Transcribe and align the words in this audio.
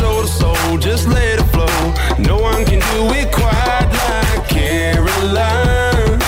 Soul 0.00 0.22
to 0.22 0.28
soul, 0.28 0.78
just 0.78 1.06
let 1.08 1.38
it 1.38 1.44
flow. 1.52 1.66
No 2.18 2.38
one 2.40 2.64
can 2.64 2.80
do 2.80 3.14
it 3.14 3.30
quite 3.32 3.86
like 3.92 4.48
Caroline. 4.48 6.18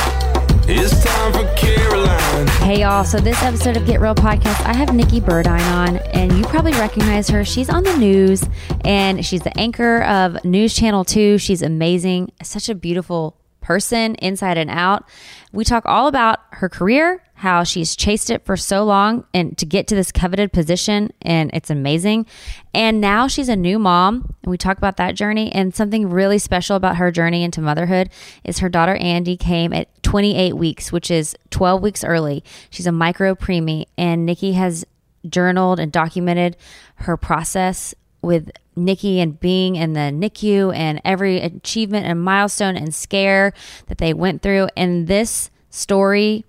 It's 0.69 1.03
time 1.03 1.33
for 1.33 1.47
Caroline. 1.57 2.47
Hey 2.61 2.81
y'all, 2.81 3.05
so 3.05 3.19
this 3.19 3.43
episode 3.43 3.79
of 3.79 3.87
Get 3.87 4.01
Real 4.01 4.15
Podcast, 4.15 4.65
I 4.67 4.75
have 4.75 4.95
Nikki 4.95 5.23
Burdine 5.23 5.73
on, 5.73 5.97
and 6.13 6.37
you 6.37 6.45
probably 6.45 6.73
recognize 6.73 7.31
her. 7.31 7.47
She's 7.47 7.71
on 7.71 7.83
the 7.83 7.97
news, 7.97 8.45
and 8.85 9.25
she's 9.25 9.41
the 9.41 9.59
anchor 9.59 10.03
of 10.03 10.45
News 10.45 10.75
Channel 10.75 11.07
2. 11.07 11.39
She's 11.39 11.63
amazing, 11.63 12.31
such 12.43 12.69
a 12.69 12.75
beautiful 12.75 13.39
person 13.63 14.17
inside 14.17 14.59
and 14.59 14.69
out. 14.69 15.09
We 15.53 15.65
talk 15.65 15.85
all 15.87 16.09
about 16.09 16.41
her 16.51 16.69
career, 16.69 17.23
how 17.43 17.65
she's 17.65 17.97
chased 17.97 18.31
it 18.31 18.45
for 18.47 18.57
so 18.57 18.85
long 18.85 19.25
and 19.35 19.59
to 19.59 19.67
get 19.67 19.89
to 19.89 19.97
this 19.97 20.13
coveted 20.13 20.53
position, 20.53 21.13
and 21.23 21.51
it's 21.53 21.71
amazing. 21.71 22.25
And 22.73 23.01
now 23.01 23.27
she's 23.27 23.49
a 23.49 23.57
new 23.57 23.81
mom, 23.81 24.37
and 24.45 24.51
we 24.53 24.57
talk 24.57 24.79
about 24.79 24.97
that 24.99 25.17
journey. 25.17 25.51
And 25.51 25.75
something 25.75 26.09
really 26.09 26.39
special 26.39 26.77
about 26.77 26.99
her 26.99 27.11
journey 27.11 27.43
into 27.43 27.61
motherhood 27.61 28.11
is 28.45 28.61
her 28.61 28.69
daughter 28.69 28.95
Andy 28.95 29.37
came 29.37 29.73
at 29.73 29.89
28 30.05 30.55
weeks, 30.57 30.93
which 30.93 31.11
is 31.11 31.35
12 31.51 31.83
weeks 31.83 32.05
early. 32.05 32.45
She's 32.71 32.87
a 32.87 32.93
micro 32.93 33.35
preemie, 33.35 33.87
and 33.99 34.25
Nikki 34.25 34.53
has 34.53 34.85
journaled 35.29 35.81
and 35.81 35.91
documented 35.91 36.57
her 36.95 37.17
process 37.17 37.93
with 38.23 38.53
Nikki 38.77 39.19
and 39.19 39.41
being 39.41 39.75
in 39.75 39.95
the 39.95 40.13
NICU 40.13 40.73
and 40.77 41.01
every 41.05 41.41
achievement 41.41 42.07
and 42.07 42.23
milestone 42.23 42.77
and 42.77 42.95
scare 42.95 43.53
that 43.89 43.99
they 43.99 44.15
went 44.15 44.43
through. 44.43 44.69
And 44.77 45.09
this 45.09 45.51
story 45.71 46.45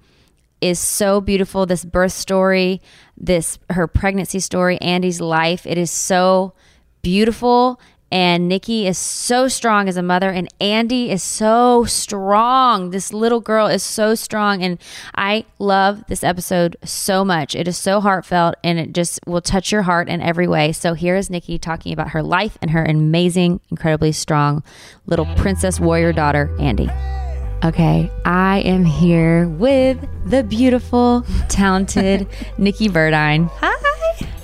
is 0.64 0.80
so 0.80 1.22
beautiful. 1.22 1.66
This 1.66 1.86
birth 1.86 2.14
story, 2.14 2.82
this 3.18 3.60
her 3.70 3.88
pregnancy 3.88 4.40
story, 4.40 4.78
Andy's 4.80 5.22
life. 5.22 5.66
It 5.68 5.78
is 5.78 5.92
so 5.92 6.54
beautiful. 7.02 7.80
And 8.12 8.48
Nikki 8.48 8.86
is 8.86 9.00
so 9.00 9.48
strong 9.48 9.90
as 9.90 9.98
a 9.98 10.04
mother, 10.04 10.30
and 10.30 10.48
Andy 10.62 11.10
is 11.10 11.24
so 11.24 11.84
strong. 11.86 12.92
This 12.92 13.12
little 13.12 13.40
girl 13.40 13.66
is 13.66 13.82
so 13.82 14.14
strong. 14.14 14.62
And 14.62 14.78
I 15.16 15.46
love 15.58 16.04
this 16.08 16.24
episode 16.24 16.78
so 16.84 17.26
much. 17.26 17.56
It 17.56 17.68
is 17.68 17.76
so 17.76 18.02
heartfelt 18.02 18.54
and 18.64 18.78
it 18.78 18.94
just 18.94 19.20
will 19.26 19.42
touch 19.42 19.72
your 19.72 19.82
heart 19.82 20.10
in 20.10 20.22
every 20.22 20.48
way. 20.48 20.74
So 20.74 20.94
here 20.94 21.16
is 21.16 21.32
Nikki 21.32 21.58
talking 21.58 21.92
about 21.92 22.10
her 22.10 22.22
life 22.22 22.56
and 22.62 22.70
her 22.70 22.86
amazing, 22.86 23.62
incredibly 23.72 24.12
strong 24.12 24.62
little 25.08 25.26
princess 25.36 25.80
warrior 25.80 26.14
daughter, 26.14 26.56
Andy. 26.60 26.92
Okay, 27.64 28.12
I 28.26 28.60
am 28.60 28.84
here 28.84 29.48
with 29.48 29.98
the 30.30 30.44
beautiful, 30.44 31.26
talented 31.48 32.28
Nikki 32.58 32.90
Burdine. 32.90 33.50
Hi. 33.62 33.74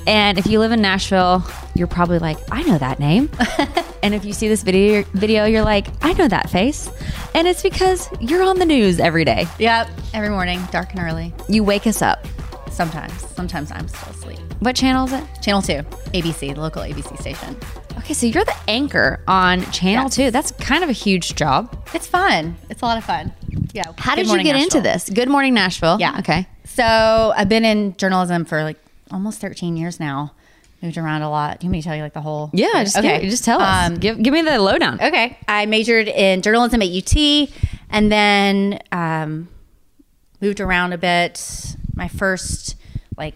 And 0.08 0.38
if 0.38 0.48
you 0.48 0.60
live 0.60 0.72
in 0.72 0.82
Nashville, 0.82 1.44
you're 1.76 1.88
probably 1.88 2.18
like, 2.18 2.38
I 2.50 2.64
know 2.64 2.78
that 2.78 2.98
name. 2.98 3.30
and 4.04 4.16
if 4.16 4.24
you 4.24 4.32
see 4.32 4.48
this 4.48 4.64
video, 4.64 5.04
video, 5.14 5.46
you're 5.46 5.66
like, 5.66 5.88
I 6.02 6.14
know 6.14 6.28
that 6.30 6.50
face. 6.50 6.90
And 7.36 7.48
it's 7.48 7.62
because 7.62 8.10
you're 8.22 8.42
on 8.42 8.58
the 8.58 8.66
news 8.66 9.00
every 9.00 9.26
day. 9.26 9.48
Yep, 9.60 9.90
every 10.14 10.30
morning, 10.30 10.62
dark 10.72 10.92
and 10.94 11.02
early. 11.02 11.34
You 11.48 11.64
wake 11.64 11.88
us 11.88 12.02
up. 12.02 12.26
Sometimes, 12.80 13.14
sometimes 13.36 13.72
I'm 13.74 13.90
still 13.90 14.10
asleep. 14.14 14.40
What 14.60 14.74
channel 14.74 15.06
is 15.06 15.12
it? 15.12 15.22
Channel 15.42 15.62
2, 15.62 15.74
ABC, 16.14 16.56
the 16.56 16.62
local 16.62 16.82
ABC 16.82 17.20
station. 17.20 17.58
Okay, 17.98 18.14
so 18.14 18.26
you're 18.26 18.46
the 18.46 18.56
anchor 18.70 19.20
on 19.28 19.70
Channel 19.74 20.06
Yes. 20.06 20.16
2. 20.16 20.32
That's 20.32 20.52
kind 20.52 20.82
of 20.86 20.90
a 20.90 20.94
huge 20.94 21.36
job. 21.36 21.78
It's 21.94 22.08
fun. 22.08 22.56
It's 22.70 22.82
a 22.82 22.86
lot 22.86 22.98
of 22.98 23.04
fun. 23.04 23.34
Yeah. 23.74 23.84
How 23.98 24.16
Good 24.16 24.28
did 24.28 24.32
you 24.32 24.44
get 24.44 24.56
into 24.56 24.80
this? 24.80 25.10
Good 25.10 25.28
Morning 25.28 25.54
Nashville. 25.54 25.98
Yeah. 26.00 26.20
Okay. 26.20 26.48
So 26.64 27.34
I've 27.36 27.50
been 27.50 27.66
in 27.66 27.98
journalism 27.98 28.46
for 28.46 28.64
like 28.64 28.78
almost 29.12 29.42
13 29.42 29.76
years 29.76 30.00
now. 30.00 30.32
Moved 30.82 30.98
around 30.98 31.24
a 31.24 31.30
lot. 31.30 31.60
Do 31.60 31.66
you 31.66 31.68
want 31.68 31.72
me 31.74 31.82
to 31.82 31.86
tell 31.90 31.98
you 31.98 32.02
like 32.02 32.14
the 32.14 32.22
whole? 32.22 32.50
Yeah, 32.54 32.86
just, 32.86 32.98
okay. 32.98 33.20
give- 33.20 33.30
just 33.30 33.44
tell 33.44 33.60
us. 33.60 33.90
Um, 33.90 33.98
give, 33.98 34.24
give 34.24 34.34
me 34.34 34.42
the 34.42 34.58
lowdown. 34.58 35.02
Okay. 35.02 35.38
I 35.50 35.66
majored 35.66 36.08
in 36.08 36.42
journalism 36.42 36.82
at 36.82 36.88
UT 36.88 37.50
and 37.90 38.10
then 38.10 38.80
um, 38.94 39.50
moved 40.42 40.60
around 40.60 40.94
a 40.94 40.98
bit. 40.98 41.76
My 41.96 42.08
first 42.08 42.76
like 43.18 43.36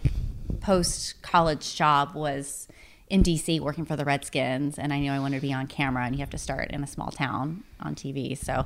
post 0.60 1.20
college 1.22 1.74
job 1.76 2.14
was 2.14 2.68
in 3.10 3.22
DC 3.22 3.60
working 3.60 3.84
for 3.84 3.96
the 3.96 4.04
Redskins. 4.04 4.78
And 4.78 4.92
I 4.92 4.98
knew 4.98 5.12
I 5.12 5.18
wanted 5.18 5.36
to 5.40 5.46
be 5.46 5.52
on 5.52 5.66
camera 5.66 6.04
and 6.06 6.14
you 6.14 6.20
have 6.20 6.30
to 6.30 6.38
start 6.38 6.70
in 6.70 6.82
a 6.82 6.86
small 6.86 7.10
town 7.10 7.62
on 7.80 7.94
TV. 7.94 8.36
So 8.36 8.64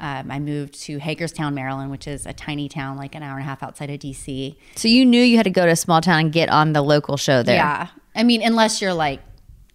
um, 0.00 0.30
I 0.30 0.40
moved 0.40 0.74
to 0.82 0.98
Hagerstown, 0.98 1.54
Maryland, 1.54 1.90
which 1.92 2.08
is 2.08 2.26
a 2.26 2.32
tiny 2.32 2.68
town 2.68 2.96
like 2.96 3.14
an 3.14 3.22
hour 3.22 3.34
and 3.34 3.42
a 3.42 3.44
half 3.44 3.62
outside 3.62 3.88
of 3.90 4.00
DC. 4.00 4.56
So 4.74 4.88
you 4.88 5.04
knew 5.06 5.22
you 5.22 5.36
had 5.36 5.44
to 5.44 5.50
go 5.50 5.64
to 5.64 5.72
a 5.72 5.76
small 5.76 6.00
town 6.00 6.18
and 6.20 6.32
get 6.32 6.48
on 6.50 6.72
the 6.72 6.82
local 6.82 7.16
show 7.16 7.42
there. 7.44 7.56
Yeah. 7.56 7.88
I 8.14 8.24
mean, 8.24 8.42
unless 8.42 8.82
you're 8.82 8.92
like, 8.94 9.20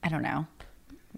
I 0.03 0.09
don't 0.09 0.23
know, 0.23 0.45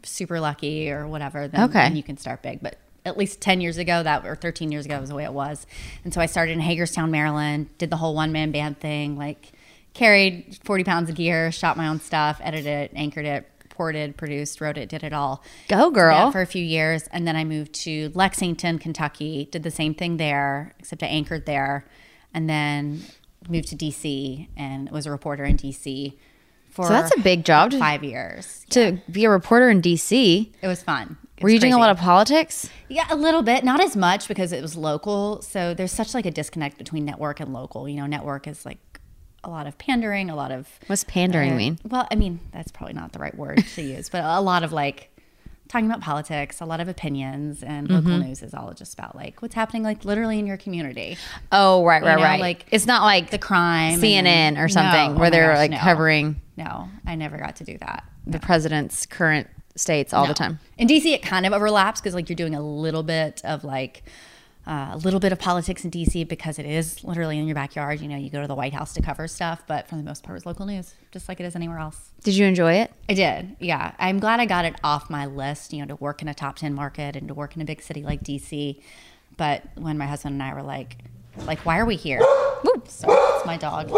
super 0.04 0.39
lucky 0.39 0.92
or 0.92 1.07
whatever, 1.07 1.48
then, 1.48 1.63
Okay. 1.63 1.80
then 1.86 1.96
you 1.96 2.04
can 2.04 2.18
start 2.18 2.44
big. 2.44 2.62
But 2.62 2.78
at 3.06 3.18
least 3.18 3.42
10 3.42 3.62
years 3.62 3.78
ago, 3.78 4.02
that 4.04 4.26
or 4.26 4.36
13 4.36 4.72
years 4.72 4.86
ago 4.86 5.00
was 5.00 5.10
the 5.10 5.16
way 5.16 5.24
it 5.24 5.34
was. 5.34 5.66
And 6.04 6.14
so 6.14 6.22
I 6.22 6.26
started 6.26 6.54
in 6.54 6.60
Hagerstown, 6.62 7.12
Maryland, 7.12 7.70
did 7.78 7.90
the 7.90 7.98
whole 7.98 8.16
one 8.16 8.32
man 8.32 8.52
band 8.52 8.80
thing, 8.80 9.18
like 9.18 9.52
carried 9.94 10.58
40 10.64 10.84
pounds 10.84 11.10
of 11.10 11.16
gear, 11.16 11.52
shot 11.52 11.78
my 11.78 11.88
own 11.88 12.00
stuff, 12.00 12.40
edited 12.44 12.66
it, 12.66 12.92
anchored 12.96 13.26
it, 13.26 13.50
ported 13.70 14.16
produced, 14.18 14.62
wrote 14.62 14.78
it, 14.78 14.88
did 14.90 15.04
it 15.04 15.14
all. 15.14 15.44
Go, 15.68 15.90
girl. 15.92 16.32
For 16.32 16.42
a 16.42 16.46
few 16.46 16.64
years. 16.64 17.08
And 17.12 17.28
then 17.28 17.36
I 17.36 17.44
moved 17.44 17.74
to 17.84 18.12
Lexington, 18.14 18.80
Kentucky, 18.80 19.48
did 19.52 19.64
the 19.64 19.72
same 19.72 19.94
thing 19.94 20.18
there, 20.18 20.74
except 20.80 21.04
I 21.04 21.08
anchored 21.08 21.46
there. 21.46 21.86
And 22.34 22.50
then 22.50 23.02
moved 23.50 23.68
to 23.70 23.76
DC 23.76 24.48
and 24.56 24.90
was 24.90 25.06
a 25.06 25.12
reporter 25.12 25.44
in 25.44 25.58
DC 25.58 26.14
for 26.70 26.86
So 26.88 26.94
that's 26.94 27.16
a 27.16 27.20
big 27.20 27.46
job 27.46 27.72
to- 27.72 27.80
five 27.80 28.04
years. 28.04 28.66
To 28.72 29.00
be 29.12 29.26
a 29.26 29.30
reporter 29.30 29.70
in 29.70 29.82
DC, 29.82 30.52
It 30.62 30.68
was 30.68 30.82
fun. 30.82 31.18
Were 31.42 31.50
you 31.50 31.60
doing 31.60 31.74
a 31.74 31.78
lot 31.80 31.90
of 31.90 31.98
politics? 31.98 32.70
Yeah, 32.90 33.06
a 33.10 33.16
little 33.16 33.42
bit, 33.42 33.64
not 33.64 33.82
as 33.82 33.96
much 33.98 34.28
because 34.28 34.52
it 34.54 34.62
was 34.62 34.76
local. 34.78 35.42
So 35.42 35.74
there's 35.74 35.92
such 35.92 36.14
like 36.14 36.26
a 36.26 36.32
disconnect 36.32 36.78
between 36.78 37.06
network 37.06 37.40
and 37.40 37.52
local. 37.52 37.90
You 37.90 37.98
know, 37.98 38.06
network 38.06 38.48
is 38.48 38.66
like 38.66 38.80
a 39.44 39.50
lot 39.50 39.68
of 39.68 39.78
pandering, 39.78 40.30
a 40.30 40.36
lot 40.36 40.52
of 40.52 40.70
What's 40.88 41.04
pandering 41.04 41.54
uh, 41.54 41.56
mean? 41.58 41.80
Well, 41.84 42.08
I 42.12 42.16
mean 42.16 42.40
that's 42.52 42.72
probably 42.72 42.94
not 42.94 43.12
the 43.14 43.20
right 43.20 43.36
word 43.36 43.64
to 43.76 43.82
use, 43.82 44.10
but 44.10 44.24
a 44.24 44.40
lot 44.42 44.64
of 44.64 44.72
like 44.72 45.10
talking 45.68 45.88
about 45.88 46.02
politics, 46.02 46.62
a 46.62 46.66
lot 46.66 46.80
of 46.80 46.88
opinions, 46.88 47.64
and 47.64 47.90
local 47.90 48.12
Mm-hmm. 48.12 48.28
news 48.28 48.44
is 48.44 48.54
all 48.54 48.72
just 48.74 48.94
about 48.94 49.16
like 49.16 49.42
what's 49.42 49.56
happening 49.56 49.82
like 49.82 50.06
literally 50.06 50.38
in 50.40 50.46
your 50.46 50.58
community, 50.58 51.18
Oh, 51.52 51.84
right, 51.84 52.04
right, 52.04 52.18
know, 52.18 52.24
right. 52.24 52.40
like, 52.40 52.66
it's 52.70 52.86
not 52.86 53.02
like 53.04 53.32
the 53.32 53.40
crime, 53.40 54.00
CNN 54.00 54.26
and- 54.28 54.58
or 54.60 54.70
something 54.70 55.14
No, 55.14 55.20
where 55.20 55.28
oh 55.28 55.32
they're 55.32 55.48
gosh, 55.50 55.58
like 55.58 55.72
no. 55.72 55.78
covering 55.78 56.42
No, 56.58 56.90
I 57.08 57.16
never 57.16 57.38
got 57.38 57.56
to 57.58 57.64
do 57.64 57.78
that. 57.80 58.04
the 58.28 58.40
president's 58.40 59.06
current 59.08 59.48
states 59.75 60.14
all 60.14 60.28
the 60.28 60.34
time. 60.34 60.60
In 60.78 60.88
DC, 60.88 61.06
it 61.06 61.22
kind 61.24 61.46
of 61.46 61.54
overlaps 61.54 62.00
because 62.00 62.14
like 62.14 62.30
you're 62.30 62.36
doing 62.36 62.56
a 62.56 62.62
little 62.62 63.04
bit 63.04 63.42
of 63.44 63.64
like 63.64 64.04
uh, 64.66 64.92
a 64.94 64.98
little 64.98 65.20
bit 65.20 65.31
of 65.34 65.40
politics 65.40 65.84
in 65.84 65.92
DC 65.92 66.28
because 66.28 66.58
it 66.58 66.66
is 66.66 67.04
literally 67.04 67.38
in 67.38 67.46
your 67.46 67.56
backyard. 67.56 68.00
You 68.00 68.08
know, 68.08 68.16
you 68.16 68.30
go 68.30 68.42
to 68.42 68.48
the 68.48 68.56
White 68.56 68.74
House 68.74 68.94
to 68.94 69.02
cover 69.02 69.28
stuff, 69.28 69.64
but 69.68 69.88
for 69.88 69.96
the 69.96 70.04
most 70.04 70.24
part, 70.24 70.38
it's 70.38 70.46
local 70.46 70.66
news, 70.66 70.94
just 71.12 71.28
like 71.28 71.40
it 71.40 71.44
is 71.44 71.56
anywhere 71.56 71.80
else. 71.80 72.12
Did 72.24 72.36
you 72.36 72.46
enjoy 72.46 72.74
it? 72.74 72.94
I 73.10 73.14
did, 73.14 73.58
yeah. 73.60 73.94
I'm 74.00 74.20
glad 74.20 74.40
I 74.40 74.46
got 74.46 74.64
it 74.66 74.75
off 74.84 75.10
my 75.10 75.25
list. 75.25 75.74
You 75.74 75.81
know, 75.81 75.88
to 75.88 75.96
work 75.96 76.22
in 76.22 76.28
a 76.28 76.34
top 76.34 76.56
ten 76.56 76.74
market 76.74 77.16
and 77.16 77.28
to 77.28 77.34
work 77.34 77.56
in 77.56 77.62
a 77.62 77.66
big 77.66 77.81
city 77.81 78.04
like 78.04 78.24
DC. 78.24 78.81
But 79.36 79.64
when 79.75 79.98
my 79.98 80.06
husband 80.06 80.34
and 80.34 80.44
I 80.44 80.54
were 80.54 80.62
like, 80.62 80.98
like, 81.46 81.60
why 81.66 81.80
are 81.80 81.86
we 81.86 81.96
here? 81.96 82.20
Oops, 82.68 82.94
sorry, 82.94 83.18
it's 83.36 83.46
my 83.46 83.58
dog. 83.58 83.92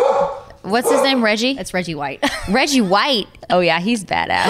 What's 0.65 0.89
his 0.91 1.01
name? 1.03 1.23
Reggie? 1.23 1.51
It's 1.57 1.73
Reggie 1.73 1.95
White. 1.95 2.23
Reggie 2.49 2.81
White. 2.81 3.27
Oh 3.49 3.59
yeah, 3.59 3.79
he's 3.79 4.03
badass. 4.03 4.49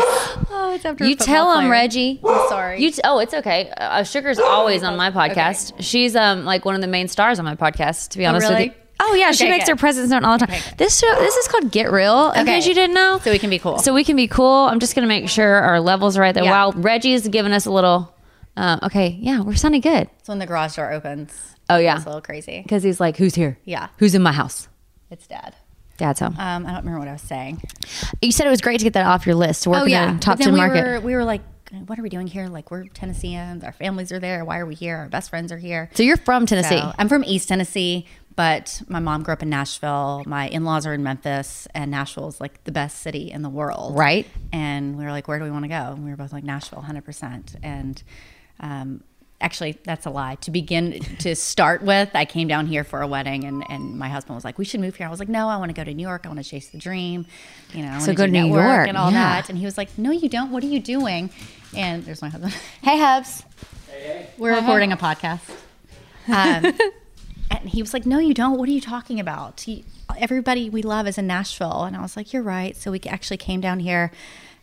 oh, 0.50 0.74
it's 0.76 0.86
after 0.86 1.06
You 1.06 1.16
tell 1.16 1.52
him, 1.54 1.60
player. 1.62 1.72
Reggie. 1.72 2.20
I'm 2.26 2.50
sorry. 2.50 2.82
You 2.82 2.92
t- 2.92 3.02
oh, 3.04 3.20
it's 3.20 3.34
okay. 3.34 3.70
Uh, 3.78 4.04
Sugar's 4.04 4.40
always 4.54 4.84
on 4.84 4.96
my 4.98 5.12
podcast. 5.12 5.74
She's 5.80 6.16
um 6.16 6.46
like 6.46 6.66
one 6.66 6.76
of 6.76 6.82
the 6.82 6.88
main 6.88 7.08
stars 7.08 7.40
on 7.40 7.46
my 7.46 7.56
podcast. 7.56 8.10
To 8.10 8.18
be 8.18 8.26
honest 8.26 8.50
really? 8.50 8.70
with 8.70 8.76
you. 8.76 8.82
Oh 9.02 9.14
yeah, 9.14 9.32
she 9.34 9.50
makes 9.50 9.66
good. 9.66 9.72
her 9.72 9.76
presence 9.76 10.10
known 10.10 10.24
all 10.24 10.38
the 10.38 10.46
time. 10.48 10.56
Okay. 10.56 10.76
This 10.78 10.98
show, 10.98 11.14
this 11.20 11.36
is 11.36 11.48
called 11.50 11.70
Get 11.72 11.92
Real. 11.92 12.32
In 12.32 12.42
Okay. 12.44 12.56
case 12.56 12.66
you 12.68 12.74
didn't 12.74 12.94
know, 12.96 13.20
So 13.22 13.30
we 13.32 13.40
can 13.40 13.50
be 13.50 13.60
cool. 13.60 13.78
So 13.80 13.94
we 13.94 14.06
can 14.06 14.16
be 14.16 14.28
cool. 14.30 14.68
I'm 14.68 14.80
just 14.80 14.96
gonna 14.96 15.08
make 15.08 15.28
sure 15.28 15.56
our 15.56 15.82
levels 15.82 16.18
are 16.18 16.22
right 16.22 16.34
there. 16.34 16.46
Yeah. 16.46 16.52
While 16.52 16.72
Reggie's 16.72 17.28
giving 17.28 17.52
us 17.52 17.66
a 17.66 17.72
little. 17.72 18.14
Um, 18.58 18.80
okay, 18.84 19.18
yeah, 19.20 19.42
we're 19.42 19.56
sounding 19.56 19.82
good 19.82 20.10
It's 20.20 20.30
when 20.30 20.40
the 20.40 20.46
garage 20.46 20.78
door 20.78 20.90
opens. 20.94 21.34
Oh, 21.70 21.76
yeah. 21.78 21.98
It's 21.98 22.06
a 22.06 22.08
little 22.08 22.22
crazy. 22.22 22.62
because 22.62 22.84
he's 22.84 23.02
like, 23.02 23.18
"Who's 23.18 23.36
here? 23.36 23.58
Yeah. 23.66 23.90
who's 23.98 24.16
in 24.16 24.22
my 24.24 24.32
house? 24.32 24.70
It's 25.12 25.28
dad. 25.28 25.56
Dad's 25.98 26.20
home." 26.20 26.36
Um, 26.38 26.66
I 26.66 26.72
don't 26.72 26.80
remember 26.80 27.00
what 27.00 27.08
I 27.08 27.14
was 27.14 27.22
saying. 27.22 27.62
you 28.22 28.32
said 28.32 28.48
it 28.48 28.50
was 28.52 28.62
great 28.62 28.80
to 28.80 28.84
get 28.84 28.94
that 28.94 29.06
off 29.06 29.26
your 29.26 29.36
list. 29.36 29.64
to 29.64 29.70
Work 29.70 29.88
in 29.88 29.94
a 29.94 30.20
top 30.20 30.34
Oh, 30.34 30.38
But 30.38 30.38
then 30.38 30.38
ten 30.46 30.54
we 30.54 30.60
market. 30.60 30.84
Were, 30.84 31.00
we 31.02 31.16
were 31.16 31.24
like, 31.24 31.42
what 31.88 31.98
are 32.00 32.04
we 32.04 32.10
doing 32.10 32.28
here? 32.28 32.48
Like, 32.48 32.72
we're 32.72 32.86
Tennesseans. 32.86 33.64
Our 33.64 33.72
families 33.74 34.12
are 34.12 34.20
there. 34.20 34.46
Why 34.46 34.60
are 34.60 34.66
we 34.66 34.76
here? 34.76 34.98
Our 34.98 35.10
best 35.10 35.30
friends 35.30 35.52
are 35.52 35.58
here. 35.58 35.90
so 35.94 36.04
you're 36.04 36.18
from 36.18 36.46
Tennessee. 36.46 36.80
So, 36.80 36.92
I'm 36.98 37.10
from 37.10 37.24
East 37.24 37.48
Tennessee, 37.50 38.06
but 38.36 38.82
my 38.88 39.00
mom 39.00 39.24
grew 39.24 39.34
up 39.34 39.42
in 39.42 39.50
Nashville. 39.50 40.24
My 40.26 40.48
in 40.48 40.64
laws 40.64 40.86
are 40.86 40.94
in 40.94 41.02
Memphis, 41.04 41.68
and 41.74 41.90
Nashville 41.92 42.28
is 42.28 42.40
like 42.40 42.64
the 42.66 42.72
best 42.72 43.00
city 43.00 43.32
in 43.32 43.42
the 43.42 43.50
world. 43.50 43.98
Right. 43.98 44.28
And 44.54 44.98
we 44.98 45.04
were 45.06 45.12
like, 45.12 45.28
where 45.28 45.40
do 45.40 45.44
we 45.46 45.52
want 45.52 45.64
to 45.64 45.70
go? 45.70 45.76
And 45.94 46.04
we 46.06 46.12
were 46.12 46.18
both 46.18 46.32
like, 46.34 46.44
Nashville, 46.44 46.84
100%. 46.88 47.56
And 47.64 48.02
um, 48.60 49.04
actually, 49.42 49.78
that's 49.84 50.06
a 50.06 50.10
lie. 50.10 50.36
To 50.36 50.52
begin, 50.52 51.00
to 51.20 51.36
start 51.36 51.82
with, 51.82 52.10
I 52.14 52.26
came 52.26 52.48
down 52.48 52.68
here 52.68 52.84
for 52.84 53.02
a 53.02 53.08
wedding, 53.08 53.44
and, 53.44 53.64
and 53.70 53.98
my 53.98 54.10
husband 54.10 54.36
was 54.36 54.44
like, 54.44 54.58
we 54.58 54.66
should 54.66 54.80
move 54.80 54.96
here. 54.96 55.08
I 55.08 55.10
was 55.10 55.20
like, 55.20 55.30
no, 55.30 55.48
I 55.48 55.58
want 55.58 55.70
to 55.70 55.74
go 55.74 55.84
to 55.84 55.94
New 55.94 56.04
York. 56.04 56.26
I 56.26 56.30
want 56.30 56.44
to 56.44 56.50
chase 56.50 56.70
the 56.70 56.78
dream. 56.78 57.26
You 57.74 57.84
know, 57.84 57.92
I 57.92 58.00
So 58.00 58.08
wanna 58.08 58.16
go 58.16 58.26
to 58.26 58.32
New 58.32 58.48
York, 58.48 58.88
and 58.88 58.98
all 58.98 59.12
yeah. 59.12 59.42
that. 59.42 59.50
And 59.50 59.58
he 59.58 59.66
was 59.66 59.78
like, 59.78 59.98
no, 59.98 60.12
you 60.12 60.30
don't. 60.30 60.52
What 60.52 60.64
are 60.64 60.68
you 60.68 60.80
doing? 60.80 61.30
And 61.76 62.06
there's 62.06 62.22
my 62.22 62.30
husband. 62.30 62.54
hey, 62.82 62.98
Hubs. 62.98 63.44
Hey, 63.90 64.02
hey. 64.02 64.30
we're 64.38 64.56
recording 64.56 64.92
a 64.92 64.98
podcast. 64.98 65.50
Um, 66.28 66.74
and 67.52 67.70
he 67.70 67.82
was 67.82 67.94
like, 67.94 68.06
"No, 68.06 68.20
you 68.20 68.34
don't. 68.34 68.58
What 68.58 68.68
are 68.70 68.72
you 68.72 68.82
talking 68.82 69.20
about? 69.20 69.62
He, 69.62 69.86
everybody 70.18 70.70
we 70.70 70.82
love 70.82 71.08
is 71.08 71.18
in 71.18 71.28
Nashville." 71.28 71.84
And 71.84 71.96
I 71.96 72.02
was 72.02 72.18
like, 72.18 72.34
"You're 72.34 72.44
right." 72.44 72.76
So 72.76 72.92
we 72.92 73.00
actually 73.08 73.38
came 73.38 73.62
down 73.62 73.80
here, 73.80 74.12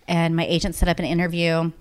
and 0.08 0.34
my 0.34 0.44
agent 0.44 0.74
set 0.74 0.88
up 0.88 0.98
an 0.98 1.04
interview. 1.04 1.72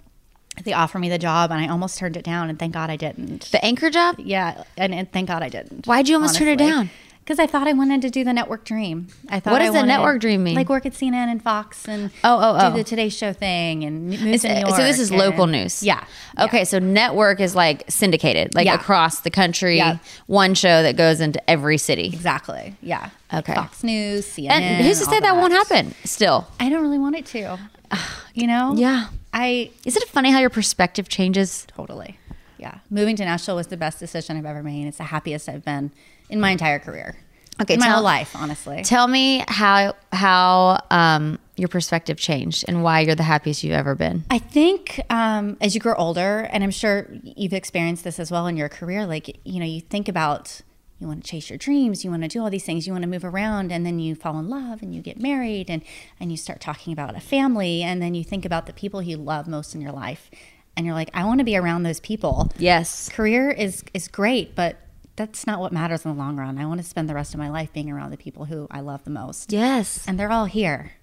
They 0.64 0.74
offered 0.74 1.00
me 1.00 1.10
the 1.10 1.18
job, 1.18 1.50
and 1.52 1.64
I 1.64 1.68
almost 1.70 1.98
turned 1.98 2.18
it 2.18 2.24
down. 2.26 2.50
And 2.50 2.60
thank 2.60 2.74
God 2.74 2.90
I 2.90 2.96
didn't. 2.98 3.50
The 3.52 3.64
anchor 3.64 3.90
job. 3.90 4.16
Yeah, 4.20 4.64
and, 4.78 4.94
and 4.94 5.12
thank 5.12 5.28
God 5.30 5.42
I 5.44 5.50
didn't. 5.50 5.88
Why'd 5.88 6.08
you 6.10 6.16
almost 6.16 6.36
turn 6.36 6.50
it 6.50 6.58
down? 6.58 6.90
Because 7.24 7.38
I 7.40 7.46
thought 7.48 7.68
I 7.68 7.74
wanted 7.74 8.02
to 8.02 8.10
do 8.10 8.24
the 8.24 8.34
network 8.34 8.66
dream. 8.66 9.08
I 9.30 9.40
thought 9.40 9.54
What 9.54 9.60
does 9.60 9.74
I 9.76 9.82
the 9.82 9.86
network 9.88 10.20
dream 10.20 10.44
mean? 10.44 10.56
Like 10.56 10.70
work 10.70 10.86
at 10.88 10.94
CNN 10.94 11.32
and 11.32 11.42
Fox 11.42 11.88
and 11.88 12.10
Oh, 12.24 12.36
oh, 12.36 12.58
oh. 12.60 12.72
do 12.72 12.78
the 12.78 12.84
Today 12.84 13.10
Show 13.10 13.32
thing 13.32 13.84
and 13.84 14.10
move 14.10 14.42
to 14.42 14.48
New 14.54 14.60
York. 14.60 14.72
so 14.72 14.84
this 14.84 14.98
is 15.00 15.12
and- 15.12 15.20
local 15.20 15.46
news. 15.46 15.84
Yeah. 15.84 16.04
Okay, 16.40 16.66
so 16.66 16.80
network 16.80 17.40
is 17.40 17.56
like 17.56 17.84
syndicated, 17.90 18.56
like 18.56 18.66
Yeah. 18.66 18.74
across 18.74 19.20
the 19.22 19.30
country. 19.30 19.78
Yeah. 19.78 20.00
One 20.26 20.56
show 20.56 20.82
that 20.82 20.98
goes 20.98 21.22
into 21.22 21.48
every 21.50 21.78
city. 21.78 22.08
Exactly. 22.08 22.76
Yeah. 22.82 23.12
Like 23.32 23.44
Okay. 23.44 23.54
Fox 23.54 23.84
News, 23.84 24.26
CNN. 24.26 24.50
And 24.50 24.86
who's 24.86 24.98
to 25.00 25.06
say 25.06 25.16
all 25.18 25.22
that 25.22 25.36
won't 25.38 25.54
happen? 25.54 25.94
Still, 26.04 26.48
I 26.60 26.70
don't 26.70 26.82
really 26.82 27.00
want 27.00 27.16
it 27.16 27.26
to. 27.28 27.58
You 28.34 28.48
know? 28.48 28.74
Yeah. 28.76 29.08
I 29.34 29.72
isn't 29.86 30.02
it 30.02 30.10
funny 30.10 30.32
how 30.32 30.40
your 30.40 30.50
perspective 30.50 31.10
changes? 31.10 31.66
totally. 31.76 32.18
Yeah. 32.58 32.80
Moving 32.92 33.16
to 33.16 33.26
Nashville 33.26 33.56
was 33.56 33.68
the 33.68 33.78
best 33.78 34.00
decision 34.00 34.38
I've 34.38 34.46
ever 34.46 34.62
made. 34.62 34.86
It's 34.88 34.98
the 34.98 35.06
happiest 35.06 35.50
I've 35.50 35.66
been 35.66 35.92
in 36.30 36.40
my 36.40 36.52
entire 36.52 36.78
career. 36.78 37.16
Okay, 37.62 37.74
In 37.76 37.80
my 37.80 37.88
tell- 37.88 37.96
whole 37.96 38.04
life, 38.04 38.36
honestly. 38.36 38.84
Tell 38.84 39.08
me 39.08 39.44
how 39.48 39.96
how 40.12 40.80
um, 40.92 41.38
your 41.58 41.68
perspective 41.70 42.18
changed 42.18 42.66
and 42.68 42.84
why 42.84 43.02
you're 43.02 43.16
the 43.16 43.24
happiest 43.24 43.64
you've 43.64 43.74
ever 43.74 43.94
been. 43.96 44.24
I 44.30 44.38
think 44.40 45.00
um, 45.10 45.58
as 45.62 45.74
you 45.76 45.82
grow 45.82 45.94
older, 45.96 46.48
and 46.52 46.64
I'm 46.64 46.72
sure 46.72 47.08
you've 47.24 47.54
experienced 47.54 48.04
this 48.04 48.20
as 48.20 48.32
well 48.32 48.48
in 48.48 48.58
your 48.58 48.70
career, 48.70 49.06
like, 49.06 49.38
you 49.44 49.60
know, 49.60 49.66
you 49.66 49.82
think 49.82 50.08
about 50.08 50.62
you 51.02 51.08
want 51.08 51.24
to 51.24 51.30
chase 51.30 51.50
your 51.50 51.58
dreams, 51.58 52.06
you 52.06 52.12
want 52.12 52.22
to 52.22 52.28
do 52.30 52.42
all 52.42 52.50
these 52.50 52.64
things, 52.64 52.86
you 52.86 52.94
want 52.94 53.04
to 53.04 53.10
move 53.10 53.26
around, 53.26 53.72
and 53.72 53.86
then 53.86 54.00
you 54.00 54.14
fall 54.16 54.38
in 54.40 54.48
love 54.50 54.82
and 54.82 54.94
you 54.94 55.02
get 55.02 55.20
married 55.20 55.70
and, 55.70 55.82
and 56.20 56.32
you 56.32 56.38
start 56.38 56.62
talking 56.62 56.94
about 56.94 57.16
a 57.16 57.20
family, 57.20 57.82
and 57.82 58.02
then 58.02 58.14
you 58.14 58.24
think 58.24 58.46
about 58.46 58.68
the 58.68 58.74
people 58.74 59.02
you 59.02 59.18
love 59.18 59.48
most 59.48 59.74
in 59.76 59.82
your 59.82 59.92
life. 59.92 60.30
And 60.78 60.86
you're 60.86 60.96
like, 60.96 61.10
I 61.14 61.26
want 61.26 61.40
to 61.40 61.44
be 61.44 61.58
around 61.58 61.84
those 61.84 62.00
people. 62.00 62.50
Yes. 62.58 63.10
Career 63.10 63.52
is, 63.52 63.84
is 63.94 64.08
great, 64.08 64.56
but 64.56 64.78
that's 65.18 65.46
not 65.46 65.60
what 65.60 65.74
matters 65.74 66.06
in 66.06 66.12
the 66.12 66.18
long 66.18 66.38
run. 66.38 66.58
I 66.58 66.66
want 66.66 66.80
to 66.80 66.88
spend 66.88 67.10
the 67.10 67.14
rest 67.14 67.34
of 67.34 67.40
my 67.40 67.50
life 67.50 67.74
being 67.74 67.92
around 67.92 68.12
the 68.12 68.18
people 68.18 68.46
who 68.46 68.68
I 68.72 68.80
love 68.80 69.04
the 69.04 69.10
most. 69.10 69.52
Yes. 69.52 70.06
And 70.08 70.18
they're 70.18 70.32
all 70.32 70.46
here. 70.46 70.94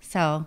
So 0.00 0.46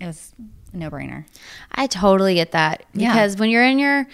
it 0.00 0.06
was 0.06 0.32
a 0.72 0.76
no 0.76 0.90
brainer. 0.90 1.24
I 1.72 1.86
totally 1.86 2.34
get 2.34 2.50
that 2.52 2.84
Yeah. 2.92 3.12
because 3.12 3.36
when 3.36 3.50
you're 3.50 3.64
in 3.64 3.78
your 3.78 4.06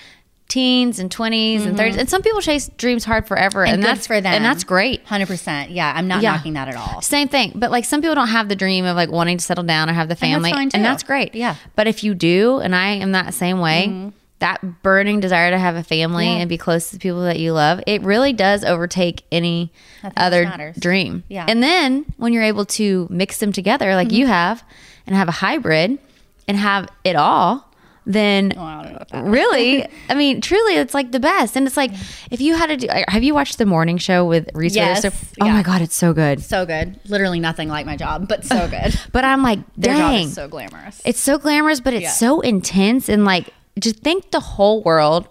teens 0.49 0.99
and 0.99 1.11
20s 1.11 1.67
and 1.67 1.77
30s 1.77 1.97
and 1.97 2.09
some 2.09 2.21
people 2.23 2.41
chase 2.41 2.69
dreams 2.77 3.05
hard 3.05 3.27
forever 3.27 3.65
and, 3.65 3.75
Mm-hmm. 3.75 3.75
And, 3.75 3.83
that's 3.83 4.07
for 4.07 4.21
them. 4.21 4.35
and 4.35 4.45
that's 4.45 4.63
great. 4.63 5.05
Hundred 5.05 5.27
percent. 5.27 5.71
Yeah, 5.71 5.93
I'm 5.97 6.07
not 6.07 6.23
Yeah. 6.23 6.33
knocking 6.37 6.53
that 6.53 6.69
at 6.69 6.77
all. 6.77 7.01
Same 7.03 7.29
thing. 7.29 7.53
But 7.55 7.71
like 7.71 7.85
some 7.85 8.01
people 8.03 8.15
don't 8.15 8.29
have 8.29 8.49
the 8.49 8.55
dream 8.57 8.85
of 8.85 8.95
like 8.95 9.11
wanting 9.11 9.39
to 9.39 9.45
settle 9.45 9.65
down 9.65 9.89
or 9.91 9.95
have 9.95 10.07
the 10.09 10.15
that's 10.15 10.21
family. 10.21 10.53
fine, 10.53 10.69
too. 10.69 10.77
And 10.77 10.85
that's 10.85 11.03
great. 11.03 11.35
Yeah. 11.35 11.57
But 11.77 11.87
if 11.87 12.05
you 12.05 12.15
do, 12.15 12.59
and 12.59 12.75
I 12.77 12.89
am 12.91 13.13
that 13.13 13.33
same 13.35 13.59
way, 13.59 14.13
that 14.41 14.83
burning 14.83 15.21
desire 15.21 15.51
to 15.51 15.59
have 15.59 15.77
a 15.77 15.83
family 15.83 16.27
Yeah. 16.27 16.33
and 16.37 16.49
be 16.49 16.59
close 16.59 16.89
to 16.91 16.97
the 16.97 17.01
people 17.01 17.23
that 17.23 17.39
you 17.39 17.53
love, 17.55 17.81
it 17.87 18.03
really 18.03 18.33
does 18.35 18.65
overtake 18.65 19.25
any 19.33 19.73
other 20.17 20.75
dream. 20.79 21.25
Yeah. 21.29 21.47
And 21.49 21.63
then 21.63 22.05
when 22.19 22.33
you're 22.35 22.43
able 22.43 22.67
to 22.67 23.07
mix 23.11 23.39
them 23.39 23.53
together 23.53 23.95
like 23.95 24.13
you 24.13 24.27
have 24.27 24.63
and 25.07 25.17
have 25.17 25.29
a 25.29 25.33
hybrid 25.33 25.99
and 26.47 26.57
have 26.59 26.89
it 27.05 27.17
all, 27.17 27.71
then 28.07 28.53
Oh, 28.57 28.63
I 28.63 28.75
don't 28.83 28.91
know 28.93 28.97
about 28.97 29.09
that. 29.09 29.25
really, 29.25 29.87
I 30.11 30.15
mean, 30.15 30.41
truly, 30.41 30.77
it's 30.77 30.93
like 30.95 31.11
the 31.13 31.21
best. 31.21 31.57
And 31.57 31.67
it's 31.67 31.77
like 31.77 31.91
if 32.31 32.41
you 32.41 32.55
had 32.55 32.67
to 32.67 32.77
do, 32.77 32.89
have 33.09 33.23
you 33.23 33.35
watched 33.35 33.59
the 33.59 33.67
morning 33.67 33.97
show 33.99 34.25
with 34.25 34.49
Reese 34.55 34.75
Yes, 34.77 35.03
Witherspoon? 35.05 35.29
Oh 35.41 35.47
yeah. 35.47 35.53
my 35.55 35.63
God, 35.63 35.81
it's 35.83 35.97
so 35.97 36.13
good. 36.13 36.43
So 36.43 36.67
good. 36.67 36.99
Literally 37.07 37.41
nothing 37.41 37.69
like 37.69 37.87
my 37.87 37.97
job, 37.97 38.29
but 38.29 38.45
so 38.45 38.69
good. 38.69 38.99
But 39.13 39.25
I'm 39.25 39.43
like, 39.43 39.59
Their 39.77 39.95
dang, 39.95 40.23
job 40.25 40.29
is 40.29 40.35
so 40.35 40.49
glamorous. 40.49 41.01
it's 41.05 41.21
so 41.21 41.39
glamorous, 41.39 41.81
but 41.81 41.95
it's 41.95 42.03
Yeah. 42.05 42.11
so 42.11 42.41
intense 42.41 43.09
and 43.09 43.25
like 43.25 43.51
just 43.79 43.97
think 44.01 44.31
the 44.31 44.41
whole 44.41 44.83
world 44.83 45.27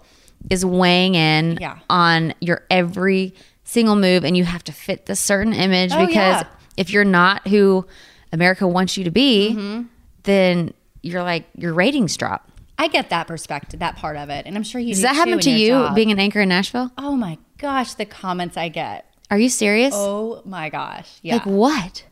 is 0.50 0.64
weighing 0.66 1.14
in 1.14 1.58
Yeah. 1.60 1.78
on 1.88 2.34
your 2.40 2.62
every 2.70 3.34
single 3.64 3.96
move, 3.96 4.24
and 4.24 4.36
you 4.36 4.44
have 4.44 4.62
to 4.64 4.72
fit 4.72 5.06
this 5.06 5.18
certain 5.20 5.52
image 5.54 5.90
Oh, 5.92 6.06
because 6.06 6.44
if 6.76 6.90
you're 6.90 7.04
not 7.04 7.46
who 7.48 7.86
America 8.32 8.66
wants 8.68 8.96
you 8.98 9.04
to 9.04 9.10
be, 9.10 9.52
Mm-hmm. 9.52 9.82
then 10.24 10.74
you're 11.02 11.22
like 11.22 11.44
your 11.56 11.72
ratings 11.72 12.16
drop. 12.16 12.50
I 12.78 12.88
get 12.88 13.10
that 13.10 13.26
perspective, 13.26 13.80
that 13.80 13.96
part 13.96 14.16
of 14.16 14.30
it, 14.30 14.46
and 14.46 14.56
I'm 14.56 14.62
sure 14.62 14.80
you. 14.80 14.94
Does 14.94 14.98
do 14.98 15.02
that 15.02 15.14
happen 15.14 15.38
to 15.38 15.50
you 15.50 15.68
job. 15.68 15.94
being 15.94 16.10
an 16.10 16.18
anchor 16.18 16.40
in 16.40 16.48
Nashville? 16.48 16.90
Oh 16.98 17.16
my 17.16 17.38
gosh, 17.58 17.94
the 17.94 18.04
comments 18.04 18.56
I 18.56 18.68
get. 18.68 19.10
Are 19.30 19.38
you 19.38 19.48
serious? 19.48 19.94
Oh 19.96 20.42
my 20.44 20.68
gosh, 20.70 21.18
yeah. 21.22 21.34
Like 21.34 21.46
what? 21.46 22.04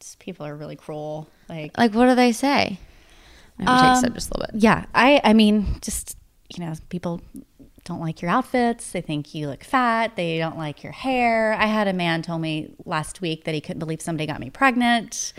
Just 0.00 0.18
people 0.18 0.46
are 0.46 0.54
really 0.54 0.76
cruel. 0.76 1.28
Like 1.48 1.76
Like 1.76 1.94
what 1.94 2.06
do 2.06 2.14
they 2.14 2.32
say? 2.32 2.78
Maybe 3.58 3.70
take 3.70 3.80
a 3.80 4.06
um, 4.06 4.14
just 4.14 4.30
a 4.30 4.38
little 4.38 4.52
bit. 4.52 4.62
Yeah, 4.62 4.86
I 4.94 5.20
I 5.24 5.32
mean, 5.32 5.78
just 5.80 6.16
you 6.54 6.64
know, 6.64 6.74
people 6.88 7.20
don't 7.84 8.00
like 8.00 8.22
your 8.22 8.30
outfits. 8.30 8.92
They 8.92 9.00
think 9.00 9.34
you 9.34 9.48
look 9.48 9.64
fat. 9.64 10.14
They 10.16 10.38
don't 10.38 10.58
like 10.58 10.82
your 10.82 10.92
hair. 10.92 11.54
I 11.54 11.66
had 11.66 11.88
a 11.88 11.92
man 11.92 12.22
tell 12.22 12.38
me 12.38 12.74
last 12.84 13.20
week 13.20 13.44
that 13.44 13.54
he 13.54 13.60
couldn't 13.60 13.80
believe 13.80 14.00
somebody 14.00 14.26
got 14.26 14.40
me 14.40 14.50
pregnant. 14.50 15.32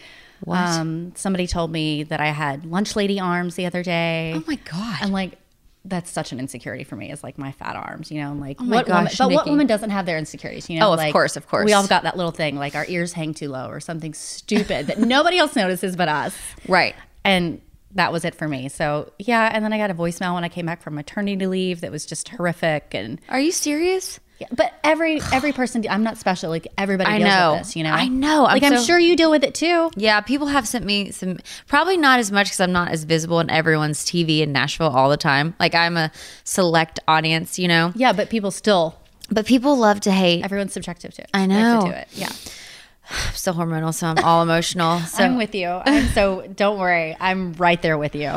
Um, 0.47 1.13
somebody 1.15 1.47
told 1.47 1.71
me 1.71 2.03
that 2.03 2.19
I 2.19 2.27
had 2.27 2.65
lunch 2.65 2.95
lady 2.95 3.19
arms 3.19 3.55
the 3.55 3.65
other 3.65 3.83
day. 3.83 4.33
Oh 4.35 4.43
my 4.47 4.55
god! 4.55 4.99
I'm 5.01 5.11
like, 5.11 5.37
that's 5.85 6.09
such 6.09 6.31
an 6.31 6.39
insecurity 6.39 6.83
for 6.83 6.95
me 6.95 7.11
is 7.11 7.23
like 7.23 7.37
my 7.37 7.51
fat 7.51 7.75
arms, 7.75 8.09
you 8.09 8.21
know, 8.21 8.31
and 8.31 8.39
like 8.39 8.57
Oh 8.59 8.63
my 8.63 8.77
what 8.77 8.87
woman, 8.87 9.03
gosh, 9.05 9.17
but 9.17 9.31
what 9.31 9.45
woman 9.47 9.67
doesn't 9.67 9.89
have 9.89 10.05
their 10.05 10.17
insecurities, 10.17 10.69
you 10.69 10.79
know? 10.79 10.89
Oh, 10.89 10.93
of 10.93 10.97
like, 10.97 11.11
course, 11.11 11.35
of 11.35 11.47
course. 11.47 11.65
We 11.65 11.73
all 11.73 11.85
got 11.87 12.03
that 12.03 12.15
little 12.15 12.31
thing, 12.31 12.55
like 12.55 12.75
our 12.75 12.85
ears 12.87 13.13
hang 13.13 13.33
too 13.33 13.49
low 13.49 13.67
or 13.67 13.79
something 13.79 14.13
stupid 14.13 14.87
that 14.87 14.99
nobody 14.99 15.37
else 15.37 15.55
notices 15.55 15.95
but 15.95 16.07
us. 16.07 16.37
Right. 16.67 16.95
And 17.25 17.61
that 17.95 18.11
was 18.11 18.25
it 18.25 18.33
for 18.33 18.47
me. 18.47 18.69
So 18.69 19.11
yeah, 19.19 19.51
and 19.53 19.63
then 19.63 19.73
I 19.73 19.77
got 19.77 19.91
a 19.91 19.93
voicemail 19.93 20.33
when 20.33 20.43
I 20.43 20.49
came 20.49 20.65
back 20.65 20.81
from 20.81 20.95
maternity 20.95 21.45
leave 21.45 21.81
that 21.81 21.91
was 21.91 22.05
just 22.05 22.29
horrific 22.29 22.93
and 22.93 23.19
Are 23.29 23.39
you 23.39 23.51
serious? 23.51 24.19
Yeah, 24.39 24.47
but 24.51 24.73
every 24.83 25.21
every 25.31 25.51
person 25.59 25.85
I'm 25.89 26.03
not 26.03 26.17
special. 26.17 26.49
Like 26.49 26.67
everybody 26.77 27.09
I 27.11 27.17
deals 27.19 27.29
know. 27.29 27.51
with 27.53 27.61
this, 27.61 27.75
you 27.75 27.83
know. 27.83 27.91
I 27.91 28.07
know. 28.07 28.45
I'm 28.45 28.53
Like 28.59 28.63
I'm 28.63 28.77
so- 28.77 28.83
sure 28.83 28.99
you 28.99 29.15
deal 29.15 29.31
with 29.31 29.43
it 29.43 29.53
too. 29.55 29.91
Yeah, 29.95 30.21
people 30.21 30.47
have 30.47 30.67
sent 30.67 30.85
me 30.85 31.11
some, 31.11 31.39
probably 31.67 31.97
not 31.97 32.19
as 32.19 32.31
much 32.31 32.47
because 32.47 32.59
I'm 32.59 32.71
not 32.71 32.91
as 32.91 33.03
visible 33.03 33.39
in 33.39 33.49
everyone's 33.49 34.03
TV 34.05 34.39
in 34.39 34.51
Nashville 34.51 34.89
all 34.89 35.09
the 35.09 35.17
time. 35.17 35.53
Like 35.59 35.75
I'm 35.75 35.97
a 35.97 36.11
select 36.43 36.99
audience, 37.07 37.57
you 37.59 37.67
know. 37.67 37.91
Yeah, 37.95 38.13
but 38.13 38.29
people 38.29 38.51
still 38.51 38.95
But 39.29 39.45
people 39.45 39.77
love 39.77 39.99
to 40.01 40.11
hate. 40.11 40.43
everyone's 40.43 40.73
subjective 40.73 41.13
to 41.15 41.21
it. 41.23 41.29
I 41.33 41.45
know. 41.45 41.81
to 41.81 41.87
do 41.87 41.93
it. 41.93 42.07
Yeah. 42.13 42.29
I'm 43.09 43.33
still 43.33 43.53
hormonal, 43.53 43.93
so 43.93 44.07
I'm 44.07 44.17
all 44.23 44.41
emotional. 44.43 44.99
So 45.07 45.23
I'm 45.23 45.37
with 45.37 45.53
you. 45.53 45.67
I'm 45.67 46.07
so 46.09 46.47
don't 46.55 46.79
worry. 46.79 47.15
I'm 47.19 47.53
right 47.53 47.81
there 47.81 47.97
with 47.97 48.15
you. 48.15 48.31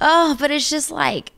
oh, 0.00 0.36
but 0.38 0.50
it's 0.50 0.68
just 0.70 0.90
like 0.90 1.32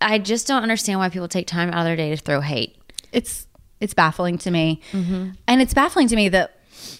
I 0.00 0.18
just 0.18 0.46
don't 0.48 0.62
understand 0.62 0.98
why 0.98 1.08
people 1.10 1.28
take 1.28 1.46
time 1.46 1.70
out 1.70 1.78
of 1.80 1.84
their 1.84 1.96
day 1.96 2.10
to 2.10 2.16
throw 2.16 2.40
hate. 2.40 2.76
It's 3.12 3.46
it's 3.80 3.94
baffling 3.94 4.38
to 4.38 4.50
me, 4.50 4.80
Mm-hmm. 4.92 5.30
and 5.48 5.60
it's 5.62 5.74
baffling 5.74 6.08
to 6.08 6.16
me 6.16 6.28
that 6.30 6.58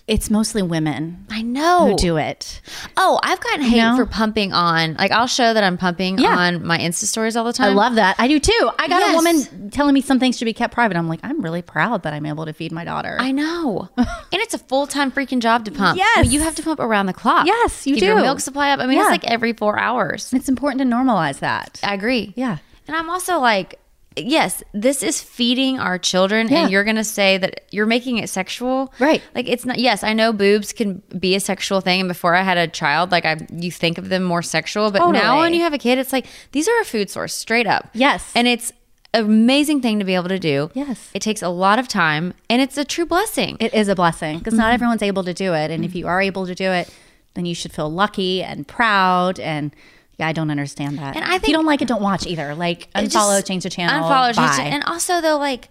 it's 0.09 0.31
mostly 0.31 0.63
women 0.63 1.25
I 1.31 1.43
know. 1.43 1.89
who 1.89 1.97
do 1.97 2.17
it. 2.17 2.61
Oh, 2.97 3.19
I've 3.23 3.41
gotten 3.41 3.63
hate 3.63 3.79
know? 3.79 3.97
for 3.97 4.05
pumping 4.07 4.53
on. 4.53 4.95
Like 4.95 5.11
I'll 5.13 5.27
show 5.29 5.55
that 5.55 5.63
I'm 5.63 5.77
pumping 5.79 6.19
Yeah. 6.19 6.37
on 6.37 6.65
my 6.67 6.79
Insta 6.79 7.05
stories 7.05 7.37
all 7.37 7.45
the 7.45 7.53
time. 7.53 7.71
I 7.71 7.75
love 7.75 7.95
that. 7.97 8.17
I 8.19 8.27
do 8.29 8.39
too. 8.41 8.71
I 8.79 8.89
got 8.89 9.01
Yes. 9.01 9.13
a 9.13 9.17
woman 9.17 9.71
telling 9.71 9.95
me 9.95 10.01
some 10.01 10.19
things 10.21 10.39
should 10.39 10.45
be 10.45 10.53
kept 10.53 10.75
private. 10.75 10.97
I'm 10.97 11.09
like, 11.09 11.21
I'm 11.23 11.41
really 11.41 11.63
proud 11.63 12.03
that 12.03 12.13
I'm 12.13 12.27
able 12.27 12.47
to 12.47 12.53
feed 12.53 12.73
my 12.73 12.85
daughter. 12.85 13.17
I 13.21 13.31
know. 13.33 13.89
and 13.97 14.07
it's 14.33 14.55
a 14.55 14.59
full 14.59 14.87
time 14.89 15.11
freaking 15.13 15.39
job 15.41 15.65
to 15.67 15.71
pump. 15.71 15.97
Yes. 15.99 16.19
I 16.19 16.23
mean, 16.23 16.31
you 16.33 16.41
have 16.41 16.55
to 16.57 16.63
pump 16.63 16.81
around 16.81 17.07
the 17.07 17.13
clock. 17.15 17.47
Yes, 17.47 17.87
you 17.87 17.95
Keep 17.95 18.05
your 18.05 18.17
do. 18.17 18.23
milk 18.23 18.41
supply 18.41 18.71
up. 18.73 18.81
I 18.81 18.87
mean, 18.87 18.97
Yeah. 18.99 19.03
it's 19.05 19.11
like 19.11 19.25
every 19.25 19.53
four 19.53 19.79
hours. 19.79 20.33
it's 20.33 20.49
important 20.49 20.81
to 20.81 20.85
normalize 20.97 21.39
that. 21.41 21.81
I 21.85 21.95
agree. 21.95 22.33
Yeah. 22.37 22.59
And 22.89 22.97
I'm 22.97 23.09
also 23.09 23.39
like, 23.39 23.79
yes, 24.17 24.63
this 24.73 25.03
is 25.03 25.21
feeding 25.21 25.79
our 25.79 25.99
children, 25.99 26.49
Yeah. 26.49 26.63
and 26.65 26.71
you're 26.71 26.85
going 26.85 26.97
to 26.97 27.05
say 27.05 27.39
that 27.39 27.63
you're 27.71 27.87
making 27.87 28.19
it 28.19 28.29
sexual. 28.29 28.93
Right. 28.99 29.23
Like, 29.35 29.49
it's 29.49 29.65
not, 29.65 29.79
yes, 29.79 30.03
I 30.05 30.13
know 30.13 30.33
boobs 30.33 30.73
can 30.73 31.03
be 31.19 31.35
a 31.35 31.41
sexual 31.41 31.81
thing. 31.81 32.01
And 32.01 32.09
before 32.09 32.35
I 32.35 32.43
had 32.43 32.59
a 32.59 32.69
child, 32.69 33.11
like, 33.11 33.25
I, 33.25 33.37
you 33.53 33.71
think 33.71 33.99
of 33.99 34.09
them 34.09 34.23
more 34.23 34.43
sexual. 34.43 34.91
But 34.91 35.11
now 35.11 35.41
when 35.41 35.55
you 35.55 35.61
have 35.61 35.73
a 35.75 35.79
kid, 35.79 35.99
it's 35.99 36.13
like, 36.13 36.27
these 36.53 36.69
are 36.69 36.81
a 36.81 36.85
food 36.85 37.11
source, 37.11 37.35
straight 37.35 37.67
up. 37.67 37.89
Yes. 37.95 38.31
And 38.35 38.47
it's 38.49 38.73
an 39.15 39.25
amazing 39.25 39.81
thing 39.83 39.99
to 39.99 40.05
be 40.05 40.15
able 40.15 40.29
to 40.29 40.39
do. 40.39 40.71
Yes. 40.75 41.11
It 41.15 41.21
takes 41.23 41.43
a 41.43 41.49
lot 41.51 41.79
of 41.79 41.87
time, 41.89 42.33
and 42.49 42.63
it's 42.63 42.79
a 42.79 42.85
true 42.85 43.07
blessing. 43.07 43.57
It 43.61 43.75
is 43.75 43.89
a 43.89 43.95
blessing 43.95 44.39
because 44.39 44.55
Mm-hmm. 44.55 44.61
not 44.63 44.73
everyone's 44.73 45.03
able 45.03 45.25
to 45.25 45.35
do 45.35 45.53
it. 45.55 45.71
And 45.71 45.85
if 45.85 45.95
you 45.95 46.07
are 46.07 46.21
able 46.23 46.47
to 46.47 46.55
do 46.55 46.71
it, 46.71 46.93
then 47.35 47.45
you 47.47 47.55
should 47.55 47.73
feel 47.73 47.91
lucky 47.91 48.43
and 48.43 48.67
proud. 48.69 49.39
And 49.41 49.75
yeah, 50.23 50.29
I 50.29 50.33
don't 50.33 50.51
understand 50.51 50.99
that. 50.99 51.17
And 51.17 51.25
I 51.25 51.31
think 51.31 51.43
if 51.43 51.49
you 51.49 51.55
don't 51.55 51.67
like 51.67 51.83
it, 51.83 51.89
don't 51.89 52.03
watch 52.03 52.27
either. 52.27 52.55
Like 52.55 52.89
unfollow, 52.95 53.39
just- 53.39 53.47
change 53.47 53.65
the 53.65 53.71
channel. 53.71 54.09
Unfollow, 54.09 54.27
change 54.27 54.37
bye. 54.37 54.57
the- 54.57 54.63
and 54.63 54.85
also 54.85 55.21
though, 55.21 55.37
like, 55.37 55.69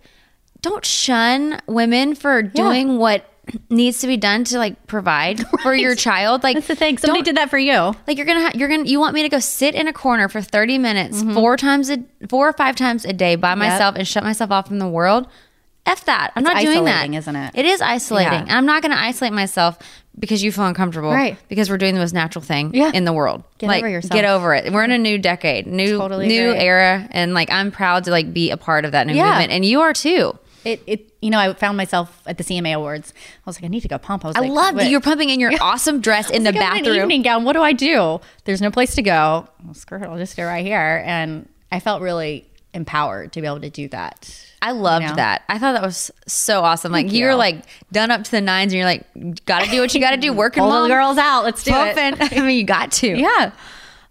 don't 0.62 0.86
shun 0.86 1.62
women 1.68 2.16
for 2.16 2.44
doing 2.44 2.98
what 2.98 3.26
needs 3.70 4.00
to 4.02 4.08
be 4.08 4.18
done 4.18 4.44
to 4.44 4.58
like 4.58 4.86
provide 4.88 5.44
for 5.64 5.74
your 5.74 5.96
child. 5.96 6.44
Like 6.44 6.56
That's 6.56 6.68
the 6.68 6.76
thing. 6.76 6.98
Somebody 6.98 7.24
did 7.24 7.38
that 7.38 7.50
for 7.50 7.58
you. 7.58 7.96
Like 8.06 8.18
you're 8.18 8.26
gonna, 8.26 8.42
ha- 8.42 8.52
you're 8.54 8.70
gonna, 8.70 8.84
you 8.84 9.00
want 9.00 9.16
me 9.16 9.24
to 9.24 9.30
go 9.30 9.40
sit 9.40 9.74
in 9.74 9.88
a 9.88 9.94
corner 9.94 10.28
for 10.28 10.42
30 10.42 10.78
minutes, 10.78 11.22
mm-hmm. 11.22 11.34
four 11.34 11.56
times 11.58 11.90
a, 11.90 12.04
four 12.30 12.50
or 12.50 12.54
five 12.54 12.76
times 12.76 13.06
a 13.06 13.14
day 13.14 13.36
by 13.38 13.56
myself 13.56 13.96
and 13.96 14.08
shut 14.08 14.24
myself 14.24 14.52
off 14.52 14.68
from 14.68 14.80
the 14.80 14.88
world. 14.90 15.28
F 15.86 16.06
that. 16.06 16.32
I'm 16.36 16.44
It's 16.46 16.54
not 16.54 16.62
doing 16.62 16.84
that. 16.86 16.92
isolating, 16.98 17.14
isn't 17.16 17.36
it? 17.36 17.52
It 17.56 17.66
is 17.66 17.82
isolating. 17.82 18.48
Yeah. 18.48 18.58
I'm 18.58 18.66
not 18.66 18.82
going 18.84 18.92
to 18.92 19.00
isolate 19.00 19.34
myself 19.34 19.80
because 20.20 20.44
you 20.44 20.52
feel 20.52 20.66
uncomfortable. 20.66 21.10
Right. 21.12 21.38
Because 21.48 21.70
we're 21.70 21.78
doing 21.80 21.96
the 21.96 22.00
most 22.02 22.14
natural 22.14 22.44
thing 22.44 22.72
Yeah. 22.74 22.92
in 22.94 23.04
the 23.06 23.14
world. 23.14 23.44
Get 23.58 23.68
like, 23.68 23.80
over 23.84 23.90
yourself. 23.90 24.12
Get 24.12 24.26
over 24.26 24.54
it. 24.54 24.72
We're 24.72 24.84
in 24.84 24.92
a 24.92 24.98
new 25.00 25.18
decade, 25.18 25.66
new, 25.66 25.98
Totally 25.98 26.28
new 26.28 26.54
era. 26.54 27.08
And 27.12 27.34
like, 27.34 27.50
I'm 27.52 27.72
proud 27.72 28.04
to 28.04 28.12
like 28.12 28.32
be 28.34 28.52
a 28.52 28.58
part 28.58 28.86
of 28.86 28.92
that 28.92 29.08
new 29.08 29.14
Yeah. 29.16 29.30
movement. 29.30 29.52
And 29.54 29.66
you 29.66 29.82
are 29.82 29.94
too. 29.94 30.38
It, 30.64 30.84
it, 30.86 31.12
you 31.24 31.32
know, 31.32 31.40
I 31.40 31.52
found 31.54 31.76
myself 31.78 32.22
at 32.28 32.38
the 32.38 32.44
CMA 32.44 32.76
Awards. 32.76 33.12
I 33.18 33.50
was 33.50 33.58
like, 33.58 33.64
I 33.66 33.68
need 33.68 33.80
to 33.82 33.88
go 33.88 33.98
pump. 33.98 34.24
I 34.24 34.28
was 34.28 34.38
I 34.38 34.42
like, 34.42 34.52
love 34.52 34.76
that 34.76 34.92
you're 34.92 35.02
pumping 35.02 35.30
in 35.32 35.40
your 35.40 35.52
awesome 35.62 36.02
dress 36.02 36.30
in 36.30 36.44
the 36.44 36.52
Like, 36.52 36.62
I'm 36.62 36.78
in 36.78 36.84
bathroom. 36.84 37.02
evening 37.02 37.22
gown. 37.24 37.44
What 37.44 37.54
do 37.54 37.64
I 37.64 37.74
do? 37.74 38.22
There's 38.46 38.62
no 38.62 38.70
place 38.70 38.94
to 38.96 39.02
go. 39.02 39.48
Well, 39.66 39.74
screw 39.74 39.98
it. 39.98 40.04
I'll 40.04 40.18
just 40.20 40.38
go 40.38 40.46
right 40.46 40.64
here. 40.64 41.02
And 41.04 41.50
I 41.72 41.80
felt 41.80 42.04
really 42.04 42.46
empowered 42.76 43.34
to 43.34 43.42
be 43.42 43.48
able 43.48 43.62
to 43.62 43.72
do 43.72 43.88
that. 43.88 44.46
I 44.62 44.72
loved 44.72 45.04
You 45.04 45.10
know? 45.10 45.16
that. 45.16 45.42
I 45.50 45.58
thought 45.58 45.74
that 45.74 45.82
was 45.82 46.12
so 46.28 46.62
awesome. 46.62 46.92
Like 46.92 47.08
Thank 47.08 47.18
you're 47.18 47.32
you. 47.32 47.36
like 47.38 47.66
done 47.92 48.12
up 48.12 48.24
to 48.24 48.32
the 48.32 48.42
nines, 48.42 48.74
and 48.74 48.78
you're 48.78 48.86
like, 48.86 49.46
got 49.46 49.64
to 49.64 49.72
do 49.72 49.82
what 49.82 49.94
you 49.94 50.00
got 50.00 50.12
to 50.12 50.18
do. 50.18 50.32
Working 50.42 50.64
mom, 50.64 50.84
the 50.88 50.94
girls 50.94 51.18
out. 51.18 51.44
Let's 51.44 51.64
do 51.64 51.72
it. 51.74 51.98
I 52.38 52.42
mean, 52.42 52.58
you 52.58 52.64
got 52.64 52.92
to. 52.94 53.08
Yeah. 53.08 53.52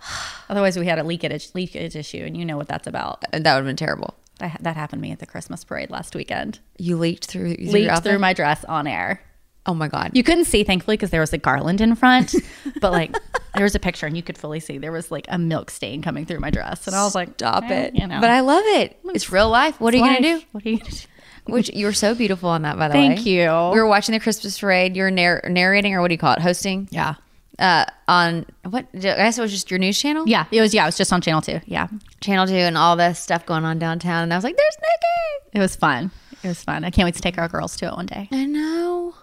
Otherwise, 0.48 0.76
we 0.78 0.86
had 0.86 0.98
a 0.98 1.04
leakage 1.04 1.50
leakage 1.54 1.94
issue, 1.94 2.24
and 2.24 2.36
you 2.36 2.44
know 2.44 2.56
what 2.56 2.66
that's 2.68 2.86
about. 2.88 3.24
Uh, 3.32 3.38
that 3.38 3.54
would 3.54 3.60
have 3.60 3.64
been 3.64 3.76
terrible. 3.76 4.14
That, 4.38 4.56
that 4.62 4.74
happened 4.76 5.00
to 5.02 5.06
me 5.06 5.12
at 5.12 5.18
the 5.20 5.26
Christmas 5.26 5.62
parade 5.64 5.90
last 5.90 6.14
weekend. 6.16 6.58
You 6.78 6.96
leaked 6.96 7.26
through 7.26 7.56
Leaked 7.58 8.02
through 8.02 8.18
my 8.18 8.32
dress 8.32 8.64
on 8.64 8.86
air. 8.86 9.22
Oh 9.66 9.74
my 9.74 9.88
god. 9.88 10.12
You 10.14 10.22
couldn't 10.22 10.46
see, 10.46 10.64
thankfully, 10.64 10.96
because 10.96 11.10
there 11.10 11.20
was 11.20 11.32
a 11.32 11.38
garland 11.38 11.80
in 11.80 11.94
front. 11.94 12.34
but 12.80 12.92
like, 12.92 13.14
there 13.54 13.64
was 13.64 13.74
a 13.74 13.78
picture, 13.78 14.06
and 14.06 14.16
you 14.16 14.22
could 14.22 14.38
fully 14.38 14.60
see 14.60 14.78
there 14.78 14.92
was 14.92 15.10
like 15.10 15.26
a 15.28 15.38
milk 15.38 15.70
stain 15.70 16.02
coming 16.02 16.24
through 16.24 16.40
my 16.40 16.50
dress, 16.50 16.86
and 16.86 16.96
I 16.96 17.04
was 17.04 17.14
like, 17.14 17.30
Stop 17.34 17.64
eh, 17.64 17.82
it. 17.82 17.94
You 17.94 18.06
know, 18.06 18.20
But 18.20 18.30
I 18.30 18.40
love 18.40 18.64
it. 18.66 18.98
It's 19.06 19.30
real 19.30 19.50
life. 19.50 19.80
What 19.80 19.92
are 19.92 19.98
you 19.98 20.04
gonna 20.04 20.20
do? 20.20 20.42
What 20.52 20.64
are 20.64 20.68
you 20.68 20.78
gonna 20.78 20.90
do? 20.90 21.06
Which 21.46 21.70
you 21.70 21.86
were 21.86 21.92
so 21.92 22.14
beautiful 22.14 22.48
on 22.48 22.62
that, 22.62 22.78
by 22.78 22.88
the 22.88 22.94
way. 22.94 23.08
Thank 23.08 23.26
you. 23.26 23.40
We 23.40 23.80
were 23.80 23.86
watching 23.86 24.12
the 24.12 24.20
Christmas 24.20 24.58
parade. 24.58 24.96
You're 24.96 25.10
narr- 25.10 25.42
narrating, 25.48 25.94
or 25.94 26.00
what 26.00 26.08
do 26.08 26.14
you 26.14 26.18
call 26.18 26.34
it? 26.34 26.40
Hosting. 26.40 26.88
Yeah. 26.90 27.14
Uh, 27.58 27.84
on 28.08 28.46
what? 28.68 28.86
I 28.94 28.98
guess 28.98 29.36
it 29.36 29.42
was 29.42 29.50
just 29.50 29.70
your 29.70 29.78
news 29.78 29.98
channel. 30.00 30.26
Yeah, 30.26 30.46
it 30.50 30.60
was. 30.60 30.72
Yeah, 30.72 30.84
it 30.84 30.86
was 30.86 30.96
just 30.96 31.12
on 31.12 31.20
Channel 31.20 31.42
Two. 31.42 31.60
Yeah, 31.66 31.88
Channel 32.20 32.46
Two, 32.46 32.54
and 32.54 32.78
all 32.78 32.96
this 32.96 33.18
stuff 33.18 33.44
going 33.44 33.64
on 33.64 33.78
downtown. 33.78 34.22
And 34.22 34.32
I 34.32 34.36
was 34.36 34.44
like, 34.44 34.56
"There's 34.56 34.76
Nikki." 34.78 35.58
it 35.58 35.60
was 35.60 35.76
fun. 35.76 36.10
It 36.42 36.48
was 36.48 36.62
fun. 36.62 36.84
I 36.84 36.90
can't 36.90 37.04
wait 37.06 37.16
to 37.16 37.20
take 37.20 37.36
our 37.36 37.48
girls 37.48 37.76
to 37.78 37.86
it 37.86 37.92
one 37.92 38.06
day. 38.06 38.28
I 38.32 38.46
know. 38.46 39.14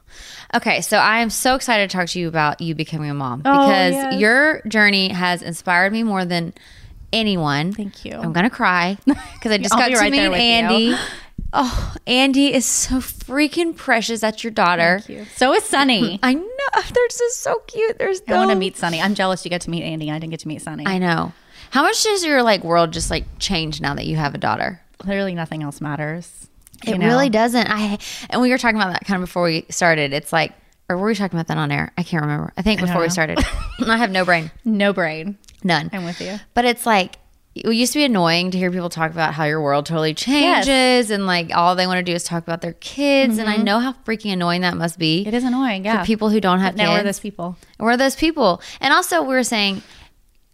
Okay, 0.56 0.82
so 0.82 0.98
I 0.98 1.20
am 1.20 1.30
so 1.30 1.56
excited 1.56 1.89
to 1.89 1.98
talk 1.98 2.08
to 2.10 2.20
you 2.20 2.27
about 2.27 2.62
you 2.62 2.74
becoming 2.75 3.10
a 3.10 3.13
mom 3.13 3.42
Oh, 3.46 3.68
because 3.68 3.94
yes. 3.94 4.20
your 4.20 4.62
journey 4.68 5.10
has 5.10 5.42
inspired 5.42 5.92
me 5.92 6.04
more 6.04 6.24
than 6.25 6.54
anyone. 7.12 7.74
Thank 7.74 8.06
you. 8.06 8.13
I'm 8.13 8.34
gonna 8.34 8.50
cry 8.50 8.98
because 9.06 9.51
I 9.51 9.58
just 9.58 9.75
got 9.75 9.88
to 9.89 9.96
right 9.96 10.12
meet 10.12 10.27
with 10.30 10.38
you. 10.38 10.44
Andy. 10.44 10.96
Oh, 11.54 11.96
Andy 12.06 12.54
is 12.54 12.66
so 12.66 12.96
freaking 12.98 13.74
precious. 13.75 14.20
That's 14.20 14.44
your 14.44 14.51
daughter. 14.51 15.01
So 15.36 15.54
is 15.54 15.63
Sunny. 15.63 16.20
I 16.24 16.34
know 16.34 16.42
they're 16.74 17.08
just 17.08 17.39
so 17.42 17.60
cute. 17.68 17.98
They're 17.98 18.13
so. 18.13 18.24
I 18.27 18.34
want 18.36 18.50
to 18.51 18.56
meet 18.56 18.75
Sunny. 18.75 19.00
I'm 19.01 19.16
jealous 19.16 19.46
you 19.46 19.50
get 19.50 19.62
to 19.62 19.70
meet 19.70 19.84
Andy. 19.84 20.12
I 20.12 20.20
didn't 20.20 20.32
get 20.32 20.42
to 20.42 20.48
meet 20.50 20.62
Sunny. 20.62 20.86
I 20.86 20.98
know. 20.98 21.32
How 21.70 21.84
much 21.84 22.04
does 22.04 22.25
your 22.25 22.44
like 22.44 22.63
world 22.66 22.92
just 22.92 23.10
like 23.10 23.24
change 23.39 23.80
now 23.80 23.96
that 23.96 24.06
you 24.06 24.18
have 24.18 24.36
a 24.36 24.38
daughter? 24.38 24.82
Literally 25.06 25.36
nothing 25.36 25.63
else 25.63 25.80
matters. 25.80 26.50
It 26.86 26.98
know? 26.98 27.08
really 27.08 27.30
doesn't. 27.30 27.68
I 27.70 27.98
and 28.30 28.42
we 28.42 28.50
were 28.52 28.58
talking 28.58 28.78
about 28.78 28.92
that 28.94 29.06
kind 29.06 29.22
of 29.22 29.28
before 29.28 29.44
we 29.44 29.66
started. 29.70 30.14
It's 30.14 30.32
like, 30.34 30.54
or 30.90 30.98
were 30.98 31.08
we 31.08 31.16
talking 31.16 31.38
about 31.38 31.48
that 31.48 31.58
on 31.58 31.72
air? 31.72 31.92
I 31.98 32.04
can't 32.04 32.22
remember. 32.22 32.54
I 32.58 32.62
think 32.62 32.80
before 32.82 33.02
we 33.02 33.10
started. 33.10 33.40
I 33.86 33.98
have 33.98 34.12
no 34.12 34.24
brain, 34.26 34.52
No 34.64 34.94
brain. 34.94 35.38
none. 35.64 35.90
I'm 35.94 36.06
with 36.06 36.22
you. 36.22 36.38
But 36.54 36.66
it's 36.66 36.86
like 36.86 37.16
it 37.56 37.74
used 37.74 37.92
to 37.94 38.00
be 38.00 38.06
annoying 38.06 38.52
to 38.52 38.58
hear 38.60 38.70
people 38.70 38.88
talk 38.90 39.10
about 39.10 39.34
how 39.34 39.46
your 39.46 39.60
world 39.60 39.88
totally 39.88 40.14
changes 40.14 41.10
and 41.10 41.26
like 41.26 41.50
all 41.56 41.76
they 41.76 41.88
want 41.88 41.98
to 41.98 42.04
do 42.04 42.14
is 42.14 42.24
talk 42.24 42.44
about 42.44 42.62
their 42.62 42.74
kids. 42.74 43.40
And 43.40 43.50
I 43.50 43.58
know 43.58 43.80
how 43.80 43.94
freaking 44.06 44.32
annoying 44.34 44.62
that 44.62 44.78
must 44.78 45.00
be. 45.00 45.22
Mm-hmm. 45.22 45.30
It 45.30 45.34
is 45.34 45.44
annoying. 45.44 45.84
Yeah. 45.86 46.02
for 46.02 46.06
people 46.06 46.30
who 46.30 46.40
don't 46.40 46.60
have 46.60 46.76
But 46.76 46.84
now 46.84 46.90
kids. 46.92 47.00
we're 47.00 47.04
those 47.04 47.20
people. 47.20 47.58
We're 47.80 47.98
those 47.98 48.16
people. 48.16 48.62
And 48.80 48.94
also, 48.94 49.22
we 49.24 49.30
were 49.34 49.44
saying 49.44 49.82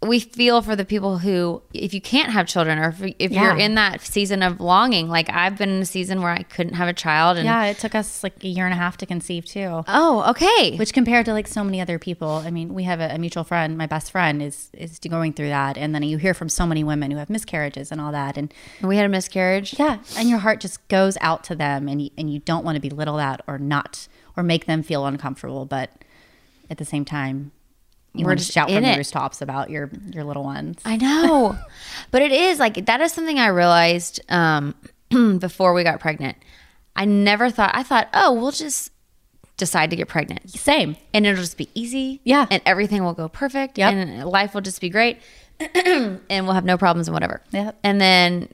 we 0.06 0.20
feel 0.20 0.62
for 0.62 0.76
the 0.76 0.84
people 0.84 1.18
who, 1.18 1.62
if 1.72 1.94
you 1.94 2.00
can't 2.00 2.30
have 2.30 2.46
children 2.46 2.78
or 2.78 2.90
if, 2.90 3.14
if 3.18 3.32
you're 3.32 3.56
in 3.56 3.74
that 3.76 4.00
season 4.02 4.42
of 4.42 4.60
longing, 4.60 5.08
like 5.08 5.28
I've 5.30 5.56
been 5.56 5.70
in 5.70 5.82
a 5.82 5.86
season 5.86 6.20
where 6.20 6.30
I 6.30 6.42
couldn't 6.42 6.74
have 6.74 6.88
a 6.88 6.92
child. 6.92 7.36
And 7.38 7.46
Yeah, 7.46 7.64
it 7.66 7.78
took 7.78 7.94
us 7.94 8.22
like 8.22 8.42
a 8.44 8.48
year 8.48 8.64
and 8.66 8.72
a 8.74 8.76
half 8.76 8.96
to 8.98 9.06
conceive 9.06 9.44
too. 9.44 9.82
oh, 9.88 10.24
okay. 10.30 10.76
Which 10.76 10.92
compared 10.92 11.26
to 11.26 11.32
like 11.32 11.48
so 11.48 11.64
many 11.64 11.80
other 11.80 11.98
people, 11.98 12.28
I 12.28 12.50
mean, 12.50 12.74
we 12.74 12.84
have 12.84 13.00
a, 13.00 13.14
a 13.14 13.18
mutual 13.18 13.44
friend, 13.44 13.76
my 13.78 13.86
best 13.86 14.10
friend 14.12 14.42
is 14.42 14.70
is 14.74 14.98
going 14.98 15.32
through 15.32 15.48
that, 15.48 15.76
and 15.78 15.94
then 15.94 16.02
you 16.02 16.18
hear 16.18 16.34
from 16.34 16.48
so 16.48 16.66
many 16.66 16.84
women 16.84 17.10
who 17.10 17.16
have 17.18 17.30
miscarriages 17.30 17.90
and 17.90 18.00
all 18.00 18.12
that, 18.12 18.36
and 18.36 18.52
we 18.82 18.96
had 18.96 19.06
a 19.06 19.08
miscarriage. 19.08 19.78
yeah, 19.78 19.98
and 20.16 20.28
your 20.28 20.38
heart 20.38 20.60
just 20.60 20.86
goes 20.88 21.16
out 21.20 21.44
to 21.44 21.54
them, 21.54 21.88
and 21.88 22.02
you, 22.02 22.10
and 22.18 22.32
you 22.32 22.40
don't 22.40 22.64
want 22.64 22.76
to 22.76 22.80
belittle 22.88 23.16
that 23.16 23.40
or 23.46 23.58
not 23.58 24.08
or 24.36 24.42
make 24.42 24.66
them 24.66 24.82
feel 24.82 25.06
uncomfortable, 25.06 25.64
but 25.64 25.90
at 26.68 26.78
the 26.78 26.84
same 26.84 27.04
time, 27.04 27.52
you 28.14 28.24
We're 28.24 28.30
want 28.30 28.38
to 28.38 28.44
just 28.44 28.54
shout 28.54 28.70
from 28.70 28.82
the 28.82 28.96
rooftops 28.96 29.42
about 29.42 29.70
your 29.70 29.90
your 30.10 30.24
little 30.24 30.44
ones. 30.44 30.78
I 30.84 30.96
know. 30.96 31.58
but 32.10 32.22
it 32.22 32.32
is 32.32 32.58
like 32.58 32.86
that 32.86 33.00
is 33.00 33.12
something 33.12 33.38
I 33.38 33.48
realized 33.48 34.20
um, 34.28 34.74
before 35.38 35.74
we 35.74 35.82
got 35.82 36.00
pregnant. 36.00 36.36
I 36.96 37.06
never 37.06 37.50
thought, 37.50 37.72
I 37.74 37.82
thought, 37.82 38.08
oh, 38.14 38.32
we'll 38.34 38.52
just 38.52 38.92
decide 39.56 39.90
to 39.90 39.96
get 39.96 40.06
pregnant. 40.08 40.48
Same. 40.50 40.96
and 41.12 41.26
it'll 41.26 41.40
just 41.42 41.58
be 41.58 41.68
easy. 41.74 42.20
Yeah. 42.24 42.46
And 42.50 42.62
everything 42.66 43.02
will 43.02 43.14
go 43.14 43.28
perfect. 43.28 43.78
Yeah, 43.78 43.90
And 43.90 44.24
life 44.24 44.54
will 44.54 44.60
just 44.60 44.80
be 44.80 44.90
great. 44.90 45.18
and 45.74 46.20
we'll 46.28 46.52
have 46.52 46.64
no 46.64 46.78
problems 46.78 47.08
and 47.08 47.12
whatever. 47.14 47.40
Yeah, 47.50 47.72
And 47.82 48.00
then 48.00 48.48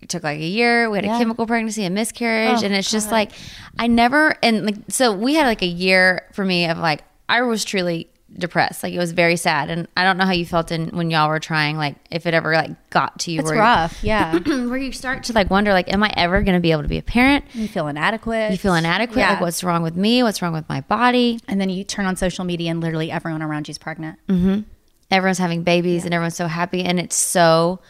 it 0.00 0.08
took 0.08 0.22
like 0.24 0.38
a 0.40 0.44
year. 0.46 0.90
We 0.90 0.98
had 0.98 1.04
Yeah. 1.04 1.16
a 1.16 1.18
chemical 1.18 1.46
pregnancy, 1.46 1.84
a 1.84 1.90
miscarriage, 1.90 2.62
Oh, 2.62 2.66
and 2.66 2.74
it's 2.74 2.90
just 2.90 3.10
like 3.12 3.32
I 3.78 3.86
never 3.86 4.36
and 4.42 4.64
like 4.66 4.76
so 4.88 5.12
we 5.12 5.34
had 5.34 5.46
like 5.46 5.62
a 5.62 5.66
year 5.66 6.26
for 6.32 6.44
me 6.44 6.66
of 6.68 6.78
like 6.78 7.02
I 7.28 7.42
was 7.42 7.64
truly 7.64 8.08
depressed. 8.36 8.82
Like 8.82 8.92
it 8.92 8.98
was 8.98 9.12
very 9.12 9.36
sad, 9.36 9.70
and 9.70 9.88
I 9.96 10.04
don't 10.04 10.16
know 10.18 10.24
how 10.26 10.32
you 10.32 10.44
felt 10.46 10.70
in 10.70 10.88
when 10.90 11.10
y'all 11.10 11.28
were 11.28 11.40
trying. 11.40 11.76
Like 11.76 11.96
if 12.10 12.26
it 12.26 12.34
ever 12.34 12.52
like 12.52 12.90
got 12.90 13.18
to 13.20 13.30
you, 13.32 13.40
It's 13.40 13.50
rough. 13.50 14.02
Yeah. 14.04 14.38
where 14.46 14.76
you 14.76 14.92
start 14.92 15.24
to 15.24 15.32
like 15.32 15.50
wonder 15.50 15.72
like, 15.72 15.92
am 15.92 16.02
I 16.02 16.12
ever 16.16 16.42
going 16.42 16.54
to 16.56 16.60
be 16.60 16.72
able 16.72 16.82
to 16.82 16.88
be 16.88 16.98
a 16.98 17.02
parent? 17.02 17.44
you 17.54 17.68
feel 17.68 17.88
inadequate. 17.88 18.50
You 18.52 18.58
feel 18.58 18.74
inadequate. 18.74 19.18
Yeah. 19.18 19.32
Like 19.32 19.40
what's 19.40 19.64
wrong 19.64 19.82
with 19.82 19.96
me? 19.96 20.22
What's 20.22 20.42
wrong 20.42 20.52
with 20.52 20.68
my 20.68 20.80
body? 20.82 21.40
and 21.48 21.60
then 21.60 21.70
you 21.70 21.84
turn 21.84 22.06
on 22.06 22.16
social 22.16 22.44
media 22.44 22.70
and 22.70 22.80
literally 22.80 23.10
everyone 23.10 23.42
around 23.42 23.68
you 23.68 23.72
is 23.72 23.78
pregnant. 23.78 24.18
everyone's 25.10 25.38
having 25.38 25.62
babies 25.62 26.04
and 26.04 26.12
everyone's 26.12 26.36
so 26.36 26.46
happy 26.46 26.82
and 26.84 27.00
it's 27.00 27.16
so 27.16 27.80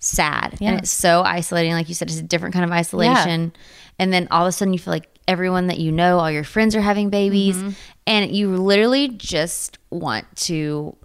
sad 0.00 0.56
Yeah. 0.60 0.70
and 0.70 0.78
it's 0.80 0.90
so 0.90 1.22
isolating 1.22 1.72
like 1.72 1.88
you 1.88 1.94
said 1.94 2.08
it's 2.08 2.18
a 2.20 2.22
different 2.22 2.52
kind 2.52 2.64
of 2.64 2.70
isolation 2.70 3.52
and 3.98 4.12
then 4.12 4.28
all 4.30 4.44
of 4.44 4.48
a 4.48 4.52
sudden 4.52 4.72
you 4.72 4.78
feel 4.78 4.92
like 4.92 5.08
everyone 5.26 5.66
that 5.66 5.78
you 5.78 5.90
know 5.90 6.18
all 6.20 6.30
your 6.30 6.44
friends 6.44 6.76
are 6.76 6.80
having 6.80 7.10
babies 7.10 7.56
Mm-hmm. 7.56 7.70
And 8.08 8.34
you 8.34 8.56
literally 8.56 9.08
just 9.08 9.78
want 9.90 10.24
to 10.36 10.96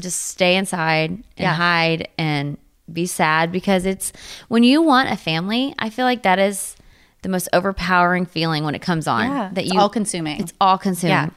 just 0.00 0.22
stay 0.26 0.56
inside 0.56 1.10
and 1.10 1.24
Yeah. 1.36 1.54
hide 1.54 2.08
and 2.18 2.58
be 2.92 3.06
sad 3.06 3.52
because 3.52 3.84
it's 3.86 4.12
when 4.48 4.62
you 4.62 4.80
want 4.82 5.10
a 5.10 5.16
family 5.16 5.74
i 5.78 5.90
feel 5.90 6.04
like 6.04 6.22
that 6.22 6.38
is 6.38 6.76
the 7.22 7.28
most 7.28 7.48
overpowering 7.52 8.26
feeling 8.26 8.62
when 8.64 8.74
it 8.74 8.82
comes 8.82 9.06
on 9.08 9.28
Yeah, 9.28 9.50
that 9.52 9.64
it's 9.64 9.72
you 9.74 9.80
all-consuming. 9.80 10.40
it's 10.40 10.52
all 10.60 10.78
consuming 10.78 11.12
Yeah. 11.16 11.28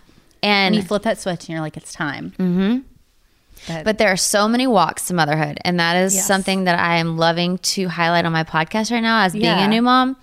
and 0.43 0.73
And 0.73 0.75
you 0.75 0.81
flip 0.83 1.03
that 1.03 1.19
switch 1.19 1.41
and 1.41 1.49
you're 1.49 1.61
like, 1.61 1.75
it's 1.77 1.91
time. 1.91 2.33
Mm-hmm. 2.37 3.83
But 3.83 3.97
there 3.97 4.07
are 4.09 4.17
so 4.17 4.47
many 4.47 4.67
walks 4.67 5.07
to 5.07 5.13
motherhood, 5.13 5.57
and 5.65 5.79
that 5.79 5.95
is 5.97 6.15
Yes. 6.15 6.25
something 6.27 6.63
that 6.63 6.79
I 6.79 6.97
am 6.97 7.17
loving 7.17 7.57
to 7.75 7.87
highlight 7.89 8.25
on 8.25 8.31
my 8.31 8.43
podcast 8.43 8.89
right 8.91 9.01
now 9.01 9.23
as 9.23 9.33
being 9.33 9.45
Yeah. 9.45 9.65
a 9.65 9.67
new 9.67 9.81
mom. 9.81 10.15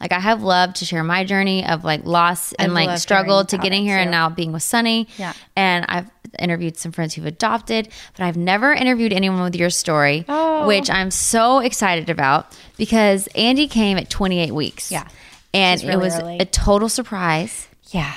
Like 0.00 0.12
I 0.12 0.18
have 0.20 0.42
loved 0.42 0.76
to 0.76 0.84
share 0.84 1.04
my 1.04 1.24
journey 1.24 1.64
of 1.66 1.84
like 1.84 2.04
loss 2.04 2.52
and 2.54 2.72
I 2.72 2.86
like 2.86 2.98
struggle 2.98 3.44
to 3.44 3.58
getting 3.58 3.82
here 3.84 3.98
and 3.98 4.10
now 4.10 4.28
being 4.30 4.52
with 4.52 4.62
Sunny. 4.62 5.08
Yeah. 5.18 5.34
And 5.56 5.84
I've 5.88 6.10
interviewed 6.38 6.78
some 6.78 6.92
friends 6.92 7.14
who've 7.14 7.26
adopted, 7.26 7.88
but 8.16 8.24
I've 8.24 8.36
never 8.36 8.72
interviewed 8.72 9.12
anyone 9.12 9.42
with 9.42 9.56
your 9.56 9.68
story, 9.70 10.24
Oh. 10.28 10.66
which 10.66 10.88
I'm 10.88 11.10
so 11.10 11.58
excited 11.58 12.08
about 12.08 12.56
because 12.78 13.26
Andy 13.34 13.68
came 13.68 13.98
at 13.98 14.08
28 14.08 14.52
weeks. 14.52 14.90
Yeah. 14.90 15.06
And 15.52 15.80
She's 15.80 15.88
it 15.90 15.98
was 15.98 16.18
early. 16.18 16.38
a 16.38 16.44
total 16.46 16.88
surprise. 16.88 17.68
Yeah. 17.88 18.12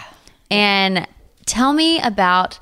And 0.52 1.08
tell 1.46 1.74
me 1.74 2.00
about 2.02 2.60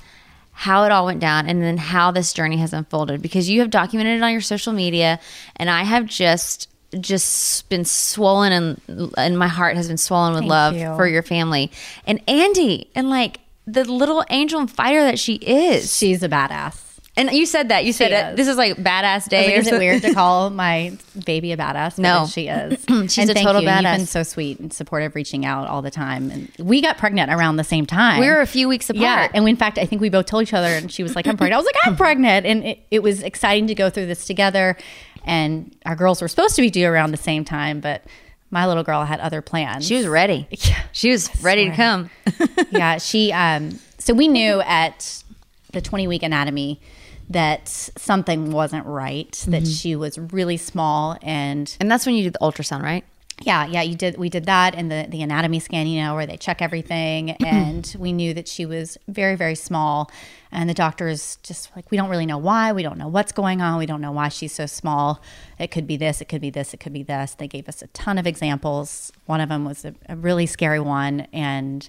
how 0.54 0.84
it 0.86 0.92
all 0.92 1.06
went 1.06 1.20
down 1.20 1.48
and 1.48 1.62
then 1.62 1.78
how 1.78 2.12
this 2.12 2.34
journey 2.34 2.58
has 2.58 2.72
unfolded 2.72 3.22
because 3.22 3.50
you 3.50 3.60
have 3.60 3.70
documented 3.70 4.18
it 4.18 4.24
on 4.24 4.32
your 4.32 4.42
social 4.42 4.74
media 4.74 5.20
and 5.58 5.70
I 5.70 5.84
have 5.84 6.06
just 6.06 6.70
just 7.00 7.69
been 7.69 7.86
swollen 7.86 8.51
and 8.88 9.13
and 9.17 9.38
my 9.38 9.48
heart 9.48 9.75
has 9.77 9.88
been 9.88 9.98
swollen 9.98 10.33
with 10.33 10.41
Thank 10.41 10.50
love 10.50 10.75
you. 10.75 10.95
for 10.95 11.07
your 11.07 11.24
family. 11.24 11.71
And 12.05 12.21
Andy 12.27 12.89
and 12.95 13.10
like 13.10 13.39
the 13.65 13.83
little 13.86 14.25
angel 14.29 14.60
and 14.60 14.69
fighter 14.69 15.01
that 15.03 15.19
she 15.19 15.36
is. 15.36 15.95
She's 15.95 16.24
a 16.24 16.29
badass. 16.29 16.91
And 17.17 17.29
you 17.31 17.45
said 17.45 17.69
that. 17.69 17.83
You 17.83 17.91
said 17.91 18.12
it. 18.13 18.31
is. 18.31 18.38
This 18.38 18.48
is 18.48 18.57
like 18.57 18.77
badass 18.77 19.27
day. 19.27 19.48
like, 19.48 19.57
is 19.57 19.67
it 19.67 19.77
weird 19.77 20.01
to 20.03 20.13
call 20.13 20.50
my 20.50 20.98
baby 21.25 21.51
a 21.51 21.57
badass? 21.57 21.98
No. 22.00 22.25
She 22.25 22.48
is. 22.48 22.83
She's 22.88 23.17
and 23.17 23.29
a 23.29 23.33
thank 23.33 23.45
total 23.45 23.62
you. 23.62 23.67
You've 23.67 23.77
badass. 23.79 23.98
been 23.98 24.05
so 24.05 24.24
sweet 24.24 24.60
and 24.60 24.71
supportive, 24.71 25.13
reaching 25.13 25.45
out 25.45 25.67
all 25.67 25.81
the 25.81 25.91
time. 25.91 26.31
And 26.31 26.50
we 26.57 26.81
got 26.81 26.98
pregnant 26.98 27.29
around 27.29 27.57
the 27.57 27.65
same 27.65 27.86
time. 27.86 28.21
We 28.21 28.27
were 28.27 28.39
a 28.39 28.48
few 28.48 28.69
weeks 28.69 28.89
apart. 28.89 29.01
Yeah, 29.01 29.27
and 29.33 29.43
we, 29.43 29.50
in 29.50 29.57
fact, 29.57 29.77
I 29.77 29.86
think 29.86 30.01
we 30.01 30.10
both 30.10 30.25
told 30.25 30.43
each 30.43 30.53
other, 30.53 30.69
and 30.69 30.89
she 30.89 31.03
was 31.03 31.13
like, 31.15 31.27
"I'm 31.27 31.36
pregnant." 31.36 31.55
I 31.55 31.57
was 31.57 31.65
like, 31.65 31.75
"I'm 31.83 31.95
pregnant," 31.98 32.45
and 32.45 32.63
it, 32.63 32.79
it 32.91 33.03
was 33.03 33.21
exciting 33.24 33.67
to 33.67 33.75
go 33.75 33.89
through 33.89 34.05
this 34.05 34.25
together. 34.25 34.77
And 35.25 35.75
our 35.86 35.96
girls 35.96 36.22
were 36.22 36.28
supposed 36.28 36.56
to 36.56 36.62
be 36.62 36.70
due 36.70 36.88
around 36.88 37.12
the 37.12 37.18
same 37.18 37.46
time, 37.46 37.80
but 37.80 38.04
my 38.50 38.68
little 38.68 38.84
girl 38.84 39.06
had 39.06 39.20
other 39.20 39.42
plans. 39.42 39.86
She 39.88 39.96
was 39.96 40.08
ready. 40.08 40.48
She 40.94 41.10
was 41.10 41.30
ready 41.42 41.70
to 41.70 41.75
come. 41.75 42.10
yeah, 42.72 42.98
she. 42.98 43.32
Um, 43.32 43.80
so 43.98 44.13
we 44.13 44.28
knew 44.28 44.60
at 44.62 45.24
the 45.72 45.80
20 45.80 46.06
week 46.08 46.22
anatomy 46.22 46.82
that 47.30 47.70
something 47.70 48.51
wasn't 48.51 48.86
right. 48.86 49.32
That 49.48 49.63
Mm-hmm. 49.63 49.72
she 49.72 49.95
was 49.95 50.19
really 50.19 50.58
small, 50.58 51.17
and 51.22 51.74
And 51.80 51.89
that's 51.89 52.06
when 52.06 52.15
you 52.15 52.24
did 52.24 52.34
the 52.34 52.39
ultrasound, 52.39 52.82
right? 52.84 53.06
Yeah, 53.43 53.65
yeah, 53.65 53.82
you 53.82 53.95
did. 53.95 54.17
We 54.17 54.30
did 54.30 54.45
that, 54.45 54.75
and 54.75 54.91
the 54.91 55.06
the 55.10 55.21
anatomy 55.21 55.60
scan, 55.60 55.88
you 55.88 56.01
know, 56.01 56.15
where 56.15 56.25
they 56.25 56.38
check 56.38 56.62
everything, 56.62 57.32
and 57.45 57.95
we 57.97 58.13
knew 58.13 58.34
that 58.34 58.47
she 58.47 58.65
was 58.65 58.97
very, 59.08 59.36
very 59.36 59.56
small. 59.56 60.12
And 60.54 60.69
the 60.69 60.73
doctors 60.73 61.38
just 61.43 61.73
like, 61.77 61.89
we 61.91 61.97
don't 61.97 62.10
really 62.10 62.25
know 62.25 62.38
why. 62.38 62.73
We 62.73 62.84
don't 62.84 62.97
know 62.97 63.08
what's 63.08 63.32
going 63.32 63.62
on. 63.62 63.77
We 63.77 63.86
don't 63.86 64.01
know 64.01 64.12
why 64.12 64.27
she's 64.27 64.51
so 64.51 64.65
small. 64.65 65.21
It 65.58 65.71
could 65.71 65.88
be 65.88 65.95
this. 65.95 66.19
It 66.19 66.25
could 66.25 66.41
be 66.41 66.49
this. 66.49 66.73
It 66.73 66.82
could 66.82 66.91
be 66.91 67.04
this. 67.04 67.36
They 67.36 67.47
gave 67.47 67.69
us 67.69 67.82
a 67.82 67.88
ton 67.88 68.17
of 68.17 68.27
examples. 68.27 69.13
One 69.27 69.39
of 69.39 69.47
them 69.47 69.63
was 69.63 69.86
a, 69.86 69.95
a 70.10 70.15
really 70.17 70.45
scary 70.45 70.82
one, 70.82 71.21
and 71.32 71.88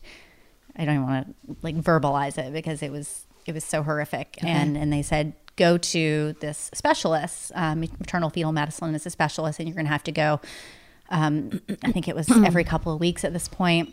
I 0.76 0.84
don't 0.84 0.94
even 0.94 1.06
want 1.06 1.26
to 1.26 1.56
like 1.62 1.76
verbalize 1.76 2.38
it 2.38 2.52
because 2.52 2.82
it 2.82 2.92
was 2.92 3.26
it 3.46 3.54
was 3.54 3.64
so 3.64 3.82
horrific. 3.82 4.38
And 4.42 4.76
and 4.76 4.92
they 4.92 5.02
said 5.02 5.34
go 5.56 5.78
to 5.78 6.34
this 6.40 6.70
specialist. 6.74 7.52
Um, 7.54 7.80
maternal 7.80 8.30
fetal 8.30 8.52
medicine 8.52 8.94
is 8.94 9.06
a 9.06 9.10
specialist, 9.10 9.58
and 9.58 9.68
you're 9.68 9.74
going 9.74 9.86
to 9.86 9.92
have 9.92 10.04
to 10.04 10.12
go. 10.12 10.40
Um, 11.12 11.60
I 11.84 11.92
think 11.92 12.08
it 12.08 12.16
was 12.16 12.28
every 12.30 12.64
couple 12.64 12.92
of 12.92 12.98
weeks 12.98 13.22
at 13.24 13.32
this 13.32 13.46
point, 13.46 13.92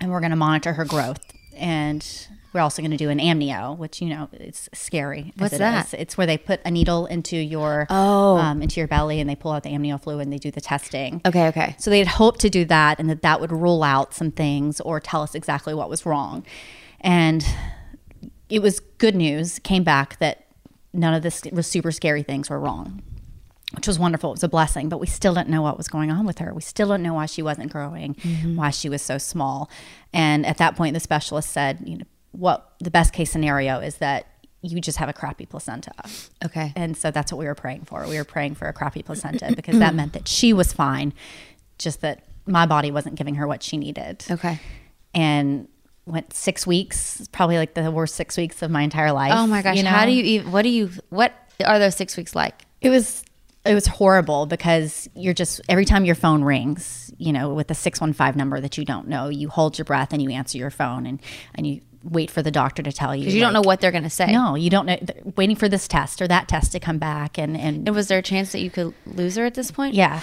and 0.00 0.10
we're 0.10 0.20
going 0.20 0.30
to 0.30 0.36
monitor 0.36 0.72
her 0.72 0.84
growth. 0.84 1.20
And 1.56 2.04
we're 2.52 2.60
also 2.62 2.80
going 2.82 2.92
to 2.92 2.96
do 2.96 3.10
an 3.10 3.18
amnio, 3.18 3.76
which 3.76 4.00
you 4.00 4.08
know 4.08 4.28
it's 4.32 4.68
scary. 4.72 5.32
What's 5.36 5.52
it 5.54 5.58
that? 5.58 5.86
is. 5.88 5.94
It's 5.94 6.16
where 6.16 6.26
they 6.26 6.38
put 6.38 6.60
a 6.64 6.70
needle 6.70 7.04
into 7.06 7.36
your 7.36 7.86
Oh. 7.90 8.36
um, 8.38 8.62
into 8.62 8.80
your 8.80 8.88
belly, 8.88 9.20
and 9.20 9.28
they 9.28 9.36
pull 9.36 9.52
out 9.52 9.62
the 9.64 9.70
amnio 9.70 10.00
fluid, 10.02 10.22
and 10.22 10.32
they 10.32 10.38
do 10.38 10.50
the 10.50 10.60
testing. 10.60 11.20
Okay, 11.26 11.48
okay. 11.48 11.76
So 11.78 11.90
they 11.90 11.98
had 11.98 12.08
hoped 12.08 12.40
to 12.40 12.50
do 12.50 12.64
that 12.64 12.98
and 12.98 13.10
that 13.10 13.22
that 13.22 13.40
would 13.40 13.52
rule 13.52 13.82
out 13.82 14.14
some 14.14 14.30
things 14.30 14.80
or 14.80 14.98
tell 15.00 15.22
us 15.22 15.34
exactly 15.34 15.74
what 15.74 15.90
was 15.90 16.06
wrong. 16.06 16.46
And 17.00 17.44
it 18.48 18.62
was 18.62 18.80
good 18.80 19.14
news, 19.14 19.58
came 19.58 19.84
back 19.84 20.18
that 20.18 20.46
none 20.94 21.12
of 21.12 21.22
this 21.22 21.42
was 21.52 21.66
super 21.66 21.92
scary 21.92 22.22
things 22.22 22.48
were 22.48 22.58
wrong, 22.58 23.02
which 23.74 23.86
was 23.86 23.98
wonderful. 23.98 24.30
It 24.30 24.34
was 24.34 24.44
a 24.44 24.48
blessing, 24.48 24.88
but 24.88 24.98
we 24.98 25.06
still 25.06 25.34
didn't 25.34 25.50
know 25.50 25.62
what 25.62 25.76
was 25.76 25.88
going 25.88 26.10
on 26.10 26.24
with 26.24 26.38
her. 26.38 26.54
We 26.54 26.62
still 26.62 26.88
didn't 26.88 27.02
know 27.02 27.14
why 27.14 27.26
she 27.26 27.42
wasn't 27.42 27.70
growing, 27.70 28.14
mm-hmm. 28.14 28.56
why 28.56 28.70
she 28.70 28.88
was 28.88 29.02
so 29.02 29.18
small. 29.18 29.70
And 30.12 30.46
at 30.46 30.56
that 30.58 30.74
point, 30.74 30.94
the 30.94 31.00
specialist 31.00 31.50
said, 31.50 31.82
you 31.84 31.98
know, 31.98 32.04
what 32.32 32.74
the 32.80 32.90
best 32.90 33.12
case 33.12 33.30
scenario 33.30 33.80
is 33.80 33.96
that 33.96 34.26
you 34.62 34.80
just 34.80 34.98
have 34.98 35.08
a 35.08 35.12
crappy 35.12 35.46
placenta. 35.46 35.92
Okay. 36.44 36.72
And 36.74 36.96
so 36.96 37.10
that's 37.10 37.30
what 37.30 37.38
we 37.38 37.46
were 37.46 37.54
praying 37.54 37.84
for. 37.84 38.06
We 38.08 38.16
were 38.16 38.24
praying 38.24 38.54
for 38.54 38.68
a 38.68 38.72
crappy 38.72 39.02
placenta 39.02 39.52
because 39.56 39.78
that 39.78 39.94
meant 39.94 40.14
that 40.14 40.28
she 40.28 40.52
was 40.52 40.72
fine, 40.72 41.12
just 41.78 42.00
that 42.00 42.24
my 42.46 42.66
body 42.66 42.90
wasn't 42.90 43.16
giving 43.16 43.36
her 43.36 43.46
what 43.46 43.62
she 43.62 43.76
needed. 43.76 44.24
Okay. 44.30 44.58
And 45.14 45.68
went 46.06 46.32
six 46.32 46.66
weeks, 46.66 47.28
probably 47.32 47.58
like 47.58 47.74
the 47.74 47.90
worst 47.90 48.14
six 48.14 48.36
weeks 48.36 48.62
of 48.62 48.70
my 48.70 48.82
entire 48.82 49.12
life. 49.12 49.32
Oh 49.34 49.46
my 49.46 49.60
gosh. 49.62 49.76
you 49.76 49.82
know? 49.82 49.90
How 49.90 50.06
do 50.06 50.12
you 50.12 50.24
even, 50.24 50.52
what 50.52 50.62
do 50.62 50.70
you, 50.70 50.90
what 51.10 51.32
are 51.64 51.78
those 51.78 51.94
six 51.94 52.16
weeks 52.16 52.34
like? 52.34 52.62
It 52.80 52.90
was 52.90 53.24
it 53.68 53.74
was 53.74 53.86
horrible 53.86 54.46
because 54.46 55.08
you're 55.14 55.34
just 55.34 55.60
every 55.68 55.84
time 55.84 56.04
your 56.04 56.14
phone 56.14 56.42
rings, 56.42 57.12
you 57.18 57.32
know, 57.32 57.52
with 57.54 57.70
a 57.70 57.74
615 57.74 58.36
number 58.38 58.60
that 58.60 58.78
you 58.78 58.84
don't 58.84 59.08
know, 59.08 59.28
you 59.28 59.48
hold 59.48 59.78
your 59.78 59.84
breath 59.84 60.12
and 60.12 60.22
you 60.22 60.30
answer 60.30 60.58
your 60.58 60.70
phone 60.70 61.06
and 61.06 61.20
and 61.54 61.66
you 61.66 61.80
wait 62.04 62.30
for 62.30 62.42
the 62.42 62.50
doctor 62.50 62.82
to 62.82 62.92
tell 62.92 63.14
you. 63.14 63.22
Because 63.22 63.34
you 63.34 63.40
don't 63.40 63.52
know 63.52 63.60
what 63.60 63.80
they're 63.80 63.90
going 63.90 64.04
to 64.04 64.10
say. 64.10 64.30
No, 64.32 64.54
you 64.54 64.70
don't 64.70 64.86
know. 64.86 64.96
Waiting 65.36 65.56
for 65.56 65.68
this 65.68 65.88
test 65.88 66.22
or 66.22 66.28
that 66.28 66.46
test 66.48 66.72
to 66.72 66.80
come 66.80 66.98
back, 66.98 67.38
and 67.38 67.56
and 67.56 67.86
And 67.88 67.94
was 67.94 68.08
there 68.08 68.18
a 68.18 68.22
chance 68.22 68.52
that 68.52 68.60
you 68.60 68.70
could 68.70 68.94
lose 69.06 69.36
her 69.36 69.44
at 69.44 69.54
this 69.54 69.70
point? 69.70 69.94
yeah, 69.94 70.20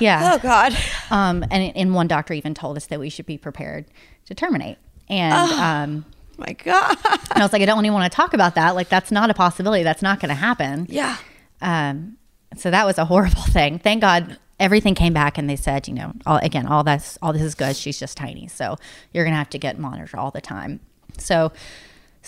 yeah. 0.00 0.32
Oh 0.34 0.38
God. 0.38 0.76
Um, 1.10 1.44
and 1.50 1.76
and 1.76 1.94
one 1.94 2.08
doctor 2.08 2.34
even 2.34 2.54
told 2.54 2.76
us 2.76 2.86
that 2.86 2.98
we 3.00 3.08
should 3.10 3.26
be 3.26 3.38
prepared 3.38 3.86
to 4.26 4.34
terminate. 4.34 4.76
And 5.08 5.32
um, 5.52 6.04
My 6.36 6.52
God. 6.52 6.96
and 7.30 7.42
I 7.42 7.42
was 7.42 7.52
like, 7.52 7.62
I 7.62 7.66
don't 7.66 7.84
even 7.84 7.94
want 7.94 8.10
to 8.10 8.14
talk 8.16 8.34
about 8.34 8.56
that. 8.56 8.74
Like 8.74 8.88
that's 8.90 9.10
not 9.10 9.30
a 9.30 9.34
possibility. 9.34 9.82
That's 9.84 10.02
not 10.02 10.20
going 10.20 10.28
to 10.30 10.34
happen. 10.34 10.86
Yeah. 10.90 11.16
Um, 11.62 12.17
so 12.56 12.70
that 12.70 12.86
was 12.86 12.98
a 12.98 13.04
horrible 13.04 13.42
thing. 13.48 13.78
Thank 13.78 14.00
God 14.00 14.38
everything 14.60 14.94
came 14.94 15.12
back 15.12 15.38
and 15.38 15.48
they 15.48 15.56
said, 15.56 15.86
you 15.88 15.94
know, 15.94 16.12
all, 16.26 16.38
again, 16.42 16.66
all 16.66 16.82
this, 16.82 17.18
all 17.22 17.32
this 17.32 17.42
is 17.42 17.54
good. 17.54 17.76
She's 17.76 17.98
just 17.98 18.16
tiny, 18.16 18.48
so 18.48 18.76
you're 19.12 19.24
gonna 19.24 19.36
have 19.36 19.50
to 19.50 19.58
get 19.58 19.78
monitored 19.78 20.18
all 20.18 20.30
the 20.30 20.40
time. 20.40 20.80
So 21.18 21.52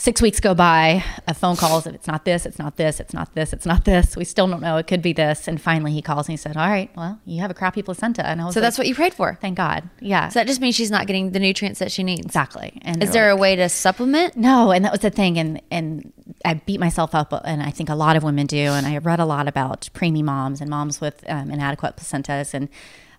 six 0.01 0.23
weeks 0.23 0.41
go 0.41 0.55
by 0.55 1.05
of 1.29 1.37
phone 1.37 1.57
calls. 1.57 1.87
If 1.87 1.95
it's 1.95 2.07
not 2.07 2.25
this, 2.25 2.47
it's 2.47 2.59
not 2.59 2.77
this, 2.79 3.01
it's 3.01 3.13
not 3.13 3.35
this, 3.35 3.53
it's 3.53 3.67
not 3.67 3.85
this. 3.85 4.17
We 4.17 4.25
still 4.25 4.47
don't 4.49 4.63
know. 4.63 4.79
It 4.79 4.87
could 4.87 5.03
be 5.03 5.13
this. 5.13 5.47
And 5.47 5.61
finally, 5.61 5.93
he 5.93 6.01
calls 6.01 6.27
and 6.27 6.33
he 6.33 6.37
said, 6.39 6.57
"All 6.57 6.67
right, 6.67 6.91
well, 6.97 7.21
you 7.27 7.41
have 7.43 7.51
a 7.51 7.55
crappy 7.55 7.83
placenta." 7.83 8.27
And 8.27 8.41
I 8.41 8.47
was 8.47 8.55
So 8.55 8.61
like, 8.61 8.67
that's 8.67 8.79
what 8.79 8.87
you 8.87 8.95
prayed 8.95 9.13
for. 9.13 9.37
Thank 9.43 9.59
God. 9.59 9.89
Yeah. 10.01 10.29
So 10.31 10.41
that 10.41 10.47
just 10.47 10.61
means 10.61 10.75
she's 10.75 10.91
not 10.91 11.07
getting 11.07 11.33
the 11.33 11.39
nutrients 11.39 11.81
that 11.81 11.93
she 11.93 12.03
needs. 12.03 12.25
exactly. 12.25 12.81
And 12.83 13.03
Is 13.03 13.11
there 13.13 13.31
like- 13.33 13.39
a 13.39 13.41
way 13.41 13.57
to 13.57 13.69
supplement? 13.69 14.37
no, 14.37 14.71
and 14.71 14.85
that 14.87 14.93
was 14.93 15.03
the 15.03 15.11
thing, 15.11 15.39
and 15.39 15.61
and 15.71 16.13
I 16.45 16.55
beat 16.55 16.81
myself 16.81 17.15
up, 17.15 17.33
and 17.45 17.63
I 17.63 17.71
think 17.71 17.91
a 17.91 17.95
lot 17.95 18.17
of 18.17 18.23
women 18.23 18.47
do, 18.47 18.57
and 18.59 18.87
I 18.87 18.97
read 18.99 19.21
a 19.21 19.27
lot 19.27 19.47
about 19.49 19.91
preemie 19.93 20.25
moms 20.25 20.61
and 20.63 20.71
moms 20.71 21.01
with 21.01 21.23
um, 21.29 21.51
inadequate 21.51 21.97
placentas, 21.99 22.55
and 22.55 22.69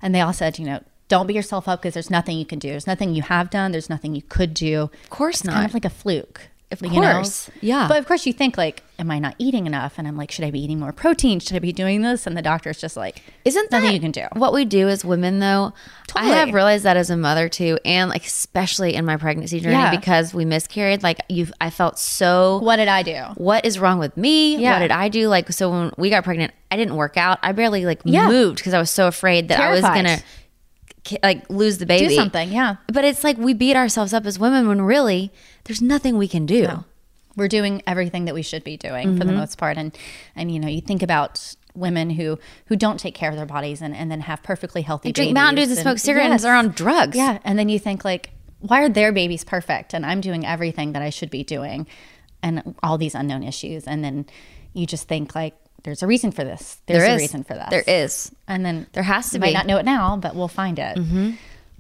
and 0.02 0.16
they 0.16 0.22
all 0.22 0.34
said, 0.34 0.58
you 0.58 0.66
know, 0.66 0.80
don't 1.10 1.28
beat 1.28 1.36
yourself 1.36 1.68
up 1.68 1.82
because 1.82 1.94
there's 1.94 2.10
nothing 2.10 2.40
you 2.40 2.46
can 2.46 2.58
do. 2.58 2.70
There's 2.70 2.88
nothing 2.88 3.14
you 3.14 3.22
have 3.22 3.50
done. 3.52 3.72
There's 3.72 3.90
nothing 3.90 4.16
you 4.16 4.24
could 4.24 4.54
do. 4.56 4.90
Of 5.04 5.10
course 5.12 5.44
not. 5.44 5.52
it's 5.52 5.54
Kind 5.54 5.64
not. 5.64 5.70
of 5.70 5.74
like 5.76 5.86
a 5.86 5.90
fluke. 5.92 6.48
Of 6.72 6.82
you 6.82 7.02
know? 7.02 7.14
course. 7.14 7.50
Yeah. 7.62 7.88
But 7.88 8.00
of 8.00 8.06
course, 8.08 8.26
you 8.26 8.34
think 8.34 8.58
like, 8.58 8.82
am 8.98 9.12
I 9.12 9.20
not 9.20 9.36
eating 9.38 9.66
enough? 9.68 9.96
And 9.98 10.08
I'm 10.08 10.16
like, 10.16 10.32
should 10.32 10.46
I 10.46 10.52
be 10.52 10.60
eating 10.64 10.80
more 10.80 10.92
protein? 10.94 11.40
Should 11.40 11.56
I 11.56 11.60
be 11.60 11.74
doing 11.74 12.02
this? 12.02 12.26
And 12.26 12.38
the 12.38 12.42
doctor's 12.42 12.80
just 12.80 12.96
like, 12.96 13.22
Isn't 13.44 13.70
that 13.72 13.80
nothing 13.82 13.94
you 13.96 14.00
can 14.00 14.12
do? 14.12 14.26
What 14.34 14.54
we 14.54 14.64
do 14.64 14.88
as 14.88 15.04
women, 15.04 15.40
though, 15.40 15.74
Totally. 16.08 16.32
I 16.32 16.36
have 16.38 16.54
realized 16.54 16.86
that 16.86 16.96
as 16.98 17.10
a 17.10 17.18
mother 17.18 17.50
too, 17.50 17.78
and 17.84 18.10
like 18.10 18.26
especially 18.26 18.96
in 18.96 19.06
my 19.06 19.18
pregnancy 19.18 19.60
journey 19.60 19.76
Yeah. 19.76 19.96
because 19.96 20.34
we 20.34 20.46
miscarried. 20.46 21.04
Like 21.04 21.20
you, 21.30 21.48
I 21.60 21.70
felt 21.70 22.00
so. 22.00 22.60
What 22.60 22.78
did 22.78 22.88
I 22.88 23.04
do? 23.04 23.18
What 23.36 23.66
is 23.66 23.78
wrong 23.80 24.00
with 24.00 24.16
me? 24.16 24.58
Yeah. 24.58 24.74
What 24.74 24.80
did 24.80 24.92
I 24.92 25.10
do? 25.10 25.28
Like 25.28 25.52
so, 25.52 25.70
when 25.72 25.92
we 25.98 26.10
got 26.10 26.24
pregnant, 26.24 26.54
I 26.70 26.78
didn't 26.78 26.96
work 26.96 27.18
out. 27.18 27.40
I 27.42 27.52
barely 27.52 27.86
like 27.86 28.02
Yeah. 28.06 28.28
moved 28.28 28.58
because 28.58 28.74
I 28.74 28.80
was 28.80 28.90
so 28.92 29.08
afraid 29.08 29.50
that 29.50 29.60
I 29.60 29.72
was 29.72 29.82
gonna 29.82 30.20
like 31.24 31.50
lose 31.50 31.80
the 31.80 31.86
baby. 31.86 32.10
Do 32.10 32.16
something, 32.16 32.52
yeah. 32.52 32.76
But 32.88 33.04
it's 33.06 33.24
like 33.24 33.38
we 33.38 33.54
beat 33.54 33.76
ourselves 33.76 34.14
up 34.14 34.26
as 34.26 34.38
women 34.38 34.68
when 34.68 34.82
really 34.84 35.32
there's 35.66 35.82
nothing 35.82 36.18
we 36.18 36.28
can 36.28 36.46
do. 36.46 36.84
we're 37.38 37.48
doing 37.48 37.82
everything 37.88 38.26
that 38.26 38.34
we 38.36 38.42
should 38.42 38.64
be 38.64 38.76
doing 38.78 39.16
for 39.18 39.24
Mm-hmm. 39.24 39.28
the 39.28 39.34
most 39.34 39.58
part. 39.58 39.78
And 39.78 39.98
and 40.36 40.52
you 40.52 40.60
know 40.60 40.68
you 40.68 40.82
think 40.82 41.02
about 41.02 41.56
women 41.74 42.10
who 42.10 42.38
who 42.66 42.76
don't 42.76 43.00
take 43.00 43.16
care 43.16 43.30
of 43.30 43.38
their 43.38 43.46
bodies 43.46 43.82
and, 43.82 43.96
and 43.96 44.12
then 44.12 44.20
have 44.22 44.44
perfectly 44.44 44.82
healthy 44.82 45.10
They 45.10 45.14
drink 45.14 45.34
Mountain 45.34 45.56
Dews 45.56 45.70
and 45.72 45.80
smoke 45.80 46.00
cigarettes 46.00 46.32
and 46.32 46.40
they're 46.44 46.56
on 46.56 46.70
drugs. 46.70 47.16
yeah. 47.16 47.40
And 47.46 47.58
then 47.58 47.70
you 47.70 47.80
think 47.80 48.04
like 48.04 48.32
why 48.60 48.84
are 48.84 48.90
their 48.90 49.12
babies 49.14 49.44
perfect? 49.44 49.94
And 49.94 50.06
i'm 50.06 50.20
doing 50.22 50.46
everything 50.46 50.92
that 50.94 51.02
i 51.02 51.10
should 51.10 51.30
be 51.32 51.44
doing 51.44 51.88
and 52.44 52.76
all 52.84 52.98
these 52.98 53.16
unknown 53.16 53.44
issues. 53.44 53.86
And 53.88 54.04
then 54.04 54.26
you 54.74 54.86
just 54.86 55.08
think 55.08 55.34
like 55.36 55.56
there's 55.84 56.04
a 56.04 56.08
reason 56.08 56.32
for 56.32 56.44
this. 56.44 56.78
There's 56.86 57.02
There 57.04 57.16
a 57.16 57.18
reason 57.18 57.44
for 57.44 57.54
that 57.56 57.70
There 57.72 57.84
is. 57.88 58.32
and 58.48 58.66
then 58.66 58.88
There 58.94 59.02
has 59.04 59.30
to 59.32 59.40
might 59.40 59.48
be. 59.48 59.54
not 59.54 59.66
know 59.66 59.78
it 59.78 59.86
now 59.86 60.18
but 60.18 60.36
we'll 60.36 60.48
find 60.50 60.78
it 60.78 60.98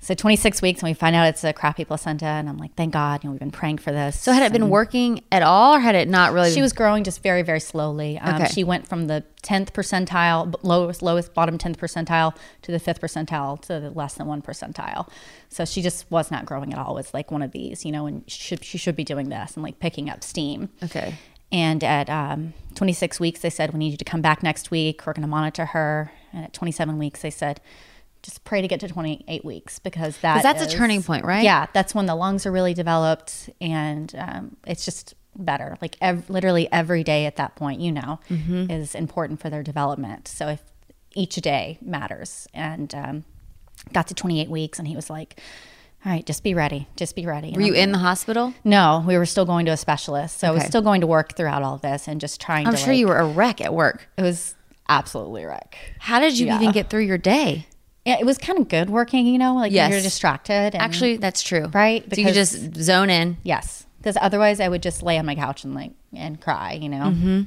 so 0.04 0.14
26 0.16 0.62
weeks 0.64 0.82
and 0.82 0.90
we 0.90 0.94
find 0.94 1.16
out 1.16 1.28
it's 1.28 1.44
a 1.44 1.54
crappy 1.54 1.86
placenta 1.86 2.26
and 2.26 2.50
i'm 2.50 2.58
like 2.58 2.74
thank 2.76 2.92
god 2.92 3.24
you 3.24 3.28
know 3.28 3.32
we've 3.32 3.40
been 3.40 3.52
praying 3.52 3.78
for 3.78 3.92
this 3.92 4.20
So 4.20 4.32
had 4.34 4.42
it 4.44 4.52
been 4.52 4.70
working 4.70 5.24
at 5.32 5.44
all, 5.44 5.76
or 5.76 5.80
had 5.80 5.94
it 5.96 6.08
not 6.10 6.34
really? 6.34 6.52
she 6.52 6.62
was 6.62 6.74
growing 6.74 7.04
just 7.04 7.22
very, 7.24 7.42
very 7.44 7.60
slowly. 7.60 8.18
Um, 8.20 8.36
Okay. 8.42 8.48
She 8.52 8.64
went 8.64 8.88
from 8.88 9.08
the 9.08 9.24
10th 9.44 9.72
percentile, 9.72 10.54
lowest, 10.64 11.02
lowest, 11.02 11.34
bottom 11.34 11.58
10th 11.58 11.78
percentile 11.78 12.36
to 12.64 12.72
the 12.72 12.80
5th 12.80 13.00
percentile 13.00 13.60
to 13.62 13.80
the 13.80 13.90
less 13.92 14.16
than 14.16 14.28
1 14.28 14.42
percentile. 14.42 15.08
So 15.50 15.66
she 15.66 15.82
just 15.82 16.10
was 16.10 16.32
not 16.32 16.46
growing 16.46 16.74
at 16.74 16.80
all. 16.80 16.92
It 16.94 16.96
was 17.02 17.14
like 17.14 17.30
one 17.32 17.42
of 17.42 17.52
these, 17.52 17.86
you 17.86 17.92
know, 17.92 18.06
and 18.08 18.24
she 18.28 18.42
should, 18.42 18.64
she 18.64 18.78
should 18.78 18.96
be 18.96 19.04
doing 19.04 19.30
this 19.30 19.56
and 19.56 19.64
like 19.64 19.80
picking 19.80 20.10
up 20.10 20.24
steam. 20.24 20.70
Okay. 20.84 21.16
And 21.52 21.84
at 21.84 22.10
um, 22.10 22.54
26 22.76 23.20
weeks, 23.20 23.42
they 23.42 23.50
said, 23.50 23.72
we 23.74 23.80
need 23.80 23.92
you 23.92 23.98
to 23.98 24.06
come 24.06 24.22
back 24.22 24.42
next 24.42 24.72
week. 24.72 25.06
We're 25.06 25.14
going 25.14 25.24
to 25.24 25.28
monitor 25.28 25.66
her. 25.68 26.12
And 26.34 26.46
at 26.46 26.54
27 26.54 26.98
weeks, 26.98 27.22
they 27.22 27.30
said, 27.32 27.60
just 28.24 28.44
pray 28.44 28.62
to 28.62 28.68
get 28.68 28.80
to 28.82 28.88
28 28.88 29.44
weeks 29.44 29.80
because 29.80 30.18
that 30.20 30.44
that's 30.44 30.62
a 30.62 30.70
turning 30.70 31.02
point, 31.04 31.26
right? 31.26 31.44
Yeah, 31.44 31.68
that's 31.74 31.96
when 31.96 32.06
the 32.06 32.16
lungs 32.16 32.46
are 32.46 32.52
really 32.52 32.74
developed 32.74 33.50
and 33.60 34.14
um, 34.18 34.58
it's 34.68 34.86
just 34.86 35.16
better. 35.36 35.78
Like 35.82 35.96
ev- 36.02 36.30
literally 36.30 36.68
every 36.72 37.04
day 37.04 37.26
at 37.26 37.38
that 37.38 37.56
point, 37.56 37.82
you 37.82 37.92
know, 37.92 38.20
Mm-hmm. 38.30 38.70
is 38.70 38.94
important 38.96 39.40
for 39.42 39.50
their 39.50 39.64
development. 39.64 40.28
So 40.28 40.48
if 40.50 40.62
each 41.16 41.36
day 41.36 41.78
matters, 41.82 42.48
and 42.54 42.94
um, 42.96 43.24
got 43.92 44.08
to 44.08 44.14
28 44.14 44.50
weeks, 44.50 44.78
and 44.80 44.88
he 44.88 44.96
was 44.96 45.10
like, 45.10 45.40
"All 46.06 46.12
right, 46.12 46.26
just 46.26 46.44
be 46.44 46.54
ready, 46.54 46.88
just 46.96 47.16
be 47.16 47.26
ready." 47.26 47.50
And 47.50 47.58
Were 47.58 47.64
you 47.64 47.74
I'm 47.74 47.80
in 47.80 47.92
the 47.92 47.98
hospital? 47.98 48.54
no, 48.64 49.04
we 49.06 49.18
were 49.18 49.26
still 49.26 49.46
going 49.46 49.66
to 49.66 49.72
a 49.74 49.78
specialist. 49.78 50.38
So 50.40 50.48
I 50.48 50.52
was 50.52 50.64
still 50.64 50.82
going 50.82 51.02
to 51.02 51.08
work 51.08 51.36
throughout 51.36 51.64
all 51.64 51.78
this 51.78 52.08
and 52.08 52.22
just 52.22 52.40
trying 52.40 52.66
I'm 52.68 52.74
to. 52.74 52.78
sure 52.78 52.90
like- 52.90 53.00
you 53.00 53.08
were 53.08 53.18
a 53.18 53.26
wreck 53.28 53.60
at 53.62 53.74
work. 53.74 54.08
It 54.18 54.22
was 54.22 54.56
absolutely 54.88 55.44
a 55.44 55.48
wreck. 55.48 55.76
How 56.00 56.20
did 56.20 56.38
you 56.40 56.46
Yeah. 56.48 56.56
even 56.62 56.72
get 56.72 56.90
through 56.90 57.04
your 57.04 57.18
day? 57.18 57.68
Yeah, 58.06 58.18
it 58.20 58.26
was 58.26 58.38
kind 58.38 58.58
of 58.60 58.68
good 58.68 58.90
working, 58.90 59.28
you 59.28 59.38
know, 59.38 59.56
like 59.56 59.72
Yes. 59.72 59.92
you're 59.92 60.02
distracted. 60.02 60.74
And, 60.74 60.76
Actually, 60.76 61.18
that's 61.18 61.44
true. 61.44 61.68
Right, 61.74 62.04
So 62.14 62.20
you 62.20 62.26
could 62.26 62.34
just 62.34 62.76
zone 62.76 63.10
in. 63.12 63.38
yes, 63.44 63.86
because 63.98 64.18
otherwise 64.20 64.60
I 64.60 64.68
would 64.70 64.82
just 64.82 65.04
lay 65.04 65.18
on 65.20 65.26
my 65.26 65.36
couch 65.36 65.64
and 65.64 65.76
like 65.76 65.92
and 66.14 66.42
cry, 66.42 66.74
you 66.74 66.90
know. 66.90 67.04
Mm-hmm. 67.12 67.42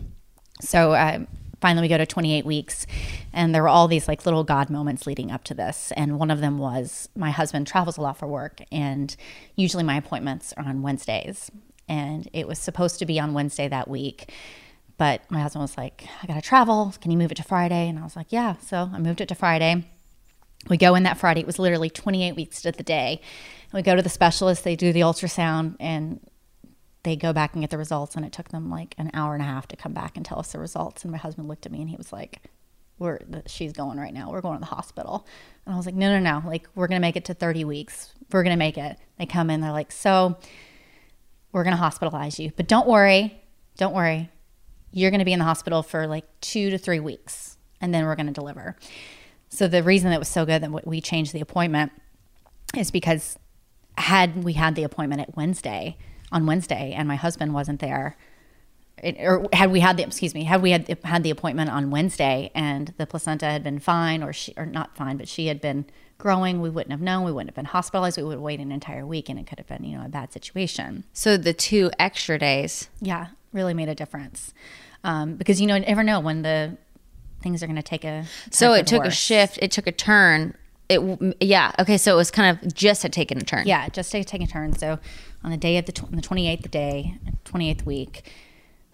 So 0.61 0.95
um, 0.95 1.27
finally, 1.61 1.83
we 1.83 1.89
go 1.89 1.99
to 1.99 2.07
28 2.07 2.45
weeks, 2.47 2.87
and 3.33 3.53
there 3.55 3.63
were 3.63 3.69
all 3.69 3.89
these 3.89 4.07
like 4.07 4.25
little 4.25 4.45
God 4.45 4.71
moments 4.71 5.07
leading 5.07 5.33
up 5.33 5.43
to 5.45 5.55
this. 5.55 5.93
And 5.97 6.19
one 6.21 6.31
of 6.31 6.41
them 6.41 6.59
was 6.59 7.09
my 7.17 7.31
husband 7.33 7.67
travels 7.67 7.97
a 7.99 8.01
lot 8.01 8.17
for 8.17 8.27
work, 8.29 8.61
and 8.71 9.15
usually 9.57 9.83
my 9.83 9.97
appointments 9.97 10.55
are 10.57 10.65
on 10.65 10.83
Wednesdays, 10.83 11.51
and 11.89 12.29
it 12.33 12.47
was 12.47 12.61
supposed 12.61 13.01
to 13.01 13.07
be 13.07 13.19
on 13.19 13.35
Wednesday 13.35 13.67
that 13.69 13.89
week. 13.89 14.31
But 14.97 15.29
my 15.29 15.41
husband 15.41 15.63
was 15.63 15.77
like, 15.77 16.05
I 16.23 16.27
gotta 16.29 16.41
travel. 16.41 16.95
Can 17.01 17.11
you 17.11 17.19
move 17.19 17.33
it 17.33 17.37
to 17.39 17.43
Friday? 17.43 17.89
And 17.89 17.99
I 17.99 18.05
was 18.05 18.15
like, 18.15 18.29
Yeah. 18.31 18.55
So 18.65 18.89
I 18.95 18.99
moved 19.01 19.21
it 19.21 19.27
to 19.29 19.35
Friday. 19.35 19.85
We 20.69 20.77
go 20.77 20.95
in 20.95 21.03
that 21.03 21.19
Friday. 21.19 21.41
It 21.41 21.47
was 21.47 21.59
literally 21.59 21.91
28 21.91 22.37
weeks 22.37 22.63
to 22.63 22.73
the 22.73 22.83
day. 22.83 23.21
And 23.65 23.73
we 23.73 23.83
go 23.83 23.95
to 23.95 24.03
the 24.03 24.09
specialist. 24.09 24.65
They 24.65 24.77
do 24.77 24.93
the 24.93 25.01
ultrasound 25.01 25.77
and 25.79 26.21
they 27.03 27.17
go 27.17 27.33
back 27.33 27.53
and 27.53 27.63
get 27.63 27.71
the 27.71 27.79
results. 27.79 28.17
And 28.17 28.25
it 28.25 28.33
took 28.33 28.49
them 28.49 28.71
like 28.71 28.95
an 28.99 29.11
hour 29.15 29.35
and 29.35 29.43
a 29.43 29.47
half 29.47 29.69
to 29.69 29.77
come 29.77 29.93
back 29.93 30.17
and 30.17 30.25
tell 30.25 30.39
us 30.39 30.53
the 30.53 30.59
results. 30.59 31.05
And 31.05 31.13
my 31.13 31.19
husband 31.19 31.49
looked 31.49 31.67
at 31.67 31.73
me 31.73 31.81
and 31.81 31.91
he 31.91 31.97
was 31.97 32.13
like, 32.13 32.41
"We're 32.99 33.19
she's 33.47 33.73
going 33.73 33.99
right 33.99 34.15
now. 34.15 34.31
We're 34.31 34.41
going 34.41 34.57
to 34.57 34.61
the 34.61 34.75
hospital." 34.75 35.27
And 35.67 35.75
I 35.75 35.77
was 35.77 35.87
like, 35.87 35.95
"No, 35.95 36.19
no, 36.19 36.41
no. 36.41 36.47
Like 36.49 36.67
we're 36.75 36.87
gonna 36.87 37.01
make 37.01 37.17
it 37.17 37.27
to 37.27 37.35
30 37.35 37.65
weeks. 37.65 38.15
We're 38.33 38.43
gonna 38.43 38.57
make 38.57 38.79
it." 38.79 38.99
They 39.19 39.27
come 39.27 39.51
in. 39.51 39.61
They're 39.61 39.73
like, 39.73 39.93
"So 39.93 40.39
we're 41.53 41.65
gonna 41.65 41.77
hospitalize 41.77 42.39
you, 42.39 42.53
but 42.57 42.69
don't 42.69 42.89
worry, 42.89 43.41
don't 43.77 43.95
worry. 43.95 44.31
You're 44.91 45.11
gonna 45.11 45.25
be 45.25 45.33
in 45.33 45.39
the 45.41 45.45
hospital 45.45 45.83
for 45.83 46.07
like 46.07 46.25
two 46.41 46.71
to 46.71 46.79
three 46.79 47.01
weeks, 47.01 47.59
and 47.81 47.93
then 47.93 48.07
we're 48.07 48.17
gonna 48.17 48.33
deliver." 48.33 48.77
So 49.55 49.69
the 49.69 49.83
reason 49.83 50.11
that 50.11 50.19
was 50.19 50.29
so 50.29 50.45
good 50.45 50.63
that 50.63 50.87
we 50.87 51.01
changed 51.01 51.33
the 51.33 51.41
appointment 51.41 51.93
is 52.77 52.91
because 52.91 53.39
had 53.97 54.43
we 54.43 54.55
had 54.55 54.75
the 54.75 54.83
appointment 54.83 55.21
at 55.21 55.37
Wednesday 55.37 55.97
on 56.33 56.47
Wednesday 56.47 56.93
and 56.97 57.07
my 57.07 57.15
husband 57.15 57.55
wasn't 57.55 57.79
there, 57.79 58.17
it, 58.99 59.17
or 59.21 59.47
had 59.53 59.71
we 59.71 59.79
had 59.79 59.97
the 59.97 60.03
excuse 60.03 60.35
me, 60.35 60.43
had 60.43 60.61
we 60.61 60.73
had 60.73 60.99
had 61.05 61.23
the 61.23 61.31
appointment 61.31 61.71
on 61.71 61.91
Wednesday 61.93 62.51
and 62.55 62.93
the 62.97 63.07
placenta 63.07 63.47
had 63.47 63.63
been 63.63 63.79
fine 63.79 64.25
or 64.25 64.33
she 64.33 64.53
or 64.57 64.67
not 64.67 64.97
fine, 64.97 65.17
but 65.17 65.29
she 65.29 65.47
had 65.47 65.61
been 65.61 65.85
growing, 66.19 66.61
we 66.61 66.71
wouldn't 66.71 66.91
have 66.91 67.01
known. 67.01 67.25
We 67.25 67.31
wouldn't 67.31 67.51
have 67.51 67.57
been 67.57 67.65
hospitalized. 67.67 68.17
We 68.17 68.25
would 68.25 68.41
wait 68.41 68.59
an 68.59 68.73
entire 68.73 69.07
week, 69.07 69.29
and 69.29 69.39
it 69.39 69.47
could 69.47 69.59
have 69.59 69.69
been 69.69 69.85
you 69.85 69.97
know 69.97 70.05
a 70.05 70.09
bad 70.09 70.33
situation. 70.33 71.05
So 71.13 71.37
the 71.37 71.53
two 71.53 71.93
extra 71.99 72.39
days. 72.39 72.89
Yeah, 73.01 73.29
really 73.53 73.75
made 73.75 73.89
a 73.89 73.95
difference 73.95 74.53
um, 75.05 75.37
because 75.37 75.61
you 75.61 75.67
know 75.67 75.77
you 75.77 75.83
never 75.83 76.03
know 76.03 76.19
when 76.19 76.43
the 76.43 76.77
things 77.45 77.63
are 77.63 77.67
going 77.67 77.77
to 77.77 77.83
take 77.83 78.05
a 78.05 78.25
So 78.51 78.73
it 78.73 78.89
took 78.89 79.05
a 79.05 79.11
shift. 79.11 79.61
It 79.63 79.71
took 79.71 79.87
a 79.87 79.93
turn. 79.93 80.55
It 80.89 81.01
yeah. 81.41 81.71
Okay. 81.79 81.97
So 81.97 82.13
it 82.13 82.17
was 82.17 82.33
kind 82.33 82.59
of 82.59 82.75
just 82.75 83.05
had 83.05 83.13
taken 83.13 83.39
a 83.39 83.43
turn. 83.43 83.67
Yeah, 83.67 83.89
just 83.89 84.11
to 84.11 84.25
take 84.25 84.43
a 84.43 84.47
turn. 84.47 84.77
So 84.77 84.99
on 85.45 85.51
the 85.53 85.57
day 85.57 85.79
of 85.79 85.87
the, 85.87 85.93
tw- 85.93 86.05
on 86.05 86.17
the 86.17 86.23
28th 86.23 86.71
day, 86.71 87.19
28th 87.45 87.87
week, 87.87 88.33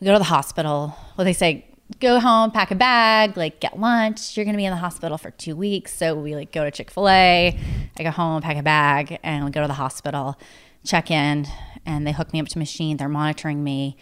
we 0.01 0.05
go 0.05 0.13
to 0.13 0.19
the 0.19 0.25
hospital. 0.25 0.97
Well, 1.17 1.25
they 1.25 1.33
say, 1.33 1.65
go 1.99 2.21
home, 2.21 2.51
pack 2.51 2.71
a 2.71 2.75
bag, 2.75 3.37
like 3.37 3.61
get 3.61 3.79
lunch. 3.79 4.37
You're 4.37 4.45
going 4.45 4.55
to 4.55 4.59
be 4.59 4.65
in 4.65 4.71
the 4.73 4.77
hospital 4.77 5.19
for 5.19 5.31
two 5.31 5.57
weeks. 5.57 5.95
So 5.95 6.15
we 6.15 6.35
like 6.35 6.53
go 6.53 6.65
to 6.65 6.71
Chick-fil-A. 6.71 7.59
I 7.99 8.03
go 8.03 8.11
home, 8.11 8.43
pack 8.43 8.57
a 8.57 8.63
bag, 8.63 9.19
and 9.23 9.45
we 9.45 9.51
go 9.51 9.61
to 9.63 9.67
the 9.67 9.75
hospital, 9.75 10.39
check 10.85 11.11
in, 11.11 11.47
and 11.87 12.07
they 12.07 12.13
hook 12.13 12.33
me 12.33 12.41
up 12.41 12.49
to 12.49 12.59
a 12.59 12.61
machine. 12.61 12.97
They're 12.97 13.09
monitoring 13.09 13.65
me. 13.65 13.97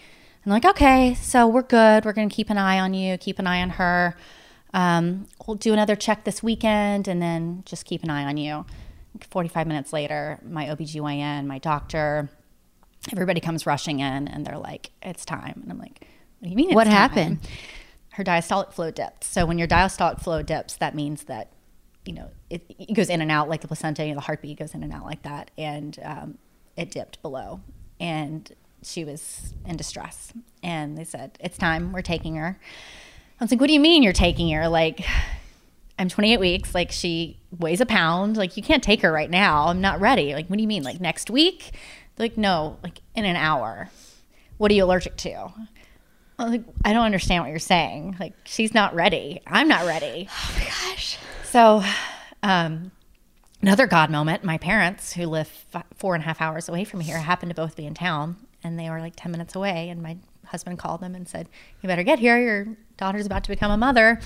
I'm 0.49 0.53
like, 0.53 0.65
okay, 0.65 1.13
so 1.13 1.47
we're 1.47 1.61
good. 1.61 2.07
We're 2.07 2.15
going 2.15 2.31
to 2.31 2.35
keep 2.35 2.49
an 2.49 2.57
eye 2.57 2.81
on 2.81 2.95
you, 2.95 3.19
keep 3.19 3.39
an 3.39 3.47
eye 3.47 3.61
on 3.61 3.69
her. 3.69 4.17
Um, 4.73 5.27
we'll 5.47 5.57
do 5.57 5.75
another 5.75 5.95
check 5.95 6.25
this 6.25 6.43
weekend 6.43 7.07
and 7.07 7.21
then 7.21 7.65
just 7.67 7.85
keep 7.85 8.03
an 8.03 8.09
eye 8.09 8.25
on 8.25 8.39
you. 8.39 8.65
45 9.29 9.67
minutes 9.67 9.93
later, 9.93 10.39
my 10.43 10.65
OBGYN, 10.65 11.45
my 11.45 11.59
doctor, 11.59 12.31
everybody 13.13 13.41
comes 13.41 13.67
rushing 13.67 14.01
in 14.01 14.27
and 14.27 14.47
they're 14.47 14.57
like, 14.57 14.91
it's 15.03 15.27
time. 15.27 15.61
And 15.63 15.71
I'm 15.71 15.79
like, 15.79 16.09
what 16.39 16.45
do 16.45 16.49
you 16.49 16.57
mean? 16.57 16.71
It's 16.71 16.77
What 16.77 16.85
time?" 16.85 16.93
happened? 16.95 17.39
Her 18.13 18.25
diastolic 18.25 18.73
flow 18.73 18.91
dipped. 18.91 19.25
So 19.25 19.45
when 19.45 19.59
your 19.59 19.69
diastolic 19.69 20.19
flow 20.19 20.41
dips, 20.41 20.77
that 20.77 20.95
means 20.95 21.25
that, 21.25 21.53
you 22.07 22.15
know, 22.15 22.31
it, 22.49 22.65
it 22.71 22.95
goes 22.95 23.11
in 23.11 23.21
and 23.21 23.31
out 23.31 23.51
like 23.51 23.61
the 23.61 23.69
placenta, 23.69 24.03
you 24.03 24.13
know, 24.13 24.15
the 24.15 24.23
heartbeat 24.23 24.59
goes 24.59 24.73
in 24.73 24.83
and 24.83 24.95
out 24.95 25.05
like 25.05 25.25
that. 25.25 25.51
And 25.59 25.99
um, 26.03 26.39
it 26.75 26.91
dipped 26.91 27.21
below. 27.21 27.61
And 28.01 28.51
she 28.83 29.05
was 29.05 29.53
in 29.67 29.77
distress. 29.77 30.33
And 30.63 30.97
they 30.97 31.05
said, 31.05 31.39
it's 31.41 31.59
time. 31.59 31.93
We're 31.93 32.03
taking 32.03 32.37
her. 32.37 32.59
I 33.41 33.45
was 33.45 33.51
like, 33.51 33.61
what 33.61 33.69
do 33.69 33.73
you 33.73 33.81
mean 33.81 34.03
you're 34.03 34.13
taking 34.13 34.51
her? 34.51 34.69
Like, 34.69 35.05
I'm 35.99 36.09
28 36.09 36.41
weeks. 36.41 36.75
Like, 36.75 36.91
she 36.91 37.39
weighs 37.59 37.81
a 37.81 37.87
pound. 37.87 38.37
Like, 38.37 38.57
you 38.57 38.63
can't 38.63 38.83
take 38.83 39.03
her 39.03 39.13
right 39.13 39.31
now. 39.31 39.67
I'm 39.69 39.81
not 39.81 40.01
ready. 40.01 40.35
Like, 40.35 40.49
what 40.49 40.57
do 40.57 40.63
you 40.63 40.69
mean? 40.69 40.83
Like, 40.83 41.01
next 41.01 41.31
week? 41.31 41.73
They're 42.17 42.25
like, 42.25 42.37
no, 42.37 42.79
like 42.83 43.01
in 43.15 43.25
an 43.25 43.37
hour. 43.37 43.91
What 44.57 44.71
are 44.71 44.75
you 44.75 44.85
allergic 44.85 45.17
to? 45.19 45.53
I'm 46.39 46.51
like, 46.51 46.65
I 46.85 46.93
don't 46.93 47.05
understand 47.05 47.43
what 47.43 47.51
you're 47.51 47.59
saying. 47.59 48.17
Like, 48.19 48.35
she's 48.45 48.75
not 48.75 48.95
ready. 48.95 49.41
I'm 49.47 49.69
not 49.69 49.87
ready. 49.87 50.29
Oh 50.39 50.55
my 50.59 50.65
gosh. 50.65 51.19
So, 51.45 51.83
um, 52.43 52.91
another 53.63 53.87
God 53.87 54.11
moment. 54.11 54.45
My 54.45 54.59
parents, 54.59 55.13
who 55.13 55.27
live 55.27 55.51
f- 55.75 55.87
four 55.97 56.15
and 56.15 56.23
a 56.23 56.27
half 56.27 56.41
hours 56.41 56.69
away 56.69 56.85
from 56.85 57.01
here, 57.01 57.19
happened 57.19 57.51
to 57.51 57.55
both 57.55 57.77
be 57.77 57.87
in 57.87 57.95
town, 57.95 58.37
and 58.65 58.79
they 58.79 58.91
were 58.91 59.01
like 59.01 59.15
10 59.17 59.33
minutes 59.33 59.55
away. 59.55 59.89
And 59.89 60.03
my 60.03 60.17
husband 60.47 60.79
called 60.79 61.01
them 61.01 61.15
and 61.15 61.29
said, 61.29 61.49
"You 61.83 61.89
better 61.89 62.03
get 62.03 62.19
here. 62.19 62.39
Your 62.39 62.77
daughter's 62.97 63.27
about 63.27 63.45
to 63.45 63.51
become 63.51 63.71
a 63.71 63.77
mother." 63.77 64.21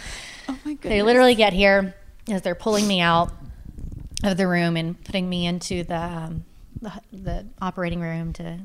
Oh 0.48 0.58
my 0.64 0.74
goodness! 0.74 0.90
They 0.90 1.02
literally 1.02 1.34
get 1.34 1.52
here 1.52 1.94
as 2.28 2.42
they're 2.42 2.54
pulling 2.54 2.86
me 2.86 3.00
out 3.00 3.32
of 4.24 4.36
the 4.36 4.46
room 4.46 4.76
and 4.76 5.02
putting 5.04 5.28
me 5.28 5.46
into 5.46 5.84
the 5.84 6.00
um, 6.00 6.44
the, 6.80 6.92
the 7.12 7.46
operating 7.60 8.00
room 8.00 8.32
to 8.34 8.58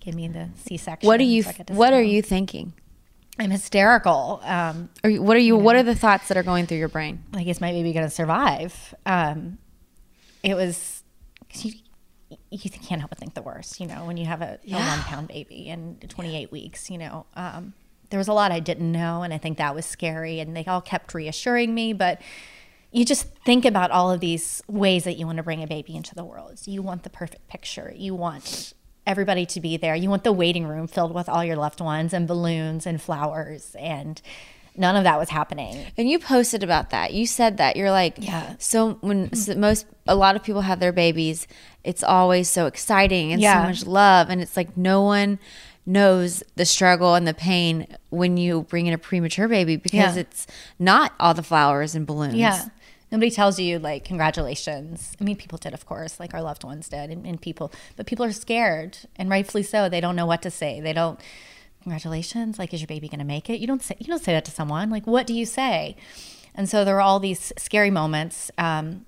give 0.00 0.14
me 0.14 0.28
the 0.28 0.48
C-section. 0.64 1.06
What 1.06 1.20
are 1.20 1.24
you 1.24 1.42
so 1.42 1.52
I 1.68 1.72
What 1.72 1.92
are 1.92 2.02
you 2.02 2.22
thinking? 2.22 2.72
I'm 3.38 3.50
hysterical. 3.50 4.40
Um, 4.42 4.88
Are 5.04 5.10
you, 5.10 5.22
what 5.22 5.36
are 5.36 5.40
you? 5.40 5.56
What 5.56 5.76
are 5.76 5.84
the 5.84 5.94
thoughts 5.94 6.26
that 6.28 6.36
are 6.36 6.42
going 6.42 6.66
through 6.66 6.78
your 6.78 6.88
brain? 6.88 7.22
like, 7.32 7.46
is 7.46 7.60
my 7.60 7.70
baby 7.70 7.92
going 7.92 8.04
to 8.04 8.10
survive? 8.10 8.94
Um, 9.06 9.58
it 10.42 10.54
was, 10.54 11.04
you, 11.52 11.74
you 12.50 12.70
can't 12.70 13.00
help 13.00 13.10
but 13.10 13.18
think 13.18 13.34
the 13.34 13.42
worst, 13.42 13.80
you 13.80 13.86
know, 13.86 14.04
when 14.04 14.16
you 14.16 14.26
have 14.26 14.40
a, 14.40 14.58
a 14.66 14.72
one 14.72 15.00
pound 15.00 15.28
baby 15.28 15.68
and 15.68 16.08
28 16.08 16.50
weeks, 16.50 16.90
you 16.90 16.98
know. 16.98 17.26
Um, 17.36 17.74
there 18.10 18.18
was 18.18 18.28
a 18.28 18.32
lot 18.32 18.52
I 18.52 18.60
didn't 18.60 18.90
know, 18.90 19.22
and 19.22 19.34
I 19.34 19.38
think 19.38 19.58
that 19.58 19.74
was 19.74 19.84
scary. 19.84 20.40
And 20.40 20.56
they 20.56 20.64
all 20.64 20.80
kept 20.80 21.12
reassuring 21.12 21.74
me, 21.74 21.92
but 21.92 22.20
you 22.90 23.04
just 23.04 23.26
think 23.44 23.64
about 23.64 23.90
all 23.90 24.10
of 24.10 24.20
these 24.20 24.62
ways 24.66 25.04
that 25.04 25.18
you 25.18 25.26
want 25.26 25.36
to 25.36 25.42
bring 25.42 25.62
a 25.62 25.66
baby 25.66 25.94
into 25.94 26.14
the 26.14 26.24
world. 26.24 26.58
You 26.64 26.80
want 26.80 27.02
the 27.02 27.10
perfect 27.10 27.48
picture. 27.48 27.92
You 27.94 28.14
want 28.14 28.72
everybody 29.06 29.44
to 29.46 29.60
be 29.60 29.76
there. 29.76 29.94
You 29.94 30.08
want 30.08 30.24
the 30.24 30.32
waiting 30.32 30.66
room 30.66 30.86
filled 30.86 31.14
with 31.14 31.28
all 31.28 31.44
your 31.44 31.56
loved 31.56 31.80
ones 31.80 32.12
and 32.12 32.26
balloons 32.26 32.86
and 32.86 33.00
flowers 33.00 33.74
and 33.78 34.20
none 34.78 34.96
of 34.96 35.04
that 35.04 35.18
was 35.18 35.28
happening. 35.28 35.84
And 35.96 36.08
you 36.08 36.18
posted 36.18 36.62
about 36.62 36.90
that. 36.90 37.12
You 37.12 37.26
said 37.26 37.56
that 37.58 37.76
you're 37.76 37.90
like, 37.90 38.14
Yeah. 38.18 38.54
So 38.58 38.94
when 39.00 39.34
so 39.34 39.54
most 39.54 39.86
a 40.06 40.14
lot 40.14 40.36
of 40.36 40.42
people 40.42 40.62
have 40.62 40.80
their 40.80 40.92
babies, 40.92 41.46
it's 41.84 42.02
always 42.02 42.48
so 42.48 42.66
exciting 42.66 43.32
and 43.32 43.42
Yeah. 43.42 43.62
so 43.62 43.68
much 43.68 43.86
love, 43.86 44.30
and 44.30 44.40
it's 44.40 44.56
like 44.56 44.76
no 44.76 45.02
one 45.02 45.38
knows 45.84 46.42
the 46.56 46.64
struggle 46.66 47.14
and 47.14 47.26
the 47.26 47.32
pain 47.34 47.86
when 48.10 48.36
you 48.36 48.62
bring 48.62 48.86
in 48.86 48.92
a 48.92 48.98
premature 48.98 49.48
baby 49.48 49.76
because 49.76 50.16
Yeah. 50.16 50.20
it's 50.20 50.46
not 50.78 51.12
all 51.18 51.32
the 51.34 51.42
flowers 51.42 51.94
and 51.94 52.06
balloons. 52.06 52.34
Yeah. 52.34 52.66
Nobody 53.10 53.30
tells 53.30 53.58
you 53.58 53.78
like 53.78 54.04
congratulations. 54.04 55.16
I 55.18 55.24
mean, 55.24 55.36
people 55.36 55.56
did, 55.56 55.72
of 55.72 55.86
course, 55.86 56.20
like 56.20 56.34
our 56.34 56.42
loved 56.42 56.62
ones 56.62 56.88
did, 56.90 57.08
and, 57.10 57.26
and 57.26 57.40
people, 57.40 57.72
but 57.96 58.06
people 58.06 58.24
are 58.24 58.32
scared, 58.32 58.98
and 59.16 59.30
rightfully 59.30 59.62
so. 59.62 59.88
They 59.88 60.00
don't 60.00 60.14
know 60.16 60.26
what 60.26 60.42
to 60.42 60.50
say. 60.50 60.80
They 60.80 60.92
don't. 60.92 61.18
Congratulations. 61.82 62.58
Like, 62.58 62.74
is 62.74 62.80
your 62.80 62.86
baby 62.86 63.08
going 63.08 63.18
to 63.20 63.24
make 63.24 63.48
it? 63.50 63.60
You 63.60 63.66
don't 63.66 63.82
say. 63.82 63.96
You 63.98 64.06
don't 64.06 64.22
say 64.22 64.32
that 64.32 64.44
to 64.46 64.50
someone. 64.50 64.90
Like, 64.90 65.06
what 65.06 65.26
do 65.26 65.34
you 65.34 65.46
say? 65.46 65.96
And 66.54 66.68
so 66.68 66.84
there 66.84 66.94
were 66.94 67.00
all 67.00 67.20
these 67.20 67.52
scary 67.56 67.90
moments. 67.90 68.50
Um, 68.58 69.04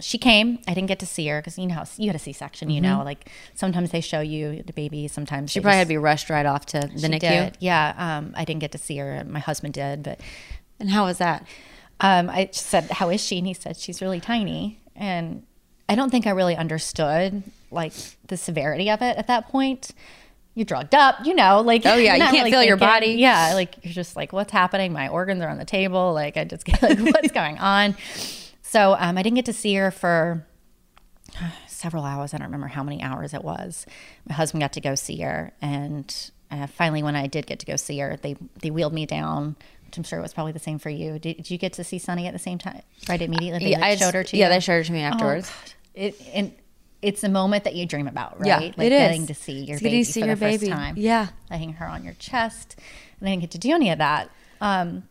she 0.00 0.18
came. 0.18 0.58
I 0.66 0.74
didn't 0.74 0.88
get 0.88 0.98
to 1.00 1.06
see 1.06 1.26
her 1.28 1.40
because 1.40 1.58
you 1.58 1.66
know 1.66 1.74
how 1.74 1.84
you 1.96 2.06
had 2.08 2.16
a 2.16 2.18
C 2.18 2.32
section. 2.32 2.70
You 2.70 2.80
know, 2.80 3.02
like 3.04 3.28
sometimes 3.54 3.90
they 3.90 4.00
show 4.00 4.20
you 4.20 4.62
the 4.64 4.72
baby. 4.72 5.06
Sometimes 5.08 5.50
She 5.52 5.60
probably 5.60 5.78
had 5.78 5.84
to 5.84 5.88
be 5.88 5.96
rushed 5.98 6.30
right 6.30 6.46
off 6.46 6.66
to 6.66 6.80
the 6.80 7.08
NICU. 7.08 7.20
did. 7.20 7.56
Yeah. 7.60 7.94
Um, 7.96 8.32
I 8.36 8.44
didn't 8.44 8.60
get 8.60 8.72
to 8.72 8.78
see 8.78 8.96
her. 8.98 9.24
My 9.24 9.38
husband 9.38 9.74
did, 9.74 10.02
but 10.02 10.20
And 10.80 10.90
how 10.90 11.04
was 11.04 11.18
that? 11.18 11.46
um, 12.00 12.28
I 12.28 12.46
just 12.46 12.66
said, 12.66 12.90
"How 12.90 13.08
is 13.10 13.20
she?" 13.22 13.38
And 13.38 13.46
he 13.46 13.54
said, 13.54 13.76
"She's 13.76 14.02
really 14.02 14.20
tiny." 14.20 14.80
And 14.96 15.44
I 15.88 15.94
don't 15.94 16.10
think 16.10 16.26
I 16.26 16.30
really 16.30 16.56
understood 16.56 17.42
like 17.70 17.92
the 18.26 18.36
severity 18.36 18.90
of 18.90 19.00
it 19.00 19.16
at 19.16 19.26
that 19.28 19.48
point. 19.48 19.92
You're 20.54 20.64
drugged 20.64 20.94
up, 20.94 21.16
you 21.24 21.34
know, 21.34 21.60
like 21.62 21.82
Oh, 21.84 21.96
yeah, 21.96 22.14
you 22.14 22.22
can't 22.30 22.48
feel 22.48 22.62
your 22.62 22.76
body. 22.76 23.08
Yeah, 23.12 23.54
like 23.54 23.76
you're 23.82 23.92
just 23.92 24.14
like, 24.14 24.32
what's 24.32 24.52
happening? 24.52 24.92
My 24.92 25.08
organs 25.08 25.42
are 25.42 25.48
on 25.48 25.58
the 25.58 25.64
table. 25.64 26.12
Like 26.12 26.36
I 26.36 26.44
just 26.44 26.64
get 26.64 26.80
like, 26.82 26.98
what's 27.14 27.32
going 27.32 27.58
on? 27.58 27.96
So 28.62 28.96
um, 28.98 29.18
I 29.18 29.22
didn't 29.22 29.36
get 29.36 29.46
to 29.46 29.52
see 29.52 29.74
her 29.74 29.90
for 29.90 30.46
several 31.66 32.04
hours. 32.04 32.34
I 32.34 32.38
don't 32.38 32.46
remember 32.46 32.68
how 32.68 32.82
many 32.82 33.02
hours 33.02 33.34
it 33.34 33.42
was. 33.42 33.84
My 34.28 34.34
husband 34.34 34.60
got 34.62 34.72
to 34.74 34.80
go 34.80 34.94
see 34.94 35.20
her, 35.20 35.52
and 35.60 36.30
uh, 36.50 36.66
finally, 36.66 37.02
when 37.02 37.16
I 37.16 37.26
did 37.26 37.46
get 37.46 37.58
to 37.60 37.66
go 37.66 37.76
see 37.76 37.98
her, 37.98 38.16
they 38.22 38.36
they 38.60 38.70
wheeled 38.70 38.92
me 38.92 39.06
down. 39.06 39.56
Which 39.86 39.98
I'm 39.98 40.04
sure 40.04 40.20
was 40.20 40.32
probably 40.32 40.52
the 40.52 40.58
same 40.58 40.78
for 40.78 40.90
you. 40.90 41.18
Did, 41.18 41.36
did 41.38 41.50
you 41.50 41.58
get 41.58 41.72
to 41.74 41.84
see 41.84 41.98
Sunny 41.98 42.26
at 42.26 42.32
the 42.32 42.38
same 42.38 42.58
time? 42.58 42.82
Right 43.08 43.20
immediately, 43.20 43.64
they 43.64 43.70
Yeah, 43.70 43.78
like, 43.78 43.92
I 43.92 43.96
showed 43.96 44.14
her 44.14 44.24
to 44.24 44.36
yeah, 44.36 44.46
you. 44.46 44.50
Yeah, 44.50 44.56
they 44.56 44.60
showed 44.60 44.72
her 44.78 44.84
to 44.84 44.92
me 44.92 45.00
afterwards. 45.00 45.50
Oh, 45.52 45.70
It 45.94 46.20
and 46.32 46.52
it's 47.04 47.22
a 47.22 47.28
moment 47.28 47.64
that 47.64 47.74
you 47.74 47.86
dream 47.86 48.08
about, 48.08 48.38
right? 48.40 48.46
Yeah, 48.46 48.56
like 48.58 48.78
it 48.86 48.92
is. 48.92 48.98
getting 49.00 49.26
to 49.28 49.34
see 49.34 49.60
your 49.64 49.74
It's 49.74 49.82
baby 49.82 50.04
to 50.04 50.12
see 50.12 50.20
for 50.20 50.26
your 50.26 50.34
the 50.36 50.58
first 50.58 50.66
time. 50.66 50.94
Yeah. 50.96 51.28
laying 51.50 51.74
her 51.74 51.86
on 51.86 52.02
your 52.04 52.14
chest, 52.14 52.76
and 53.20 53.28
I 53.28 53.32
didn't 53.32 53.42
get 53.42 53.50
to 53.52 53.58
do 53.58 53.72
any 53.74 53.90
of 53.90 53.98
that. 53.98 54.30
Um, 54.60 55.04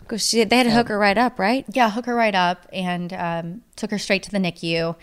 Because 0.00 0.26
she 0.26 0.42
they 0.44 0.56
had 0.56 0.64
to 0.64 0.70
hook 0.70 0.88
her 0.88 0.98
right 0.98 1.18
up, 1.18 1.38
right? 1.38 1.64
yeah, 1.72 1.90
hook 1.90 2.06
her 2.06 2.14
right 2.14 2.34
up 2.34 2.66
and 2.72 3.12
um, 3.12 3.62
took 3.76 3.90
her 3.90 3.98
straight 3.98 4.22
to 4.24 4.30
the 4.30 4.38
NICU. 4.38 4.96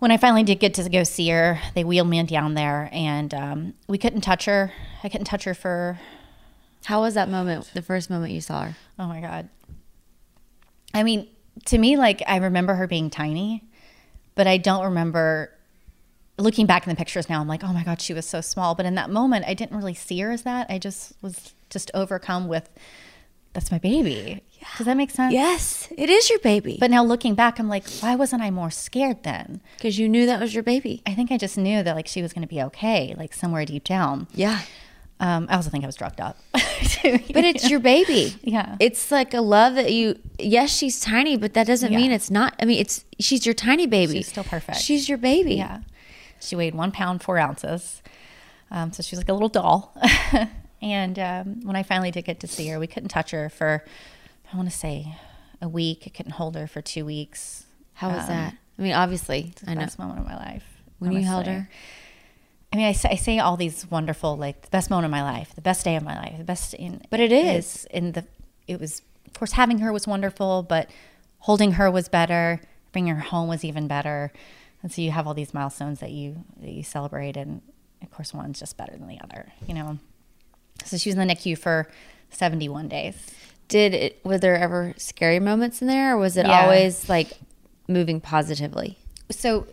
When 0.00 0.10
I 0.10 0.16
finally 0.16 0.42
did 0.42 0.58
get 0.58 0.74
to 0.74 0.88
go 0.90 1.04
see 1.04 1.28
her, 1.30 1.60
they 1.74 1.84
wheeled 1.84 2.08
me 2.08 2.20
down 2.24 2.54
there, 2.54 2.88
and 2.92 3.32
um, 3.32 3.74
we 3.88 3.98
couldn't 3.98 4.22
touch 4.22 4.44
her. 4.46 4.72
I 5.04 5.08
couldn't 5.08 5.26
touch 5.26 5.44
her 5.44 5.54
for 5.54 5.98
How 6.84 7.00
was 7.02 7.14
that 7.14 7.28
moment? 7.28 7.70
The 7.72 7.82
first 7.82 8.10
moment 8.10 8.32
you 8.32 8.40
saw 8.40 8.64
her. 8.64 8.76
oh 8.98 9.06
my 9.06 9.20
god. 9.20 9.48
I 10.92 11.04
mean, 11.04 11.28
to 11.66 11.78
me, 11.78 11.96
like 11.96 12.22
I 12.26 12.36
remember 12.38 12.74
her 12.74 12.86
being 12.86 13.10
tiny, 13.10 13.64
but 14.34 14.46
I 14.46 14.56
don't 14.56 14.84
remember 14.84 15.50
looking 16.38 16.66
back 16.66 16.86
in 16.86 16.90
the 16.90 16.96
pictures 16.96 17.28
now. 17.28 17.40
I'm 17.40 17.48
like, 17.48 17.62
oh 17.62 17.72
my 17.72 17.84
god, 17.84 18.00
she 18.00 18.14
was 18.14 18.26
so 18.26 18.40
small. 18.40 18.74
But 18.74 18.86
in 18.86 18.94
that 18.96 19.10
moment, 19.10 19.44
I 19.46 19.54
didn't 19.54 19.76
really 19.76 19.94
see 19.94 20.18
her 20.20 20.30
as 20.30 20.42
that. 20.42 20.66
I 20.70 20.78
just 20.78 21.12
was 21.22 21.54
just 21.70 21.90
overcome 21.94 22.48
with 22.48 22.68
that's 23.52 23.70
my 23.70 23.78
baby. 23.78 24.42
Does 24.78 24.86
that 24.86 24.96
make 24.96 25.10
sense? 25.10 25.32
Yes, 25.34 25.88
it 25.98 26.08
is 26.08 26.30
your 26.30 26.38
baby. 26.38 26.78
But 26.80 26.90
now 26.90 27.04
looking 27.04 27.34
back, 27.34 27.58
I'm 27.58 27.68
like, 27.68 27.86
why 28.00 28.14
wasn't 28.14 28.42
I 28.42 28.50
more 28.50 28.70
scared 28.70 29.24
then? 29.24 29.60
because 29.76 29.98
you 29.98 30.08
knew 30.08 30.24
that 30.26 30.40
was 30.40 30.54
your 30.54 30.62
baby. 30.62 31.02
I 31.06 31.14
think 31.14 31.30
I 31.30 31.36
just 31.36 31.58
knew 31.58 31.82
that 31.82 31.94
like 31.94 32.06
she 32.06 32.22
was 32.22 32.32
going 32.32 32.42
to 32.42 32.48
be 32.48 32.62
okay, 32.62 33.14
like 33.18 33.34
somewhere 33.34 33.64
deep 33.66 33.84
down. 33.84 34.26
Yeah. 34.34 34.60
Um, 35.20 35.46
I 35.48 35.54
also 35.56 35.70
think 35.70 35.84
I 35.84 35.86
was 35.86 35.96
drugged 35.96 36.20
up. 36.20 36.36
But 37.02 37.44
it's 37.44 37.68
your 37.68 37.80
baby. 37.80 38.36
Yeah. 38.42 38.76
It's 38.78 39.10
like 39.10 39.34
a 39.34 39.40
love 39.40 39.74
that 39.74 39.92
you 39.92 40.18
yes, 40.38 40.70
she's 40.76 41.00
tiny, 41.00 41.36
but 41.36 41.54
that 41.54 41.66
doesn't 41.66 41.90
Yeah. 41.92 41.98
mean 41.98 42.12
it's 42.12 42.30
not 42.30 42.54
I 42.60 42.64
mean 42.64 42.78
it's 42.80 43.04
she's 43.18 43.44
your 43.44 43.54
tiny 43.54 43.86
baby. 43.86 44.14
She's 44.18 44.28
still 44.28 44.44
perfect. 44.44 44.78
She's 44.78 45.08
your 45.08 45.18
baby. 45.18 45.54
yeah. 45.56 45.80
She 46.40 46.54
weighed 46.56 46.74
one 46.74 46.92
pound 46.92 47.22
four 47.22 47.38
ounces, 47.38 48.02
um, 48.70 48.92
so 48.92 49.02
she's 49.02 49.18
like 49.18 49.28
a 49.28 49.32
little 49.32 49.48
doll. 49.48 49.96
and 50.82 51.18
um, 51.18 51.60
when 51.66 51.74
I 51.76 51.82
finally 51.82 52.10
did 52.10 52.24
get 52.24 52.40
to 52.40 52.46
see 52.48 52.68
her, 52.68 52.78
we 52.78 52.86
couldn't 52.86 53.08
touch 53.10 53.30
her 53.32 53.48
for 53.48 53.84
I 54.52 54.56
want 54.56 54.70
to 54.70 54.76
say 54.76 55.14
a 55.60 55.68
week. 55.68 56.02
I 56.06 56.10
couldn't 56.10 56.32
hold 56.32 56.54
her 56.56 56.66
for 56.66 56.82
two 56.82 57.04
weeks. 57.04 57.64
How 57.94 58.08
was 58.10 58.22
Um, 58.22 58.28
that? 58.28 58.54
I 58.78 58.82
mean, 58.82 58.92
obviously, 58.92 59.52
the 59.64 59.70
I 59.70 59.74
know. 59.74 59.80
best 59.82 59.98
moment 59.98 60.20
of 60.20 60.26
my 60.26 60.36
life. 60.36 60.64
When 60.98 61.12
you 61.12 61.22
held 61.22 61.46
her? 61.46 61.68
I 62.72 62.76
mean, 62.76 62.86
I 62.86 62.92
say, 62.92 63.10
I 63.10 63.16
say 63.16 63.38
all 63.38 63.56
these 63.56 63.86
wonderful, 63.90 64.36
like 64.36 64.62
the 64.62 64.70
best 64.70 64.88
moment 64.88 65.04
of 65.06 65.10
my 65.10 65.22
life, 65.22 65.54
the 65.54 65.60
best 65.60 65.84
day 65.84 65.94
of 65.96 66.02
my 66.02 66.16
life, 66.16 66.38
the 66.38 66.44
best 66.44 66.72
in. 66.74 67.02
But 67.10 67.20
it 67.20 67.32
is. 67.32 67.86
in 67.90 68.12
the. 68.12 68.24
It 68.66 68.80
was, 68.80 69.02
of 69.26 69.34
course, 69.34 69.52
having 69.52 69.78
her 69.80 69.92
was 69.92 70.06
wonderful, 70.06 70.62
but 70.62 70.88
holding 71.40 71.72
her 71.72 71.90
was 71.90 72.08
better. 72.08 72.60
Bringing 72.92 73.14
her 73.14 73.20
home 73.22 73.48
was 73.48 73.64
even 73.64 73.88
better, 73.88 74.32
and 74.82 74.92
so 74.92 75.00
you 75.02 75.10
have 75.12 75.26
all 75.26 75.32
these 75.34 75.54
milestones 75.54 76.00
that 76.00 76.10
you 76.10 76.44
that 76.60 76.70
you 76.70 76.82
celebrate, 76.82 77.36
and 77.38 77.62
of 78.02 78.10
course, 78.10 78.34
one's 78.34 78.58
just 78.60 78.76
better 78.76 78.92
than 78.96 79.08
the 79.08 79.18
other. 79.22 79.50
You 79.66 79.74
know. 79.74 79.98
So 80.84 80.96
she 80.98 81.08
was 81.10 81.16
in 81.16 81.26
the 81.26 81.34
NICU 81.34 81.56
for 81.58 81.88
seventy-one 82.30 82.88
days. 82.88 83.16
Did 83.68 83.94
it 83.94 84.20
were 84.24 84.36
there 84.38 84.56
ever 84.56 84.92
scary 84.98 85.40
moments 85.40 85.80
in 85.80 85.88
there 85.88 86.14
or 86.14 86.18
was 86.18 86.36
it 86.36 86.46
Yeah. 86.46 86.62
always 86.64 87.08
like 87.08 87.32
moving 87.88 88.20
positively? 88.20 88.98
so 89.30 89.66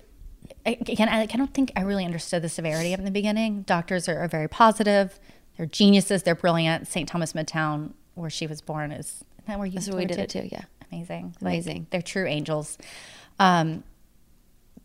again, 0.82 1.10
I, 1.10 1.22
I 1.22 1.26
don't 1.26 1.54
think 1.54 1.72
I 1.76 1.82
really 1.82 2.06
understood 2.06 2.42
the 2.42 2.50
severity 2.50 2.94
of 2.94 3.00
in 3.00 3.06
the 3.06 3.12
beginning. 3.12 3.64
Doctors 3.64 4.08
are, 4.10 4.20
are 4.20 4.28
very 4.28 4.48
positive. 4.48 5.20
They're 5.58 5.66
geniuses. 5.66 6.24
They're 6.24 6.36
brilliant. 6.36 6.88
St. 6.88 7.08
Thomas 7.08 7.34
Midtown, 7.34 7.92
where 8.16 8.30
she 8.30 8.48
was 8.48 8.62
born, 8.62 8.92
is 8.92 9.24
isn't 9.36 9.48
that 9.48 9.58
where 9.58 9.68
you 9.68 9.74
That's 9.74 9.88
where 9.90 9.98
we 9.98 10.06
did 10.06 10.20
it 10.20 10.30
too, 10.30 10.48
yeah. 10.52 10.64
Amazing, 10.92 11.36
Amazing. 11.42 11.78
Like, 11.78 11.90
they're 11.92 12.02
true 12.02 12.26
angels. 12.26 12.78
Um, 13.40 13.84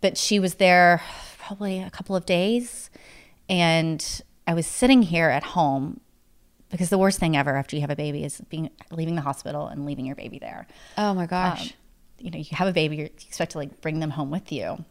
but 0.00 0.18
she 0.18 0.38
was 0.38 0.54
there 0.56 1.00
probably 1.38 1.80
a 1.80 1.90
couple 1.90 2.14
of 2.14 2.26
days, 2.26 2.90
and 3.48 4.22
I 4.46 4.52
was 4.54 4.66
sitting 4.66 5.02
here 5.02 5.30
at 5.30 5.42
home 5.42 6.00
because 6.70 6.90
the 6.90 6.98
worst 6.98 7.18
thing 7.20 7.36
ever 7.36 7.56
after 7.56 7.76
you 7.76 7.80
have 7.80 7.90
a 7.90 7.96
baby 7.96 8.24
is 8.24 8.40
being 8.50 8.68
leaving 8.90 9.14
the 9.14 9.22
hospital 9.22 9.68
and 9.68 9.86
leaving 9.86 10.04
your 10.06 10.16
baby 10.16 10.38
there 10.38 10.66
Oh 10.98 11.14
my 11.14 11.26
gosh. 11.26 11.62
um, 11.62 11.68
you 12.18 12.30
know, 12.30 12.38
you 12.38 12.46
have 12.52 12.66
a 12.68 12.72
baby, 12.72 12.96
you 12.96 13.04
expect 13.04 13.52
to 13.52 13.58
like 13.58 13.80
bring 13.80 14.00
them 14.00 14.10
home 14.10 14.30
with 14.30 14.50
you. 14.52 14.84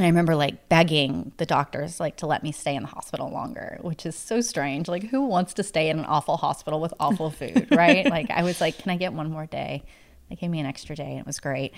And 0.00 0.06
I 0.06 0.08
remember 0.08 0.34
like 0.34 0.70
begging 0.70 1.32
the 1.36 1.44
doctors 1.44 2.00
like 2.00 2.16
to 2.16 2.26
let 2.26 2.42
me 2.42 2.52
stay 2.52 2.74
in 2.74 2.84
the 2.84 2.88
hospital 2.88 3.30
longer, 3.30 3.78
which 3.82 4.06
is 4.06 4.16
so 4.16 4.40
strange. 4.40 4.88
Like 4.88 5.02
who 5.02 5.26
wants 5.26 5.52
to 5.52 5.62
stay 5.62 5.90
in 5.90 5.98
an 5.98 6.06
awful 6.06 6.38
hospital 6.38 6.80
with 6.80 6.94
awful 6.98 7.30
food, 7.30 7.68
right? 7.70 8.06
like 8.06 8.30
I 8.30 8.42
was 8.42 8.62
like, 8.62 8.78
can 8.78 8.92
I 8.92 8.96
get 8.96 9.12
one 9.12 9.30
more 9.30 9.44
day? 9.44 9.82
They 10.30 10.36
gave 10.36 10.48
me 10.48 10.58
an 10.58 10.64
extra 10.64 10.96
day 10.96 11.10
and 11.10 11.18
it 11.18 11.26
was 11.26 11.38
great. 11.38 11.74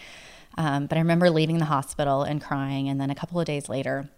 Um, 0.56 0.86
but 0.86 0.98
I 0.98 1.00
remember 1.00 1.30
leaving 1.30 1.58
the 1.58 1.64
hospital 1.64 2.22
and 2.22 2.40
crying. 2.40 2.88
And 2.88 3.00
then 3.00 3.10
a 3.10 3.14
couple 3.16 3.40
of 3.40 3.46
days 3.46 3.68
later, 3.68 4.08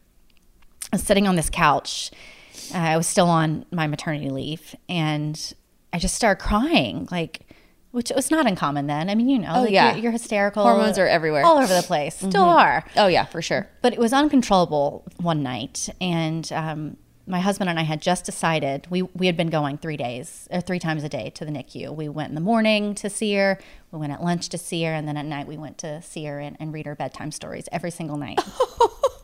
I 0.93 0.97
was 0.97 1.03
sitting 1.03 1.27
on 1.27 1.37
this 1.37 1.49
couch. 1.49 2.11
Uh, 2.75 2.77
I 2.77 2.99
was 2.99 3.07
still 3.07 3.31
on 3.31 3.64
my 3.71 3.87
maternity 3.87 4.29
leave, 4.29 4.77
and 4.87 5.55
I 5.95 5.99
just 5.99 6.14
started 6.14 6.43
crying, 6.43 7.09
like, 7.11 7.40
which 7.95 8.11
was 8.15 8.29
not 8.29 8.45
uncommon 8.47 8.89
then. 8.89 9.09
I 9.09 9.15
mean, 9.15 9.29
you 9.29 9.39
know, 9.39 9.53
Oh, 9.55 9.61
like 9.63 9.71
yeah. 9.71 9.93
you're, 9.93 10.03
you're 10.05 10.13
hysterical. 10.13 10.65
Hormones 10.65 10.99
are 10.99 11.07
everywhere. 11.07 11.45
all 11.45 11.59
over 11.59 11.73
the 11.73 11.83
place. 11.83 12.17
Still 12.17 12.43
are. 12.43 12.85
oh 12.97 13.07
yeah, 13.07 13.25
for 13.25 13.41
sure. 13.41 13.69
But 13.83 13.93
it 13.93 14.01
was 14.01 14.13
uncontrollable 14.13 15.05
one 15.19 15.45
night, 15.45 15.89
and 16.01 16.51
um, 16.53 16.97
my 17.27 17.39
husband 17.39 17.71
and 17.71 17.79
I 17.79 17.85
had 17.85 18.03
just 18.03 18.25
decided 18.25 18.89
we 18.91 19.03
we 19.03 19.27
had 19.27 19.37
been 19.37 19.49
going 19.49 19.79
three 19.79 19.97
days 19.97 20.49
or 20.51 20.61
three 20.61 20.81
times 20.81 21.05
a 21.05 21.09
day 21.09 21.31
to 21.31 21.45
the 21.45 21.53
NICU. 21.53 21.95
We 21.95 22.09
went 22.09 22.31
in 22.31 22.35
the 22.35 22.41
morning 22.41 22.97
to 22.97 23.09
see 23.09 23.35
her, 23.35 23.59
we 23.93 24.01
went 24.01 24.13
at 24.13 24.23
lunch 24.23 24.49
to 24.49 24.59
see 24.59 24.83
her, 24.83 24.93
and 24.93 25.07
then 25.07 25.17
at 25.17 25.25
night 25.25 25.47
we 25.47 25.57
went 25.57 25.79
to 25.79 26.03
see 26.03 26.25
her 26.25 26.41
and, 26.41 26.57
and 26.59 26.73
read 26.75 26.87
her 26.87 26.97
bedtime 26.97 27.31
stories 27.31 27.69
every 27.71 27.93
single 27.93 28.17
night. 28.17 28.41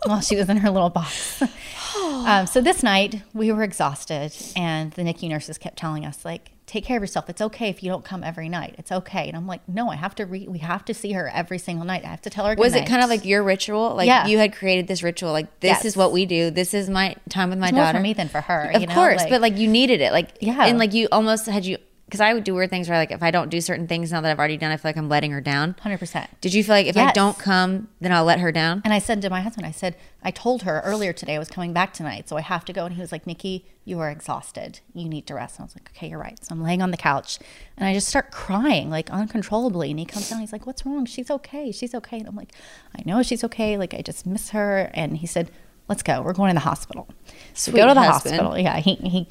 while 0.06 0.20
she 0.20 0.34
was 0.36 0.48
in 0.48 0.56
her 0.58 0.70
little 0.70 0.88
box. 0.88 1.42
um, 1.96 2.46
so 2.46 2.60
this 2.62 2.82
night 2.82 3.22
we 3.34 3.52
were 3.52 3.62
exhausted, 3.62 4.32
and 4.56 4.92
the 4.92 5.02
NICU 5.02 5.28
nurses 5.28 5.58
kept 5.58 5.76
telling 5.76 6.06
us 6.06 6.24
like, 6.24 6.52
"Take 6.70 6.84
care 6.84 6.96
of 6.98 7.02
yourself. 7.02 7.28
It's 7.28 7.40
okay 7.42 7.68
if 7.68 7.82
you 7.82 7.90
don't 7.90 8.04
come 8.04 8.22
every 8.22 8.48
night. 8.48 8.76
It's 8.78 8.92
okay." 8.92 9.26
And 9.26 9.36
I'm 9.36 9.46
like, 9.46 9.60
"No, 9.68 9.90
I 9.90 9.96
have 9.96 10.14
to. 10.14 10.24
Re- 10.24 10.46
we 10.48 10.58
have 10.58 10.84
to 10.84 10.94
see 10.94 11.12
her 11.12 11.28
every 11.34 11.58
single 11.58 11.84
night. 11.84 12.04
I 12.04 12.08
have 12.08 12.22
to 12.22 12.30
tell 12.30 12.46
her." 12.46 12.54
Was 12.54 12.74
it 12.76 12.86
kind 12.86 13.02
of 13.02 13.10
like 13.10 13.24
your 13.24 13.42
ritual? 13.42 13.94
Like 13.96 14.06
Yeah. 14.06 14.26
you 14.28 14.38
had 14.38 14.52
created 14.54 14.86
this 14.86 15.02
ritual. 15.02 15.32
Like 15.32 15.48
this 15.60 15.70
Yes. 15.78 15.84
is 15.84 15.96
what 15.96 16.12
we 16.12 16.26
do. 16.26 16.50
This 16.50 16.72
is 16.72 16.88
my 16.88 17.16
time 17.28 17.50
with 17.50 17.58
my 17.58 17.66
It's 17.68 17.74
more 17.74 17.84
daughter. 17.86 17.98
for 17.98 18.02
me 18.02 18.12
than 18.12 18.28
for 18.28 18.40
her? 18.42 18.70
Of 18.72 18.80
you 18.82 18.86
know? 18.86 18.94
course, 18.94 19.24
but 19.28 19.40
like 19.40 19.58
you 19.58 19.66
needed 19.68 20.00
it. 20.00 20.12
Like 20.12 20.28
Yeah. 20.40 20.64
and 20.66 20.78
like 20.78 20.94
you 20.94 21.08
almost 21.10 21.46
had 21.46 21.64
you 21.66 21.78
because 22.10 22.20
I 22.20 22.34
would 22.34 22.42
do 22.42 22.56
weird 22.56 22.70
things 22.70 22.88
where 22.88 22.98
like 22.98 23.12
if 23.12 23.22
I 23.22 23.30
don't 23.30 23.50
do 23.50 23.60
certain 23.60 23.86
things 23.86 24.10
now 24.10 24.20
that 24.20 24.28
I've 24.32 24.38
already 24.40 24.56
done, 24.56 24.72
I 24.72 24.76
feel 24.76 24.88
like 24.88 24.96
I'm 24.96 25.08
letting 25.08 25.30
her 25.30 25.40
down. 25.40 25.76
hundred 25.80 25.98
percent. 25.98 26.28
Did 26.40 26.52
you 26.54 26.64
feel 26.64 26.74
like 26.74 26.86
if 26.86 26.96
I 26.96 27.12
don't 27.12 27.38
come, 27.38 27.86
then 28.00 28.10
I'll 28.10 28.24
let 28.24 28.40
her 28.40 28.50
down? 28.50 28.82
And 28.84 28.92
I 28.92 28.98
said 28.98 29.22
to 29.22 29.30
my 29.30 29.40
husband, 29.42 29.64
I 29.64 29.70
said, 29.70 29.94
I 30.20 30.32
told 30.32 30.62
her 30.62 30.80
earlier 30.84 31.12
today 31.12 31.36
I 31.36 31.38
was 31.38 31.48
coming 31.48 31.72
back 31.72 31.92
tonight, 31.94 32.28
so 32.28 32.36
I 32.36 32.40
have 32.40 32.64
to 32.64 32.72
go. 32.72 32.84
And 32.84 32.96
he 32.96 33.00
was 33.00 33.12
like, 33.12 33.28
Nikki, 33.28 33.64
you 33.84 34.00
are 34.00 34.10
exhausted. 34.10 34.80
You 34.92 35.08
need 35.08 35.28
to 35.28 35.34
rest. 35.34 35.58
And 35.58 35.62
I 35.62 35.66
was 35.66 35.76
like, 35.76 35.88
okay, 35.94 36.08
you're 36.08 36.18
right. 36.18 36.36
So 36.44 36.52
I'm 36.52 36.62
laying 36.64 36.82
on 36.82 36.90
the 36.90 36.96
couch 36.96 37.38
and 37.76 37.86
I 37.86 37.94
just 37.94 38.08
start 38.08 38.32
crying 38.32 38.90
like 38.90 39.08
uncontrollably. 39.10 39.90
And 39.90 40.00
he 40.00 40.04
comes 40.04 40.28
down, 40.28 40.40
he's 40.40 40.52
like, 40.52 40.66
what's 40.66 40.84
wrong? 40.84 41.06
She's 41.06 41.30
okay. 41.30 41.70
She's 41.70 41.94
okay. 41.94 42.18
And 42.18 42.26
I'm 42.26 42.34
like, 42.34 42.50
I 42.98 43.02
know 43.06 43.22
she's 43.22 43.44
okay. 43.44 43.76
Like, 43.78 43.94
I 43.94 44.02
just 44.02 44.26
miss 44.26 44.50
her. 44.50 44.90
And 44.94 45.18
he 45.18 45.28
said, 45.28 45.50
let's 45.88 46.02
go. 46.02 46.22
We're 46.22 46.32
going 46.32 46.50
to 46.50 46.54
the 46.54 46.60
hospital. 46.60 47.06
So 47.54 47.70
we 47.70 47.76
Sweet 47.76 47.82
go 47.82 47.88
to 47.88 47.94
the 47.94 48.02
husband. 48.02 48.34
hospital. 48.36 48.58
Yeah. 48.58 48.78
He, 48.78 48.96
he, 48.96 49.28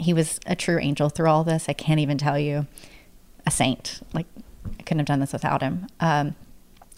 he 0.00 0.14
was 0.14 0.40
a 0.46 0.56
true 0.56 0.78
angel 0.78 1.08
through 1.08 1.28
all 1.28 1.44
this. 1.44 1.68
I 1.68 1.72
can't 1.72 2.00
even 2.00 2.18
tell 2.18 2.38
you. 2.38 2.66
A 3.46 3.50
saint. 3.50 4.00
Like, 4.12 4.26
I 4.78 4.82
couldn't 4.82 4.98
have 4.98 5.06
done 5.06 5.20
this 5.20 5.32
without 5.32 5.62
him. 5.62 5.86
Um, 5.98 6.34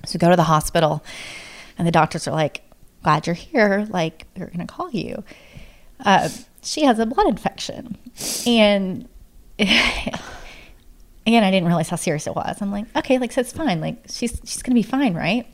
so 0.04 0.16
we 0.16 0.18
go 0.18 0.30
to 0.30 0.36
the 0.36 0.42
hospital, 0.44 1.04
and 1.78 1.86
the 1.86 1.92
doctors 1.92 2.26
are 2.26 2.32
like, 2.32 2.62
"Glad 3.04 3.26
you're 3.26 3.34
here. 3.34 3.86
Like, 3.90 4.26
we're 4.36 4.50
gonna 4.50 4.66
call 4.66 4.90
you." 4.90 5.22
Uh, 6.04 6.28
she 6.62 6.84
has 6.84 6.98
a 6.98 7.06
blood 7.06 7.28
infection, 7.28 7.96
and 8.44 9.08
again, 9.58 10.18
I 11.26 11.50
didn't 11.50 11.66
realize 11.66 11.88
how 11.88 11.96
serious 11.96 12.26
it 12.26 12.34
was. 12.34 12.60
I'm 12.60 12.72
like, 12.72 12.86
"Okay, 12.96 13.18
like, 13.18 13.30
so 13.30 13.40
it's 13.40 13.52
fine. 13.52 13.80
Like, 13.80 13.98
she's 14.08 14.40
she's 14.44 14.62
gonna 14.62 14.74
be 14.74 14.82
fine, 14.82 15.14
right?" 15.14 15.46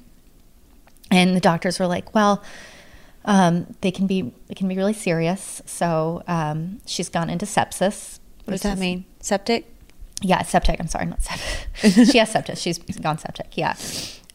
And 1.11 1.37
the 1.37 1.40
doctors 1.40 1.78
were 1.78 1.87
like, 1.87 2.14
"Well." 2.14 2.42
Um, 3.28 3.76
they 3.82 3.92
can 3.92 4.08
be 4.08 4.32
it 4.48 4.56
can 4.56 4.66
be 4.66 4.76
really 4.76 4.94
serious. 4.94 5.62
So 5.66 6.24
um, 6.26 6.80
she's 6.86 7.08
gone 7.08 7.30
into 7.30 7.46
sepsis. 7.46 8.18
What 8.44 8.52
does 8.52 8.62
that 8.62 8.78
mean? 8.78 9.04
Septic? 9.20 9.66
yeah, 10.22 10.42
septic. 10.42 10.80
I'm 10.80 10.88
sorry, 10.88 11.06
not 11.06 11.22
septic. 11.22 12.06
she 12.10 12.18
has 12.18 12.30
septic. 12.30 12.58
She's 12.58 12.78
gone 12.78 13.18
septic. 13.18 13.56
Yeah. 13.56 13.76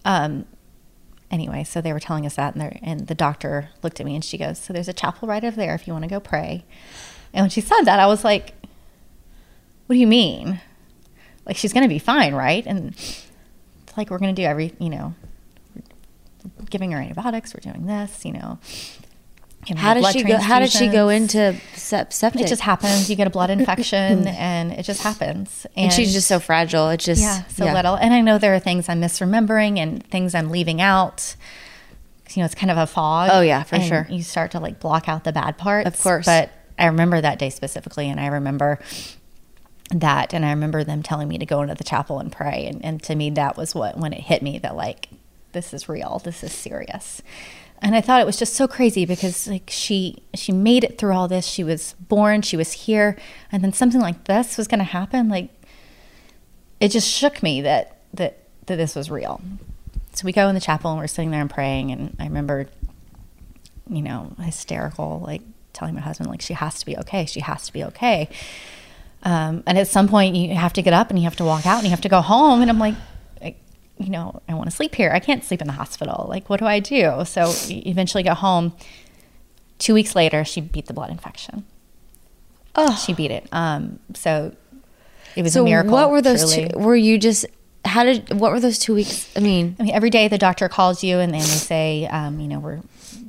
Um, 0.05 0.45
anyway, 1.29 1.63
so 1.63 1.81
they 1.81 1.91
were 1.91 1.99
telling 1.99 2.25
us 2.25 2.35
that, 2.35 2.55
and, 2.55 2.79
and 2.81 3.07
the 3.07 3.15
doctor 3.15 3.69
looked 3.81 3.99
at 3.99 4.05
me 4.05 4.15
and 4.15 4.23
she 4.23 4.37
goes, 4.37 4.57
"So 4.59 4.73
there's 4.73 4.87
a 4.87 4.93
chapel 4.93 5.27
right 5.27 5.43
over 5.43 5.55
there 5.55 5.75
if 5.75 5.87
you 5.87 5.93
want 5.93 6.03
to 6.03 6.09
go 6.09 6.19
pray." 6.19 6.63
And 7.33 7.43
when 7.43 7.49
she 7.49 7.61
said 7.61 7.81
that, 7.83 7.99
I 7.99 8.07
was 8.07 8.23
like, 8.23 8.53
"What 9.87 9.95
do 9.95 9.99
you 9.99 10.07
mean? 10.07 10.61
Like 11.45 11.57
she's 11.57 11.73
going 11.73 11.83
to 11.83 11.89
be 11.89 11.99
fine, 11.99 12.33
right?" 12.33 12.65
And 12.65 12.93
it's 12.93 13.27
like 13.97 14.09
we're 14.09 14.19
going 14.19 14.33
to 14.33 14.41
do 14.41 14.47
every, 14.47 14.73
you 14.79 14.89
know, 14.89 15.15
giving 16.73 16.91
her 16.91 16.99
antibiotics. 16.99 17.53
We're 17.53 17.71
doing 17.71 17.85
this, 17.85 18.25
you 18.25 18.33
know. 18.33 18.59
How 19.77 19.93
did 19.93 20.05
she 20.07 20.23
go? 20.23 20.37
How 20.37 20.59
did 20.59 20.71
she 20.71 20.89
go 20.89 21.07
into 21.07 21.55
sep- 21.75 22.11
septic? 22.11 22.41
It 22.41 22.47
just 22.47 22.61
happens. 22.61 23.09
You 23.09 23.15
get 23.15 23.27
a 23.27 23.29
blood 23.29 23.49
infection, 23.57 24.27
and 24.27 24.73
it 24.73 24.83
just 24.83 25.01
happens. 25.01 25.65
and 25.77 25.93
she's 25.93 26.11
just 26.11 26.27
so 26.27 26.39
fragile. 26.39 26.89
It 26.89 26.99
just 26.99 27.21
yeah, 27.21 27.45
so 27.45 27.65
little. 27.65 27.95
And 27.95 28.13
I 28.13 28.19
know 28.19 28.37
there 28.37 28.53
are 28.55 28.59
things 28.59 28.89
I'm 28.89 28.99
misremembering 28.99 29.77
and 29.77 30.05
things 30.07 30.35
I'm 30.35 30.49
leaving 30.49 30.81
out. 30.81 31.37
You 32.31 32.41
know, 32.41 32.45
it's 32.45 32.55
kind 32.55 32.71
of 32.71 32.77
a 32.77 32.87
fog. 32.87 33.29
Oh, 33.31 33.41
yeah, 33.41 33.63
for 33.63 33.75
and 33.75 33.85
sure. 33.85 34.07
You 34.09 34.23
start 34.23 34.51
to 34.51 34.59
like 34.59 34.79
block 34.79 35.07
out 35.07 35.23
the 35.23 35.31
bad 35.31 35.57
parts. 35.57 35.87
Of 35.87 36.01
course. 36.01 36.25
But 36.25 36.49
I 36.77 36.87
remember 36.87 37.21
that 37.21 37.39
day 37.39 37.51
specifically, 37.51 38.09
and 38.09 38.19
I 38.19 38.27
remember 38.27 38.79
that, 39.91 40.33
and 40.33 40.43
I 40.43 40.49
remember 40.49 40.83
them 40.83 41.03
telling 41.03 41.27
me 41.27 41.37
to 41.37 41.45
go 41.45 41.61
into 41.61 41.75
the 41.75 41.83
chapel 41.83 42.19
and 42.19 42.31
pray. 42.31 42.65
And, 42.67 42.83
and 42.83 43.03
to 43.03 43.15
me, 43.15 43.29
that 43.31 43.55
was 43.55 43.75
what 43.75 43.97
when 43.97 44.11
it 44.11 44.21
hit 44.21 44.41
me 44.41 44.57
that 44.59 44.75
like 44.75 45.09
this 45.53 45.73
is 45.73 45.87
real, 45.87 46.21
this 46.23 46.43
is 46.43 46.51
serious. 46.51 47.21
And 47.81 47.95
I 47.95 48.01
thought 48.01 48.21
it 48.21 48.25
was 48.25 48.37
just 48.37 48.53
so 48.53 48.65
crazy 48.65 49.05
because 49.05 49.47
like 49.47 49.69
she 49.69 50.23
she 50.33 50.53
made 50.53 50.85
it 50.85 50.97
through 50.97 51.13
all 51.13 51.27
this. 51.27 51.45
She 51.45 51.65
was 51.65 51.95
born, 51.99 52.41
she 52.41 52.55
was 52.55 52.71
here, 52.71 53.17
and 53.51 53.61
then 53.61 53.73
something 53.73 53.99
like 53.99 54.23
this 54.23 54.57
was 54.57 54.69
going 54.69 54.79
to 54.79 54.85
happen. 54.85 55.27
Like 55.27 55.49
it 56.79 56.89
just 56.89 57.09
shook 57.09 57.43
me 57.43 57.61
that 57.61 57.97
that 58.13 58.39
that 58.67 58.77
this 58.77 58.95
was 58.95 59.11
real. 59.11 59.41
So 60.13 60.25
we 60.25 60.31
go 60.31 60.47
in 60.47 60.55
the 60.55 60.61
chapel 60.61 60.91
and 60.91 60.99
we're 60.99 61.07
sitting 61.07 61.31
there 61.31 61.41
and 61.41 61.49
praying, 61.49 61.91
and 61.91 62.15
I 62.19 62.23
remember, 62.23 62.67
you 63.89 64.01
know, 64.01 64.31
hysterical, 64.39 65.21
like 65.25 65.41
telling 65.73 65.93
my 65.93 66.01
husband 66.01 66.29
like 66.29 66.41
she 66.41 66.53
has 66.53 66.79
to 66.79 66.85
be 66.85 66.95
okay, 66.99 67.25
she 67.25 67.41
has 67.41 67.65
to 67.65 67.73
be 67.73 67.83
okay. 67.83 68.29
Um, 69.23 69.63
and 69.67 69.77
at 69.77 69.87
some 69.87 70.07
point 70.07 70.35
you 70.35 70.53
have 70.55 70.73
to 70.73 70.81
get 70.81 70.93
up 70.93 71.09
and 71.09 71.19
you 71.19 71.23
have 71.25 71.35
to 71.37 71.45
walk 71.45 71.65
out 71.65 71.79
and 71.79 71.85
you 71.85 71.89
have 71.89 72.01
to 72.01 72.09
go 72.09 72.21
home, 72.21 72.61
and 72.61 72.71
I'm 72.71 72.79
like, 72.79 72.95
you 74.03 74.09
know, 74.09 74.41
I 74.49 74.53
want 74.53 74.69
to 74.69 74.75
sleep 74.75 74.95
here. 74.95 75.11
I 75.11 75.19
can't 75.19 75.43
sleep 75.43 75.61
in 75.61 75.67
the 75.67 75.73
hospital. 75.73 76.25
Like, 76.29 76.49
what 76.49 76.59
do 76.59 76.65
I 76.65 76.79
do? 76.79 77.23
So 77.25 77.51
eventually 77.69 78.23
got 78.23 78.37
home. 78.37 78.73
Two 79.79 79.93
weeks 79.93 80.15
later, 80.15 80.43
she 80.45 80.61
beat 80.61 80.85
the 80.85 80.93
blood 80.93 81.09
infection. 81.09 81.65
Oh, 82.75 82.95
she 82.95 83.13
beat 83.13 83.31
it. 83.31 83.47
Um, 83.51 83.99
so 84.13 84.55
it 85.35 85.43
was 85.43 85.53
So 85.53 85.61
a 85.61 85.65
miracle. 85.65 85.91
what 85.93 86.09
were 86.11 86.21
those 86.21 86.53
truly. 86.53 86.69
two? 86.69 86.79
Were 86.79 86.95
you 86.95 87.17
just? 87.17 87.45
How 87.85 88.03
did? 88.03 88.39
What 88.39 88.51
were 88.51 88.59
those 88.59 88.79
two 88.79 88.93
weeks? 88.95 89.29
I 89.35 89.39
mean, 89.41 89.75
I 89.79 89.83
mean, 89.83 89.93
every 89.93 90.09
day 90.09 90.27
the 90.27 90.37
doctor 90.37 90.69
calls 90.69 91.03
you 91.03 91.19
and 91.19 91.33
then 91.33 91.41
they 91.41 91.45
say, 91.47 92.07
um, 92.07 92.39
you 92.39 92.47
know, 92.47 92.59
we're 92.59 92.79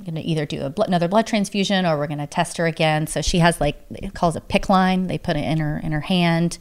going 0.05 0.15
to 0.15 0.21
either 0.21 0.47
do 0.47 0.73
another 0.79 1.09
blood 1.09 1.27
transfusion 1.27 1.87
or 1.87 1.97
we're 1.97 2.07
going 2.07 2.19
to 2.19 2.27
test 2.27 2.57
her 2.59 2.67
again. 2.67 3.07
So 3.07 3.23
she 3.23 3.39
has 3.39 3.61
like 3.61 3.77
it 3.91 4.15
calls 4.15 4.37
a 4.37 4.41
PICC 4.41 4.69
line. 4.69 5.07
They 5.07 5.19
put 5.19 5.37
it 5.37 5.45
in 5.45 5.59
her 5.59 5.79
in 5.79 5.93
her 5.93 6.03
hand 6.03 6.59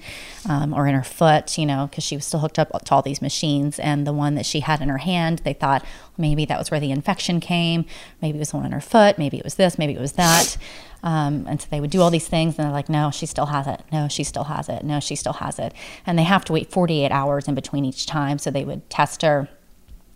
um, 0.49 0.73
or 0.73 0.87
in 0.87 0.95
her 0.95 1.03
foot, 1.03 1.57
you 1.57 1.65
know, 1.65 1.87
because 1.87 2.03
she 2.03 2.15
was 2.15 2.25
still 2.25 2.39
hooked 2.39 2.59
up 2.59 2.71
to 2.85 2.95
all 2.95 3.01
these 3.01 3.21
machines. 3.21 3.79
And 3.79 4.07
the 4.07 4.13
one 4.13 4.35
that 4.35 4.45
she 4.45 4.61
had 4.61 4.81
in 4.81 4.89
her 4.89 4.97
hand, 4.97 5.39
they 5.39 5.53
thought 5.53 5.85
maybe 6.17 6.45
that 6.45 6.57
was 6.57 6.71
where 6.71 6.79
the 6.79 6.91
infection 6.91 7.39
came. 7.39 7.85
Maybe 8.21 8.37
it 8.37 8.39
was 8.39 8.51
the 8.51 8.57
one 8.57 8.65
in 8.65 8.71
her 8.71 8.81
foot. 8.81 9.17
Maybe 9.17 9.37
it 9.37 9.43
was 9.43 9.55
this. 9.55 9.77
Maybe 9.77 9.93
it 9.93 10.01
was 10.01 10.13
that. 10.13 10.57
Um, 11.03 11.45
and 11.49 11.61
so 11.61 11.67
they 11.69 11.81
would 11.81 11.91
do 11.91 12.01
all 12.01 12.09
these 12.09 12.29
things, 12.29 12.57
and 12.57 12.65
they're 12.65 12.73
like, 12.73 12.87
no, 12.87 13.11
she 13.11 13.25
still 13.25 13.47
has 13.47 13.67
it. 13.67 13.81
No, 13.91 14.07
she 14.07 14.23
still 14.23 14.45
has 14.45 14.69
it. 14.69 14.83
No, 14.83 15.01
she 15.01 15.17
still 15.17 15.33
has 15.33 15.59
it. 15.59 15.73
And 16.05 16.17
they 16.17 16.23
have 16.23 16.45
to 16.45 16.53
wait 16.53 16.71
48 16.71 17.11
hours 17.11 17.47
in 17.47 17.55
between 17.55 17.83
each 17.83 18.05
time. 18.05 18.39
So 18.39 18.49
they 18.49 18.63
would 18.63 18.89
test 18.89 19.21
her 19.21 19.49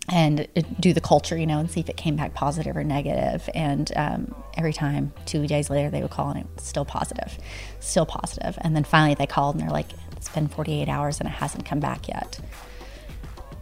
and 0.08 0.48
do 0.80 0.92
the 0.92 1.00
culture, 1.00 1.36
you 1.36 1.46
know, 1.46 1.58
and 1.58 1.70
see 1.70 1.80
if 1.80 1.88
it 1.88 1.96
came 1.96 2.16
back 2.16 2.32
positive 2.34 2.76
or 2.76 2.84
negative. 2.84 3.48
And 3.54 3.92
um, 3.94 4.34
every 4.56 4.72
time, 4.72 5.12
two 5.26 5.46
days 5.46 5.68
later, 5.68 5.90
they 5.90 6.00
would 6.00 6.10
call 6.10 6.30
and 6.30 6.40
it 6.40 6.46
was 6.54 6.64
still 6.64 6.84
positive, 6.84 7.38
still 7.80 8.06
positive. 8.06 8.56
And 8.62 8.74
then 8.74 8.84
finally 8.84 9.14
they 9.14 9.26
called 9.26 9.56
and 9.56 9.62
they're 9.62 9.70
like, 9.70 9.88
it's 10.16 10.30
been 10.30 10.48
48 10.48 10.88
hours 10.88 11.20
and 11.20 11.28
it 11.28 11.32
hasn't 11.32 11.66
come 11.66 11.80
back 11.80 12.08
yet. 12.08 12.40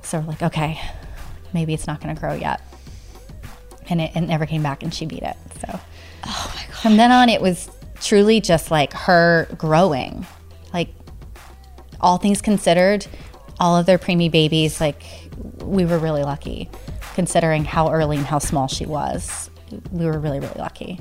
So 0.03 0.21
we're 0.21 0.27
like, 0.27 0.43
okay, 0.43 0.81
maybe 1.53 1.75
it's 1.75 1.87
not 1.87 2.01
going 2.01 2.15
to 2.15 2.21
grow 2.21 2.35
yet. 2.35 2.61
And 3.89 4.01
it, 4.01 4.15
it 4.15 4.21
never 4.21 4.47
came 4.47 4.63
back 4.63 4.83
and 4.83 4.95
she 4.95 5.05
beat 5.05 5.23
it. 5.23 5.37
So 5.61 5.81
from 6.81 6.97
then 6.97 7.11
on, 7.11 7.29
it 7.29 7.41
was 7.41 7.69
truly 8.01 8.41
just 8.41 8.71
like 8.71 8.93
her 8.93 9.49
growing. 9.59 10.25
Like 10.73 10.91
all 12.01 12.19
things 12.19 12.41
considered, 12.41 13.07
all 13.59 13.77
of 13.77 13.87
their 13.87 13.99
preemie 13.99 14.31
babies, 14.31 14.81
like 14.81 15.03
we 15.63 15.85
were 15.85 15.99
really 15.99 16.23
lucky 16.23 16.69
considering 17.15 17.65
how 17.65 17.91
early 17.93 18.17
and 18.17 18.27
how 18.27 18.39
small 18.39 18.69
she 18.69 18.87
was. 18.87 19.51
We 19.91 20.07
were 20.07 20.19
really, 20.19 20.41
really 20.41 20.59
lucky. 20.59 21.01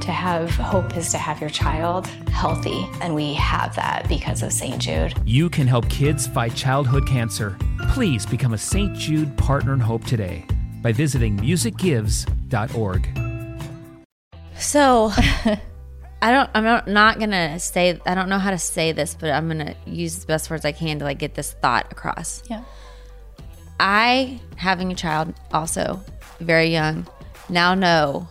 To 0.00 0.12
have 0.12 0.50
hope 0.50 0.96
is 0.96 1.12
to 1.12 1.18
have 1.18 1.40
your 1.42 1.50
child 1.50 2.06
healthy, 2.06 2.88
and 3.02 3.14
we 3.14 3.34
have 3.34 3.76
that 3.76 4.08
because 4.08 4.42
of 4.42 4.50
St. 4.50 4.78
Jude. 4.78 5.12
You 5.26 5.50
can 5.50 5.66
help 5.66 5.88
kids 5.90 6.26
fight 6.26 6.54
childhood 6.54 7.06
cancer. 7.06 7.58
Please 7.90 8.24
become 8.24 8.54
a 8.54 8.58
St. 8.58 8.96
Jude 8.96 9.36
Partner 9.36 9.74
in 9.74 9.80
Hope 9.80 10.04
today 10.04 10.46
by 10.82 10.92
visiting 10.92 11.36
musicgives.org. 11.36 13.08
So, 14.56 15.12
I 16.22 16.32
don't. 16.32 16.50
I'm 16.54 16.64
not, 16.64 16.88
not 16.88 17.18
gonna 17.18 17.60
say. 17.60 18.00
I 18.06 18.14
don't 18.14 18.30
know 18.30 18.38
how 18.38 18.50
to 18.50 18.58
say 18.58 18.92
this, 18.92 19.14
but 19.14 19.30
I'm 19.30 19.48
gonna 19.48 19.74
use 19.86 20.20
the 20.20 20.26
best 20.26 20.50
words 20.50 20.64
I 20.64 20.72
can 20.72 20.98
to 21.00 21.04
like 21.04 21.18
get 21.18 21.34
this 21.34 21.52
thought 21.52 21.92
across. 21.92 22.42
Yeah. 22.48 22.64
I, 23.78 24.40
having 24.56 24.92
a 24.92 24.94
child, 24.94 25.34
also 25.52 26.00
very 26.40 26.68
young, 26.68 27.06
now 27.48 27.74
know 27.74 28.28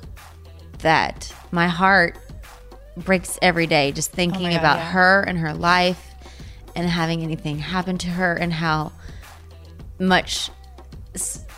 that 0.80 1.34
my 1.52 1.68
heart 1.68 2.18
breaks 2.98 3.38
every 3.42 3.68
day 3.68 3.92
just 3.92 4.12
thinking 4.12 4.48
Oh 4.48 4.52
God, 4.52 4.60
about 4.60 4.78
yeah. 4.78 4.92
her 4.92 5.22
and 5.22 5.38
her 5.40 5.54
life 5.54 6.06
and 6.76 6.88
having 6.88 7.24
anything 7.24 7.60
happen 7.60 7.98
to 8.00 8.08
her 8.08 8.34
and 8.34 8.52
how 8.54 8.92
much 10.00 10.50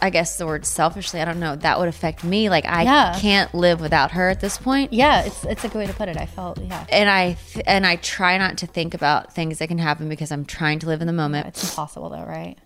I 0.01 0.09
guess 0.09 0.37
the 0.37 0.47
word 0.47 0.65
selfishly, 0.65 1.19
I 1.21 1.25
don't 1.25 1.39
know, 1.39 1.55
that 1.57 1.77
would 1.77 1.87
affect 1.89 2.23
me. 2.23 2.49
Like 2.49 2.65
I 2.65 2.83
Yeah. 2.83 3.19
can't 3.19 3.53
live 3.53 3.81
without 3.81 4.11
her 4.11 4.29
at 4.29 4.39
this 4.39 4.57
point. 4.57 4.93
Yeah, 4.93 5.23
it's 5.23 5.43
it's 5.43 5.63
a 5.63 5.67
good 5.67 5.77
way 5.79 5.87
to 5.87 5.93
put 5.93 6.09
it. 6.09 6.17
I 6.17 6.25
felt 6.25 6.59
yeah. 6.59 6.85
And 6.89 7.09
I 7.09 7.33
th- 7.53 7.65
and 7.67 7.85
I 7.85 7.97
try 7.97 8.37
not 8.37 8.57
to 8.59 8.67
think 8.67 8.93
about 8.93 9.33
things 9.33 9.59
that 9.59 9.67
can 9.67 9.77
happen 9.77 10.09
because 10.09 10.31
I'm 10.31 10.45
trying 10.45 10.79
to 10.79 10.87
live 10.87 11.01
in 11.01 11.07
the 11.07 11.13
moment. 11.13 11.47
It's 11.47 11.63
impossible 11.69 12.09
though, 12.09 12.23
right? 12.23 12.57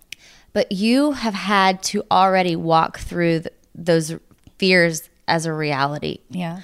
But 0.53 0.71
you 0.71 1.11
have 1.11 1.33
had 1.33 1.83
to 1.83 2.03
already 2.09 2.55
walk 2.55 2.99
through 2.99 3.41
th- 3.41 3.53
those 3.73 4.15
fears 4.57 5.09
as 5.27 5.45
a 5.45 5.53
reality. 5.53 6.19
Yeah. 6.29 6.61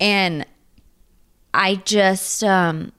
And 0.00 0.46
I 1.54 1.76
just 1.76 2.42
um 2.44 2.92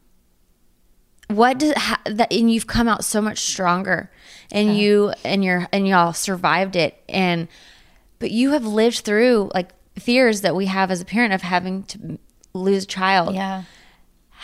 what 1.28 1.60
does 1.60 1.74
ha- 1.76 2.02
that 2.06 2.32
and 2.34 2.52
you've 2.52 2.68
come 2.68 2.88
out 2.88 3.06
so 3.06 3.22
much 3.22 3.40
stronger 3.40 4.12
and 4.52 4.76
you 4.78 5.14
and 5.24 5.44
your 5.44 5.68
and 5.72 5.88
y'all 5.88 6.14
survived 6.14 6.76
it 6.76 7.02
and 7.08 7.48
but 8.18 8.32
you 8.32 8.52
have 8.52 8.66
lived 8.66 9.00
through 9.00 9.52
like 9.54 9.70
fears 10.00 10.42
that 10.42 10.56
we 10.56 10.66
have 10.66 10.90
as 10.92 11.02
a 11.02 11.06
parent 11.06 11.34
of 11.34 11.42
having 11.42 11.84
to 11.84 12.18
lose 12.54 12.84
a 12.84 12.88
child. 12.88 13.36
Yeah. 13.36 13.64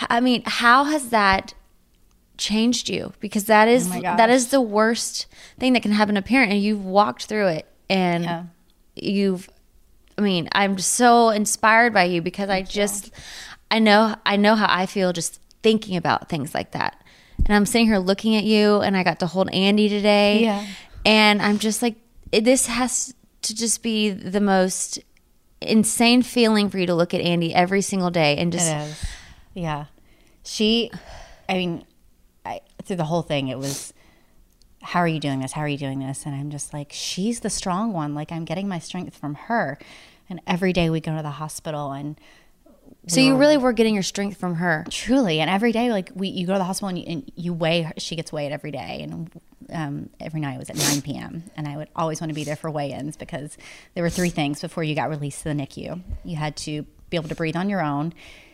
I 0.09 0.19
mean, 0.19 0.43
how 0.45 0.83
has 0.85 1.09
that 1.09 1.53
changed 2.37 2.89
you? 2.89 3.13
Because 3.19 3.45
that 3.45 3.67
is 3.67 3.89
oh 3.91 4.01
that 4.01 4.29
is 4.29 4.49
the 4.49 4.61
worst 4.61 5.25
thing 5.59 5.73
that 5.73 5.81
can 5.81 5.91
happen 5.91 6.15
to 6.15 6.19
a 6.19 6.23
parent, 6.23 6.51
and 6.51 6.61
you've 6.61 6.83
walked 6.85 7.25
through 7.25 7.47
it, 7.47 7.65
and 7.89 8.23
Yeah. 8.25 8.43
you've. 8.95 9.49
I 10.17 10.21
mean, 10.21 10.47
I'm 10.53 10.77
so 10.77 11.29
inspired 11.29 11.93
by 11.93 12.05
you 12.05 12.21
because 12.21 12.49
I 12.49 12.61
just, 12.61 13.11
I 13.69 13.79
know, 13.79 14.15
I 14.25 14.37
know 14.37 14.55
how 14.55 14.67
I 14.69 14.85
feel 14.85 15.11
just 15.13 15.39
thinking 15.61 15.97
about 15.97 16.29
things 16.29 16.53
like 16.53 16.71
that, 16.71 17.01
and 17.45 17.53
I'm 17.55 17.65
sitting 17.65 17.87
here 17.87 17.97
looking 17.97 18.35
at 18.35 18.43
you, 18.43 18.81
and 18.81 18.95
I 18.95 19.03
got 19.03 19.19
to 19.19 19.27
hold 19.27 19.49
Andy 19.53 19.89
today, 19.89 20.43
Yeah. 20.43 20.65
and 21.05 21.41
I'm 21.41 21.59
just 21.59 21.81
like, 21.81 21.95
this 22.31 22.67
has 22.67 23.13
to 23.43 23.55
just 23.55 23.83
be 23.83 24.09
the 24.11 24.39
most 24.41 24.99
insane 25.61 26.21
feeling 26.21 26.69
for 26.69 26.77
you 26.77 26.85
to 26.85 26.95
look 26.95 27.13
at 27.13 27.21
Andy 27.21 27.53
every 27.53 27.81
single 27.81 28.09
day 28.11 28.37
and 28.37 28.51
just. 28.51 28.67
Yeah. 29.53 29.85
She, 30.43 30.91
I 31.49 31.53
mean, 31.53 31.85
I, 32.45 32.61
through 32.83 32.97
the 32.97 33.05
whole 33.05 33.21
thing, 33.23 33.47
it 33.47 33.57
was, 33.57 33.93
how 34.85 34.99
are 34.99 35.07
you 35.07 35.19
doing 35.19 35.39
this? 35.39 35.51
How 35.53 35.61
are 35.61 35.67
you 35.67 35.77
doing 35.77 35.99
this? 35.99 36.25
And 36.25 36.35
I'm 36.35 36.49
just 36.51 36.73
like, 36.73 36.91
she's 36.91 37.39
the 37.41 37.49
strong 37.49 37.91
one. 37.91 38.13
Like, 38.13 38.31
I'm 38.31 38.45
getting 38.45 38.67
my 38.67 38.79
strength 38.79 39.17
from 39.17 39.35
her. 39.35 39.77
And 40.29 40.39
every 40.47 40.73
day 40.73 40.89
we 40.89 41.01
go 41.01 41.15
to 41.15 41.23
the 41.23 41.31
hospital 41.31 41.91
and 41.91 42.19
So 43.07 43.19
you 43.19 43.35
really 43.35 43.57
were 43.57 43.73
getting 43.73 43.93
your 43.93 44.03
strength 44.03 44.37
from 44.37 44.55
her. 44.55 44.85
truly, 44.89 45.39
and 45.39 45.49
every 45.49 45.71
day, 45.71 45.91
like, 45.91 46.11
we, 46.15 46.27
you 46.27 46.45
go 46.47 46.53
to 46.53 46.59
the 46.59 46.65
hospital 46.65 46.89
and 46.89 46.99
you, 46.99 47.05
and 47.07 47.31
you 47.35 47.53
weigh 47.53 47.83
her. 47.83 47.93
She 47.97 48.15
gets 48.15 48.31
weighed 48.31 48.51
every 48.51 48.71
day. 48.71 49.01
And 49.03 49.31
um, 49.71 50.09
every 50.19 50.39
night 50.39 50.59
was 50.59 50.69
at 50.69 50.77
9 50.77 51.01
p.m. 51.01 51.43
And 51.57 51.67
I 51.67 51.77
would 51.77 51.89
always 51.95 52.21
want 52.21 52.29
to 52.29 52.35
be 52.35 52.43
there 52.43 52.55
for 52.55 52.69
weigh 52.69 52.91
ins 52.91 53.17
because 53.17 53.57
there 53.95 54.03
were 54.03 54.09
three 54.09 54.29
things 54.29 54.61
before 54.61 54.83
you 54.83 54.93
got 54.95 55.09
released 55.09 55.39
to 55.43 55.49
the 55.49 55.55
NICU. 55.55 56.01
You 56.23 56.35
had 56.35 56.55
to 56.57 56.85
be 57.09 57.17
able 57.17 57.29
to 57.29 57.35
breathe 57.35 57.55
on 57.55 57.69
your 57.69 57.83
own, 57.83 58.13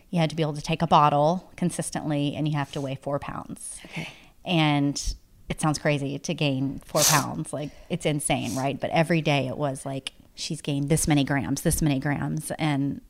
you 0.09 0.19
had 0.19 0.29
to 0.29 0.35
be 0.35 0.43
able 0.43 0.53
to 0.53 0.61
take 0.61 0.81
a 0.81 0.87
bottle 0.87 1.49
consistently, 1.55 2.35
and 2.35 2.47
you 2.47 2.57
have 2.57 2.71
to 2.73 2.81
weigh 2.81 2.95
four 2.95 3.17
pounds. 3.19 3.79
Okay. 3.85 4.09
And 4.43 5.15
it 5.51 5.59
sounds 5.59 5.77
crazy 5.77 6.17
to 6.17 6.33
gain 6.33 6.81
four 6.85 7.01
pounds. 7.03 7.51
Like, 7.51 7.71
it's 7.89 8.05
insane, 8.05 8.55
right? 8.55 8.79
But 8.79 8.89
every 8.91 9.21
day 9.21 9.47
it 9.47 9.57
was 9.57 9.85
like, 9.85 10.13
she's 10.33 10.61
gained 10.61 10.87
this 10.87 11.09
many 11.09 11.25
grams, 11.25 11.61
this 11.61 11.81
many 11.81 11.99
grams. 11.99 12.51
And 12.51 13.01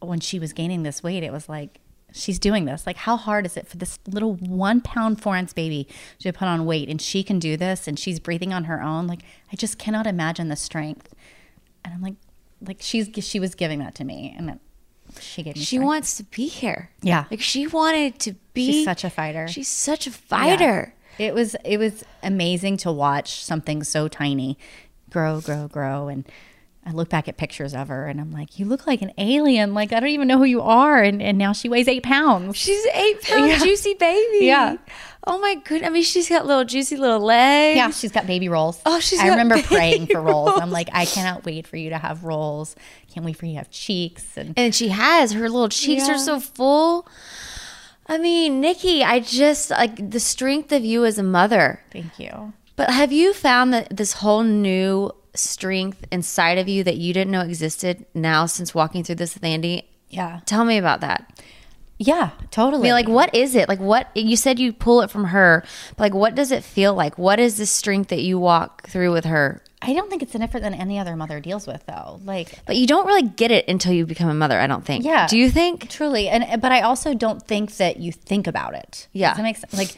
when 0.00 0.20
she 0.20 0.38
was 0.38 0.54
gaining 0.54 0.82
this 0.82 1.02
weight, 1.02 1.22
it 1.22 1.30
was 1.30 1.46
like, 1.46 1.78
she's 2.10 2.38
doing 2.38 2.64
this. 2.64 2.86
Like, 2.86 2.96
how 2.96 3.18
hard 3.18 3.44
is 3.44 3.58
it 3.58 3.68
for 3.68 3.76
this 3.76 3.98
little 4.08 4.34
one 4.36 4.80
pound, 4.80 5.20
four 5.20 5.36
ounce 5.36 5.52
baby 5.52 5.86
to 6.20 6.32
put 6.32 6.48
on 6.48 6.64
weight? 6.64 6.88
And 6.88 7.02
she 7.02 7.22
can 7.22 7.38
do 7.38 7.54
this 7.58 7.86
and 7.86 7.98
she's 7.98 8.18
breathing 8.18 8.54
on 8.54 8.64
her 8.64 8.82
own. 8.82 9.06
Like, 9.06 9.20
I 9.52 9.56
just 9.56 9.78
cannot 9.78 10.06
imagine 10.06 10.48
the 10.48 10.56
strength. 10.56 11.14
And 11.84 11.92
I'm 11.92 12.00
like, 12.00 12.14
like 12.66 12.78
she's 12.80 13.10
she 13.24 13.40
was 13.40 13.54
giving 13.54 13.78
that 13.78 13.94
to 13.96 14.04
me, 14.04 14.34
and 14.36 14.50
it, 14.50 14.58
she 15.18 15.42
gave 15.42 15.56
me. 15.56 15.60
She 15.60 15.76
strength. 15.76 15.86
wants 15.86 16.16
to 16.18 16.24
be 16.24 16.46
here. 16.46 16.90
Yeah. 17.02 17.24
Like 17.30 17.40
she 17.40 17.66
wanted 17.66 18.18
to 18.20 18.34
be 18.52 18.72
She's 18.72 18.84
such 18.84 19.04
a 19.04 19.10
fighter. 19.10 19.48
She's 19.48 19.68
such 19.68 20.06
a 20.06 20.10
fighter. 20.10 20.94
It 21.20 21.34
was 21.34 21.54
it 21.64 21.76
was 21.78 22.02
amazing 22.22 22.78
to 22.78 22.90
watch 22.92 23.44
something 23.44 23.82
so 23.84 24.08
tiny 24.08 24.56
grow, 25.10 25.40
grow, 25.40 25.68
grow, 25.68 26.08
and 26.08 26.26
I 26.86 26.92
look 26.92 27.10
back 27.10 27.28
at 27.28 27.36
pictures 27.36 27.74
of 27.74 27.88
her 27.88 28.06
and 28.06 28.18
I'm 28.18 28.30
like, 28.32 28.58
you 28.58 28.64
look 28.64 28.86
like 28.86 29.02
an 29.02 29.12
alien. 29.18 29.74
Like 29.74 29.92
I 29.92 30.00
don't 30.00 30.08
even 30.08 30.26
know 30.28 30.38
who 30.38 30.44
you 30.44 30.62
are, 30.62 31.02
and 31.02 31.20
and 31.20 31.36
now 31.36 31.52
she 31.52 31.68
weighs 31.68 31.88
eight 31.88 32.02
pounds. 32.04 32.56
She's 32.56 32.86
eight 32.94 33.20
pound 33.22 33.48
Yeah. 33.48 33.58
juicy 33.58 33.94
baby. 33.94 34.46
Yeah. 34.46 34.76
Oh 35.26 35.38
my 35.38 35.56
goodness. 35.56 35.86
I 35.86 35.92
mean, 35.92 36.02
she's 36.02 36.30
got 36.30 36.46
little 36.46 36.64
juicy 36.64 36.96
little 36.96 37.20
legs. 37.20 37.76
Yeah, 37.76 37.90
she's 37.90 38.10
got 38.12 38.26
baby 38.26 38.48
rolls. 38.48 38.80
Oh, 38.86 39.00
she's 39.00 39.20
I 39.20 39.28
remember 39.28 39.60
praying 39.62 40.06
for 40.06 40.22
rolls. 40.22 40.52
I'm 40.58 40.70
like, 40.70 40.88
I 40.94 41.04
cannot 41.04 41.44
wait 41.44 41.66
for 41.66 41.76
you 41.76 41.90
to 41.90 41.98
have 41.98 42.24
rolls. 42.24 42.74
Can't 43.12 43.26
wait 43.26 43.36
for 43.36 43.44
you 43.44 43.52
to 43.52 43.58
have 43.58 43.70
cheeks. 43.70 44.38
And 44.38 44.54
And 44.56 44.74
she 44.74 44.88
has 44.88 45.32
her 45.32 45.50
little 45.50 45.68
cheeks 45.68 46.08
are 46.08 46.16
so 46.16 46.40
full. 46.40 47.06
I 48.10 48.18
mean, 48.18 48.60
Nikki, 48.60 49.04
I 49.04 49.20
just 49.20 49.70
like 49.70 50.10
the 50.10 50.18
strength 50.18 50.72
of 50.72 50.84
you 50.84 51.04
as 51.04 51.16
a 51.16 51.22
mother. 51.22 51.80
thank 51.92 52.18
you. 52.18 52.52
But 52.74 52.90
have 52.90 53.12
you 53.12 53.32
found 53.32 53.72
that 53.72 53.96
this 53.96 54.14
whole 54.14 54.42
new 54.42 55.12
strength 55.34 56.04
inside 56.10 56.58
of 56.58 56.66
you 56.66 56.82
that 56.82 56.96
you 56.96 57.14
didn't 57.14 57.30
know 57.30 57.42
existed 57.42 58.04
now 58.14 58.46
since 58.46 58.74
walking 58.74 59.04
through 59.04 59.14
this 59.14 59.34
with 59.34 59.44
Andy? 59.44 59.88
Yeah. 60.08 60.40
Tell 60.44 60.64
me 60.64 60.76
about 60.76 61.00
that. 61.02 61.40
Yeah, 61.98 62.30
I 62.40 62.44
totally. 62.46 62.82
mean, 62.82 62.92
like, 62.92 63.08
what 63.08 63.32
is 63.34 63.54
it? 63.54 63.68
Like, 63.68 63.78
what 63.78 64.08
you 64.16 64.34
said 64.34 64.58
you 64.58 64.72
pull 64.72 65.02
it 65.02 65.10
from 65.10 65.24
her, 65.26 65.62
but 65.96 66.04
like, 66.04 66.14
what 66.14 66.34
does 66.34 66.50
it 66.50 66.64
feel 66.64 66.94
like? 66.94 67.18
What 67.18 67.38
is 67.38 67.58
this 67.58 67.70
strength 67.70 68.08
that 68.08 68.22
you 68.22 68.38
walk 68.38 68.88
through 68.88 69.12
with 69.12 69.26
her? 69.26 69.62
I 69.82 69.94
don't 69.94 70.10
think 70.10 70.22
it's 70.22 70.34
any 70.34 70.44
different 70.44 70.64
than 70.64 70.74
any 70.74 70.98
other 70.98 71.16
mother 71.16 71.40
deals 71.40 71.66
with, 71.66 71.84
though. 71.86 72.20
Like, 72.24 72.64
But 72.66 72.76
you 72.76 72.86
don't 72.86 73.06
really 73.06 73.22
get 73.22 73.50
it 73.50 73.66
until 73.66 73.92
you 73.92 74.04
become 74.04 74.28
a 74.28 74.34
mother. 74.34 74.60
I 74.60 74.66
don't 74.66 74.84
think. 74.84 75.04
Yeah. 75.04 75.26
Do 75.26 75.38
you 75.38 75.50
think? 75.50 75.88
truly, 75.88 76.28
and 76.28 76.60
but 76.60 76.72
I 76.72 76.82
also 76.82 77.14
don't 77.14 77.42
think 77.42 77.76
that 77.76 77.98
you 77.98 78.12
think 78.12 78.46
about 78.46 78.74
it. 78.74 79.08
Yeah. 79.12 79.30
Does 79.30 79.36
that 79.38 79.42
make 79.42 79.56
sense? 79.56 79.72
Like, 79.72 79.96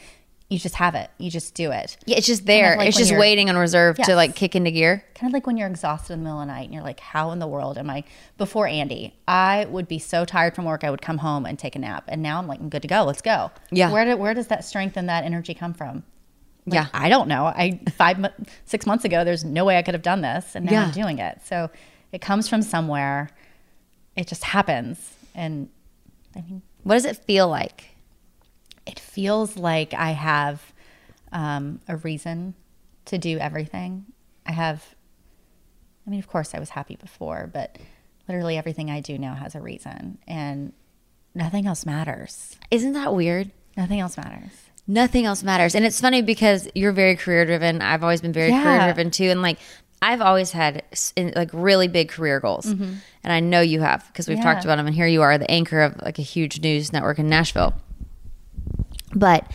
you 0.53 0.59
just 0.59 0.75
have 0.75 0.93
it. 0.95 1.09
You 1.17 1.31
just 1.31 1.55
do 1.55 1.71
it. 1.71 1.97
Yeah, 2.05 2.17
it's 2.17 2.27
just 2.27 2.45
there. 2.45 2.77
like 2.77 2.87
it's 2.87 2.97
just 2.97 3.15
waiting 3.15 3.49
on 3.49 3.57
reserve 3.57 3.97
to 3.97 4.15
like 4.15 4.35
kick 4.35 4.55
into 4.55 4.71
gear. 4.71 5.03
Kind 5.15 5.29
of 5.29 5.33
like 5.33 5.47
when 5.47 5.57
you're 5.57 5.67
exhausted 5.67 6.13
in 6.13 6.19
the 6.19 6.25
middle 6.25 6.41
of 6.41 6.47
the 6.47 6.53
night 6.53 6.65
and 6.65 6.73
you're 6.73 6.83
like, 6.83 6.99
how 6.99 7.31
in 7.31 7.39
the 7.39 7.47
world 7.47 7.77
am 7.77 7.89
I? 7.89 8.03
Before 8.37 8.67
Andy, 8.67 9.15
I 9.27 9.65
would 9.65 9.87
be 9.87 9.99
so 9.99 10.25
tired 10.25 10.55
from 10.55 10.65
work, 10.65 10.83
I 10.83 10.91
would 10.91 11.01
come 11.01 11.17
home 11.17 11.45
and 11.45 11.57
take 11.57 11.75
a 11.75 11.79
nap. 11.79 12.05
And 12.07 12.21
now 12.21 12.37
I'm 12.37 12.47
like, 12.47 12.59
I'm 12.59 12.69
good 12.69 12.83
to 12.83 12.87
go. 12.87 13.03
Let's 13.03 13.21
go. 13.21 13.51
Yeah. 13.71 13.91
Where, 13.91 14.05
do, 14.05 14.15
where 14.15 14.33
does 14.33 14.47
that 14.47 14.63
strength 14.63 14.95
and 14.95 15.09
that 15.09 15.23
energy 15.23 15.53
come 15.55 15.73
from? 15.73 16.03
Like, 16.65 16.73
Yeah. 16.75 16.87
I 16.93 17.09
don't 17.09 17.27
know. 17.27 17.45
I 17.45 17.79
five 17.97 18.17
six 18.65 18.85
months 18.85 19.05
ago, 19.05 19.23
there's 19.23 19.43
no 19.43 19.65
way 19.65 19.77
I 19.77 19.81
could 19.81 19.93
have 19.93 20.03
done 20.03 20.21
this, 20.21 20.55
and 20.55 20.65
now 20.65 20.71
Yeah. 20.71 20.85
I'm 20.85 20.91
doing 20.91 21.19
it. 21.19 21.39
So 21.45 21.69
it 22.11 22.21
comes 22.21 22.47
from 22.47 22.61
somewhere. 22.61 23.29
It 24.15 24.27
just 24.27 24.43
happens, 24.43 25.13
and 25.35 25.69
I 26.35 26.41
mean, 26.41 26.61
What 26.83 26.95
does 26.95 27.05
it 27.05 27.17
feel 27.17 27.47
like? 27.47 27.89
it 28.85 28.99
feels 28.99 29.55
like 29.55 29.93
I 29.93 30.11
have 30.11 30.73
um, 31.31 31.79
a 31.87 31.95
reason 31.95 32.53
to 33.05 33.17
do 33.17 33.37
everything. 33.39 34.05
I 34.45 34.51
have. 34.51 34.83
I 36.05 36.09
mean, 36.09 36.19
of 36.19 36.27
course, 36.27 36.53
I 36.53 36.59
was 36.59 36.69
happy 36.69 36.97
before, 36.97 37.49
but 37.51 37.77
literally 38.27 38.57
everything 38.57 38.91
I 38.91 38.99
do 38.99 39.17
now 39.17 39.35
has 39.35 39.55
a 39.55 39.61
reason, 39.61 40.17
and 40.27 40.73
nothing 41.33 41.65
else 41.65 41.85
matters. 41.85 42.57
Isn't 42.71 42.91
that 42.93 43.13
weird? 43.15 43.51
Nothing 43.77 44.01
else 44.01 44.17
matters. 44.17 44.51
Nothing 44.87 45.25
else 45.25 45.43
matters. 45.43 45.75
And 45.75 45.85
it's 45.85 45.99
funny 46.01 46.21
because 46.21 46.67
you're 46.75 46.91
very 46.91 47.15
career 47.15 47.45
driven. 47.45 47.81
I've 47.81 48.03
always 48.03 48.21
been 48.21 48.33
very 48.33 48.49
Yeah. 48.49 48.63
career 48.63 48.79
driven 48.93 49.11
too. 49.11 49.25
And 49.29 49.41
like, 49.41 49.57
I've 50.01 50.21
always 50.21 50.51
had 50.51 50.83
in- 51.15 51.31
like 51.35 51.49
really 51.53 51.87
big 51.87 52.09
career 52.09 52.39
goals. 52.41 52.65
And 52.65 53.01
I 53.23 53.39
know 53.39 53.61
you 53.61 53.79
have 53.81 54.05
because 54.07 54.27
we've 54.27 54.37
Mm-hmm. 54.37 54.45
Yeah. 54.47 54.53
talked 54.53 54.65
about 54.65 54.75
them. 54.75 54.87
And 54.87 54.95
here 54.95 55.07
you 55.07 55.21
are, 55.21 55.37
the 55.37 55.49
anchor 55.49 55.81
of 55.81 56.01
like 56.01 56.19
a 56.19 56.23
huge 56.23 56.59
news 56.61 56.91
network 56.91 57.19
in 57.19 57.29
Nashville. 57.29 57.73
But 59.15 59.49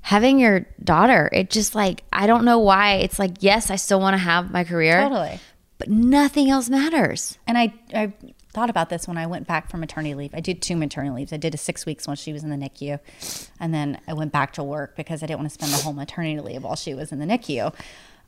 having 0.00 0.38
your 0.38 0.66
daughter, 0.82 1.28
it 1.32 1.50
just 1.50 1.74
like, 1.74 2.02
I 2.12 2.26
don't 2.26 2.44
know 2.44 2.58
why. 2.58 2.94
It's 2.96 3.18
like, 3.18 3.32
yes, 3.40 3.70
I 3.70 3.76
still 3.76 4.00
want 4.00 4.14
to 4.14 4.18
have 4.18 4.50
my 4.50 4.64
career. 4.64 5.00
Totally. 5.02 5.38
But 5.78 5.88
nothing 5.90 6.50
else 6.50 6.68
matters. 6.70 7.38
And 7.46 7.56
I, 7.58 7.72
I 7.94 8.12
thought 8.54 8.70
about 8.70 8.88
this 8.88 9.06
when 9.06 9.18
I 9.18 9.26
went 9.26 9.46
back 9.46 9.68
from 9.68 9.80
maternity 9.80 10.14
leave. 10.14 10.34
I 10.34 10.40
did 10.40 10.62
two 10.62 10.76
maternity 10.76 11.14
leaves. 11.14 11.32
I 11.32 11.36
did 11.36 11.54
a 11.54 11.58
six 11.58 11.84
weeks 11.84 12.06
while 12.06 12.16
she 12.16 12.32
was 12.32 12.42
in 12.42 12.50
the 12.50 12.56
NICU. 12.56 13.00
And 13.60 13.74
then 13.74 14.00
I 14.08 14.14
went 14.14 14.32
back 14.32 14.52
to 14.54 14.62
work 14.62 14.96
because 14.96 15.22
I 15.22 15.26
didn't 15.26 15.40
want 15.40 15.50
to 15.50 15.54
spend 15.54 15.72
the 15.72 15.82
whole 15.82 15.92
maternity 15.92 16.40
leave 16.40 16.62
while 16.62 16.76
she 16.76 16.94
was 16.94 17.12
in 17.12 17.18
the 17.18 17.26
NICU. 17.26 17.74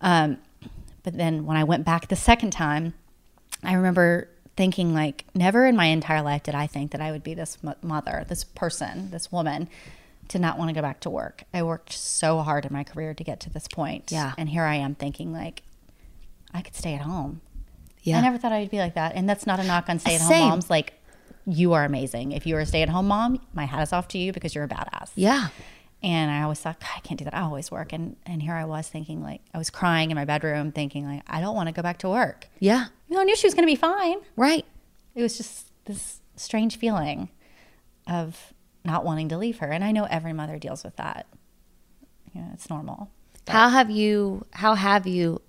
Um, 0.01 0.39
but 1.03 1.17
then 1.17 1.47
when 1.47 1.57
I 1.57 1.65
went 1.65 1.85
back 1.85 2.09
the 2.09 2.17
second 2.17 2.51
time, 2.51 2.95
I 3.63 3.75
remember 3.75 4.29
thinking, 4.57 4.95
like, 4.95 5.25
never 5.35 5.67
in 5.67 5.77
my 5.77 5.87
entire 5.87 6.23
life 6.23 6.43
did 6.43 6.55
I 6.55 6.67
think 6.67 6.91
that 6.91 7.01
I 7.01 7.13
would 7.13 7.23
be 7.23 7.35
this 7.35 7.63
mo- 7.63 7.77
mother, 7.83 8.25
this 8.29 8.43
person, 8.43 9.11
this 9.11 9.31
woman, 9.31 9.69
to 10.29 10.39
not 10.39 10.59
want 10.59 10.71
to 10.71 10.75
go 10.75 10.83
back 10.83 11.01
to 11.01 11.11
work. 11.11 11.45
I 11.55 11.63
worked 11.63 11.93
so 11.93 12.41
hard 12.41 12.65
in 12.65 12.73
my 12.73 12.83
career 12.83 13.15
to 13.15 13.25
get 13.25 13.39
to 13.41 13.51
this 13.51 13.69
point. 13.69 14.11
Yeah. 14.11 14.33
And 14.37 14.49
here 14.49 14.65
I 14.65 14.77
am 14.77 14.95
thinking, 14.95 15.33
like, 15.33 15.63
I 16.53 16.63
could 16.63 16.75
stay 16.75 16.95
at 16.95 17.03
home. 17.03 17.41
Yeah. 18.07 18.19
I 18.19 18.21
never 18.21 18.39
thought 18.39 18.53
I'd 18.53 18.71
be 18.71 18.79
like 18.79 18.95
that. 18.95 19.15
And 19.17 19.29
that's 19.29 19.47
not 19.47 19.59
a 19.59 19.65
knock 19.65 19.89
on 19.89 19.99
stay 19.99 20.15
at 20.15 20.21
home 20.21 20.49
moms. 20.49 20.71
Like, 20.71 20.95
you 21.45 21.73
are 21.73 21.85
amazing. 21.85 22.33
If 22.33 22.47
you 22.47 22.57
are 22.57 22.61
a 22.61 22.67
stay 22.67 22.83
at 22.83 22.89
home 22.89 23.09
mom, 23.09 23.41
my 23.53 23.65
hat 23.65 23.83
is 23.83 23.93
off 23.93 24.07
to 24.09 24.19
you 24.19 24.33
because 24.33 24.55
you're 24.55 24.65
a 24.65 24.69
badass. 24.69 25.11
Yeah. 25.17 25.49
And 26.03 26.31
I 26.31 26.43
always 26.43 26.61
thought, 26.61 26.77
I 26.95 27.01
can't 27.01 27.19
do 27.19 27.25
that. 27.25 27.35
I 27.35 27.41
always 27.41 27.71
work. 27.71 27.93
And 27.93 28.17
and 28.25 28.41
here 28.41 28.55
I 28.55 28.65
was 28.65 28.89
thinking, 28.89 29.23
like, 29.23 29.41
I 29.53 29.59
was 29.59 29.71
crying 29.71 30.11
in 30.11 30.15
my 30.15 30.25
bedroom, 30.25 30.71
thinking, 30.71 31.05
like, 31.05 31.23
I 31.27 31.41
don't 31.41 31.57
want 31.57 31.69
to 31.69 31.73
go 31.73 31.83
back 31.83 31.99
to 31.99 32.09
work. 32.09 32.49
Yeah. 32.61 32.87
Even 33.07 33.17
though 33.17 33.21
I 33.21 33.25
knew 33.25 33.35
she 33.35 33.47
was 33.47 33.55
going 33.55 33.67
to 33.67 33.73
be 33.73 33.77
fine. 33.77 34.19
Right. 34.37 34.65
It 35.17 35.23
was 35.23 35.37
just 35.37 35.73
this 35.87 36.21
strange 36.37 36.79
feeling 36.79 37.31
of 38.07 38.53
not 38.85 39.05
wanting 39.05 39.29
to 39.31 39.39
leave 39.39 39.59
her. 39.59 39.73
And 39.73 39.83
I 39.83 39.91
know 39.91 40.05
every 40.05 40.33
mother 40.33 40.59
deals 40.59 40.85
with 40.85 40.95
that. 40.97 41.27
You 42.33 42.43
know, 42.43 42.51
it's 42.53 42.71
normal. 42.71 43.11
How 43.49 43.69
have 43.69 43.91
you 43.91 44.45
how 44.51 44.75
have 44.75 45.07
you 45.07 45.41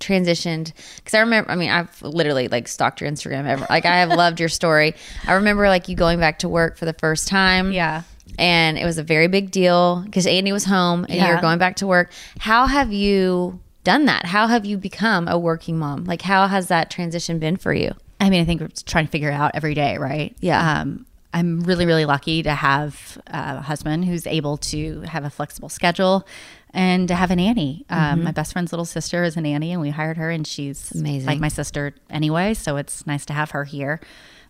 transitioned 0.00 0.72
because 0.96 1.14
i 1.14 1.20
remember 1.20 1.50
i 1.50 1.54
mean 1.54 1.70
i've 1.70 2.02
literally 2.02 2.48
like 2.48 2.66
stalked 2.66 3.00
your 3.00 3.10
instagram 3.10 3.46
ever 3.46 3.66
like 3.70 3.84
i 3.84 3.98
have 4.00 4.08
loved 4.10 4.40
your 4.40 4.48
story. 4.48 4.94
I 5.26 5.34
remember 5.34 5.68
like 5.68 5.88
you 5.88 5.96
going 5.96 6.18
back 6.18 6.40
to 6.40 6.48
work 6.48 6.76
for 6.76 6.84
the 6.84 6.92
first 6.94 7.28
time. 7.28 7.72
Yeah. 7.72 8.02
and 8.38 8.78
it 8.78 8.84
was 8.84 8.98
a 8.98 9.02
very 9.02 9.28
big 9.28 9.50
deal 9.50 10.02
because 10.04 10.26
andy 10.26 10.52
was 10.52 10.64
home 10.64 11.06
and 11.08 11.20
you 11.20 11.34
were 11.34 11.40
going 11.40 11.58
back 11.58 11.76
to 11.76 11.86
work. 11.86 12.10
How 12.38 12.66
have 12.66 12.92
you 12.92 13.60
done 13.84 14.06
that? 14.06 14.26
How 14.26 14.46
have 14.46 14.64
you 14.64 14.76
become 14.76 15.28
a 15.28 15.38
working 15.38 15.78
mom? 15.78 16.04
Like 16.04 16.22
how 16.22 16.46
has 16.46 16.68
that 16.68 16.90
transition 16.90 17.38
been 17.38 17.56
for 17.56 17.72
you? 17.72 17.92
I 18.20 18.28
mean, 18.28 18.42
I 18.42 18.44
think 18.44 18.60
we're 18.60 18.68
trying 18.84 19.06
to 19.06 19.10
figure 19.10 19.30
it 19.30 19.34
out 19.34 19.52
every 19.54 19.74
day, 19.74 19.96
right? 19.96 20.36
Yeah. 20.40 20.80
Um, 20.80 21.06
I'm 21.32 21.60
really, 21.60 21.86
really 21.86 22.04
lucky 22.04 22.42
to 22.42 22.52
have 22.52 23.18
a 23.28 23.60
husband 23.60 24.04
who's 24.04 24.26
able 24.26 24.56
to 24.58 25.00
have 25.02 25.24
a 25.24 25.30
flexible 25.30 25.68
schedule 25.68 26.26
and 26.72 27.08
to 27.08 27.14
have 27.14 27.30
a 27.30 27.36
nanny. 27.36 27.84
Um, 27.90 28.24
my 28.24 28.32
best 28.32 28.52
friend's 28.52 28.72
little 28.72 28.84
sister 28.84 29.24
is 29.24 29.36
a 29.36 29.40
nanny, 29.40 29.72
and 29.72 29.80
we 29.80 29.90
hired 29.90 30.16
her, 30.16 30.30
and 30.30 30.46
she's 30.46 30.92
amazing. 30.92 31.26
like 31.26 31.40
my 31.40 31.48
sister 31.48 31.94
anyway. 32.08 32.54
So 32.54 32.76
it's 32.76 33.06
nice 33.06 33.26
to 33.26 33.32
have 33.32 33.50
her 33.52 33.64
here. 33.64 34.00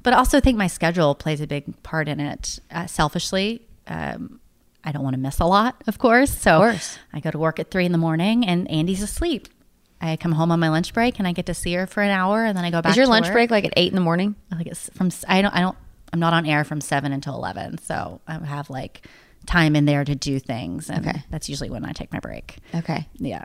But 0.03 0.15
I 0.15 0.17
also 0.17 0.41
think 0.41 0.57
my 0.57 0.67
schedule 0.67 1.15
plays 1.15 1.41
a 1.41 1.47
big 1.47 1.83
part 1.83 2.09
in 2.09 2.21
it. 2.21 2.59
Uh, 2.71 2.87
selfishly, 2.87 3.67
um, 3.87 4.41
I 4.83 4.93
don't 4.93 5.03
want 5.03 5.15
to 5.15 5.21
miss 5.21 5.41
a 5.41 5.45
lot, 5.45 5.83
of 5.87 5.99
course. 5.99 6.31
So 6.31 6.59
course. 6.59 6.99
I 7.13 7.21
go 7.21 7.31
to 7.31 7.39
work 7.39 7.59
at 7.59 7.71
three 7.71 7.85
in 7.85 7.93
the 7.93 7.99
morning, 7.99 8.47
and 8.47 8.71
Andy's 8.71 9.03
asleep. 9.03 9.49
I 10.01 10.17
come 10.17 10.33
home 10.33 10.51
on 10.51 10.61
my 10.61 10.71
lunch 10.71 10.95
break, 10.95 11.19
and 11.19 11.29
I 11.29 11.33
get 11.33 11.47
to 11.47 11.55
see 11.55 11.75
her 11.75 11.87
for 11.87 12.03
an 12.03 12.11
hour, 12.11 12.45
and 12.45 12.57
then 12.57 12.65
I 12.65 12.71
go 12.71 12.81
back. 12.81 12.93
Is 12.93 12.97
your 12.97 13.07
lunch 13.07 13.27
work. 13.27 13.35
break 13.35 13.51
like 13.51 13.65
at 13.65 13.75
eight 13.77 13.89
in 13.89 13.95
the 13.95 14.01
morning 14.01 14.35
like 14.51 14.67
it's 14.67 14.89
from 14.95 15.11
I 15.29 15.43
don't 15.43 15.55
I 15.55 15.61
don't 15.61 15.77
I'm 16.13 16.21
not 16.21 16.33
on 16.33 16.47
air 16.47 16.65
from 16.65 16.81
seven 16.81 17.13
until 17.13 17.35
eleven, 17.35 17.79
so 17.79 18.21
I 18.27 18.39
have 18.39 18.71
like 18.71 19.07
time 19.47 19.75
in 19.75 19.85
there 19.85 20.05
to 20.05 20.15
do 20.15 20.39
things, 20.39 20.89
and 20.91 21.07
Okay. 21.07 21.23
that's 21.31 21.49
usually 21.49 21.71
when 21.71 21.85
I 21.85 21.93
take 21.93 22.13
my 22.13 22.21
break. 22.21 22.59
okay 22.75 23.09
Yeah, 23.19 23.43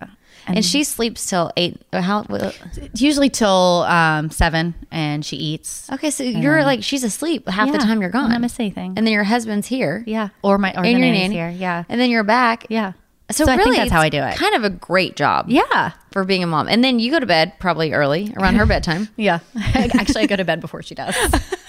and, 0.48 0.64
she 0.64 0.84
sleeps 0.84 1.26
till 1.26 1.52
eight 1.58 1.82
how 1.94 2.26
it's 2.30 3.02
usually 3.02 3.30
till 3.30 3.84
um, 3.84 4.30
seven, 4.30 4.76
and 4.92 5.26
she 5.26 5.38
eats. 5.38 5.90
okay 5.92 6.12
so 6.12 6.24
you're 6.24 6.64
like 6.64 6.84
she's 6.84 7.04
asleep 7.04 7.48
half 7.50 7.72
the 7.72 7.78
time 7.80 8.02
you're 8.02 8.10
gone 8.12 8.26
I'm 8.26 8.32
not 8.34 8.42
miss 8.42 8.60
anything. 8.60 8.94
and 8.98 9.06
then 9.08 9.14
your 9.14 9.24
husband's 9.24 9.68
here 9.68 10.04
Yeah, 10.06 10.30
or 10.44 10.58
my 10.58 10.72
or 10.72 10.84
the 10.84 10.90
and 10.90 11.00
your 11.00 11.12
nanny's 11.12 11.32
here. 11.32 11.50
Yeah, 11.50 11.84
and 11.90 12.00
then 12.00 12.10
you're 12.10 12.24
back 12.24 12.66
yeah. 12.70 12.94
So, 13.32 13.44
So 13.46 13.52
I 13.52 13.56
think 13.56 13.66
really, 13.66 13.78
that's 13.80 13.90
how 13.92 14.02
I 14.02 14.10
do 14.10 14.22
it. 14.22 14.36
Kind 14.36 14.54
of 14.54 14.64
a 14.64 14.70
great 14.70 15.16
job. 15.16 15.48
Yeah. 15.50 15.94
For 16.12 16.24
being 16.26 16.44
a 16.44 16.48
mom. 16.48 16.68
And 16.68 16.84
then 16.84 17.00
you 17.00 17.10
go 17.10 17.20
to 17.20 17.26
bed 17.26 17.54
probably 17.60 17.92
early 17.92 18.32
around 18.38 18.54
her 18.58 18.66
bedtime. 18.74 19.10
Yeah, 19.16 19.40
actually, 19.74 20.22
I 20.22 20.26
go 20.28 20.36
to 20.36 20.46
bed 20.46 20.62
before 20.62 20.84
she 20.84 20.94
does. 20.94 21.16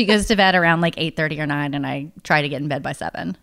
she 0.00 0.06
goes 0.06 0.26
to 0.26 0.36
bed 0.36 0.54
around 0.54 0.80
like 0.80 0.94
eight 0.96 1.14
thirty 1.16 1.38
or 1.40 1.46
nine, 1.46 1.74
and 1.74 1.86
I 1.86 2.10
try 2.22 2.40
to 2.42 2.48
get 2.48 2.62
in 2.62 2.68
bed 2.68 2.82
by 2.82 2.92
seven. 2.92 3.36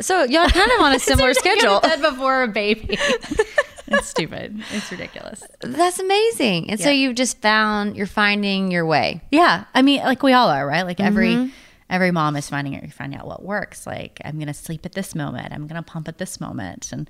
So 0.00 0.24
y'all 0.24 0.48
kind 0.48 0.70
of 0.72 0.80
on 0.80 0.92
a 0.92 0.98
similar 1.10 1.34
schedule. 1.34 1.80
To 1.80 1.88
bed 1.88 2.02
before 2.02 2.42
a 2.42 2.48
baby. 2.48 2.98
it's 3.86 4.08
stupid. 4.08 4.62
It's 4.72 4.90
ridiculous. 4.90 5.42
That's 5.60 5.98
amazing. 6.00 6.70
And 6.70 6.80
so 6.80 6.90
you've 6.90 7.14
just 7.14 7.40
found 7.40 7.96
you're 7.96 8.06
finding 8.06 8.70
your 8.70 8.84
way. 8.86 9.20
Yeah, 9.30 9.64
I 9.74 9.82
mean, 9.82 10.00
like 10.02 10.22
we 10.22 10.32
all 10.32 10.48
are, 10.48 10.66
right? 10.66 10.82
Like 10.82 10.98
every 11.00 11.34
Mm-hmm. 11.34 11.50
every 11.88 12.10
mom 12.10 12.34
is 12.36 12.48
finding 12.48 12.72
it, 12.74 12.92
finding 12.92 13.18
out 13.20 13.26
what 13.26 13.42
works. 13.44 13.86
Like 13.86 14.20
I'm 14.24 14.38
gonna 14.38 14.54
sleep 14.54 14.84
at 14.86 14.92
this 14.92 15.14
moment. 15.14 15.52
I'm 15.52 15.66
gonna 15.68 15.82
pump 15.82 16.08
at 16.08 16.18
this 16.18 16.40
moment, 16.40 16.90
and 16.92 17.08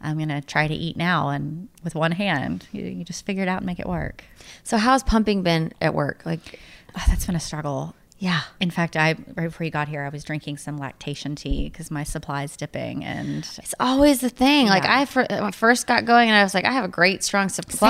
I'm 0.00 0.18
gonna 0.18 0.42
try 0.42 0.66
to 0.68 0.74
eat 0.74 0.96
now 0.96 1.28
and 1.30 1.68
with 1.84 1.94
one 1.94 2.12
hand. 2.12 2.66
You, 2.72 2.84
you 2.84 3.04
just 3.04 3.24
figure 3.24 3.42
it 3.44 3.48
out 3.48 3.58
and 3.58 3.66
make 3.66 3.78
it 3.80 3.88
work. 3.88 4.24
So 4.64 4.76
how's 4.76 5.02
pumping 5.02 5.42
been 5.42 5.72
at 5.80 5.94
work? 5.94 6.22
Like 6.26 6.58
Oh, 6.94 7.02
that's 7.08 7.24
been 7.24 7.36
a 7.36 7.40
struggle. 7.40 7.94
Yeah. 8.22 8.42
In 8.60 8.70
fact, 8.70 8.96
I 8.96 9.16
right 9.34 9.46
before 9.48 9.64
you 9.64 9.72
got 9.72 9.88
here, 9.88 10.02
I 10.04 10.08
was 10.08 10.22
drinking 10.22 10.58
some 10.58 10.78
lactation 10.78 11.34
tea 11.34 11.68
because 11.68 11.90
my 11.90 12.04
supply's 12.04 12.56
dipping, 12.56 13.04
and 13.04 13.38
It's 13.58 13.74
always 13.80 14.20
the 14.20 14.28
thing. 14.28 14.68
Like 14.68 14.84
I 14.84 15.06
fir- 15.06 15.26
when 15.28 15.42
I 15.42 15.50
first 15.50 15.88
got 15.88 16.04
going 16.04 16.28
and 16.28 16.36
I 16.38 16.44
was 16.44 16.54
like, 16.54 16.64
I 16.64 16.70
have 16.70 16.84
a 16.84 16.88
great 16.88 17.24
strong 17.24 17.48
supply. 17.48 17.88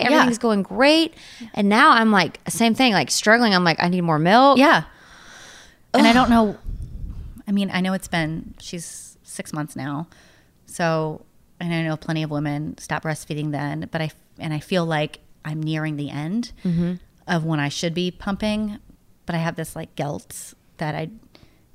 Same. 0.00 0.02
Yeah. 0.02 0.16
Everything's 0.18 0.36
going 0.36 0.64
great. 0.64 1.14
And 1.54 1.70
now 1.70 1.92
I'm 1.92 2.12
like 2.12 2.40
same 2.46 2.74
thing, 2.74 2.92
like 2.92 3.10
struggling. 3.10 3.54
I'm 3.54 3.64
like, 3.64 3.82
I 3.82 3.88
need 3.88 4.02
more 4.02 4.18
milk. 4.18 4.58
yeah. 4.58 4.82
And 5.94 6.06
I 6.06 6.12
don't 6.12 6.28
know. 6.28 6.58
I 7.48 7.52
mean, 7.52 7.70
I 7.72 7.80
know 7.80 7.94
it's 7.94 8.06
been 8.06 8.52
she's 8.60 9.16
six 9.22 9.50
months 9.50 9.76
now, 9.76 10.08
so 10.66 11.24
and 11.58 11.72
I 11.72 11.82
know 11.84 11.96
plenty 11.96 12.22
of 12.22 12.30
women 12.30 12.76
stop 12.76 13.04
breastfeeding 13.04 13.50
then. 13.50 13.88
But 13.90 14.02
I 14.02 14.10
and 14.38 14.52
I 14.52 14.58
feel 14.58 14.84
like 14.84 15.20
I'm 15.42 15.62
nearing 15.62 15.96
the 15.96 16.10
end 16.10 16.52
mm-hmm. 16.62 16.96
of 17.26 17.46
when 17.46 17.60
I 17.60 17.70
should 17.70 17.94
be 17.94 18.10
pumping, 18.10 18.78
but 19.30 19.36
I 19.36 19.42
have 19.42 19.54
this 19.54 19.76
like 19.76 19.94
guilt 19.94 20.54
that 20.78 20.96
I 20.96 21.08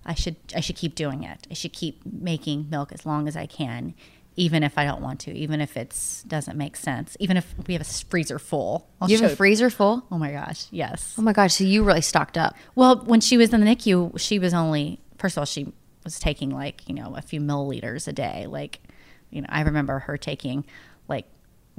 I 0.06 0.14
should 0.14 0.36
I 0.54 0.60
should 0.60 0.76
keep 0.76 0.94
doing 0.94 1.24
it. 1.24 1.48
I 1.50 1.54
should 1.54 1.72
keep 1.72 2.06
making 2.06 2.70
milk 2.70 2.92
as 2.92 3.06
long 3.06 3.30
as 3.30 3.38
I 3.38 3.46
can, 3.46 3.94
even 4.36 4.62
if 4.62 4.78
I 4.78 4.84
don't 4.84 5.02
want 5.02 5.22
to, 5.22 5.32
even 5.32 5.62
if 5.62 5.78
it 5.78 5.98
doesn't 6.28 6.58
make 6.58 6.76
sense, 6.76 7.16
even 7.18 7.38
if 7.38 7.56
we 7.66 7.74
have 7.76 7.82
a 7.82 7.86
freezer 7.86 8.40
full. 8.40 8.90
I'll 9.00 9.10
You 9.10 9.22
have 9.22 9.32
a 9.32 9.36
freezer 9.38 9.70
full? 9.70 10.06
Oh 10.12 10.18
my 10.18 10.34
gosh, 10.34 10.66
yes. 10.70 11.16
Oh 11.18 11.22
my 11.22 11.32
gosh, 11.32 11.54
so 11.54 11.64
you 11.64 11.84
really 11.84 12.02
stocked 12.02 12.38
up. 12.38 12.58
Well, 12.76 12.98
when 13.06 13.22
she 13.22 13.38
was 13.38 13.54
in 13.54 13.62
the 13.62 13.68
NICU, 13.68 14.20
she 14.20 14.38
was 14.38 14.54
only 14.54 15.00
first 15.18 15.38
of 15.38 15.42
all 15.42 15.46
she 15.46 15.72
was 16.04 16.20
taking 16.20 16.50
like 16.50 16.82
you 16.90 16.94
know 16.94 17.16
a 17.16 17.22
few 17.22 17.40
milliliters 17.40 18.06
a 18.06 18.12
day. 18.12 18.48
Like, 18.48 18.82
you 19.30 19.40
know, 19.40 19.48
I 19.50 19.62
remember 19.62 20.00
her 20.00 20.18
taking 20.18 20.66
like 21.08 21.26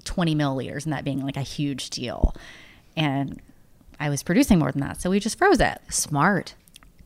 twenty 0.05 0.35
milliliters 0.35 0.85
and 0.85 0.95
that 0.95 1.05
being 1.05 1.21
like 1.21 1.37
a 1.37 1.43
huge 1.43 1.91
deal. 1.91 2.35
And 2.97 3.43
I 3.99 4.11
was 4.11 4.23
producing 4.23 4.59
more 4.59 4.73
than 4.73 4.81
that, 4.83 5.01
so 5.01 5.11
we 5.11 5.21
just 5.21 5.39
froze 5.39 5.61
it. 5.61 5.79
Smart. 5.89 6.55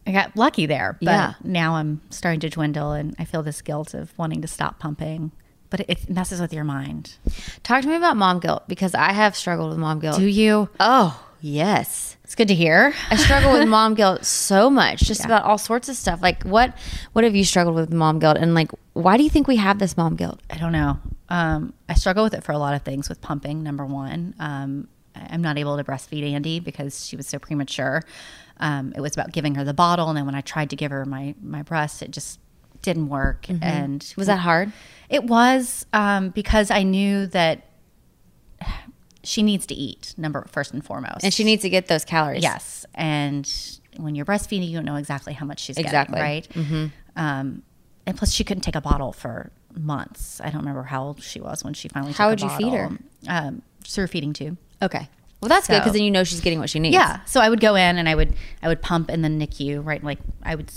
I 0.06 0.12
got 0.12 0.36
lucky 0.36 0.66
there, 0.66 0.96
but 1.00 1.10
Yeah. 1.10 1.34
now 1.44 1.74
I'm 1.76 2.00
starting 2.10 2.40
to 2.40 2.48
dwindle, 2.50 2.92
and 2.92 3.14
I 3.18 3.24
feel 3.24 3.42
this 3.42 3.62
guilt 3.62 3.94
of 3.94 4.16
wanting 4.18 4.42
to 4.42 4.48
stop 4.48 4.78
pumping. 4.78 5.32
But 5.68 5.80
it, 5.80 5.86
it 5.90 6.10
messes 6.10 6.40
with 6.40 6.52
your 6.52 6.64
mind. 6.64 7.14
Talk 7.62 7.82
to 7.82 7.88
me 7.88 7.94
about 7.94 8.16
mom 8.16 8.40
guilt 8.40 8.64
because 8.66 8.92
I 8.94 9.12
have 9.12 9.36
struggled 9.36 9.70
with 9.70 9.78
mom 9.78 10.00
guilt. 10.00 10.16
Do 10.18 10.26
you? 10.26 10.68
Oh, 10.80 11.24
yes. 11.40 12.16
It's 12.24 12.34
good 12.34 12.48
to 12.48 12.54
hear. 12.54 12.92
I 13.08 13.14
struggle 13.16 13.52
with 13.52 13.68
mom 13.68 13.94
guilt 13.94 14.24
so 14.24 14.68
much, 14.68 15.00
just 15.00 15.24
about 15.24 15.44
all 15.44 15.58
sorts 15.58 15.88
of 15.88 15.94
stuff. 15.96 16.20
Like 16.22 16.42
what 16.42 16.76
what 17.12 17.24
have 17.24 17.36
you 17.36 17.44
struggled 17.44 17.76
with 17.76 17.92
mom 17.92 18.18
guilt 18.18 18.36
and 18.36 18.52
like 18.54 18.70
why 18.94 19.16
do 19.16 19.22
you 19.22 19.30
think 19.30 19.46
we 19.46 19.56
have 19.56 19.78
this 19.78 19.96
mom 19.96 20.16
guilt? 20.16 20.40
I 20.50 20.58
don't 20.58 20.72
know. 20.72 20.98
Um, 21.28 21.72
I 21.88 21.94
struggle 21.94 22.24
with 22.24 22.34
it 22.34 22.42
for 22.42 22.50
a 22.52 22.58
lot 22.58 22.74
of 22.74 22.82
things 22.82 23.08
with 23.08 23.20
pumping. 23.20 23.62
Number 23.62 23.84
one, 23.86 24.34
um, 24.40 24.88
I'm 25.14 25.42
not 25.42 25.58
able 25.58 25.76
to 25.76 25.84
breastfeed 25.84 26.28
Andy 26.32 26.60
because 26.60 27.04
she 27.06 27.16
was 27.16 27.26
so 27.26 27.38
premature. 27.38 28.02
Um, 28.58 28.92
it 28.94 29.00
was 29.00 29.12
about 29.14 29.32
giving 29.32 29.54
her 29.56 29.64
the 29.64 29.74
bottle, 29.74 30.08
and 30.08 30.16
then 30.16 30.26
when 30.26 30.34
I 30.34 30.40
tried 30.42 30.70
to 30.70 30.76
give 30.76 30.90
her 30.90 31.04
my 31.04 31.34
my 31.42 31.62
breast, 31.62 32.02
it 32.02 32.10
just 32.10 32.38
didn't 32.82 33.08
work. 33.08 33.46
And 33.62 34.12
Was 34.16 34.26
that 34.28 34.38
hard? 34.38 34.72
It 35.08 35.24
was 35.24 35.86
um, 35.92 36.30
because 36.30 36.70
I 36.70 36.82
knew 36.82 37.26
that 37.28 37.66
she 39.24 39.42
needs 39.42 39.66
to 39.66 39.74
eat. 39.74 40.14
Number 40.16 40.46
first 40.50 40.72
and 40.72 40.84
foremost, 40.84 41.24
And 41.24 41.32
she 41.32 41.44
needs 41.44 41.62
to 41.62 41.70
get 41.70 41.86
those 41.88 42.04
calories. 42.04 42.42
Yes, 42.42 42.86
and 42.94 43.50
when 43.96 44.14
you're 44.14 44.26
breastfeeding, 44.26 44.68
you 44.68 44.76
don't 44.76 44.84
know 44.84 44.96
exactly 44.96 45.32
how 45.32 45.44
much 45.46 45.60
she's 45.60 45.76
Exactly. 45.76 46.14
getting, 46.18 46.22
right? 46.30 46.48
Mm-hmm. 46.54 46.86
Um, 47.16 47.62
and 48.06 48.16
plus, 48.16 48.32
she 48.32 48.44
couldn't 48.44 48.62
take 48.62 48.76
a 48.76 48.80
bottle 48.80 49.12
for 49.12 49.50
months. 49.74 50.40
I 50.42 50.50
don't 50.50 50.60
remember 50.60 50.84
how 50.84 51.04
old 51.04 51.22
she 51.22 51.40
was 51.40 51.62
when 51.64 51.74
she 51.74 51.88
finally. 51.88 52.12
How 52.12 52.30
took 52.30 52.40
a 52.40 52.44
would 52.44 52.52
you 52.52 52.58
feed 52.58 52.72
her? 52.76 52.88
bottle. 52.88 53.48
Um, 53.48 53.62
through 53.84 54.06
feeding 54.08 54.32
tube. 54.32 54.56
Okay. 54.82 55.08
Well, 55.40 55.48
that's 55.48 55.66
good 55.68 55.78
because 55.78 55.94
then 55.94 56.02
you 56.02 56.10
know 56.10 56.22
she's 56.22 56.40
getting 56.42 56.58
what 56.58 56.68
she 56.68 56.78
needs. 56.80 56.92
Yeah. 56.92 57.24
So 57.24 57.40
I 57.40 57.48
would 57.48 57.60
go 57.60 57.74
in 57.74 57.96
and 57.96 58.06
I 58.08 58.14
would 58.14 58.34
I 58.62 58.68
would 58.68 58.82
pump 58.82 59.08
in 59.10 59.22
the 59.22 59.28
NICU, 59.28 59.82
right? 59.84 60.04
Like 60.04 60.18
I 60.42 60.54
would 60.54 60.70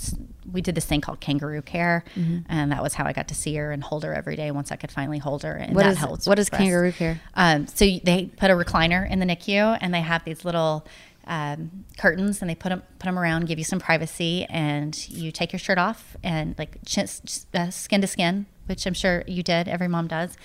we 0.50 0.62
did 0.62 0.74
this 0.74 0.86
thing 0.86 1.00
called 1.02 1.20
kangaroo 1.20 1.60
care, 1.62 2.02
Mm-hmm. 2.14 2.38
and 2.48 2.72
that 2.72 2.82
was 2.82 2.94
how 2.94 3.04
I 3.04 3.12
got 3.12 3.28
to 3.28 3.34
see 3.34 3.54
her 3.56 3.72
and 3.72 3.82
hold 3.82 4.04
her 4.04 4.14
every 4.14 4.36
day 4.36 4.50
once 4.52 4.72
I 4.72 4.76
could 4.76 4.90
finally 4.90 5.18
hold 5.18 5.42
her. 5.42 5.54
And 5.54 5.74
What 5.74 5.82
that 5.84 5.92
is- 5.92 5.98
helps. 5.98 6.26
what 6.26 6.38
is 6.38 6.48
kangaroo 6.48 6.92
care? 6.92 7.20
Um, 7.34 7.66
so 7.66 7.84
they 7.84 8.30
put 8.38 8.50
a 8.50 8.54
recliner 8.54 9.10
in 9.10 9.18
the 9.18 9.26
NICU, 9.26 9.76
and 9.82 9.92
they 9.92 10.00
have 10.00 10.24
these 10.24 10.44
little 10.46 10.86
um, 11.26 11.84
curtains, 11.98 12.40
and 12.40 12.48
they 12.48 12.54
put 12.54 12.70
them 12.70 12.82
put 12.98 13.06
them 13.06 13.18
around, 13.18 13.46
give 13.46 13.58
you 13.58 13.64
some 13.64 13.80
privacy, 13.80 14.46
and 14.48 15.08
you 15.10 15.30
take 15.30 15.52
your 15.52 15.58
shirt 15.60 15.76
off 15.78 16.16
and 16.22 16.54
like 16.58 16.78
chin, 16.86 17.06
uh, 17.54 17.68
skin 17.70 18.00
to 18.00 18.06
skin, 18.06 18.46
which 18.66 18.86
I'm 18.86 18.94
sure 18.94 19.24
you 19.26 19.42
did. 19.42 19.68
Every 19.68 19.88
mom 19.88 20.06
does. 20.08 20.36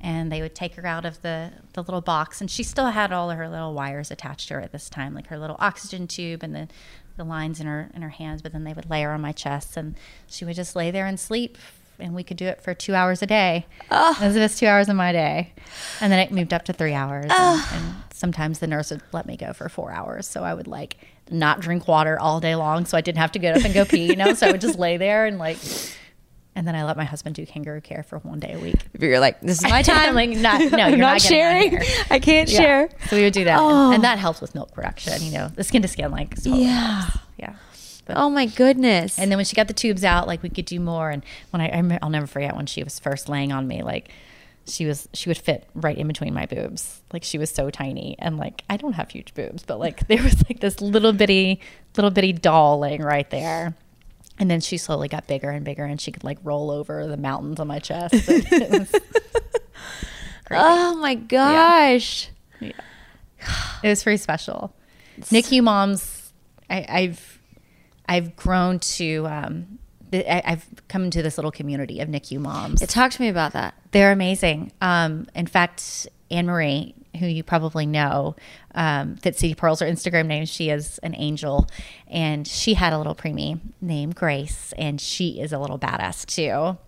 And 0.00 0.32
they 0.32 0.40
would 0.40 0.54
take 0.54 0.76
her 0.76 0.86
out 0.86 1.04
of 1.04 1.20
the, 1.20 1.52
the 1.74 1.82
little 1.82 2.00
box, 2.00 2.40
and 2.40 2.50
she 2.50 2.62
still 2.62 2.86
had 2.86 3.12
all 3.12 3.30
of 3.30 3.36
her 3.36 3.48
little 3.48 3.74
wires 3.74 4.10
attached 4.10 4.48
to 4.48 4.54
her 4.54 4.60
at 4.60 4.72
this 4.72 4.88
time, 4.88 5.14
like 5.14 5.26
her 5.26 5.38
little 5.38 5.56
oxygen 5.58 6.06
tube 6.06 6.42
and 6.42 6.54
the, 6.54 6.68
the 7.16 7.24
lines 7.24 7.60
in 7.60 7.66
her 7.66 7.90
in 7.92 8.00
her 8.00 8.08
hands. 8.08 8.40
But 8.40 8.52
then 8.52 8.64
they 8.64 8.72
would 8.72 8.88
lay 8.88 9.02
her 9.02 9.12
on 9.12 9.20
my 9.20 9.32
chest, 9.32 9.76
and 9.76 9.96
she 10.26 10.44
would 10.46 10.56
just 10.56 10.74
lay 10.74 10.90
there 10.90 11.06
and 11.06 11.20
sleep 11.20 11.58
and 12.00 12.14
we 12.14 12.22
could 12.22 12.36
do 12.36 12.46
it 12.46 12.60
for 12.60 12.74
two 12.74 12.94
hours 12.94 13.22
a 13.22 13.26
day. 13.26 13.66
Oh. 13.90 14.16
As 14.20 14.34
if 14.36 14.42
it's 14.42 14.58
two 14.58 14.66
hours 14.66 14.88
of 14.88 14.96
my 14.96 15.12
day. 15.12 15.52
And 16.00 16.10
then 16.12 16.18
it 16.18 16.32
moved 16.32 16.52
up 16.52 16.64
to 16.64 16.72
three 16.72 16.94
hours. 16.94 17.30
And, 17.30 17.62
and 17.72 17.94
sometimes 18.12 18.58
the 18.58 18.66
nurse 18.66 18.90
would 18.90 19.02
let 19.12 19.26
me 19.26 19.36
go 19.36 19.52
for 19.52 19.68
four 19.68 19.92
hours. 19.92 20.26
So 20.26 20.42
I 20.42 20.54
would 20.54 20.66
like 20.66 20.96
not 21.30 21.60
drink 21.60 21.86
water 21.86 22.18
all 22.18 22.40
day 22.40 22.54
long 22.54 22.86
so 22.86 22.96
I 22.96 23.00
didn't 23.00 23.18
have 23.18 23.32
to 23.32 23.38
get 23.38 23.56
up 23.56 23.64
and 23.64 23.72
go 23.72 23.84
pee, 23.84 24.06
you 24.06 24.16
know? 24.16 24.34
So 24.34 24.48
I 24.48 24.52
would 24.52 24.60
just 24.60 24.78
lay 24.78 24.96
there 24.96 25.26
and 25.26 25.38
like, 25.38 25.58
and 26.56 26.66
then 26.66 26.74
I 26.74 26.84
let 26.84 26.96
my 26.96 27.04
husband 27.04 27.34
do 27.36 27.46
kangaroo 27.46 27.80
care 27.80 28.02
for 28.02 28.18
one 28.18 28.40
day 28.40 28.52
a 28.54 28.58
week. 28.58 28.76
You're 28.98 29.20
like, 29.20 29.40
this 29.40 29.58
is 29.62 29.70
my 29.70 29.82
time. 29.94 30.14
like, 30.14 30.30
not, 30.30 30.60
no, 30.60 30.66
you're 30.66 30.70
not, 30.70 30.78
not 30.78 30.90
getting 30.90 31.02
out 31.02 31.16
of 31.16 31.22
sharing. 31.22 31.78
I 32.10 32.18
can't 32.18 32.50
Yeah. 32.50 32.58
share. 32.60 32.88
So 33.08 33.16
we 33.16 33.22
would 33.22 33.32
do 33.32 33.44
that. 33.44 33.58
Oh. 33.58 33.86
And, 33.86 33.94
and 33.96 34.04
that 34.04 34.18
helps 34.18 34.40
with 34.40 34.54
milk 34.54 34.72
production, 34.72 35.22
you 35.22 35.32
know, 35.32 35.48
the 35.48 35.64
skin 35.64 35.82
to 35.82 35.88
skin, 35.88 36.10
like, 36.10 36.34
Yeah. 36.44 37.00
helps. 37.02 37.18
Yeah. 37.38 37.54
But- 38.06 38.16
Oh 38.16 38.28
my 38.30 38.46
goodness. 38.46 39.18
and 39.18 39.30
then 39.30 39.36
when 39.38 39.44
she 39.44 39.54
got 39.54 39.68
the 39.68 39.74
tubes 39.74 40.02
out, 40.04 40.26
like 40.26 40.42
we 40.42 40.48
could 40.48 40.64
do 40.64 40.80
more. 40.80 41.10
And 41.10 41.24
when 41.50 41.60
I, 41.60 41.68
I 41.68 41.80
rem- 41.80 41.98
I'll 42.02 42.10
never 42.10 42.26
forget 42.26 42.56
when 42.56 42.66
she 42.66 42.82
was 42.82 42.98
first 42.98 43.28
laying 43.28 43.52
on 43.52 43.68
me, 43.68 43.82
like 43.82 44.10
she 44.66 44.84
was, 44.86 45.08
she 45.14 45.28
would 45.30 45.38
fit 45.38 45.68
right 45.74 45.96
in 45.96 46.06
between 46.08 46.34
my 46.34 46.46
boobs. 46.46 47.00
Like 47.12 47.22
she 47.24 47.38
was 47.38 47.50
so 47.50 47.70
tiny, 47.70 48.16
and 48.18 48.36
like 48.36 48.62
I 48.68 48.76
don't 48.76 48.92
have 48.94 49.10
huge 49.10 49.34
boobs, 49.34 49.62
but 49.64 49.78
like 49.78 50.06
there 50.08 50.22
was 50.22 50.42
like 50.48 50.60
this 50.60 50.80
little 50.80 51.12
bitty, 51.12 51.60
little 51.96 52.10
bitty 52.10 52.32
doll 52.32 52.78
laying 52.80 53.02
right 53.02 53.28
there. 53.30 53.74
And 54.40 54.50
then 54.50 54.60
she 54.60 54.78
slowly 54.78 55.06
got 55.06 55.26
bigger 55.26 55.50
and 55.50 55.64
bigger, 55.64 55.84
and 55.84 56.00
she 56.00 56.10
could 56.10 56.24
like 56.24 56.38
roll 56.42 56.70
over 56.70 57.06
the 57.06 57.18
mountains 57.18 57.60
on 57.60 57.68
my 57.68 57.78
chest. 57.78 58.14
Was 58.28 58.94
oh 60.50 60.96
my 60.96 61.14
gosh. 61.14 62.30
It 62.60 63.88
was 63.88 64.02
pretty 64.02 64.16
special. 64.18 64.74
NICU 65.20 65.62
moms, 65.62 66.32
I, 66.68 66.84
I've 66.88 67.40
I've 68.06 68.36
grown 68.36 68.80
to 68.80 69.26
um, 69.26 69.78
I, 70.12 70.42
I've 70.44 70.66
come 70.88 71.04
into 71.04 71.22
this 71.22 71.38
little 71.38 71.52
community 71.52 72.00
of 72.00 72.08
NICU 72.08 72.40
moms. 72.40 72.80
Talk 72.86 73.12
to 73.12 73.22
me 73.22 73.28
about 73.28 73.52
that. 73.52 73.74
They're 73.92 74.12
amazing. 74.12 74.72
Um, 74.80 75.28
in 75.34 75.46
fact, 75.46 76.08
Anne 76.30 76.46
Marie, 76.46 76.94
who 77.18 77.26
you 77.26 77.42
probably 77.42 77.86
know, 77.86 78.36
um, 78.74 79.16
Fit 79.16 79.38
City 79.38 79.54
Pearls, 79.54 79.80
her 79.80 79.86
Instagram 79.86 80.26
name, 80.26 80.44
she 80.44 80.70
is 80.70 80.98
an 80.98 81.14
angel, 81.16 81.68
and 82.06 82.46
she 82.46 82.74
had 82.74 82.92
a 82.92 82.98
little 82.98 83.14
preemie 83.14 83.60
named 83.80 84.14
Grace, 84.14 84.72
and 84.78 85.00
she 85.00 85.40
is 85.40 85.52
a 85.52 85.58
little 85.58 85.78
badass 85.78 86.26
too. 86.26 86.78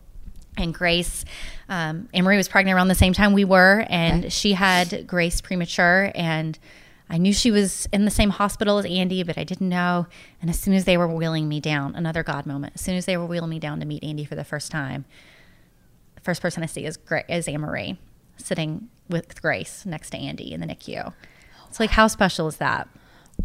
And 0.56 0.74
Grace, 0.74 1.24
um, 1.68 2.08
Marie 2.14 2.36
was 2.36 2.48
pregnant 2.48 2.76
around 2.76 2.88
the 2.88 2.94
same 2.94 3.14
time 3.14 3.32
we 3.32 3.44
were, 3.44 3.86
and 3.88 4.32
she 4.32 4.52
had 4.52 5.06
Grace 5.06 5.40
premature, 5.40 6.12
and 6.14 6.58
I 7.08 7.18
knew 7.18 7.32
she 7.32 7.50
was 7.50 7.86
in 7.92 8.04
the 8.04 8.10
same 8.10 8.30
hospital 8.30 8.78
as 8.78 8.86
Andy, 8.86 9.22
but 9.22 9.36
I 9.36 9.44
didn't 9.44 9.68
know. 9.68 10.06
And 10.40 10.48
as 10.48 10.58
soon 10.58 10.72
as 10.72 10.86
they 10.86 10.96
were 10.96 11.06
wheeling 11.06 11.46
me 11.46 11.60
down, 11.60 11.94
another 11.94 12.22
God 12.22 12.46
moment. 12.46 12.72
As 12.76 12.80
soon 12.80 12.96
as 12.96 13.04
they 13.04 13.18
were 13.18 13.26
wheeling 13.26 13.50
me 13.50 13.58
down 13.58 13.80
to 13.80 13.86
meet 13.86 14.02
Andy 14.02 14.24
for 14.24 14.34
the 14.34 14.44
first 14.44 14.70
time, 14.70 15.04
the 16.14 16.22
first 16.22 16.40
person 16.40 16.62
I 16.62 16.66
see 16.66 16.86
is 16.86 16.96
Gra- 16.96 17.24
is 17.28 17.48
Anne 17.48 17.60
Marie 17.60 17.98
sitting 18.38 18.88
with 19.12 19.40
Grace 19.40 19.86
next 19.86 20.10
to 20.10 20.16
Andy 20.16 20.52
in 20.52 20.60
the 20.60 20.66
NICU. 20.66 21.12
It's 21.68 21.78
like 21.78 21.90
how 21.90 22.06
special 22.06 22.48
is 22.48 22.56
that? 22.56 22.88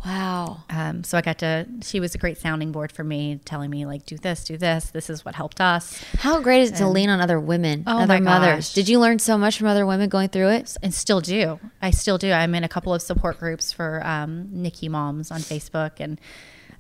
Wow. 0.06 0.64
Um, 0.70 1.04
so 1.04 1.18
I 1.18 1.22
got 1.22 1.40
to. 1.40 1.66
She 1.82 2.00
was 2.00 2.14
a 2.14 2.18
great 2.18 2.38
sounding 2.38 2.72
board 2.72 2.92
for 2.92 3.04
me, 3.04 3.40
telling 3.46 3.70
me 3.70 3.86
like, 3.86 4.06
do 4.06 4.18
this, 4.18 4.44
do 4.44 4.58
this. 4.58 4.92
This 4.92 5.10
is 5.10 5.26
what 5.26 5.34
helped 5.36 5.60
us, 5.60 6.04
How 6.20 6.40
great 6.42 6.62
is 6.62 6.72
it 6.72 6.76
to 6.78 6.88
lean 6.88 7.10
on 7.10 7.20
other 7.20 7.40
women, 7.40 7.84
Oh 7.88 8.00
other 8.00 8.08
my 8.08 8.20
mothers? 8.20 8.68
gosh. 8.70 8.74
Did 8.74 8.90
you 8.90 9.00
learn 9.00 9.20
so 9.20 9.38
much 9.38 9.58
from 9.58 9.68
other 9.68 9.86
women 9.86 10.10
going 10.10 10.30
through 10.30 10.50
it? 10.50 10.76
and 10.84 10.94
still 10.94 11.22
do. 11.22 11.60
I 11.82 11.92
still 11.92 12.18
do. 12.18 12.32
I'm 12.32 12.54
in 12.54 12.64
a 12.64 12.70
couple 12.70 12.94
of 12.94 13.02
support 13.02 13.40
groups 13.40 13.72
for 13.72 14.06
um, 14.06 14.50
NICU 14.54 14.90
moms 14.90 15.32
on 15.32 15.40
Facebook, 15.40 15.94
and 16.00 16.20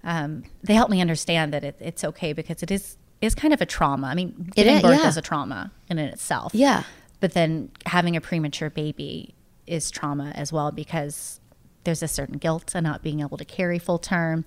um, 0.04 0.44
they 0.64 0.74
help 0.74 0.90
me 0.90 1.02
understand 1.02 1.54
that 1.54 1.64
it, 1.64 1.78
it's 1.80 2.04
okay 2.04 2.34
because 2.34 2.62
it 2.62 2.72
is 2.72 2.98
is 3.20 3.34
kind 3.34 3.54
of 3.54 3.62
a 3.62 3.66
trauma. 3.66 4.08
I 4.08 4.14
mean, 4.14 4.52
giving 4.56 4.76
is, 4.76 4.82
birth 4.84 5.00
yeah. 5.00 5.08
is 5.08 5.18
a 5.18 5.22
trauma 5.22 5.72
in 5.90 5.98
and 5.98 6.14
itself. 6.14 6.54
Yeah. 6.54 6.84
But 7.20 7.34
then 7.34 7.72
having 7.86 8.16
a 8.16 8.22
premature 8.22 8.70
baby 8.70 9.34
is 9.66 9.90
trauma 9.92 10.32
as 10.36 10.52
well 10.54 10.72
because 10.72 11.40
there's 11.84 12.04
a 12.04 12.08
certain 12.08 12.38
guilt 12.38 12.76
of 12.76 12.84
not 12.84 13.02
being 13.02 13.22
able 13.22 13.38
to 13.38 13.46
carry 13.46 13.80
full 13.80 13.98
term. 13.98 14.44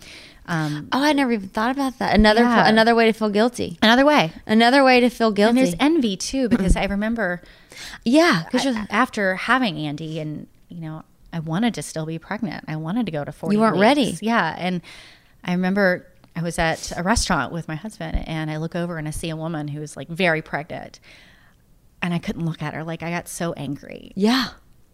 Um, 0.46 0.88
Oh, 0.92 1.02
I 1.02 1.12
never 1.14 1.32
even 1.32 1.48
thought 1.48 1.70
about 1.70 1.98
that. 1.98 2.14
Another 2.14 2.42
Yeah. 2.42 2.68
another 2.68 2.94
way 2.94 3.06
to 3.06 3.12
feel 3.12 3.30
guilty. 3.30 3.78
another 3.82 4.04
way. 4.04 4.32
Another 4.46 4.84
way 4.84 5.00
to 5.00 5.08
feel 5.08 5.30
guilty. 5.30 5.48
And 5.50 5.58
there's 5.66 5.74
envy 5.80 6.16
too 6.16 6.48
because 6.50 6.76
I 6.76 6.84
remember 6.84 7.40
yeah, 8.04 8.44
I- 8.52 8.86
after 8.90 9.36
having 9.36 9.78
Andy 9.78 10.20
and 10.20 10.46
you 10.68 10.80
know 10.80 11.02
I 11.32 11.38
wanted 11.38 11.74
to 11.74 11.82
still 11.82 12.06
be 12.06 12.18
pregnant. 12.18 12.64
I 12.68 12.76
wanted 12.76 13.06
to 13.06 13.12
go 13.12 13.24
to 13.24 13.32
40 13.32 13.54
You 13.56 13.60
weren't 13.60 13.76
weeks. 13.76 13.82
ready. 13.82 14.18
Yeah, 14.20 14.54
and 14.58 14.82
I 15.44 15.52
remember 15.52 16.06
I 16.36 16.42
was 16.42 16.58
at 16.58 16.92
a 16.96 17.02
restaurant 17.02 17.52
with 17.52 17.68
my 17.68 17.74
husband 17.76 18.22
and 18.28 18.50
I 18.50 18.56
look 18.58 18.74
over 18.76 18.98
and 18.98 19.06
I 19.08 19.12
see 19.12 19.30
a 19.30 19.36
woman 19.36 19.68
who 19.68 19.80
was 19.80 19.96
like 19.96 20.08
very 20.08 20.42
pregnant. 20.42 21.00
And 22.02 22.14
I 22.14 22.18
couldn't 22.18 22.44
look 22.46 22.62
at 22.62 22.74
her 22.74 22.82
like 22.84 23.02
I 23.02 23.10
got 23.10 23.28
so 23.28 23.52
angry. 23.54 24.12
yeah. 24.16 24.48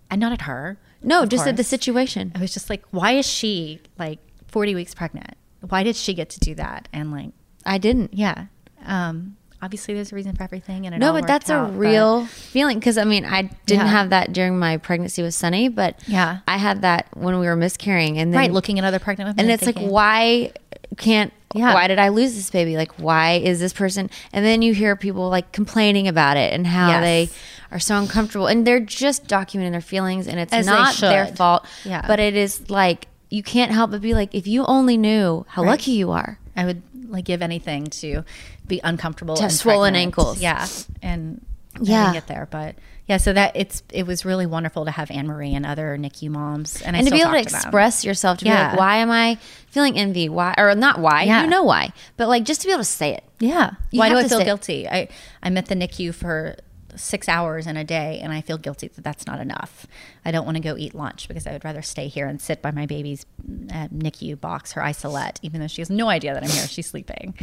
And 0.08 0.20
not 0.20 0.30
at 0.32 0.42
her. 0.42 0.78
No, 1.02 1.26
just 1.26 1.46
at 1.48 1.56
the 1.56 1.64
situation. 1.64 2.30
I 2.36 2.38
was 2.40 2.54
just 2.54 2.70
like, 2.70 2.84
why 2.92 3.12
is 3.12 3.26
she 3.26 3.80
like 3.98 4.20
40 4.48 4.74
weeks 4.76 4.94
pregnant? 4.94 5.34
Why 5.68 5.82
did 5.82 5.96
she 5.96 6.14
get 6.14 6.30
to 6.30 6.40
do 6.40 6.54
that? 6.54 6.88
And 6.92 7.10
like, 7.10 7.30
I 7.64 7.78
didn't. 7.78 8.14
yeah. 8.14 8.46
Um, 8.84 9.36
obviously, 9.60 9.94
there's 9.94 10.12
a 10.12 10.14
reason 10.14 10.36
for 10.36 10.44
everything. 10.44 10.86
And 10.86 10.96
No, 11.00 11.12
but 11.12 11.26
that's 11.26 11.50
a 11.50 11.54
out, 11.54 11.72
but- 11.72 11.78
real 11.78 12.26
feeling 12.26 12.78
because 12.78 12.98
I 12.98 13.04
mean 13.04 13.24
I 13.24 13.42
didn't 13.66 13.86
Yeah. 13.86 13.90
have 13.90 14.10
that 14.10 14.32
during 14.32 14.58
my 14.60 14.76
pregnancy 14.76 15.22
with 15.22 15.34
Sunny, 15.34 15.68
but 15.68 15.98
Yeah. 16.06 16.38
I 16.46 16.56
had 16.56 16.82
that 16.82 17.08
when 17.14 17.38
we 17.40 17.46
were 17.46 17.56
miscarrying, 17.56 18.16
and 18.18 18.32
then 18.32 18.38
right. 18.38 18.52
Looking 18.52 18.78
at 18.78 18.84
other 18.84 19.00
pregnant 19.00 19.28
women, 19.36 19.40
and 19.40 19.50
it's 19.50 19.66
like 19.66 19.78
why 19.78 20.52
can't 20.96 21.32
Yeah. 21.54 21.74
why 21.74 21.86
did 21.88 21.98
I 21.98 22.08
lose 22.08 22.34
this 22.34 22.50
baby? 22.50 22.76
Like 22.76 22.92
why 22.98 23.34
is 23.34 23.60
this 23.60 23.72
person? 23.72 24.10
And 24.32 24.44
then 24.44 24.62
you 24.62 24.74
hear 24.74 24.96
people 24.96 25.28
like 25.28 25.52
complaining 25.52 26.08
about 26.08 26.36
it 26.36 26.52
and 26.52 26.66
how 26.66 26.88
Yes. 26.88 27.02
they 27.02 27.28
are 27.70 27.78
so 27.80 27.96
uncomfortable, 27.98 28.46
and 28.46 28.66
they're 28.66 28.80
just 28.80 29.26
documenting 29.26 29.72
their 29.72 29.80
feelings, 29.80 30.26
and 30.28 30.38
it's 30.40 30.52
As 30.52 30.66
not 30.66 30.94
their 30.96 31.26
fault. 31.26 31.64
Yeah. 31.84 32.02
but 32.06 32.18
it 32.20 32.36
is 32.36 32.68
like 32.70 33.06
you 33.30 33.42
can't 33.42 33.72
help 33.72 33.90
but 33.90 34.00
be 34.00 34.14
like, 34.14 34.34
if 34.34 34.46
you 34.46 34.64
only 34.66 34.96
knew 34.96 35.44
how 35.48 35.62
Right. 35.62 35.70
lucky 35.70 35.92
you 35.92 36.10
are. 36.12 36.38
I 36.56 36.64
would 36.64 36.82
like 37.08 37.24
give 37.24 37.42
anything 37.42 37.86
to 37.86 38.24
be 38.66 38.80
uncomfortable, 38.84 39.36
To 39.36 39.44
and 39.44 39.52
swollen 39.52 39.92
pregnant. 39.94 40.16
ankles. 40.18 40.40
Yeah, 40.40 40.66
and 41.02 41.44
Yeah. 41.80 42.12
get 42.12 42.26
there, 42.28 42.48
but 42.50 42.74
yeah. 43.06 43.16
So 43.18 43.32
that 43.32 43.52
it's 43.54 43.82
it 43.92 44.06
was 44.06 44.24
really 44.24 44.46
wonderful 44.46 44.84
to 44.84 44.90
have 44.90 45.10
Anne 45.10 45.26
Marie 45.26 45.54
and 45.54 45.64
other 45.64 45.96
NICU 45.98 46.30
moms, 46.30 46.82
and, 46.82 46.96
I 46.96 47.00
and 47.00 47.08
to 47.08 47.12
be 47.12 47.20
able 47.20 47.32
to 47.32 47.36
them. 47.36 47.42
express 47.42 48.04
yourself 48.04 48.38
to 48.38 48.44
be 48.44 48.50
like, 48.50 48.78
why 48.78 48.96
am 48.96 49.10
I 49.10 49.38
feeling 49.68 49.96
envy? 49.96 50.28
Why 50.28 50.54
or 50.58 50.74
not 50.74 50.98
why? 50.98 51.24
Yeah. 51.24 51.42
You 51.42 51.48
know 51.48 51.62
why, 51.62 51.92
but 52.16 52.28
like 52.28 52.44
just 52.44 52.62
to 52.62 52.66
be 52.66 52.72
able 52.72 52.80
to 52.80 52.84
say 52.84 53.14
it. 53.14 53.24
Yeah. 53.38 53.72
You 53.90 53.98
Why 53.98 54.08
do 54.08 54.16
I 54.16 54.28
feel 54.28 54.42
guilty? 54.42 54.88
I 54.88 55.08
I'm 55.42 55.56
at 55.58 55.66
the 55.66 55.74
NICU 55.74 56.14
for 56.14 56.56
six 56.96 57.28
hours 57.28 57.66
in 57.66 57.76
a 57.76 57.84
day, 57.84 58.20
and 58.22 58.32
I 58.32 58.40
feel 58.40 58.58
guilty 58.58 58.88
that 58.88 59.04
that's 59.04 59.26
not 59.26 59.40
enough. 59.40 59.86
I 60.24 60.30
don't 60.30 60.44
want 60.44 60.56
to 60.56 60.62
go 60.62 60.76
eat 60.76 60.94
lunch 60.94 61.28
because 61.28 61.46
I 61.46 61.52
would 61.52 61.64
rather 61.64 61.82
stay 61.82 62.08
here 62.08 62.26
and 62.26 62.40
sit 62.40 62.62
by 62.62 62.70
my 62.70 62.86
baby's 62.86 63.26
uh, 63.70 63.88
NICU 63.88 64.40
box, 64.40 64.72
her 64.72 64.82
isolette, 64.82 65.38
even 65.42 65.60
though 65.60 65.66
she 65.66 65.80
has 65.80 65.90
no 65.90 66.08
idea 66.08 66.34
that 66.34 66.42
I'm 66.42 66.50
here. 66.50 66.66
She's 66.66 66.86
sleeping. 66.86 67.34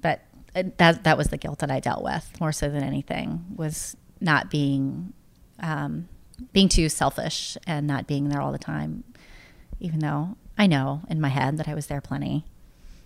But 0.00 0.22
uh, 0.54 0.64
that 0.76 1.04
that 1.04 1.18
was 1.18 1.28
the 1.28 1.38
guilt 1.38 1.60
that 1.60 1.70
I 1.70 1.80
dealt 1.80 2.04
with 2.04 2.30
more 2.40 2.52
so 2.52 2.68
than 2.68 2.82
anything 2.82 3.44
was 3.56 3.96
not 4.24 4.50
being 4.50 5.12
um, 5.60 6.08
being 6.52 6.68
too 6.68 6.88
selfish 6.88 7.56
and 7.66 7.86
not 7.86 8.06
being 8.08 8.28
there 8.28 8.40
all 8.40 8.50
the 8.50 8.58
time, 8.58 9.04
even 9.78 10.00
though 10.00 10.36
I 10.58 10.66
know 10.66 11.02
in 11.08 11.20
my 11.20 11.28
head 11.28 11.58
that 11.58 11.68
I 11.68 11.74
was 11.74 11.86
there 11.86 12.00
plenty. 12.00 12.44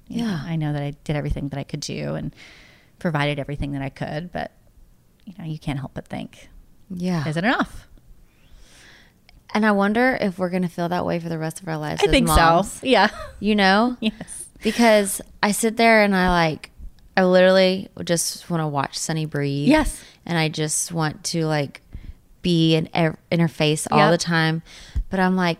You 0.09 0.23
know, 0.23 0.29
Yeah. 0.31 0.43
I 0.47 0.57
know 0.57 0.73
that 0.73 0.83
I 0.83 0.93
did 1.05 1.15
everything 1.17 1.49
that 1.49 1.59
I 1.59 1.65
could 1.65 1.81
do 1.81 2.15
and 2.15 2.35
provided 2.99 3.39
everything 3.39 3.73
that 3.73 3.83
I 3.83 3.91
could, 3.91 4.33
but 4.33 4.53
you 5.27 5.35
know, 5.39 5.45
you 5.45 5.59
can't 5.59 5.79
help 5.79 5.93
but 5.93 6.09
think, 6.09 6.49
Yeah. 6.89 7.29
is 7.29 7.37
it 7.37 7.45
enough? 7.45 7.87
And 9.55 9.65
I 9.67 9.73
wonder 9.73 10.17
if 10.21 10.39
we're 10.39 10.51
gonna 10.51 10.69
feel 10.69 10.89
that 10.89 11.05
way 11.07 11.19
for 11.21 11.29
the 11.29 11.39
rest 11.39 11.61
of 11.61 11.69
our 11.69 11.77
lives. 11.79 12.01
I 12.03 12.07
as 12.07 12.11
think 12.11 12.27
moms. 12.29 12.73
so. 12.73 12.87
Yeah. 12.87 13.11
You 13.41 13.55
know, 13.55 13.97
Yes. 14.01 14.47
because 14.63 15.21
I 15.43 15.53
sit 15.53 15.77
there 15.77 16.03
and 16.03 16.15
I 16.17 16.31
like, 16.31 16.71
I 17.19 17.25
literally 17.25 17.89
just 18.05 18.49
want 18.49 18.61
to 18.63 18.67
watch 18.69 18.97
Sunny 18.99 19.27
breathe. 19.27 19.69
Yes. 19.69 20.03
and 20.25 20.39
I 20.39 20.49
just 20.49 20.93
want 20.93 21.25
to 21.25 21.47
like 21.47 21.81
be 22.43 22.77
in 22.77 22.89
in 23.31 23.41
her 23.41 23.49
face 23.49 23.87
all 23.91 23.99
Yep. 23.99 24.11
the 24.13 24.19
time. 24.19 24.63
But 25.11 25.21
I'm 25.21 25.37
like, 25.37 25.59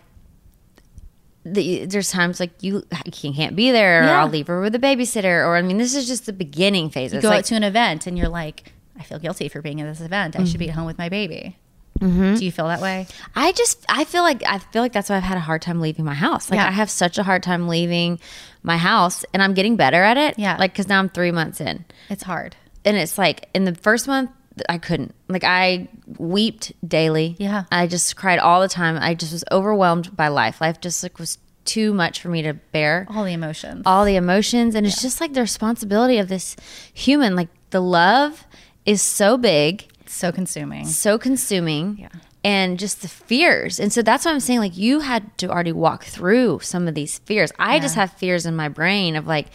the, 1.45 1.85
there's 1.85 2.11
times 2.11 2.39
like 2.39 2.51
you 2.61 2.83
you 3.05 3.33
can't 3.33 3.55
be 3.55 3.71
there, 3.71 4.01
or 4.01 4.05
Yeah. 4.05 4.21
I'll 4.21 4.29
leave 4.29 4.47
her 4.47 4.61
with 4.61 4.75
a 4.75 4.79
babysitter, 4.79 5.45
or 5.45 5.55
I 5.55 5.61
mean, 5.61 5.77
this 5.77 5.95
is 5.95 6.07
just 6.07 6.25
the 6.25 6.33
beginning 6.33 6.89
phase. 6.89 7.11
You 7.13 7.17
It's 7.19 7.23
go 7.23 7.29
like, 7.29 7.39
out 7.39 7.45
to 7.45 7.55
an 7.55 7.63
event 7.63 8.07
and 8.07 8.17
you're 8.17 8.29
like, 8.29 8.73
I 8.99 9.03
feel 9.03 9.19
guilty 9.19 9.47
for 9.49 9.61
being 9.61 9.81
at 9.81 9.87
this 9.87 10.01
event. 10.05 10.37
I 10.39 10.43
should 10.43 10.59
be 10.59 10.69
at 10.69 10.75
home 10.75 10.85
with 10.85 10.97
my 10.97 11.09
baby. 11.09 11.57
Mm-hmm. 11.99 12.35
Do 12.35 12.45
you 12.45 12.51
feel 12.51 12.67
that 12.67 12.81
way? 12.81 13.07
I 13.35 13.51
just 13.51 13.85
I 13.89 14.03
feel 14.05 14.23
like 14.23 14.41
I 14.45 14.59
feel 14.59 14.81
like 14.81 14.93
that's 14.93 15.09
why 15.09 15.17
I've 15.17 15.23
had 15.23 15.37
a 15.37 15.41
hard 15.41 15.61
time 15.61 15.79
leaving 15.81 16.05
my 16.05 16.13
house. 16.13 16.49
Like 16.49 16.59
Yeah. 16.59 16.67
I 16.67 16.71
have 16.71 16.89
such 16.89 17.17
a 17.17 17.23
hard 17.23 17.43
time 17.43 17.67
leaving 17.67 18.19
my 18.63 18.77
house, 18.77 19.25
and 19.33 19.41
I'm 19.43 19.53
getting 19.53 19.75
better 19.75 20.01
at 20.03 20.17
it. 20.17 20.37
Yeah. 20.39 20.57
like 20.57 20.71
because 20.73 20.87
now 20.87 20.99
I'm 20.99 21.09
three 21.09 21.31
months 21.31 21.61
in. 21.61 21.85
It's 22.09 22.23
hard. 22.23 22.55
and 22.85 22.95
it's 22.97 23.17
like 23.17 23.49
in 23.53 23.65
the 23.65 23.75
first 23.75 24.07
month 24.07 24.31
I 24.67 24.77
couldn't. 24.77 25.13
Like 25.27 25.43
I 25.43 25.87
wept 26.17 26.73
daily. 26.87 27.35
Yeah. 27.39 27.63
I 27.71 27.87
just 27.87 28.15
cried 28.15 28.39
all 28.39 28.61
the 28.61 28.67
time. 28.69 28.97
I 28.99 29.13
just 29.13 29.31
was 29.31 29.43
overwhelmed 29.51 30.15
by 30.15 30.27
life. 30.29 30.59
Life 30.61 30.81
just 30.81 31.03
like 31.03 31.17
was 31.19 31.37
too 31.65 31.93
much 31.93 32.21
for 32.21 32.29
me 32.29 32.41
to 32.41 32.53
bear. 32.53 33.05
All 33.09 33.23
the 33.23 33.33
emotions. 33.33 33.83
All 33.85 34.03
the 34.05 34.15
emotions 34.15 34.75
and 34.75 34.85
it's 34.87 35.01
just 35.01 35.21
like 35.21 35.33
the 35.33 35.41
responsibility 35.41 36.17
of 36.17 36.27
this 36.27 36.55
human. 36.93 37.35
Like 37.35 37.49
the 37.69 37.79
love 37.81 38.45
is 38.85 39.01
so 39.01 39.37
big, 39.37 39.85
so 40.09 40.31
consuming. 40.31 40.85
so 40.85 41.17
consuming. 41.17 42.07
And 42.43 42.79
just 42.79 43.01
the 43.01 43.09
fears. 43.09 43.79
And 43.81 43.91
so 43.91 44.01
that's 44.01 44.23
what 44.23 44.31
I'm 44.33 44.39
saying 44.39 44.59
like 44.59 44.77
you 44.77 45.01
had 45.01 45.37
to 45.39 45.49
already 45.49 45.73
walk 45.73 46.05
through 46.05 46.59
some 46.61 46.87
of 46.87 46.95
these 46.95 47.19
fears. 47.19 47.51
I 47.59 47.79
just 47.79 47.95
have 47.95 48.13
fears 48.13 48.45
in 48.45 48.55
my 48.55 48.69
brain 48.69 49.17
of 49.17 49.27
like 49.27 49.47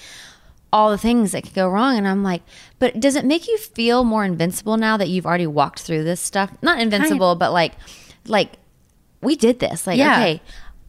all 0.71 0.91
the 0.91 0.99
things 0.99 1.33
that 1.33 1.45
could 1.45 1.55
go 1.55 1.67
wrong. 1.69 1.97
And 1.97 2.07
I'm 2.07 2.23
like, 2.23 2.43
but 2.79 3.01
does 3.01 3.17
it 3.17 3.25
make 3.25 3.49
you 3.49 3.57
feel 3.57 4.05
more 4.05 4.23
invincible 4.25 4.77
now 4.77 4.99
that 4.99 5.09
you've 5.09 5.25
already 5.25 5.47
walked 5.47 5.81
through 5.81 6.05
this 6.05 6.21
stuff? 6.21 6.51
Not 6.61 6.79
invincible, 6.79 7.37
but 7.37 7.53
like, 7.53 7.73
like 8.27 8.53
we 9.23 9.35
did 9.35 9.61
this. 9.61 9.87
Like, 9.87 9.97
Yeah. 9.97 10.19
okay, 10.19 10.43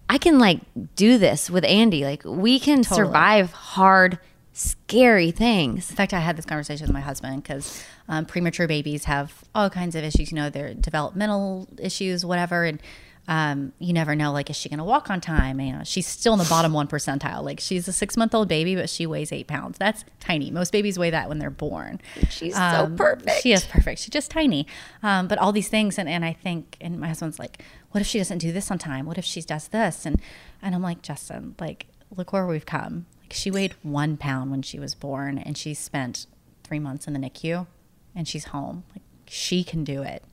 I 0.10 0.18
can 0.18 0.38
like 0.38 0.60
do 0.96 1.18
this 1.18 1.50
with 1.50 1.64
Andy. 1.64 2.04
Like 2.04 2.24
we 2.26 2.60
can 2.60 2.84
survive 2.84 3.54
hard, 3.54 4.20
scary 4.52 5.32
things. 5.32 5.90
In 5.92 5.96
fact, 5.96 6.14
I 6.14 6.20
had 6.20 6.36
this 6.36 6.46
conversation 6.46 6.88
with 6.88 6.94
my 6.94 7.00
husband 7.02 7.42
because 7.44 7.84
um, 8.08 8.26
premature 8.26 8.68
babies 8.68 9.06
have 9.06 9.44
all 9.54 9.70
kinds 9.70 9.96
of 9.96 10.04
issues. 10.04 10.32
You 10.32 10.36
know, 10.36 10.50
their 10.50 10.74
developmental 10.74 11.68
issues, 11.80 12.26
whatever, 12.26 12.66
and 12.66 12.82
um, 13.28 13.74
you 13.80 13.94
never 13.94 14.16
know. 14.16 14.32
Like, 14.32 14.50
is 14.50 14.56
she 14.56 14.70
going 14.70 14.78
to 14.78 14.84
walk 14.84 15.10
on 15.10 15.20
time? 15.20 15.60
You 15.60 15.74
know, 15.74 15.84
she's 15.84 16.06
still 16.08 16.34
in 16.34 16.40
the 16.40 16.46
bottom 16.46 16.74
one 16.74 16.88
percentile. 16.88 17.44
Like, 17.44 17.60
she's 17.60 17.88
a 17.88 17.94
six 17.94 18.16
month 18.16 18.36
old 18.36 18.48
baby, 18.48 18.76
but 18.76 18.90
she 18.90 19.08
weighs 19.08 19.32
eight 19.32 19.48
pounds. 19.48 19.78
That's 19.78 20.06
tiny. 20.20 20.52
Most 20.52 20.72
babies 20.72 21.00
weigh 21.00 21.10
that 21.10 21.28
when 21.28 21.40
they're 21.40 21.50
born. 21.50 22.00
She's 22.30 22.56
so 22.56 22.92
perfect. 22.96 23.42
She 23.42 23.52
is 23.52 23.66
perfect. 23.66 24.02
She's 24.02 24.12
just 24.12 24.30
tiny. 24.30 24.68
Um, 25.02 25.28
but 25.28 25.40
all 25.40 25.52
these 25.52 25.70
things, 25.70 25.98
and, 25.98 26.08
and 26.08 26.24
I 26.24 26.34
think, 26.34 26.78
and 26.80 27.00
my 27.00 27.08
husband's 27.08 27.40
like, 27.40 27.64
what 27.92 28.02
if 28.02 28.08
she 28.08 28.18
doesn't 28.18 28.40
do 28.40 28.52
this 28.52 28.70
on 28.70 28.78
time? 28.78 29.06
What 29.06 29.18
if 29.18 29.26
she 29.26 29.42
does 29.42 29.70
this? 29.70 30.06
And 30.06 30.22
and 30.62 30.76
I'm 30.76 30.82
like, 30.82 31.02
Justin, 31.02 31.56
like, 31.60 31.88
look 32.16 32.34
where 32.34 32.46
we've 32.46 32.66
come. 32.66 33.06
Like, 33.22 33.34
she 33.34 33.50
weighed 33.50 33.74
one 33.82 34.18
pound 34.18 34.52
when 34.52 34.62
she 34.62 34.80
was 34.80 34.94
born, 34.94 35.38
and 35.38 35.58
she 35.58 35.74
spent 35.74 36.28
three 36.64 36.80
months 36.80 37.08
in 37.08 37.14
the 37.14 37.20
NICU, 37.20 37.66
and 38.16 38.28
she's 38.28 38.46
home. 38.46 38.84
Like, 38.94 39.02
she 39.28 39.64
can 39.64 39.84
do 39.84 40.02
it. 40.02 40.24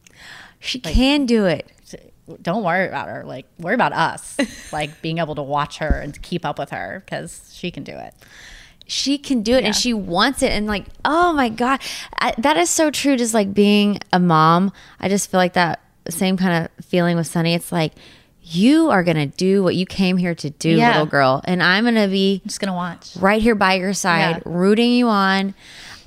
She 0.61 0.79
can 0.79 1.27
do 1.27 1.47
it. 1.47 1.71
Don't 2.41 2.63
worry 2.63 2.87
about 2.87 3.09
her. 3.09 3.25
Like, 3.25 3.47
worry 3.59 3.75
about 3.75 3.93
us. 3.93 4.37
like 4.73 5.03
being 5.03 5.19
able 5.19 5.35
to 5.35 5.43
watch 5.43 5.79
her 5.79 5.89
and 6.01 6.21
keep 6.23 6.45
up 6.47 6.59
with 6.59 6.71
her 6.71 7.03
because 7.05 7.51
she 7.55 7.71
can 7.71 7.83
do 7.83 7.93
it. 7.97 8.15
she 8.87 9.17
can 9.19 9.43
do 9.43 9.55
it 9.55 9.65
and 9.65 9.75
she 9.75 9.93
wants 9.95 10.43
it 10.43 10.51
and 10.51 10.67
like 10.67 10.85
oh 11.05 11.33
my 11.33 11.49
god 11.49 11.81
I, 12.19 12.35
that 12.39 12.57
is 12.57 12.69
so 12.69 12.91
true 12.91 13.17
just 13.17 13.33
like 13.33 13.55
being 13.55 14.01
a 14.13 14.19
mom 14.19 14.73
i 14.99 15.09
just 15.09 15.31
feel 15.31 15.39
like 15.39 15.53
that 15.53 15.81
same 16.11 16.37
kind 16.37 16.65
of 16.79 16.85
feeling 16.85 17.17
with 17.17 17.29
sunny 17.29 17.55
it's 17.55 17.71
like 17.71 17.93
you 18.43 18.91
are 18.91 19.05
gonna 19.05 19.27
do 19.29 19.63
what 19.63 19.77
you 19.77 19.87
came 19.87 20.17
here 20.17 20.35
to 20.35 20.51
do 20.51 20.71
Yeah. 20.71 20.91
little 20.91 21.07
girl 21.07 21.41
and 21.45 21.63
i'm 21.63 21.85
gonna 21.85 22.09
be 22.09 22.41
I'm 22.45 22.49
just 22.49 22.61
gonna 22.61 22.75
watch. 22.75 23.17
right 23.17 23.41
here 23.41 23.55
by 23.55 23.75
your 23.75 23.95
side 23.95 24.43
Yeah. 24.45 24.53
rooting 24.53 24.91
you 24.91 25.07
on 25.09 25.55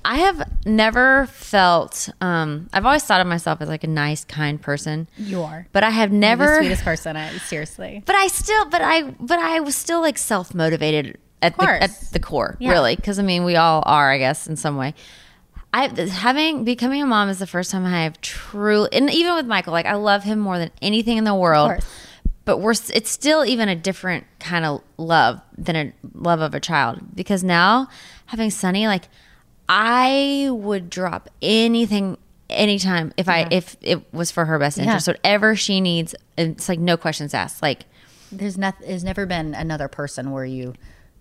i 0.06 0.18
have 0.18 0.50
never 0.66 1.26
felt 1.28 2.10
um 2.22 2.70
i've 2.74 2.86
always 2.86 3.04
thought 3.04 3.20
of 3.22 3.28
myself 3.28 3.62
as 3.62 3.68
like 3.68 3.84
a 3.84 3.88
nice 3.88 4.24
kind 4.24 4.62
person 4.62 5.08
You 5.18 5.42
are. 5.44 5.68
but 5.72 5.84
i 5.84 5.90
have 5.90 6.12
You're 6.12 6.20
never 6.20 6.46
the 6.46 6.56
sweetest 6.60 6.84
person. 6.84 7.18
I, 7.18 7.36
seriously. 7.40 8.04
but 8.06 8.16
I 8.16 8.28
still, 8.28 8.66
but 8.70 8.82
I, 8.82 9.04
but 9.20 9.40
I 9.40 9.60
was 9.62 9.76
still 9.76 10.02
like 10.02 10.18
self 10.18 10.54
motivated 10.54 11.18
at 11.42 11.58
the 11.58 11.70
at 11.84 11.92
the 12.12 12.20
core, 12.20 12.56
Yeah. 12.60 12.72
really, 12.72 12.96
because 12.96 13.20
I 13.20 13.24
mean, 13.24 13.44
we 13.44 13.56
all 13.56 13.84
are, 13.86 14.12
I 14.12 14.18
guess, 14.18 14.48
in 14.48 14.56
some 14.56 14.78
way. 14.78 14.94
I 15.74 15.88
having 16.10 16.64
becoming 16.64 17.02
a 17.02 17.06
mom 17.06 17.28
is 17.30 17.40
the 17.40 17.46
first 17.48 17.70
time 17.72 17.86
I 17.86 18.04
have 18.04 18.20
truly, 18.22 18.90
and 18.94 19.10
even 19.12 19.36
with 19.36 19.46
Michael, 19.46 19.74
like 19.74 19.86
I 19.86 19.96
love 19.96 20.24
him 20.24 20.40
more 20.40 20.58
than 20.58 20.72
anything 20.82 21.18
in 21.18 21.24
the 21.26 21.36
world. 21.36 21.70
course. 21.72 21.86
But 22.46 22.60
we're 22.60 22.72
it's 22.94 23.10
still 23.12 23.44
even 23.44 23.70
a 23.70 23.76
different 23.76 24.24
kind 24.40 24.66
of 24.66 24.82
love 24.98 25.42
than 25.58 25.76
a 25.76 25.94
love 26.14 26.40
of 26.42 26.54
a 26.56 26.60
child 26.60 27.00
because 27.16 27.44
now 27.44 27.90
having 28.28 28.50
Sunny, 28.52 28.88
like 28.88 29.08
I 29.70 30.48
would 30.52 30.90
drop 30.90 31.30
anything 31.42 32.18
anytime 32.50 33.12
if 33.18 33.28
I 33.28 33.48
if 33.52 33.76
it 33.82 34.14
was 34.14 34.32
for 34.32 34.46
her 34.46 34.60
best 34.60 34.78
interest. 34.78 35.08
Yeah. 35.08 35.14
Whatever 35.14 35.56
she 35.56 35.82
needs, 35.82 36.14
it's 36.38 36.70
like 36.70 36.80
no 36.80 36.98
questions 36.98 37.34
asked. 37.34 37.62
Like 37.62 37.86
there's 38.32 38.58
not 38.58 38.76
there's 38.80 39.04
never 39.04 39.26
been 39.26 39.54
another 39.56 39.88
person 39.88 40.32
where 40.32 40.46
you 40.46 40.74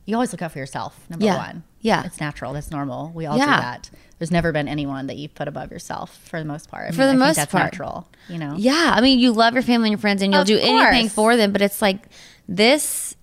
you 0.07 0.15
always 0.17 0.33
look 0.33 0.43
out 0.43 0.53
for 0.53 0.59
yourself 0.59 0.99
number 1.09 1.25
Yeah. 1.25 1.37
one 1.37 1.63
Yeah. 1.81 2.05
it's 2.05 2.21
natural 2.21 2.53
that's 2.53 2.71
normal 2.71 3.11
we 3.15 3.25
all 3.27 3.39
Yeah. 3.39 3.45
do 3.45 3.51
that 3.63 3.91
there's 4.19 4.31
never 4.31 4.53
been 4.53 4.69
anyone 4.69 5.07
that 5.07 5.17
you've 5.17 5.35
put 5.35 5.49
above 5.49 5.71
yourself 5.71 6.15
for 6.25 6.39
the 6.39 6.45
most 6.45 6.71
part 6.71 6.89
I 6.89 6.91
For 6.91 7.01
mean, 7.07 7.17
the 7.19 7.25
I 7.25 7.27
most 7.29 7.37
that's 7.37 7.53
part. 7.53 7.65
natural 7.73 8.09
you 8.29 8.37
know 8.39 8.55
Yeah, 8.59 8.93
I 8.95 9.01
mean, 9.01 9.19
you 9.19 9.33
love 9.33 9.55
your 9.55 9.63
family 9.63 9.89
and 9.89 9.93
your 9.93 9.99
friends, 10.01 10.21
and 10.23 10.31
you'll 10.33 10.43
Of 10.43 10.47
do 10.47 10.59
anything 10.59 11.09
for 11.09 11.37
them. 11.37 11.53
But 11.53 11.63
it's 11.63 11.81
like 11.81 12.07
this 12.49 13.17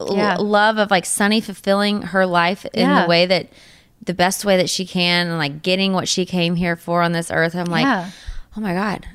l- 0.00 0.44
love 0.44 0.78
of 0.78 0.90
like 0.90 1.06
Sunny 1.06 1.40
fulfilling 1.40 2.02
her 2.02 2.26
life 2.26 2.64
in 2.72 2.88
Yeah. 2.88 3.02
the 3.02 3.08
way 3.08 3.26
that 3.26 3.48
the 4.04 4.14
best 4.14 4.44
way 4.44 4.56
that 4.58 4.68
she 4.70 4.84
can, 4.86 5.28
and 5.28 5.38
like 5.38 5.62
getting 5.62 5.92
what 5.92 6.08
she 6.08 6.26
came 6.26 6.56
here 6.56 6.76
for 6.76 7.02
on 7.02 7.12
this 7.12 7.30
earth. 7.30 7.54
I'm 7.54 7.66
like, 7.66 7.84
Yeah. 7.84 8.10
oh 8.56 8.60
my 8.60 8.74
god, 8.74 9.06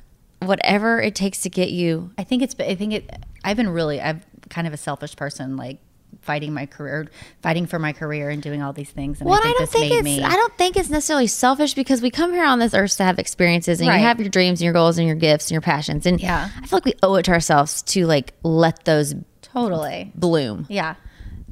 whatever 0.42 1.00
it 1.02 1.16
takes 1.16 1.42
to 1.44 1.50
get 1.50 1.70
you. 1.72 2.12
I 2.18 2.24
think 2.24 2.42
it's 2.44 2.56
I 2.60 2.76
think 2.76 2.94
it 2.94 3.10
I've 3.44 3.58
been 3.58 3.70
really 3.70 4.02
I'm 4.02 4.22
kind 4.50 4.66
of 4.68 4.74
a 4.74 4.78
selfish 4.78 5.16
person 5.16 5.58
like 5.58 5.80
fighting 6.22 6.52
my 6.54 6.66
career 6.66 7.08
fighting 7.42 7.66
for 7.68 7.78
my 7.80 7.94
career 7.94 8.30
and 8.30 8.42
doing 8.42 8.62
all 8.64 8.74
these 8.74 8.90
things 8.90 9.22
and 9.22 9.30
Well, 9.30 9.40
I 9.40 9.44
think 9.44 9.56
I 9.56 9.60
don't 9.60 9.70
think 9.72 9.92
it's 9.94 10.04
me 10.04 10.24
I 10.24 10.32
don't 10.36 10.58
think 10.58 10.76
it's 10.76 10.90
necessarily 10.90 11.28
selfish 11.28 11.76
because 11.76 12.02
we 12.02 12.10
come 12.10 12.34
here 12.34 12.44
on 12.46 12.58
this 12.60 12.74
earth 12.74 12.98
to 12.98 13.04
have 13.04 13.20
experiences, 13.20 13.80
and 13.80 13.88
Right. 13.90 13.98
you 13.98 14.04
have 14.04 14.20
your 14.20 14.30
dreams 14.30 14.60
and 14.60 14.66
your 14.66 14.74
goals 14.74 14.98
and 14.98 15.06
your 15.08 15.16
gifts 15.16 15.46
and 15.48 15.52
your 15.52 15.62
passions, 15.62 16.06
and 16.06 16.20
Yeah. 16.20 16.50
I 16.62 16.66
feel 16.66 16.78
like 16.78 16.86
we 16.86 16.94
owe 17.04 17.16
it 17.16 17.24
to 17.26 17.32
ourselves 17.32 17.84
to 17.84 18.06
like 18.08 18.34
let 18.44 18.86
those 18.86 19.14
totally 19.42 20.12
bloom. 20.16 20.66
yeah 20.70 20.96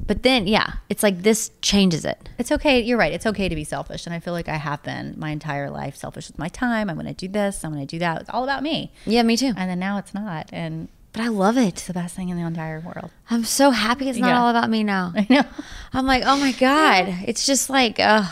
But 0.06 0.24
then, 0.24 0.48
yeah, 0.48 0.74
it's 0.90 1.04
like 1.04 1.24
this 1.24 1.52
changes 1.62 2.06
it. 2.06 2.30
it's 2.38 2.52
okay. 2.52 2.80
You're 2.82 2.98
right. 2.98 3.12
It's 3.12 3.26
okay 3.26 3.50
to 3.50 3.56
be 3.56 3.64
selfish. 3.64 4.06
And 4.06 4.14
I 4.16 4.20
feel 4.20 4.34
like 4.34 4.48
I 4.48 4.56
have 4.56 4.82
been 4.84 5.16
my 5.18 5.32
entire 5.32 5.70
life 5.70 5.96
selfish 5.98 6.28
with 6.28 6.38
my 6.40 6.48
time. 6.48 6.90
I'm 6.90 6.96
going 6.96 7.08
to 7.08 7.14
do 7.14 7.28
this. 7.28 7.64
I'm 7.66 7.74
going 7.74 7.86
to 7.86 7.96
do 7.96 8.00
that. 8.00 8.22
It's 8.22 8.30
all 8.30 8.44
about 8.44 8.64
me. 8.64 8.92
Yeah, 9.06 9.24
me 9.24 9.36
too. 9.36 9.54
And 9.58 9.70
then 9.70 9.80
now 9.80 9.98
it's 9.98 10.14
not. 10.14 10.50
And 10.54 10.88
But 11.12 11.24
I 11.24 11.28
love 11.28 11.58
it. 11.58 11.68
it's 11.68 11.88
the 11.88 11.94
best 11.94 12.16
thing 12.16 12.30
in 12.30 12.38
the 12.38 12.44
entire 12.46 12.80
world. 12.80 13.12
I'm 13.30 13.44
so 13.44 13.72
happy 13.72 14.08
it's 14.10 14.18
not 14.20 14.30
Yeah. 14.30 14.42
all 14.42 14.50
about 14.50 14.70
me 14.70 14.84
now. 14.84 15.12
I 15.16 15.28
know. 15.30 15.44
I'm 15.92 16.06
like, 16.06 16.24
oh 16.26 16.38
my 16.38 16.54
God. 16.54 17.08
It's 17.28 17.46
just 17.46 17.70
like, 17.70 18.00
uh, 18.00 18.24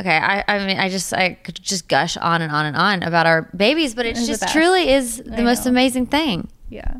okay. 0.00 0.16
I, 0.16 0.42
I 0.48 0.66
mean, 0.66 0.78
I 0.78 0.88
just, 0.88 1.12
I 1.14 1.34
could 1.34 1.62
just 1.62 1.86
gush 1.88 2.16
on 2.16 2.42
and 2.42 2.50
on 2.50 2.66
and 2.66 2.76
on 2.76 3.02
about 3.04 3.26
our 3.26 3.42
babies, 3.56 3.94
but 3.94 4.06
it's 4.06 4.18
It's 4.20 4.28
just 4.28 4.48
truly 4.52 4.88
is 4.90 5.18
the 5.18 5.38
I 5.40 5.42
most 5.42 5.66
know. 5.66 5.70
amazing 5.70 6.06
thing. 6.06 6.48
Yeah. 6.68 6.94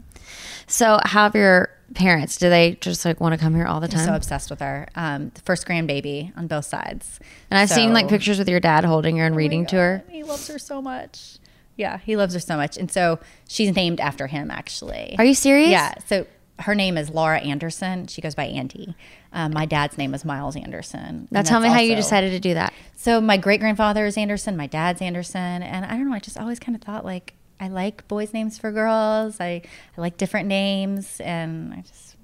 So, 0.69 1.01
how 1.05 1.25
have 1.25 1.35
your 1.35 1.71
parents? 1.95 2.37
Do 2.37 2.51
they 2.51 2.76
just 2.80 3.05
like 3.05 3.20
want 3.20 3.34
to 3.34 3.39
come 3.39 3.55
here 3.55 3.66
all 3.66 3.80
the 3.80 3.87
I'm 3.87 3.93
time? 3.93 4.07
so 4.07 4.14
obsessed 4.14 4.51
with 4.51 4.61
her. 4.61 4.89
Um, 4.95 5.30
the 5.34 5.41
first 5.43 5.66
grandbaby 5.66 6.37
on 6.37 6.47
both 6.47 6.64
sides. 6.64 7.20
and 7.51 7.59
I've 7.59 7.70
seen 7.70 7.93
like 7.93 8.09
pictures 8.09 8.39
with 8.39 8.49
your 8.49 8.61
dad 8.61 8.84
holding 8.84 9.16
her 9.18 9.26
and 9.26 9.37
reading 9.37 9.66
to 9.66 9.76
her. 9.76 10.05
He 10.09 10.22
loves 10.22 10.49
her 10.49 10.59
so 10.59 10.82
much. 10.82 11.39
Yeah, 11.76 11.99
he 11.99 12.16
loves 12.16 12.34
her 12.34 12.41
so 12.41 12.57
much. 12.57 12.76
And 12.78 12.91
so 12.91 13.18
she's 13.49 13.74
named 13.74 14.01
after 14.01 14.26
him, 14.26 14.51
actually. 14.51 15.14
Are 15.18 15.24
you 15.24 15.34
serious? 15.34 15.70
Yeah. 15.70 15.95
So 16.07 16.26
her 16.61 16.74
name 16.74 16.97
is 16.97 17.11
Laura 17.11 17.39
Anderson. 17.39 18.07
She 18.07 18.22
goes 18.22 18.34
by 18.34 18.47
Andy. 18.47 18.95
Um, 19.32 19.53
my 19.53 19.66
dad's 19.66 19.99
name 19.99 20.14
is 20.14 20.24
Miles 20.24 20.57
Anderson. 20.57 21.28
Now 21.30 21.43
tell 21.43 21.61
me 21.61 21.68
that's 21.68 21.76
how 21.76 21.82
you 21.82 21.95
decided 21.95 22.30
to 22.30 22.41
do 22.41 22.55
that. 22.55 22.72
So 22.97 23.20
my 23.20 23.37
great 23.37 23.61
grandfather 23.61 24.07
is 24.07 24.16
Anderson. 24.16 24.57
My 24.57 24.66
dad's 24.66 25.03
Anderson. 25.03 25.62
And 25.62 25.84
I 25.84 25.91
don't 25.91 26.09
know. 26.09 26.14
I 26.14 26.18
just 26.18 26.39
always 26.39 26.59
kind 26.59 26.74
of 26.74 26.80
thought 26.80 27.05
like 27.05 27.34
I 27.61 27.69
like 27.69 28.07
boys' 28.09 28.33
names 28.33 28.59
for 28.59 28.71
girls. 28.71 29.41
I, 29.41 29.63
I 29.97 30.01
like 30.01 30.17
different 30.17 30.49
names. 30.49 31.21
And 31.21 31.73
I 31.73 31.81
just 31.81 32.17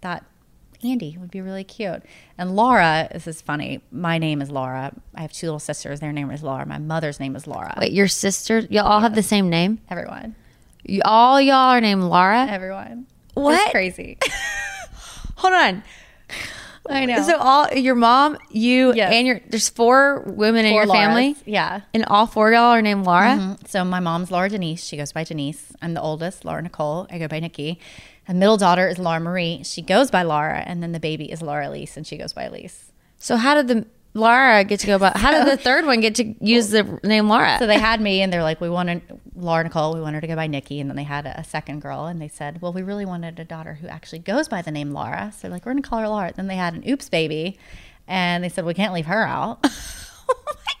thought 0.00 0.24
Andy 0.82 1.16
would 1.18 1.30
be 1.30 1.40
really 1.40 1.64
cute. 1.64 2.02
And 2.36 2.54
Laura, 2.54 3.08
this 3.12 3.26
is 3.26 3.40
funny. 3.40 3.80
My 3.90 4.18
name 4.18 4.42
is 4.42 4.50
Laura. 4.50 4.92
I 5.14 5.22
have 5.22 5.32
two 5.32 5.46
little 5.46 5.58
sisters. 5.58 6.00
Their 6.00 6.12
name 6.12 6.30
is 6.30 6.42
Laura. 6.42 6.66
My 6.66 6.78
mother's 6.78 7.18
name 7.18 7.36
is 7.36 7.46
Laura. 7.46 7.74
Wait, 7.80 7.92
your 7.92 8.08
sister, 8.08 8.60
y'all 8.70 8.86
all 8.86 9.00
have 9.00 9.14
the 9.14 9.22
same 9.22 9.48
name? 9.48 9.80
Everyone. 9.88 10.34
You, 10.84 11.00
all 11.04 11.40
y'all 11.40 11.70
are 11.70 11.80
named 11.80 12.02
Laura? 12.02 12.46
Everyone. 12.46 13.06
What? 13.34 13.60
It's 13.62 13.70
crazy. 13.70 14.18
Hold 15.36 15.54
on. 15.54 15.82
I 16.90 17.04
know. 17.06 17.22
So 17.22 17.36
all 17.38 17.68
your 17.72 17.94
mom, 17.94 18.38
you, 18.50 18.92
Yes. 18.94 19.12
and 19.12 19.26
your 19.26 19.40
there's 19.48 19.68
four 19.68 20.20
women 20.26 20.64
in 20.66 20.72
Four 20.72 20.84
your 20.84 20.94
family, 20.94 21.36
Yeah. 21.44 21.80
and 21.94 22.04
all 22.06 22.26
four 22.26 22.48
of 22.48 22.54
y'all 22.54 22.64
are 22.72 22.82
named 22.82 23.04
Laura. 23.06 23.36
Mhm. 23.36 23.68
So 23.68 23.84
my 23.84 24.00
mom's 24.00 24.30
Laura 24.30 24.48
Denise. 24.48 24.84
She 24.84 24.96
goes 24.96 25.12
by 25.12 25.24
Denise. 25.24 25.72
I'm 25.82 25.94
the 25.94 26.00
oldest, 26.02 26.44
Laura 26.44 26.62
Nicole. 26.62 27.06
I 27.10 27.18
go 27.18 27.28
by 27.28 27.40
Nikki. 27.40 27.78
And 28.28 28.38
middle 28.40 28.56
daughter 28.56 28.88
is 28.88 28.98
Laura 28.98 29.20
Marie. 29.20 29.62
She 29.64 29.82
goes 29.82 30.10
by 30.10 30.22
Laura, 30.22 30.62
and 30.66 30.82
then 30.82 30.92
the 30.92 30.98
baby 31.00 31.30
is 31.30 31.42
Laura 31.42 31.68
Elise, 31.68 31.96
and 31.96 32.06
she 32.06 32.16
goes 32.16 32.32
by 32.32 32.44
Elise. 32.44 32.90
So 33.18 33.36
how 33.36 33.54
did 33.54 33.68
the 33.68 33.86
Laura 34.16 34.64
get 34.64 34.80
to 34.80 34.86
go 34.86 34.98
by? 34.98 35.12
How 35.14 35.30
did 35.30 35.46
the 35.46 35.56
third 35.62 35.84
one 35.84 36.00
get 36.00 36.14
to 36.16 36.34
use 36.40 36.70
the 36.70 36.98
name 37.04 37.28
Laura? 37.28 37.56
So 37.58 37.66
they 37.66 37.78
had 37.78 38.00
me, 38.00 38.22
and 38.22 38.32
they're 38.32 38.42
like, 38.42 38.60
"We 38.60 38.70
wanted 38.70 39.02
Laura 39.36 39.62
Nicole. 39.64 39.94
We 39.94 40.00
wanted 40.00 40.16
her 40.16 40.20
to 40.22 40.26
go 40.26 40.36
by 40.36 40.46
Nikki." 40.46 40.80
And 40.80 40.88
then 40.88 40.96
they 40.96 41.04
had 41.04 41.26
a, 41.26 41.40
a 41.40 41.44
second 41.44 41.80
girl, 41.80 42.06
and 42.06 42.20
they 42.20 42.28
said, 42.28 42.62
"Well, 42.62 42.72
we 42.72 42.82
really 42.82 43.04
wanted 43.04 43.38
a 43.38 43.44
daughter 43.44 43.74
who 43.74 43.86
actually 43.88 44.20
goes 44.20 44.48
by 44.48 44.62
the 44.62 44.70
name 44.70 44.92
Laura." 44.92 45.32
So 45.32 45.42
they're 45.42 45.50
like, 45.50 45.66
"We're 45.66 45.72
gonna 45.72 45.82
call 45.82 46.00
her 46.00 46.08
Laura." 46.08 46.32
Then 46.34 46.46
they 46.46 46.56
had 46.56 46.74
an 46.74 46.82
oops 46.88 47.08
baby, 47.08 47.58
and 48.08 48.42
they 48.42 48.48
said, 48.48 48.64
"We 48.64 48.74
can't 48.74 48.94
leave 48.94 49.06
her 49.06 49.26
out." 49.26 49.64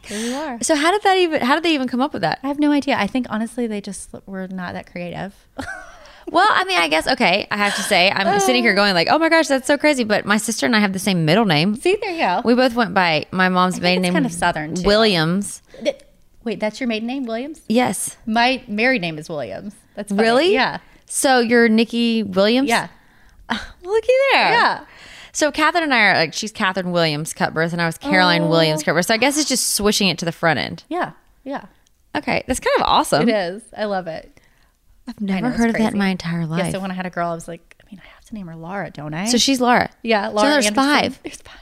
Here 0.06 0.18
we 0.18 0.34
are. 0.34 0.58
so 0.62 0.76
how 0.76 0.92
did 0.92 1.02
that 1.02 1.16
even? 1.16 1.40
How 1.42 1.54
did 1.54 1.64
they 1.64 1.74
even 1.74 1.88
come 1.88 2.00
up 2.00 2.12
with 2.12 2.22
that? 2.22 2.38
I 2.42 2.48
have 2.48 2.60
no 2.60 2.70
idea. 2.70 2.96
I 2.96 3.06
think 3.06 3.26
honestly, 3.28 3.66
they 3.66 3.80
just 3.80 4.10
were 4.24 4.46
not 4.48 4.72
that 4.74 4.90
creative. 4.90 5.34
Well, 6.30 6.48
I 6.50 6.64
mean, 6.64 6.78
I 6.78 6.88
guess 6.88 7.06
okay. 7.06 7.46
I 7.50 7.56
have 7.56 7.76
to 7.76 7.82
say, 7.82 8.10
I'm 8.10 8.40
sitting 8.40 8.62
here 8.62 8.74
going 8.74 8.94
like, 8.94 9.08
"Oh 9.10 9.18
my 9.18 9.28
gosh, 9.28 9.46
that's 9.48 9.66
so 9.66 9.78
crazy." 9.78 10.02
But 10.04 10.24
my 10.26 10.36
sister 10.38 10.66
and 10.66 10.74
I 10.74 10.80
have 10.80 10.92
the 10.92 10.98
same 10.98 11.24
middle 11.24 11.44
name. 11.44 11.76
See, 11.76 11.96
there 12.00 12.10
you 12.10 12.18
go. 12.18 12.42
We 12.44 12.54
both 12.54 12.74
went 12.74 12.94
by 12.94 13.26
my 13.30 13.48
mom's 13.48 13.80
maiden 13.80 14.02
name, 14.02 14.12
kind 14.12 14.26
of 14.26 14.32
Southern, 14.32 14.74
too. 14.74 14.82
Williams. 14.86 15.62
Th- 15.82 16.00
Wait, 16.44 16.60
that's 16.60 16.78
your 16.80 16.86
maiden 16.88 17.06
name, 17.08 17.26
Williams? 17.26 17.60
Yes, 17.68 18.16
My 18.24 18.62
married 18.68 19.02
name 19.02 19.18
is 19.18 19.28
Williams. 19.28 19.74
That's 19.96 20.10
funny. 20.10 20.22
really? 20.22 20.52
Yeah. 20.52 20.78
So 21.06 21.40
you're 21.40 21.68
Nikki 21.68 22.22
Williams? 22.22 22.68
Yeah. 22.68 22.88
Looky 23.82 24.12
there. 24.32 24.50
Yeah. 24.52 24.84
So 25.32 25.50
Catherine 25.52 25.84
and 25.84 25.92
I 25.94 26.02
are 26.06 26.14
like, 26.14 26.34
she's 26.34 26.52
Catherine 26.52 26.92
Williams 26.92 27.34
Cutbirth, 27.34 27.72
and 27.72 27.82
I 27.82 27.86
was 27.86 27.98
Caroline 27.98 28.42
Oh. 28.42 28.48
Williams 28.48 28.82
Cutbirth. 28.84 29.06
So 29.06 29.14
I 29.14 29.16
guess 29.16 29.36
it's 29.38 29.48
just 29.48 29.74
switching 29.74 30.08
it 30.08 30.18
to 30.18 30.24
the 30.24 30.32
front 30.32 30.58
end. 30.58 30.84
Yeah. 30.88 31.12
Yeah. 31.44 31.66
Okay, 32.16 32.44
that's 32.46 32.60
kind 32.60 32.74
of 32.78 32.82
awesome. 32.86 33.28
It 33.28 33.32
is. 33.34 33.62
I 33.76 33.84
love 33.84 34.06
it. 34.06 34.35
I've 35.08 35.20
never 35.20 35.50
heard 35.50 35.70
of 35.70 35.76
that 35.76 35.92
in 35.92 35.98
my 35.98 36.08
entire 36.08 36.40
Yeah. 36.40 36.46
life. 36.46 36.72
So 36.72 36.80
when 36.80 36.90
I 36.90 36.94
had 36.94 37.06
a 37.06 37.10
girl, 37.10 37.28
I 37.30 37.34
was 37.34 37.46
like, 37.48 37.76
I 37.80 37.84
mean, 37.90 38.00
I 38.04 38.08
have 38.14 38.24
to 38.26 38.34
name 38.34 38.46
her 38.48 38.56
Laura, 38.56 38.90
don't 38.90 39.14
I? 39.14 39.26
So 39.26 39.38
she's 39.38 39.60
Laura. 39.60 39.88
yeah, 40.02 40.28
So 40.28 40.34
Laura. 40.34 40.50
there's 40.50 40.66
Anderson. 40.66 40.74
five. 40.74 41.20
There's 41.22 41.36
five. 41.42 41.60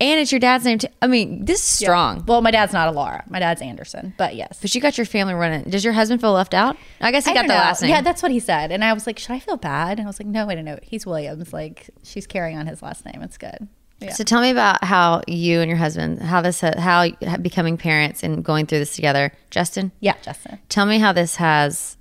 And 0.00 0.20
it's 0.20 0.30
your 0.30 0.38
dad's 0.38 0.64
name 0.64 0.78
too. 0.78 0.86
I 1.02 1.08
mean, 1.08 1.44
this 1.44 1.58
is 1.58 1.64
strong. 1.64 2.24
Well, 2.24 2.40
my 2.40 2.52
dad's 2.52 2.72
not 2.72 2.86
a 2.86 2.92
Laura. 2.92 3.24
My 3.28 3.40
dad's 3.40 3.60
Anderson, 3.60 4.14
but 4.16 4.36
yes. 4.36 4.58
But 4.62 4.72
you 4.72 4.80
got 4.80 4.96
your 4.96 5.04
family 5.06 5.34
running. 5.34 5.64
Does 5.64 5.82
your 5.82 5.92
husband 5.92 6.20
feel 6.20 6.32
left 6.32 6.54
out? 6.54 6.76
I 7.00 7.10
guess 7.10 7.24
he 7.24 7.32
I 7.32 7.34
got 7.34 7.42
the 7.42 7.48
know. 7.48 7.54
last 7.54 7.82
name. 7.82 7.90
Yeah, 7.90 8.00
that's 8.00 8.22
what 8.22 8.30
he 8.30 8.38
said. 8.38 8.70
And 8.70 8.84
I 8.84 8.92
was 8.92 9.08
like, 9.08 9.18
should 9.18 9.32
I 9.32 9.40
feel 9.40 9.56
bad? 9.56 9.98
And 9.98 10.06
I 10.06 10.08
was 10.08 10.20
like, 10.20 10.28
no, 10.28 10.46
wait 10.46 10.56
a 10.56 10.62
minute. 10.62 10.84
He's 10.84 11.04
Williams. 11.04 11.52
Like, 11.52 11.90
she's 12.04 12.28
carrying 12.28 12.56
on 12.56 12.68
his 12.68 12.80
last 12.80 13.04
name. 13.06 13.20
It's 13.22 13.36
good. 13.36 13.66
Yeah. 13.98 14.12
So 14.12 14.22
tell 14.22 14.40
me 14.40 14.50
about 14.50 14.84
how 14.84 15.22
you 15.26 15.58
and 15.60 15.68
your 15.68 15.78
husband, 15.78 16.22
how 16.22 16.42
this, 16.42 16.60
how 16.60 17.08
becoming 17.42 17.76
parents 17.76 18.22
and 18.22 18.44
going 18.44 18.66
through 18.66 18.78
this 18.78 18.94
together. 18.94 19.32
Justin, 19.50 19.90
yeah, 19.98 20.14
Justin. 20.22 20.60
tell 20.68 20.86
me 20.86 21.00
how 21.00 21.12
this 21.12 21.34
has, 21.36 21.96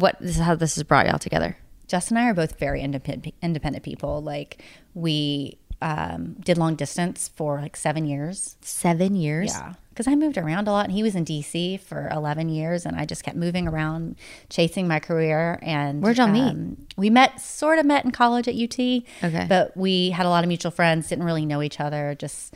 what 0.00 0.16
this, 0.20 0.38
how 0.38 0.54
this 0.54 0.74
has 0.74 0.84
brought 0.84 1.06
y'all 1.06 1.18
together. 1.18 1.56
Justin 1.88 2.16
and 2.16 2.26
I 2.26 2.30
are 2.30 2.34
both 2.34 2.58
very 2.58 2.80
independent 2.82 3.34
independent 3.42 3.84
people. 3.84 4.22
Like 4.22 4.62
we 4.94 5.58
um, 5.82 6.34
did 6.40 6.58
long 6.58 6.74
distance 6.74 7.28
for 7.28 7.60
like 7.60 7.76
seven 7.76 8.06
years. 8.06 8.56
Seven 8.60 9.14
years. 9.14 9.52
Yeah, 9.52 9.74
because 9.90 10.08
I 10.08 10.14
moved 10.14 10.36
around 10.36 10.68
a 10.68 10.72
lot, 10.72 10.86
and 10.86 10.92
he 10.92 11.02
was 11.02 11.14
in 11.14 11.24
DC 11.24 11.80
for 11.80 12.08
eleven 12.10 12.48
years, 12.48 12.86
and 12.86 12.96
I 12.96 13.04
just 13.04 13.22
kept 13.22 13.36
moving 13.36 13.68
around, 13.68 14.16
chasing 14.50 14.88
my 14.88 14.98
career. 14.98 15.58
And 15.62 16.02
Where'd 16.02 16.18
y'all 16.18 16.28
meet? 16.28 16.50
um, 16.50 16.86
we 16.96 17.10
met, 17.10 17.40
sort 17.40 17.78
of 17.78 17.86
met 17.86 18.04
in 18.04 18.10
college 18.10 18.48
at 18.48 18.54
UT. 18.54 18.78
Okay. 18.78 19.46
but 19.48 19.76
we 19.76 20.10
had 20.10 20.26
a 20.26 20.28
lot 20.28 20.44
of 20.44 20.48
mutual 20.48 20.72
friends. 20.72 21.08
Didn't 21.08 21.24
really 21.24 21.46
know 21.46 21.62
each 21.62 21.78
other. 21.78 22.16
Just 22.18 22.54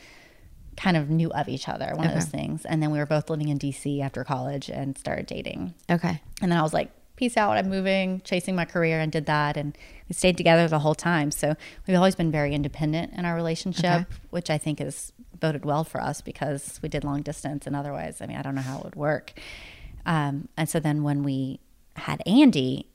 kind 0.77 0.97
of 0.97 1.11
knew 1.11 1.31
of 1.33 1.49
each 1.49 1.69
other. 1.69 1.93
One 1.95 2.07
of 2.07 2.15
those 2.15 2.25
things. 2.25 2.65
And 2.65 2.83
then 2.83 2.91
we 2.91 2.99
were 2.99 3.07
both 3.07 3.29
living 3.29 3.49
in 3.49 3.59
DC 3.59 4.03
after 4.03 4.25
college 4.25 4.71
and 4.71 4.97
started 4.97 5.27
dating. 5.27 5.75
Okay. 5.91 6.23
And 6.41 6.51
then 6.51 6.59
I 6.59 6.63
was 6.63 6.73
like, 6.73 6.91
peace 7.21 7.37
out. 7.37 7.59
I'm 7.59 7.69
moving, 7.69 8.23
chasing 8.25 8.57
my 8.57 8.65
career, 8.65 8.99
and 8.99 9.13
did 9.13 9.27
that. 9.27 9.59
And 9.59 9.77
we 10.09 10.15
stayed 10.15 10.39
together 10.39 10.67
the 10.67 10.79
whole 10.79 10.95
time. 10.95 11.31
So 11.31 11.55
we've 11.87 11.97
always 11.97 12.15
been 12.15 12.33
very 12.33 12.55
independent 12.55 13.13
in 13.13 13.27
our 13.27 13.35
relationship, 13.37 14.07
which 14.31 14.49
I 14.49 14.57
think 14.57 14.79
has 14.79 15.13
boded 15.39 15.67
well 15.67 15.85
for 15.85 16.01
us 16.01 16.23
because 16.23 16.81
we 16.83 16.89
did 16.89 17.05
long 17.05 17.21
distance. 17.21 17.67
And 17.67 17.77
otherwise, 17.77 18.23
I 18.23 18.27
mean, 18.27 18.39
I 18.39 18.43
don't 18.43 18.55
know 18.55 18.63
how 18.63 18.79
it 18.79 18.85
would 18.85 18.97
work. 18.97 19.35
Um, 20.07 20.49
and 20.57 20.67
so 20.67 20.81
then 20.81 21.03
when 21.03 21.23
we 21.23 21.61
had 21.97 22.23
Andy, 22.27 22.87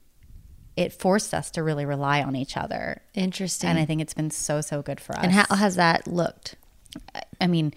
it 0.75 0.91
forced 0.91 1.31
us 1.31 1.51
to 1.51 1.61
really 1.61 1.85
rely 1.85 2.23
on 2.23 2.35
each 2.35 2.57
other. 2.57 3.03
Interesting. 3.13 3.69
And 3.69 3.77
I 3.77 3.85
think 3.85 4.01
it's 4.01 4.15
been 4.15 4.31
so, 4.31 4.59
so 4.61 4.81
good 4.81 4.99
for 4.99 5.15
us. 5.15 5.23
and 5.23 5.31
how 5.31 5.55
has 5.55 5.75
that 5.75 6.07
looked? 6.07 6.55
I 7.39 7.45
mean, 7.45 7.75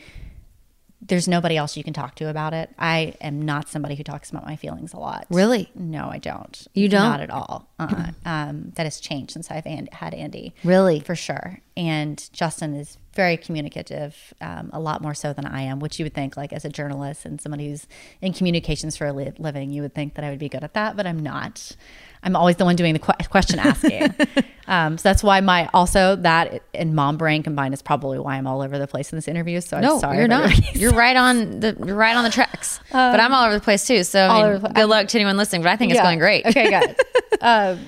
there's 1.00 1.28
nobody 1.28 1.56
else 1.56 1.76
you 1.76 1.84
can 1.84 1.92
talk 1.92 2.16
to 2.16 2.28
about 2.28 2.52
it. 2.54 2.70
I 2.78 3.14
am 3.20 3.42
not 3.42 3.68
somebody 3.68 3.94
who 3.94 4.02
talks 4.02 4.30
about 4.30 4.44
my 4.44 4.56
feelings 4.56 4.92
a 4.92 4.98
lot. 4.98 5.26
Really? 5.30 5.70
No, 5.76 6.08
I 6.10 6.18
don't. 6.18 6.66
You 6.74 6.88
don't? 6.88 7.00
Not 7.02 7.20
at 7.20 7.30
all. 7.30 7.68
Uh-uh. 7.78 8.10
um, 8.28 8.72
that 8.74 8.84
has 8.84 8.98
changed 8.98 9.32
since 9.32 9.50
I've 9.50 9.66
an- 9.66 9.88
had 9.92 10.12
Andy. 10.12 10.54
Really? 10.64 10.98
For 11.00 11.14
sure. 11.14 11.60
And 11.76 12.28
Justin 12.32 12.74
is 12.74 12.98
very 13.14 13.36
communicative, 13.36 14.34
um, 14.40 14.70
a 14.72 14.80
lot 14.80 15.00
more 15.00 15.14
so 15.14 15.32
than 15.32 15.46
I 15.46 15.62
am, 15.62 15.78
which 15.78 15.98
you 16.00 16.04
would 16.04 16.14
think, 16.14 16.36
like, 16.36 16.52
as 16.52 16.64
a 16.64 16.68
journalist 16.68 17.24
and 17.24 17.40
somebody 17.40 17.68
who's 17.68 17.86
in 18.20 18.32
communications 18.32 18.96
for 18.96 19.06
a 19.06 19.12
li- 19.12 19.32
living, 19.38 19.70
you 19.70 19.82
would 19.82 19.94
think 19.94 20.14
that 20.14 20.24
I 20.24 20.30
would 20.30 20.38
be 20.40 20.48
good 20.48 20.64
at 20.64 20.74
that, 20.74 20.96
but 20.96 21.06
I'm 21.06 21.20
not. 21.20 21.76
I'm 22.24 22.34
always 22.34 22.56
the 22.56 22.64
one 22.64 22.74
doing 22.76 22.94
the 22.94 22.98
que- 22.98 23.28
question 23.30 23.58
asking. 23.60 24.14
um, 24.68 24.98
so 24.98 25.02
that's 25.08 25.22
why 25.24 25.40
my 25.40 25.68
also 25.74 26.14
that 26.16 26.62
and 26.74 26.94
mom 26.94 27.16
brain 27.16 27.42
combined 27.42 27.74
is 27.74 27.82
probably 27.82 28.18
why 28.18 28.36
I'm 28.36 28.46
all 28.46 28.60
over 28.62 28.78
the 28.78 28.86
place 28.86 29.10
in 29.12 29.16
this 29.16 29.26
interview. 29.26 29.60
So 29.60 29.78
I'm 29.78 29.82
No, 29.82 29.98
sorry. 29.98 30.18
you're 30.18 30.28
not. 30.28 30.74
You're 30.76 30.92
right 30.92 31.16
on 31.16 31.58
the 31.60 31.76
you're 31.84 31.96
right 31.96 32.14
on 32.16 32.22
the 32.22 32.30
tracks. 32.30 32.78
but 32.92 33.18
I'm 33.18 33.32
all 33.34 33.44
over 33.46 33.54
the 33.54 33.60
place 33.64 33.86
too. 33.86 34.04
So 34.04 34.20
I 34.28 34.52
mean, 34.58 34.72
good 34.74 34.86
luck 34.86 35.08
to 35.08 35.18
anyone 35.18 35.36
listening. 35.36 35.62
But 35.62 35.70
I 35.72 35.76
think 35.76 35.90
it's 35.92 36.00
going 36.02 36.18
great. 36.20 36.46
Okay, 36.46 36.70
good. 36.70 36.96
um, 37.40 37.80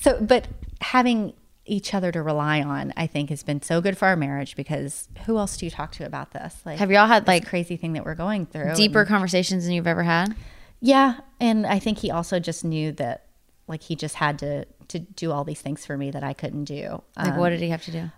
so, 0.00 0.18
but 0.20 0.46
having 0.80 1.32
each 1.64 1.92
other 1.92 2.10
to 2.12 2.22
rely 2.22 2.62
on, 2.62 2.92
I 2.96 3.06
think, 3.06 3.30
has 3.30 3.42
been 3.42 3.60
so 3.60 3.80
good 3.80 3.98
for 3.98 4.06
our 4.06 4.16
marriage 4.16 4.54
because 4.56 5.08
who 5.26 5.36
else 5.38 5.56
do 5.56 5.66
you 5.66 5.70
talk 5.70 5.92
to 5.92 6.04
about 6.06 6.30
this? 6.32 6.54
Like, 6.64 6.78
Have 6.78 6.90
y'all 6.90 7.06
had, 7.06 7.26
like, 7.26 7.46
crazy 7.46 7.76
thing 7.76 7.92
that 7.94 8.04
we're 8.06 8.14
going 8.14 8.46
through? 8.46 8.74
Deeper 8.74 9.00
And- 9.00 9.08
conversations 9.08 9.64
than 9.64 9.74
you've 9.74 9.86
ever 9.86 10.02
had. 10.02 10.34
yeah, 10.80 11.16
and 11.40 11.66
I 11.66 11.78
think 11.78 11.98
he 11.98 12.10
also 12.10 12.38
just 12.40 12.64
knew 12.64 12.92
that, 12.92 13.24
like, 13.66 13.82
he 13.82 13.96
just 13.96 14.14
had 14.14 14.38
to 14.38 14.64
to 14.88 14.98
do 14.98 15.32
all 15.32 15.44
these 15.44 15.60
things 15.60 15.84
for 15.86 15.96
me 15.96 16.10
that 16.10 16.22
I 16.24 16.32
couldn't 16.32 16.64
do. 16.64 17.02
Like, 17.16 17.28
Um, 17.28 17.36
what 17.36 17.50
did 17.50 17.60
he 17.60 17.68
have 17.70 17.84
to 17.84 17.92
do? 17.92 18.10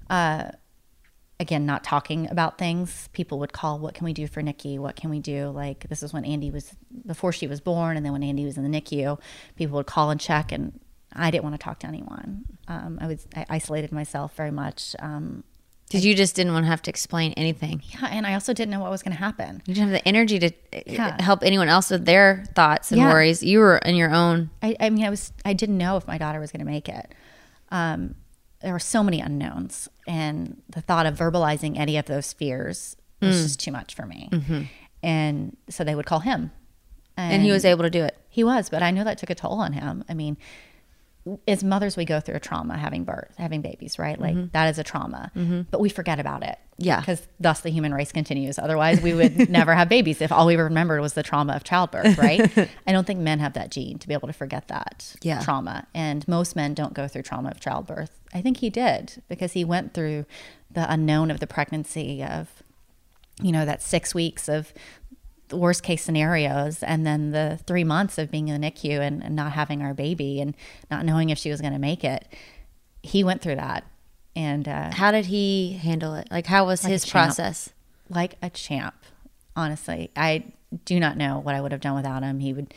again 1.39 1.65
not 1.65 1.83
talking 1.83 2.29
about 2.31 2.59
things. 2.59 3.09
People 3.13 3.39
would 3.39 3.53
call 3.53 3.79
what 3.79 3.95
can 3.95 4.05
we 4.05 4.13
do 4.13 4.27
for 4.27 4.43
nikki? 4.43 4.79
What 4.79 4.95
can 4.95 5.09
we 5.11 5.21
do? 5.21 5.49
Like 5.49 5.89
this 5.89 6.03
is 6.03 6.13
when 6.13 6.25
andy 6.25 6.51
was 6.51 6.75
before 7.07 7.33
she 7.33 7.47
was 7.47 7.61
born 7.61 7.97
and 7.97 8.05
then 8.05 8.13
when 8.13 8.23
andy 8.23 8.45
was 8.45 8.57
in 8.59 8.63
the 8.63 8.69
nicu 8.69 9.17
people 9.57 9.77
would 9.77 9.87
call 9.87 10.11
and 10.11 10.21
check 10.21 10.53
and 10.53 10.79
i 11.15 11.31
didn't 11.31 11.43
want 11.45 11.55
to 11.55 11.59
talk 11.65 11.79
to 11.81 11.87
anyone. 11.87 12.45
Um, 12.69 12.99
i 13.01 13.07
was 13.07 13.27
i 13.35 13.47
isolated 13.49 13.91
myself 13.91 14.35
very 14.37 14.51
much. 14.51 14.95
Um, 14.99 15.45
Did 15.91 16.03
you 16.05 16.15
just 16.15 16.35
didn't 16.37 16.53
want 16.55 16.65
to 16.65 16.71
have 16.71 16.83
to 16.83 16.91
explain 16.91 17.33
anything? 17.35 17.83
yeah 17.93 18.09
and 18.11 18.27
i 18.27 18.33
also 18.35 18.53
didn't 18.55 18.71
know 18.71 18.81
what 18.81 18.91
was 18.91 19.03
going 19.03 19.13
to 19.17 19.19
happen 19.23 19.61
You 19.67 19.75
didn't 19.75 19.91
have 19.91 19.99
the 20.03 20.09
energy 20.09 20.39
to 20.39 20.47
uh, 20.49 20.81
Yeah. 20.87 21.23
help 21.23 21.43
anyone 21.43 21.69
else 21.69 21.91
with 21.91 22.05
their 22.07 22.45
thoughts 22.55 22.91
and 22.93 23.01
Yeah. 23.01 23.09
worries. 23.13 23.43
You 23.43 23.59
were 23.59 23.79
in 23.79 23.95
your 23.97 24.11
own. 24.11 24.51
I, 24.63 24.77
I 24.81 24.89
mean 24.91 25.05
i 25.05 25.11
was 25.11 25.33
i 25.45 25.53
didn't 25.53 25.79
know 25.79 25.97
if 25.97 26.07
my 26.07 26.17
daughter 26.19 26.41
was 26.41 26.51
going 26.53 26.65
to 26.67 26.71
make 26.77 26.89
it 26.89 27.07
um, 27.71 28.15
there 28.63 28.73
were 28.73 28.79
so 28.97 29.03
many 29.03 29.21
unknowns 29.21 29.89
and 30.07 30.61
the 30.69 30.81
thought 30.81 31.07
of 31.07 31.15
verbalizing 31.17 31.77
any 31.79 31.97
of 31.99 32.07
those 32.07 32.33
fears 32.33 32.97
was 33.21 33.43
just 33.43 33.61
too 33.61 33.73
much 33.73 33.95
for 33.95 34.07
me 34.07 34.29
and 35.03 35.57
so 35.69 35.85
they 35.85 35.95
would 35.95 36.07
call 36.07 36.21
him 36.21 36.51
And 37.17 37.43
he 37.43 37.51
was 37.53 37.65
able 37.65 37.83
to 37.85 37.91
do 37.91 38.03
it. 38.05 38.17
He 38.29 38.45
was, 38.45 38.69
but 38.71 38.83
I 38.83 38.91
know 38.93 39.05
that 39.05 39.19
took 39.19 39.29
a 39.31 39.35
toll 39.35 39.59
on 39.61 39.73
him. 39.73 40.05
I 40.09 40.15
mean, 40.15 40.37
as 41.47 41.63
mothers, 41.63 41.97
we 41.97 42.05
go 42.05 42.19
through 42.19 42.37
a 42.37 42.41
trauma 42.41 42.77
having 42.79 43.05
birth, 43.05 43.35
having 43.37 43.61
babies, 43.61 43.99
right? 43.99 44.19
Like 44.19 44.35
mm-hmm. 44.35 44.47
that 44.53 44.69
is 44.71 44.79
a 44.79 44.85
trauma, 44.85 45.31
mm-hmm. 45.37 45.63
but 45.71 45.81
we 45.81 45.89
forget 45.89 46.19
about 46.19 46.43
it. 46.43 46.59
Yeah. 46.79 47.01
Because 47.01 47.29
thus 47.39 47.61
the 47.61 47.69
human 47.71 47.93
race 47.93 48.11
continues. 48.11 48.59
Otherwise, 48.59 49.03
we 49.03 49.13
would 49.13 49.51
never 49.51 49.75
have 49.75 49.91
babies 49.91 50.23
if 50.23 50.33
all 50.33 50.47
we 50.47 50.57
remembered 50.57 51.03
was 51.03 51.13
the 51.13 51.23
trauma 51.23 51.53
of 51.53 51.63
childbirth, 51.63 52.17
right? 52.17 52.41
I 52.87 52.93
don't 52.93 53.07
think 53.07 53.21
men 53.21 53.39
have 53.39 53.53
that 53.53 53.71
gene 53.71 53.99
to 53.99 54.09
be 54.09 54.15
able 54.15 54.29
to 54.29 54.33
forget 54.33 54.69
that 54.69 55.15
Yeah. 55.21 55.41
trauma. 55.43 55.87
And 55.95 56.27
most 56.27 56.57
men 56.57 56.73
don't 56.73 56.95
go 56.95 57.07
through 57.07 57.23
trauma 57.23 57.51
of 57.51 57.61
childbirth. 57.61 58.19
I 58.33 58.41
think 58.41 58.59
he 58.59 58.71
did 58.71 59.23
because 59.29 59.53
he 59.53 59.63
went 59.63 59.93
through 59.93 60.25
the 60.71 60.91
unknown 60.91 61.31
of 61.31 61.41
the 61.41 61.47
pregnancy, 61.47 62.23
of, 62.25 62.63
you 63.43 63.53
know, 63.53 63.67
that 63.67 63.83
six 63.83 64.15
weeks 64.15 64.49
of 64.49 64.73
worst 65.53 65.83
case 65.83 66.03
scenarios 66.03 66.83
and 66.83 67.07
then 67.07 67.31
the 67.31 67.59
three 67.67 67.85
months 67.85 68.19
of 68.19 68.31
being 68.31 68.49
in 68.49 68.61
the 68.61 68.71
NICU 68.71 69.01
and, 69.01 69.23
and 69.23 69.35
not 69.37 69.53
having 69.53 69.83
our 69.83 69.95
baby 69.95 70.41
and 70.41 70.57
not 70.91 71.05
knowing 71.05 71.31
if 71.31 71.39
she 71.39 71.51
was 71.51 71.61
going 71.61 71.73
to 71.73 71.79
make 71.79 72.05
it. 72.05 72.27
He 73.03 73.25
went 73.25 73.41
through 73.43 73.57
that 73.57 73.85
and 74.37 74.69
uh, 74.69 74.91
How 74.93 75.11
did 75.11 75.27
he 75.27 75.73
handle 75.83 76.15
it? 76.15 76.29
Like, 76.31 76.47
how 76.47 76.67
was 76.67 76.85
Like 76.85 76.93
his 76.93 77.07
process? 77.07 77.71
like 78.09 78.35
a 78.43 78.51
champ. 78.51 78.95
Honestly, 79.57 80.11
I 80.17 80.45
do 80.85 81.01
not 81.01 81.17
know 81.17 81.39
what 81.39 81.55
I 81.55 81.61
would 81.61 81.73
have 81.73 81.81
done 81.81 81.95
without 81.97 82.23
him. 82.23 82.39
He 82.41 82.53
would, 82.53 82.73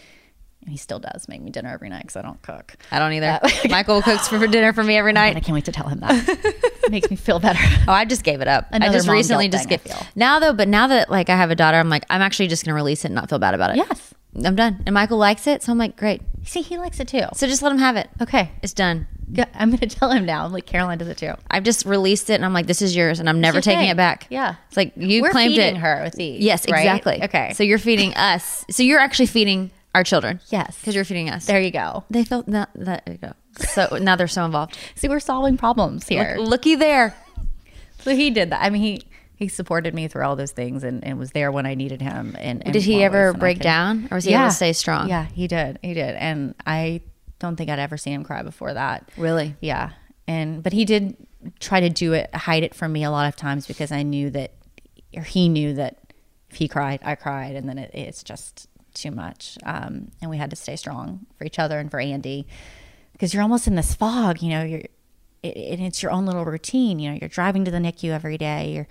he 0.68 0.78
still 0.78 1.00
does 1.00 1.28
make 1.28 1.42
me 1.42 1.52
dinner 1.52 1.70
every 1.70 1.90
night 1.90 2.04
because 2.04 2.16
I 2.16 2.22
don't 2.22 2.42
cook. 2.42 2.76
I 2.92 3.00
don't 3.00 3.14
either. 3.14 3.40
Uh, 3.42 3.50
Michael 3.70 4.02
cooks 4.02 4.28
for 4.28 4.46
dinner 4.48 4.74
for 4.74 4.84
me 4.84 4.98
every 4.98 5.12
oh 5.12 5.16
night. 5.16 5.28
And 5.30 5.38
I 5.38 5.42
can't 5.42 5.54
wait 5.54 5.66
to 5.66 5.72
tell 5.72 5.88
him 5.88 6.00
that. 6.00 6.84
makes 6.90 7.10
me 7.10 7.16
feel 7.16 7.40
better. 7.40 7.60
Oh, 7.88 7.92
I 7.92 8.06
just 8.06 8.24
gave 8.24 8.40
it 8.42 8.48
up. 8.48 8.68
I 8.72 8.80
just 8.92 9.10
recently 9.10 9.50
just 9.50 9.68
gave 9.68 9.82
now 10.16 10.40
though, 10.40 10.54
but 10.54 10.68
now 10.68 10.88
that 10.88 11.10
like 11.10 11.30
I 11.30 11.36
have 11.36 11.52
a 11.52 11.56
daughter, 11.56 11.78
I'm 11.78 11.90
like 11.90 12.06
I'm 12.10 12.22
actually 12.22 12.48
just 12.48 12.64
gonna 12.64 12.76
release 12.76 13.04
it 13.04 13.08
and 13.08 13.16
not 13.16 13.30
feel 13.30 13.40
bad 13.40 13.54
about 13.54 13.72
it. 13.72 13.78
Yes. 13.78 14.14
I'm 14.44 14.56
done. 14.56 14.82
And 14.86 14.94
Michael 14.94 15.18
likes 15.18 15.48
it, 15.48 15.62
so 15.64 15.72
I'm 15.72 15.78
like, 15.78 15.96
great. 15.96 16.22
See, 16.44 16.62
he 16.62 16.78
likes 16.78 17.00
it 17.00 17.08
too. 17.08 17.26
So 17.36 17.48
just 17.48 17.62
let 17.62 17.72
him 17.72 17.78
have 17.78 17.96
it. 17.96 18.10
Okay. 18.22 18.52
It's 18.62 18.74
done. 18.74 19.08
I'm 19.54 19.70
going 19.70 19.80
to 19.88 19.88
tell 19.88 20.12
him 20.12 20.26
now. 20.26 20.46
I'm 20.46 20.52
like, 20.52 20.66
Caroline 20.66 20.98
does 20.98 21.08
it 21.08 21.18
too. 21.18 21.34
I've 21.50 21.64
just 21.64 21.86
released 21.86 22.30
it 22.30 22.36
and 22.36 22.46
I'm 22.46 22.54
like, 22.54 22.68
this 22.68 22.82
is 22.82 22.96
yours 22.96 23.20
and 23.20 23.30
I'm 23.30 23.42
never 23.42 23.62
taking 23.62 23.82
thing. 23.82 23.90
it 23.90 23.98
back. 23.98 24.28
Yeah. 24.30 24.56
It's 24.68 24.78
like 24.78 24.94
you 24.96 25.22
We're 25.22 25.32
claimed 25.32 25.54
feeding 25.56 25.76
it. 25.76 25.80
her 25.80 26.02
with 26.04 26.14
these, 26.16 26.44
Yes, 26.44 26.68
right? 26.70 26.80
exactly. 26.80 27.24
Okay. 27.24 27.54
So 27.54 27.64
you're 27.64 27.78
feeding 27.80 28.14
us. 28.16 28.66
So 28.70 28.84
you're 28.84 29.00
actually 29.00 29.28
feeding 29.28 29.72
our 29.96 30.04
children. 30.04 30.40
Yes. 30.50 30.80
Because 30.80 30.96
you're 30.96 31.06
feeding 31.06 31.30
us. 31.30 31.46
There 31.46 31.62
you 31.62 31.72
go. 31.72 32.04
They 32.10 32.24
feel 32.24 32.44
that 32.48 32.70
there 32.76 33.02
you 33.08 33.18
go. 33.18 33.34
So 33.58 33.98
now 34.02 34.16
they're 34.16 34.28
so 34.28 34.46
involved. 34.46 34.78
See, 34.96 35.08
we're 35.08 35.20
solving 35.20 35.58
problems 35.58 36.08
here. 36.08 36.36
Look, 36.38 36.50
looky 36.50 36.76
there. 36.76 37.16
So 38.00 38.16
he 38.16 38.32
did 38.32 38.50
that. 38.50 38.64
I 38.64 38.70
mean, 38.70 38.82
he 38.82 39.04
he 39.36 39.48
supported 39.48 39.94
me 39.94 40.08
through 40.08 40.24
all 40.24 40.36
those 40.36 40.52
things 40.52 40.84
and, 40.84 41.04
and 41.04 41.20
was 41.20 41.32
there 41.32 41.52
when 41.52 41.66
I 41.66 41.76
needed 41.76 42.02
him. 42.02 42.36
And, 42.40 42.64
and 42.64 42.74
Did 42.74 42.84
he 42.84 43.04
ever 43.04 43.34
break 43.34 43.60
down 43.60 44.08
or 44.12 44.16
was 44.16 44.26
he 44.26 44.34
able 44.34 44.46
to 44.46 44.52
stay 44.52 44.74
strong? 44.74 45.10
Yeah, 45.10 45.26
he 45.26 45.48
did. 45.48 45.80
He 45.82 45.94
did. 45.94 46.16
And 46.16 46.56
I 46.66 47.02
don't 47.40 47.56
think 47.56 47.70
I'd 47.70 47.80
ever 47.80 47.98
seen 47.98 48.14
him 48.14 48.24
cry 48.24 48.42
before 48.42 48.74
that. 48.74 49.10
Really? 49.18 49.56
Yeah. 49.60 49.92
And 50.28 50.64
but 50.64 50.74
he 50.74 50.86
did 50.86 51.18
try 51.60 51.82
to 51.82 51.90
do 51.90 52.14
it, 52.14 52.34
hide 52.34 52.64
it 52.64 52.74
from 52.74 52.94
me 52.94 53.04
a 53.04 53.12
lot 53.12 53.28
of 53.28 53.36
times 53.36 53.68
because 53.68 53.92
I 53.92 54.04
knew 54.04 54.30
that, 54.32 54.54
or 55.16 55.24
he 55.24 55.50
knew 55.50 55.74
that 55.74 55.98
if 56.50 56.58
he 56.58 56.68
cried, 56.68 57.00
I 57.04 57.16
cried, 57.16 57.56
and 57.56 57.68
then 57.68 57.78
it, 57.78 57.92
it's 57.94 58.24
just 58.24 58.68
too 58.94 59.12
much. 59.12 59.58
Um, 59.64 60.12
and 60.22 60.30
we 60.30 60.38
had 60.38 60.50
to 60.50 60.56
stay 60.56 60.76
strong 60.76 61.26
for 61.38 61.46
each 61.46 61.60
other 61.60 61.80
and 61.80 61.90
for 61.90 62.00
Andy 62.00 62.48
because 63.12 63.34
you're 63.34 63.44
almost 63.44 63.68
in 63.68 63.76
this 63.76 63.94
fog. 63.94 64.42
You 64.42 64.50
know, 64.50 64.64
you're 64.64 64.84
it, 65.44 65.80
it's 65.80 66.02
your 66.02 66.12
own 66.12 66.26
little 66.26 66.46
routine. 66.46 67.00
You 67.00 67.12
know, 67.12 67.18
you're 67.22 67.30
driving 67.30 67.66
to 67.66 67.72
the 67.72 67.78
NICU 67.78 68.12
every 68.12 68.38
day. 68.38 68.72
You're 68.74 68.88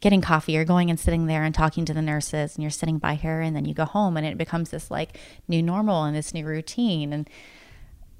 getting 0.00 0.20
coffee. 0.20 0.52
You're 0.52 0.64
going 0.64 0.90
and 0.90 0.98
sitting 0.98 1.26
there 1.26 1.44
and 1.44 1.54
talking 1.54 1.84
to 1.86 1.94
the 1.94 2.02
nurses, 2.02 2.54
and 2.54 2.62
you're 2.62 2.70
sitting 2.70 2.98
by 2.98 3.14
her, 3.14 3.40
and 3.40 3.56
then 3.56 3.64
you 3.64 3.74
go 3.74 3.84
home, 3.84 4.16
and 4.16 4.26
it 4.26 4.36
becomes 4.36 4.70
this 4.70 4.90
like 4.90 5.18
new 5.48 5.62
normal 5.62 6.04
and 6.04 6.14
this 6.14 6.34
new 6.34 6.44
routine, 6.44 7.12
and 7.12 7.30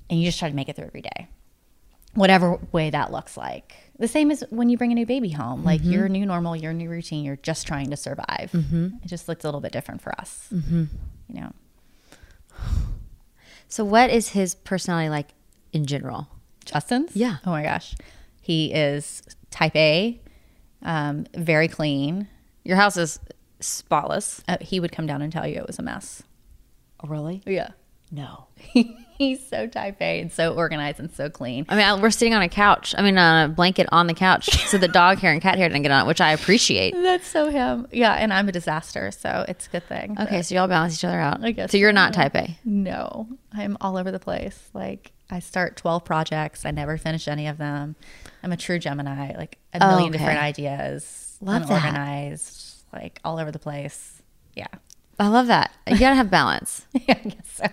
and 0.08 0.20
you 0.20 0.26
just 0.26 0.38
try 0.38 0.48
to 0.48 0.54
make 0.54 0.68
it 0.68 0.76
through 0.76 0.86
every 0.86 1.02
day, 1.02 1.28
whatever 2.14 2.58
way 2.72 2.90
that 2.90 3.10
looks 3.10 3.36
like. 3.36 3.74
The 3.98 4.08
same 4.08 4.30
as 4.30 4.44
when 4.50 4.68
you 4.68 4.76
bring 4.76 4.92
a 4.92 4.94
new 4.94 5.06
baby 5.06 5.30
home, 5.30 5.64
like 5.64 5.80
Mhm. 5.80 5.92
your 5.92 6.08
new 6.08 6.26
normal, 6.26 6.54
your 6.54 6.72
new 6.74 6.90
routine. 6.90 7.24
You're 7.24 7.36
just 7.36 7.66
trying 7.66 7.88
to 7.90 7.96
survive. 7.96 8.50
Mhm. 8.52 9.02
It 9.02 9.08
just 9.08 9.26
looks 9.28 9.44
a 9.44 9.46
little 9.48 9.60
bit 9.62 9.72
different 9.72 10.02
for 10.02 10.18
us. 10.20 10.48
Mhm. 10.52 10.88
You 11.32 11.40
know. 11.40 11.52
So 13.68 13.84
what 13.84 14.10
is 14.10 14.28
his 14.30 14.54
personality 14.54 15.08
like 15.08 15.30
in 15.72 15.86
general? 15.86 16.28
Justin's? 16.64 17.14
Yeah. 17.16 17.38
Oh 17.44 17.50
my 17.50 17.62
gosh. 17.62 17.94
He 18.40 18.72
is 18.72 19.22
type 19.50 19.74
A, 19.76 20.20
um, 20.82 21.26
very 21.34 21.68
clean. 21.68 22.28
Your 22.64 22.76
house 22.76 22.96
is 22.96 23.18
spotless. 23.60 24.42
Uh, 24.46 24.58
he 24.60 24.78
would 24.80 24.92
come 24.92 25.06
down 25.06 25.22
and 25.22 25.32
tell 25.32 25.46
you 25.46 25.56
it 25.56 25.66
was 25.66 25.78
a 25.78 25.82
mess. 25.82 26.22
Oh, 27.02 27.08
really? 27.08 27.42
Yeah. 27.46 27.70
No. 28.10 28.46
He's 29.18 29.46
so 29.48 29.66
type 29.66 30.00
A 30.00 30.20
and 30.20 30.30
so 30.32 30.54
organized 30.54 31.00
and 31.00 31.10
so 31.10 31.30
clean. 31.30 31.64
I 31.68 31.76
mean, 31.76 31.84
I- 31.84 32.00
we're 32.00 32.10
sitting 32.10 32.34
on 32.34 32.42
a 32.42 32.48
couch. 32.48 32.94
I 32.98 33.02
mean, 33.02 33.16
on 33.18 33.44
a 33.50 33.52
blanket 33.52 33.88
on 33.92 34.06
the 34.06 34.14
couch, 34.14 34.50
so 34.66 34.78
the 34.78 34.88
dog 34.88 35.18
hair 35.18 35.32
and 35.32 35.40
cat 35.40 35.56
hair 35.58 35.68
didn't 35.68 35.82
get 35.82 35.90
on 35.92 36.04
it, 36.04 36.06
which 36.08 36.20
I 36.20 36.32
appreciate. 36.32 36.94
That's 36.94 37.26
so 37.26 37.50
him. 37.50 37.86
Yeah, 37.92 38.12
and 38.14 38.32
I'm 38.32 38.48
a 38.48 38.52
disaster, 38.52 39.10
so 39.10 39.44
it's 39.48 39.66
a 39.66 39.70
good 39.70 39.88
thing. 39.88 40.16
Okay, 40.20 40.42
so 40.42 40.54
y'all 40.54 40.68
balance 40.68 40.94
each 40.94 41.04
other 41.04 41.18
out. 41.18 41.42
I 41.42 41.52
guess 41.52 41.70
so. 41.72 41.78
You're 41.78 41.92
not 41.92 42.12
type 42.12 42.34
A. 42.34 42.58
No, 42.64 43.28
I'm 43.52 43.76
all 43.80 43.96
over 43.96 44.10
the 44.10 44.18
place. 44.20 44.68
Like 44.74 45.12
I 45.30 45.38
start 45.40 45.76
12 45.76 46.04
projects, 46.04 46.64
I 46.64 46.70
never 46.70 46.96
finish 46.98 47.26
any 47.26 47.46
of 47.48 47.58
them. 47.58 47.96
I'm 48.42 48.52
a 48.52 48.56
true 48.56 48.78
Gemini, 48.78 49.36
like 49.36 49.58
a 49.74 49.78
Oh, 49.82 49.88
million 49.90 50.10
okay. 50.10 50.18
different 50.18 50.40
ideas, 50.40 51.36
Love 51.40 51.66
that. 51.68 51.82
unorganized, 51.82 52.84
like 52.92 53.20
all 53.24 53.38
over 53.38 53.50
the 53.50 53.58
place. 53.58 54.22
Yeah. 54.54 54.66
I 55.18 55.28
love 55.28 55.46
that. 55.46 55.72
You 55.86 55.98
gotta 55.98 56.14
have 56.16 56.30
balance. 56.30 56.86
yeah, 56.92 57.18
I 57.24 57.28
guess 57.28 57.48
so. 57.54 57.64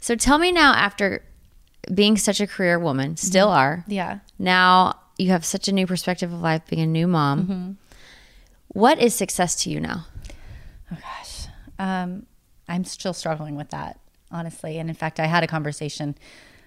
So 0.00 0.14
tell 0.14 0.38
me 0.38 0.52
now, 0.52 0.72
after 0.74 1.22
being 1.92 2.16
such 2.16 2.40
a 2.40 2.46
career 2.46 2.78
woman, 2.78 3.16
still 3.16 3.48
are. 3.48 3.84
Yeah. 3.88 4.18
Now 4.38 5.00
you 5.18 5.30
have 5.30 5.44
such 5.44 5.68
a 5.68 5.72
new 5.72 5.86
perspective 5.86 6.32
of 6.32 6.40
life, 6.40 6.62
being 6.68 6.82
a 6.82 6.86
new 6.86 7.06
mom. 7.06 7.46
Mhm. 7.46 7.76
What 8.68 8.98
is 9.00 9.14
success 9.14 9.54
to 9.62 9.70
you 9.70 9.80
now? 9.80 10.06
Oh 10.92 10.96
gosh, 11.00 11.46
um, 11.78 12.26
I'm 12.68 12.84
still 12.84 13.12
struggling 13.12 13.56
with 13.56 13.70
that, 13.70 13.98
honestly. 14.30 14.78
And 14.78 14.88
in 14.88 14.94
fact, 14.94 15.18
I 15.18 15.26
had 15.26 15.42
a 15.42 15.46
conversation 15.46 16.14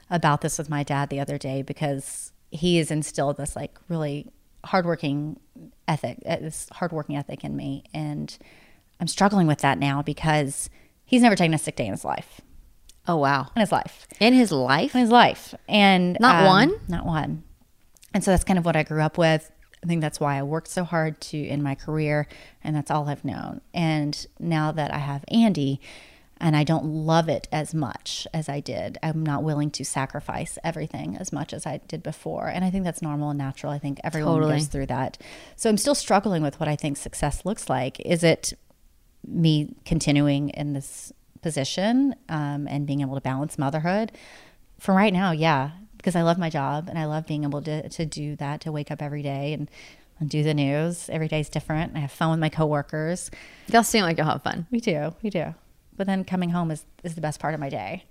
about 0.09 0.41
this 0.41 0.57
with 0.57 0.69
my 0.69 0.83
dad 0.83 1.09
the 1.09 1.19
other 1.19 1.37
day 1.37 1.61
because 1.61 2.31
he 2.51 2.77
has 2.77 2.91
instilled 2.91 3.37
this 3.37 3.55
like 3.55 3.77
really 3.87 4.27
hardworking 4.65 5.39
ethic, 5.87 6.19
uh, 6.25 6.35
this 6.37 6.67
hardworking 6.73 7.15
ethic 7.15 7.43
in 7.43 7.55
me, 7.55 7.83
and 7.93 8.37
I'm 8.99 9.07
struggling 9.07 9.47
with 9.47 9.59
that 9.59 9.79
now 9.79 10.01
because 10.01 10.69
he's 11.05 11.21
never 11.21 11.35
taken 11.35 11.53
a 11.53 11.57
sick 11.57 11.75
day 11.77 11.85
in 11.85 11.91
his 11.91 12.03
life. 12.03 12.41
Oh 13.07 13.17
wow, 13.17 13.47
in 13.55 13.59
his 13.61 13.71
life, 13.71 14.07
in 14.19 14.33
his 14.33 14.51
life, 14.51 14.93
in 14.95 15.01
his 15.01 15.09
life, 15.09 15.55
and 15.67 16.17
Not 16.19 16.41
um, 16.41 16.45
one? 16.45 16.73
not 16.87 17.05
one. 17.05 17.43
And 18.13 18.23
so 18.23 18.31
that's 18.31 18.43
kind 18.43 18.59
of 18.59 18.65
what 18.65 18.75
I 18.75 18.83
grew 18.83 19.01
up 19.01 19.17
with. 19.17 19.51
I 19.83 19.87
think 19.87 20.01
that's 20.01 20.19
why 20.19 20.37
I 20.37 20.43
worked 20.43 20.67
so 20.67 20.83
hard 20.83 21.19
to 21.21 21.37
in 21.37 21.63
my 21.63 21.73
career, 21.75 22.27
and 22.63 22.75
that's 22.75 22.91
all 22.91 23.09
I've 23.09 23.25
known. 23.25 23.61
And 23.73 24.25
now 24.39 24.71
that 24.71 24.93
I 24.93 24.99
have 24.99 25.25
Andy, 25.29 25.81
and 26.39 26.55
I 26.55 26.63
don't 26.63 26.85
love 26.85 27.29
it 27.29 27.47
as 27.51 27.73
much 27.73 28.27
as 28.33 28.47
I 28.49 28.59
did, 28.59 28.97
I'm 29.01 29.23
not 29.23 29.41
willing 29.43 29.71
to 29.71 29.85
sacrifice 29.85 30.59
everything 30.63 31.17
as 31.17 31.31
much 31.31 31.53
as 31.53 31.65
I 31.65 31.77
did 31.87 32.03
before. 32.03 32.47
And 32.47 32.63
I 32.65 32.69
think 32.69 32.83
that's 32.83 33.01
normal 33.01 33.29
and 33.31 33.37
natural. 33.39 33.71
I 33.71 33.79
think 33.79 33.99
everyone 34.03 34.33
Totally. 34.35 34.53
goes 34.53 34.67
through 34.67 34.87
that. 34.87 35.17
So 35.55 35.69
I'm 35.69 35.77
still 35.77 35.95
struggling 35.95 36.43
with 36.43 36.59
what 36.59 36.69
I 36.69 36.75
think 36.75 36.97
success 36.97 37.45
looks 37.45 37.69
like. 37.69 37.99
Is 38.01 38.23
it 38.23 38.53
me 39.27 39.75
continuing 39.85 40.49
in 40.49 40.73
this 40.73 41.11
position 41.41 42.15
um, 42.29 42.67
and 42.67 42.85
being 42.85 43.01
able 43.01 43.15
to 43.15 43.21
balance 43.21 43.57
motherhood. 43.57 44.11
For 44.79 44.95
right 44.95 45.13
now 45.13 45.31
yeah 45.31 45.71
because 45.97 46.15
i 46.15 46.23
love 46.23 46.39
my 46.39 46.49
job 46.49 46.87
and 46.89 46.97
i 46.97 47.05
love 47.05 47.27
being 47.27 47.43
able 47.43 47.61
to, 47.61 47.87
to 47.87 48.03
do 48.03 48.35
that 48.37 48.61
to 48.61 48.71
wake 48.71 48.89
up 48.89 48.99
every 48.99 49.21
day 49.21 49.53
and, 49.53 49.69
and 50.21 50.29
do 50.29 50.43
the 50.43 50.53
news. 50.53 51.09
Every 51.09 51.27
day 51.27 51.41
is 51.41 51.49
different. 51.49 51.95
I 51.95 51.99
have 51.99 52.11
fun 52.11 52.29
with 52.29 52.39
my 52.39 52.49
coworkers. 52.49 53.29
Y'all 53.67 53.83
seem 53.83 54.03
like 54.03 54.17
you'll 54.17 54.27
have 54.27 54.43
fun. 54.43 54.67
We 54.71 54.79
do. 54.79 55.13
We 55.21 55.29
do. 55.29 55.55
But 55.97 56.07
then 56.07 56.23
coming 56.23 56.51
home 56.51 56.71
is, 56.71 56.85
is 57.03 57.15
the 57.15 57.21
best 57.21 57.39
part 57.39 57.53
of 57.53 57.59
my 57.59 57.69
day 57.69 58.05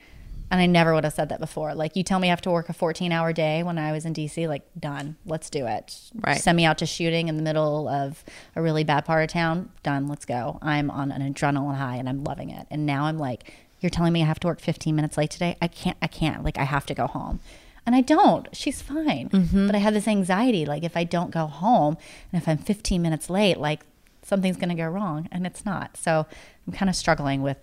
and 0.51 0.61
i 0.61 0.67
never 0.67 0.95
would 0.95 1.05
have 1.05 1.13
said 1.13 1.29
that 1.29 1.41
before. 1.41 1.75
Like 1.75 1.97
you 1.97 2.03
tell 2.03 2.19
me 2.19 2.29
i 2.29 2.31
have 2.31 2.41
to 2.43 2.51
work 2.51 2.69
a 2.69 2.73
14 2.73 3.13
hour 3.13 3.33
day 3.33 3.63
when 3.63 3.79
i 3.79 3.93
was 3.93 4.05
in 4.05 4.13
dc 4.15 4.49
like 4.49 4.63
done. 4.79 5.17
Let's 5.25 5.51
do 5.51 5.67
it. 5.67 5.97
Right. 6.15 6.41
send 6.41 6.57
me 6.57 6.65
out 6.65 6.79
to 6.79 6.87
shooting 6.87 7.29
in 7.29 7.37
the 7.37 7.43
middle 7.43 7.89
of 7.89 8.25
a 8.57 8.63
really 8.63 8.85
bad 8.85 9.05
part 9.05 9.23
of 9.23 9.31
town. 9.31 9.71
Done. 9.83 10.09
Let's 10.09 10.25
go. 10.25 10.59
I'm 10.63 10.91
on 10.91 11.13
an 11.13 11.33
adrenaline 11.33 11.77
high 11.77 11.97
and 11.97 12.09
i'm 12.09 12.25
loving 12.25 12.51
it. 12.51 12.67
And 12.71 12.87
now 12.87 13.05
i'm 13.05 13.19
like 13.19 13.53
you're 13.81 13.91
telling 13.91 14.13
me 14.13 14.23
i 14.23 14.27
have 14.27 14.41
to 14.41 14.47
work 14.47 14.61
15 14.61 14.95
minutes 14.95 15.17
late 15.17 15.31
today? 15.31 15.57
I 15.63 15.69
can't 15.69 15.97
i 16.03 16.07
can't. 16.07 16.45
Like 16.45 16.59
i 16.59 16.65
have 16.65 16.87
to 16.87 16.95
go 16.95 17.07
home. 17.07 17.41
And 17.87 17.95
i 17.95 18.01
don't. 18.01 18.49
She's 18.55 18.83
fine. 18.83 19.31
Mm-hmm. 19.31 19.67
But 19.67 19.77
i 19.77 19.79
have 19.79 19.95
this 19.95 20.09
anxiety 20.09 20.67
like 20.67 20.83
if 20.83 20.97
i 20.97 21.05
don't 21.05 21.31
go 21.31 21.47
home 21.47 21.97
and 22.33 22.43
if 22.43 22.49
i'm 22.49 22.59
15 22.59 23.01
minutes 23.01 23.31
late 23.31 23.57
like 23.59 23.83
something's 24.23 24.57
going 24.57 24.69
to 24.69 24.75
go 24.75 24.87
wrong. 24.87 25.29
And 25.33 25.47
it's 25.47 25.65
not. 25.65 25.97
So 25.97 26.27
i'm 26.67 26.73
kind 26.73 26.89
of 26.91 26.97
struggling 26.97 27.43
with 27.43 27.59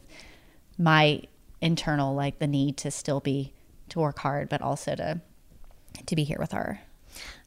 my 0.78 1.24
internal 1.62 2.14
like 2.14 2.40
the 2.40 2.48
need 2.48 2.78
to 2.78 2.92
still 2.92 3.20
be 3.20 3.54
to 3.90 4.00
work 4.00 4.20
hard 4.20 4.48
but 4.50 4.62
also 4.62 4.96
to 4.96 5.22
to 6.06 6.16
be 6.16 6.24
here 6.24 6.38
with 6.40 6.52
her 6.52 6.82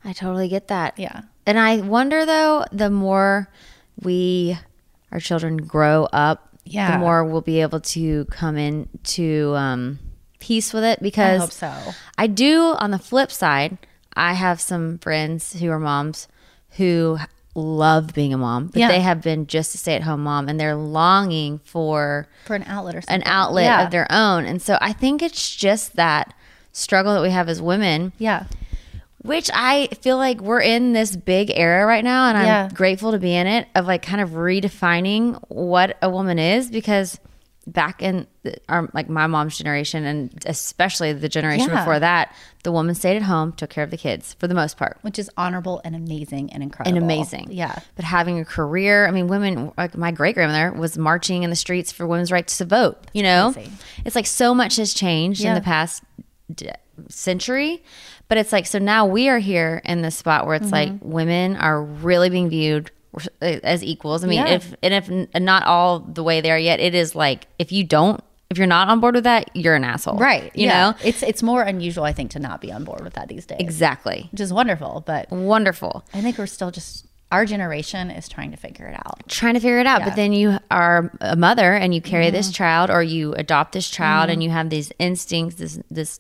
I 0.05 0.13
totally 0.13 0.49
get 0.49 0.69
that. 0.69 0.99
Yeah. 0.99 1.23
And 1.47 1.59
I 1.59 1.79
wonder 1.79 2.25
though, 2.27 2.65
the 2.73 2.91
more 2.91 3.49
we, 4.03 4.59
our 5.13 5.21
children 5.21 5.59
grow 5.59 6.05
up, 6.13 6.49
Yeah. 6.65 6.93
the 6.93 6.99
more 6.99 7.25
we'll 7.25 7.41
be 7.43 7.61
able 7.61 7.81
to 7.81 8.25
come 8.27 8.57
into 8.57 9.55
um, 9.57 9.99
peace 10.39 10.73
with 10.73 10.85
it 10.85 11.03
because 11.03 11.41
I 11.41 11.45
hope 11.45 11.53
so. 11.53 11.93
I 12.17 12.27
do, 12.27 12.75
on 12.79 12.91
the 12.91 12.99
flip 12.99 13.31
side, 13.31 13.79
I 14.15 14.33
have 14.33 14.61
some 14.61 14.99
friends 14.99 15.61
who 15.61 15.71
are 15.71 15.79
moms 15.79 16.29
who 16.77 17.19
love 17.55 18.14
being 18.14 18.32
a 18.32 18.38
mom, 18.38 18.66
but 18.68 18.76
Yeah. 18.78 18.88
they 18.88 19.01
have 19.01 19.20
been 19.22 19.46
just 19.46 19.74
a 19.74 19.78
stay 19.78 19.94
at 19.96 20.03
home 20.03 20.22
mom 20.22 20.48
and 20.48 20.59
they're 20.61 20.76
longing 20.76 21.61
for 21.64 22.28
for 22.46 22.55
an 22.55 22.64
outlet 22.66 22.94
or 22.94 23.03
an 23.09 23.22
outlet 23.26 23.64
Yeah. 23.64 23.84
of 23.84 23.90
their 23.90 24.07
own. 24.11 24.44
And 24.46 24.62
so 24.62 24.78
I 24.80 24.92
think 24.92 25.20
it's 25.22 25.55
just 25.57 25.96
that 25.96 26.32
struggle 26.72 27.12
that 27.14 27.22
we 27.22 27.30
have 27.30 27.48
as 27.48 27.61
women. 27.61 28.12
Yeah. 28.18 28.44
Which 29.22 29.51
I 29.53 29.88
feel 30.01 30.16
like 30.16 30.40
we're 30.40 30.62
in 30.62 30.92
this 30.94 31.14
big 31.16 31.51
era 31.55 31.84
right 31.84 32.05
now, 32.05 32.28
and 32.28 32.38
I'm 32.38 32.46
Yeah. 32.46 32.68
grateful 32.72 33.12
to 33.12 33.18
be 33.18 33.34
in 33.34 33.46
it 33.46 33.66
of 33.74 33.86
like 33.86 34.01
kind 34.03 34.20
of 34.20 34.30
redefining 34.30 35.38
what 35.48 35.96
a 36.01 36.09
woman 36.09 36.38
is 36.38 36.70
because 36.70 37.18
back 37.73 38.03
in 38.03 38.27
the, 38.43 38.57
our 38.68 38.89
like 38.95 39.09
my 39.09 39.27
mom's 39.27 39.57
generation 39.57 40.05
and 40.05 40.43
especially 40.47 41.12
the 41.12 41.29
generation 41.29 41.68
Yeah. 41.71 41.81
before 41.81 41.99
that, 42.01 42.35
the 42.64 42.73
woman 42.73 42.95
stayed 42.95 43.16
at 43.16 43.23
home, 43.23 43.53
took 43.53 43.71
care 43.71 43.85
of 43.85 43.91
the 43.91 43.97
kids 43.97 44.35
for 44.39 44.49
the 44.49 44.55
most 44.55 44.77
part. 44.77 44.99
which 45.03 45.18
is 45.18 45.31
honorable 45.37 45.81
and 45.85 45.95
amazing 45.95 46.53
and 46.53 46.62
incredible 46.62 46.97
And 46.97 47.05
amazing. 47.05 47.49
yeah 47.51 47.79
But 47.97 48.05
having 48.05 48.39
a 48.41 48.45
career, 48.45 49.07
I 49.07 49.11
mean, 49.11 49.29
women, 49.29 49.73
like 49.79 49.97
my 49.97 50.11
great 50.11 50.35
grandmother 50.35 50.73
was 50.73 50.99
marching 50.99 51.43
in 51.43 51.51
the 51.51 51.57
streets 51.57 51.93
for 51.93 52.07
women's 52.07 52.33
rights 52.33 52.59
to 52.59 52.64
vote. 52.64 52.99
You 53.12 53.23
know, 53.23 53.55
it's 54.05 54.16
like 54.16 54.27
so 54.27 54.55
much 54.55 54.77
has 54.77 54.93
changed 54.95 55.45
in 55.45 55.55
the 55.55 55.61
past 55.61 56.03
d- 56.55 56.71
century. 57.09 57.83
But 58.29 58.39
it's 58.39 58.53
like 58.53 58.66
so 58.66 58.79
now 58.79 59.07
we 59.07 59.29
are 59.29 59.39
here 59.41 59.83
in 59.85 60.03
this 60.03 60.16
spot 60.16 60.47
where 60.47 60.55
it's 60.55 60.71
like 60.71 60.89
Mm-hmm. 60.91 61.11
women 61.11 61.57
are 61.57 61.83
really 61.83 62.31
being 62.31 62.49
viewed 62.49 62.91
Eh, 63.43 63.59
as 63.65 63.83
equals. 63.83 64.23
I 64.25 64.29
mean, 64.29 64.39
Yeah. 64.47 64.55
if 64.55 64.75
and 64.83 64.95
if 64.95 65.43
not 65.43 65.65
all 65.65 66.01
the 66.01 66.23
way 66.23 66.41
there 66.41 66.59
yet, 66.59 66.79
it 66.81 66.95
is 66.95 67.15
like 67.15 67.47
if 67.59 67.73
you 67.73 67.83
don't, 67.85 68.23
if 68.51 68.59
you're 68.59 68.67
not 68.69 68.89
on 68.89 69.01
board 69.01 69.15
with 69.17 69.25
that, 69.25 69.51
you're 69.55 69.75
an 69.75 69.85
asshole, 69.85 70.17
Right. 70.17 70.45
You 70.55 70.67
yeah. 70.67 70.91
know 70.91 70.97
It's 71.05 71.23
it's 71.23 71.43
more 71.43 71.63
unusual, 71.63 72.05
I 72.05 72.13
think, 72.13 72.31
to 72.33 72.39
not 72.39 72.61
be 72.61 72.71
on 72.73 72.85
board 72.85 73.03
with 73.03 73.15
that 73.15 73.29
these 73.29 73.47
days. 73.47 73.59
exactly. 73.61 74.29
Which 74.33 74.41
is 74.41 74.53
wonderful. 74.53 75.03
But 75.07 75.31
Wonderful. 75.31 76.05
I 76.15 76.21
think 76.21 76.39
we're 76.39 76.47
still 76.47 76.71
just 76.71 77.07
our 77.33 77.45
generation 77.47 78.11
is 78.11 78.29
trying 78.29 78.51
to 78.51 78.57
figure 78.57 78.87
it 78.89 78.95
out. 78.95 79.23
trying 79.29 79.55
to 79.55 79.61
figure 79.61 79.79
it 79.79 79.87
out. 79.87 80.01
Yeah. 80.01 80.07
But 80.09 80.17
then 80.17 80.33
you 80.33 80.59
are 80.71 81.13
a 81.21 81.37
mother 81.37 81.75
and 81.75 81.95
you 81.95 82.01
carry 82.01 82.31
this 82.31 82.51
child 82.51 82.91
or 82.91 83.05
you 83.05 83.35
adopt 83.35 83.71
this 83.73 83.89
child 83.89 84.25
mm-hmm. 84.25 84.33
and 84.33 84.43
you 84.43 84.51
have 84.51 84.69
these 84.71 84.91
instincts, 84.99 85.57
this 85.57 85.79
this 85.91 86.19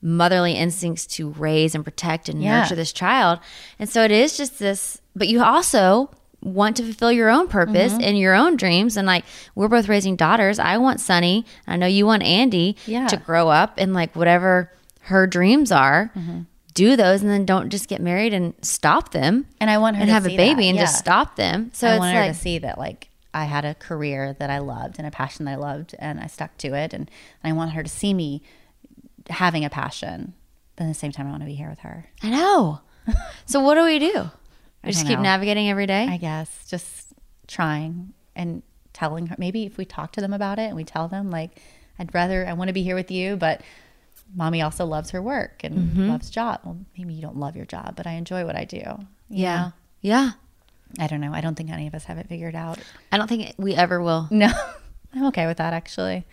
motherly 0.00 0.52
instincts 0.52 1.06
to 1.06 1.30
raise 1.30 1.74
and 1.74 1.82
protect 1.84 2.28
and 2.28 2.42
Yeah. 2.42 2.60
nurture 2.60 2.74
this 2.76 2.92
child. 2.92 3.38
And 3.78 3.88
so 3.88 4.02
it 4.04 4.10
is 4.10 4.36
just 4.36 4.58
this 4.58 5.00
but 5.16 5.28
you 5.28 5.42
also 5.42 6.10
want 6.44 6.76
to 6.76 6.82
fulfill 6.84 7.10
your 7.10 7.30
own 7.30 7.48
purpose 7.48 7.92
Mm-hmm. 7.92 8.02
and 8.02 8.18
your 8.18 8.34
own 8.34 8.56
dreams 8.56 8.96
and 8.96 9.06
like 9.06 9.24
we're 9.56 9.66
both 9.68 9.88
raising 9.88 10.14
daughters. 10.14 10.58
I 10.60 10.76
want 10.78 11.00
Sunny, 11.00 11.44
I 11.66 11.76
know 11.76 11.86
you 11.86 12.06
want 12.06 12.22
Andy 12.22 12.76
Yeah. 12.86 13.06
to 13.08 13.16
grow 13.16 13.48
up 13.48 13.74
and 13.78 13.94
like 13.94 14.14
whatever 14.14 14.70
her 15.00 15.26
dreams 15.26 15.72
are. 15.72 16.12
Mm-hmm. 16.16 16.40
Do 16.74 16.96
those 16.96 17.22
and 17.22 17.30
then 17.30 17.44
don't 17.46 17.70
just 17.70 17.88
get 17.88 18.00
married 18.00 18.34
and 18.34 18.52
stop 18.60 19.12
them 19.12 19.46
And 19.60 19.70
I 19.70 19.78
want 19.78 19.96
her 19.96 20.02
and 20.02 20.08
to 20.08 20.12
have 20.14 20.26
a 20.26 20.36
baby 20.36 20.68
and 20.68 20.78
just 20.78 20.98
stop 20.98 21.36
them. 21.36 21.70
So 21.72 21.88
I 21.88 21.98
want 21.98 22.14
her 22.14 22.20
like 22.22 22.32
to 22.32 22.38
see 22.38 22.58
that 22.58 22.78
like 22.78 23.08
I 23.32 23.44
had 23.44 23.64
a 23.64 23.74
career 23.74 24.36
that 24.38 24.50
I 24.50 24.58
loved 24.58 24.96
and 24.98 25.06
a 25.06 25.10
passion 25.10 25.44
that 25.46 25.52
I 25.52 25.56
loved 25.56 25.94
and 25.98 26.20
I 26.20 26.26
stuck 26.26 26.56
to 26.58 26.68
it 26.74 26.92
and, 26.92 27.10
and 27.42 27.52
I 27.52 27.52
want 27.52 27.72
her 27.72 27.82
to 27.82 27.88
see 27.88 28.12
me 28.12 28.42
having 29.30 29.64
a 29.64 29.70
passion. 29.70 30.34
But 30.76 30.84
at 30.84 30.88
the 30.88 30.94
same 30.94 31.12
time 31.12 31.26
I 31.26 31.30
want 31.30 31.42
to 31.42 31.46
be 31.46 31.54
here 31.54 31.70
with 31.70 31.80
her. 31.80 32.06
I 32.22 32.30
know. 32.30 32.80
so 33.46 33.60
what 33.60 33.76
do 33.76 33.84
we 33.84 33.98
do? 33.98 34.30
I 34.84 34.90
just 34.92 35.06
keep 35.06 35.18
know. 35.18 35.22
navigating 35.22 35.68
every 35.70 35.86
day. 35.86 36.06
I 36.08 36.16
guess 36.16 36.66
just 36.68 37.08
trying 37.46 38.12
and 38.36 38.62
telling 38.92 39.26
her 39.26 39.36
maybe 39.38 39.64
if 39.66 39.76
we 39.76 39.84
talk 39.84 40.12
to 40.12 40.20
them 40.20 40.32
about 40.32 40.58
it 40.58 40.64
and 40.68 40.76
we 40.76 40.84
tell 40.84 41.08
them 41.08 41.30
like 41.30 41.50
I'd 41.98 42.14
rather 42.14 42.46
I 42.46 42.52
want 42.54 42.68
to 42.68 42.72
be 42.74 42.82
here 42.82 42.94
with 42.94 43.10
you 43.10 43.36
but 43.36 43.60
mommy 44.34 44.62
also 44.62 44.84
loves 44.86 45.10
her 45.10 45.20
work 45.22 45.62
and 45.64 45.74
Mm-hmm. 45.90 46.08
loves 46.10 46.30
job. 46.30 46.60
Well, 46.64 46.78
maybe 46.96 47.12
you 47.14 47.22
don't 47.22 47.36
love 47.36 47.56
your 47.56 47.66
job, 47.66 47.94
but 47.96 48.06
I 48.06 48.12
enjoy 48.12 48.44
what 48.44 48.56
I 48.56 48.64
do. 48.64 48.82
yeah. 49.28 49.56
know? 49.58 49.72
Yeah. 50.00 50.30
I 50.98 51.06
don't 51.08 51.20
know. 51.20 51.32
I 51.32 51.40
don't 51.40 51.54
think 51.56 51.70
any 51.70 51.86
of 51.88 51.94
us 51.94 52.04
have 52.04 52.18
it 52.18 52.28
figured 52.28 52.54
out. 52.54 52.78
I 53.10 53.16
don't 53.18 53.26
think 53.28 53.54
we 53.58 53.74
ever 53.74 54.00
will. 54.02 54.28
No, 54.30 54.48
I'm 55.14 55.26
okay 55.26 55.46
with 55.46 55.56
that 55.58 55.72
actually. 55.72 56.24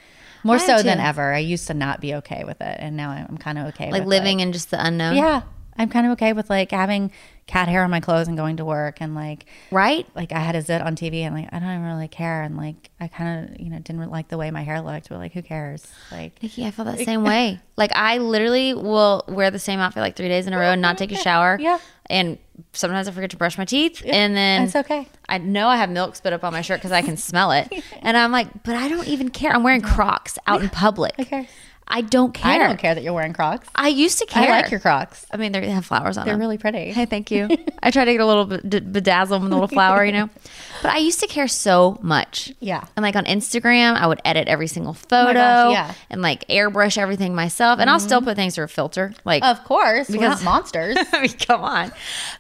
More 0.44 0.56
I 0.56 0.60
so 0.60 0.82
than 0.84 1.00
ever. 1.00 1.34
I 1.34 1.40
used 1.40 1.68
to 1.68 1.74
not 1.74 2.00
be 2.02 2.16
okay 2.16 2.44
with 2.44 2.62
it, 2.62 2.78
and 2.80 2.96
now 2.98 3.10
I'm 3.12 3.38
kind 3.38 3.58
of 3.58 3.68
okay. 3.70 3.92
Like 3.92 4.06
living 4.06 4.40
it. 4.40 4.44
in 4.44 4.52
just 4.54 4.70
the 4.72 4.84
unknown. 4.84 5.16
Yeah, 5.16 5.42
I'm 5.78 5.90
kind 5.90 6.06
of 6.06 6.12
okay 6.14 6.34
with 6.34 6.50
like 6.50 6.72
having 6.72 7.12
cat 7.48 7.68
hair 7.68 7.84
on 7.84 7.90
my 7.92 8.00
clothes 8.00 8.28
and 8.28 8.38
going 8.38 8.58
to 8.58 8.66
work, 8.66 8.98
and 9.02 9.16
like 9.16 9.46
Right? 9.72 10.08
like 10.16 10.32
I 10.32 10.40
had 10.40 10.56
a 10.56 10.62
zit 10.62 10.82
on 10.82 10.96
TV, 10.96 11.22
and 11.22 11.34
like 11.36 11.50
I 11.52 11.60
don't 11.60 11.70
even 11.70 11.84
really 11.86 12.08
care, 12.08 12.44
and 12.44 12.56
like 12.58 12.90
I 13.00 13.08
kind 13.08 13.50
of 13.52 13.60
you 13.60 13.70
know 13.70 13.80
didn't 13.80 14.10
like 14.12 14.28
the 14.30 14.38
way 14.38 14.52
my 14.52 14.62
hair 14.64 14.82
looked, 14.82 15.10
but 15.10 15.18
like 15.18 15.34
who 15.34 15.42
cares? 15.42 15.86
Like 16.12 16.42
Nikki, 16.44 16.66
I 16.66 16.72
feel 16.72 16.86
that 16.86 17.00
same 17.00 17.24
way. 17.32 17.60
Like 17.78 17.92
I 17.96 18.18
literally 18.20 18.74
will 18.74 19.24
wear 19.28 19.50
the 19.52 19.60
same 19.60 19.80
outfit 19.80 20.02
like 20.02 20.16
three 20.16 20.28
days 20.30 20.48
in 20.48 20.54
a 20.54 20.58
row 20.60 20.72
and 20.72 20.82
not 20.82 20.98
take 20.98 21.12
a 21.12 21.18
shower. 21.18 21.58
Yeah. 21.72 21.80
And 22.10 22.40
sometimes 22.74 23.08
I 23.08 23.12
forget 23.12 23.30
to 23.30 23.38
brush 23.38 23.58
my 23.58 23.64
teeth, 23.64 24.04
and 24.06 24.36
then 24.36 24.64
it's 24.64 24.76
okay. 24.76 25.08
I 25.30 25.38
know 25.38 25.68
I 25.70 25.78
have 25.78 25.90
milk 25.90 26.16
spit 26.18 26.34
up 26.34 26.44
on 26.44 26.52
my 26.52 26.62
shirt 26.62 26.80
because 26.80 26.92
I 26.92 27.02
can 27.02 27.16
smell 27.16 27.52
it, 27.52 27.72
and 28.02 28.18
I'm 28.18 28.32
like, 28.34 28.64
but 28.64 28.76
I 28.76 28.90
don't 28.90 29.08
even 29.08 29.30
care. 29.30 29.52
I'm 29.54 29.64
wearing 29.64 29.82
Crocs 29.82 30.38
out 30.46 30.62
in 30.62 30.70
public. 30.70 31.14
Okay. 31.20 31.48
I 31.88 32.00
don't 32.02 32.34
care. 32.34 32.52
I 32.52 32.58
don't 32.68 32.78
care 32.80 32.96
that 32.96 33.04
you're 33.04 33.12
wearing 33.12 33.34
Crocs. 33.34 33.68
I 33.76 33.90
used 33.90 34.20
to 34.20 34.26
care. 34.26 34.44
I 34.50 34.62
like 34.62 34.72
your 34.72 34.80
Crocs. 34.80 35.26
I 35.30 35.36
mean, 35.38 35.52
they're- 35.52 35.62
have 35.70 35.86
flowers 35.86 36.18
on 36.18 36.26
them. 36.26 36.32
They're 36.34 36.40
really 36.40 36.58
pretty. 36.58 36.92
Hey, 36.92 37.06
thank 37.06 37.32
you. 37.32 37.50
I 37.84 37.92
try 37.92 38.06
to 38.06 38.12
get 38.14 38.22
a 38.22 38.26
little 38.26 38.46
bit 38.46 38.92
bedazzled 38.94 39.42
with 39.44 39.52
a 39.52 39.56
little 39.56 39.68
flower, 39.68 40.06
you 40.06 40.12
know. 40.14 40.30
But 40.82 40.94
I 40.94 40.98
used 40.98 41.20
to 41.20 41.28
care 41.28 41.48
so 41.48 42.00
much. 42.02 42.52
Yeah. 42.60 42.84
And 42.96 43.04
like 43.04 43.16
on 43.16 43.26
Instagram, 43.26 43.94
I 43.98 44.08
would 44.08 44.20
edit 44.26 44.48
every 44.48 44.66
single 44.66 44.94
photo. 44.96 45.34
gosh, 45.34 45.74
yeah. 45.74 45.84
Mm-hmm. 45.90 45.94
And 46.10 46.22
like 46.24 46.48
airbrush 46.48 46.98
everything 46.98 47.36
myself. 47.36 47.80
And 47.80 47.88
I'll 47.88 48.00
still 48.00 48.20
put 48.20 48.36
things 48.36 48.56
through 48.56 48.64
a 48.64 48.68
filter. 48.68 49.14
Like, 49.24 49.44
Of 49.44 49.64
course, 49.64 50.10
we're 50.10 50.14
Because- 50.14 50.44
not 50.44 50.52
monsters. 50.54 50.98
I 51.14 51.22
mean, 51.22 51.34
come 51.38 51.62
on. 51.62 51.92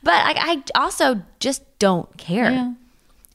But 0.01 0.25
like, 0.25 0.37
I 0.39 0.63
also 0.73 1.21
just 1.39 1.61
don't 1.77 2.11
care. 2.17 2.49
Yeah. 2.49 2.73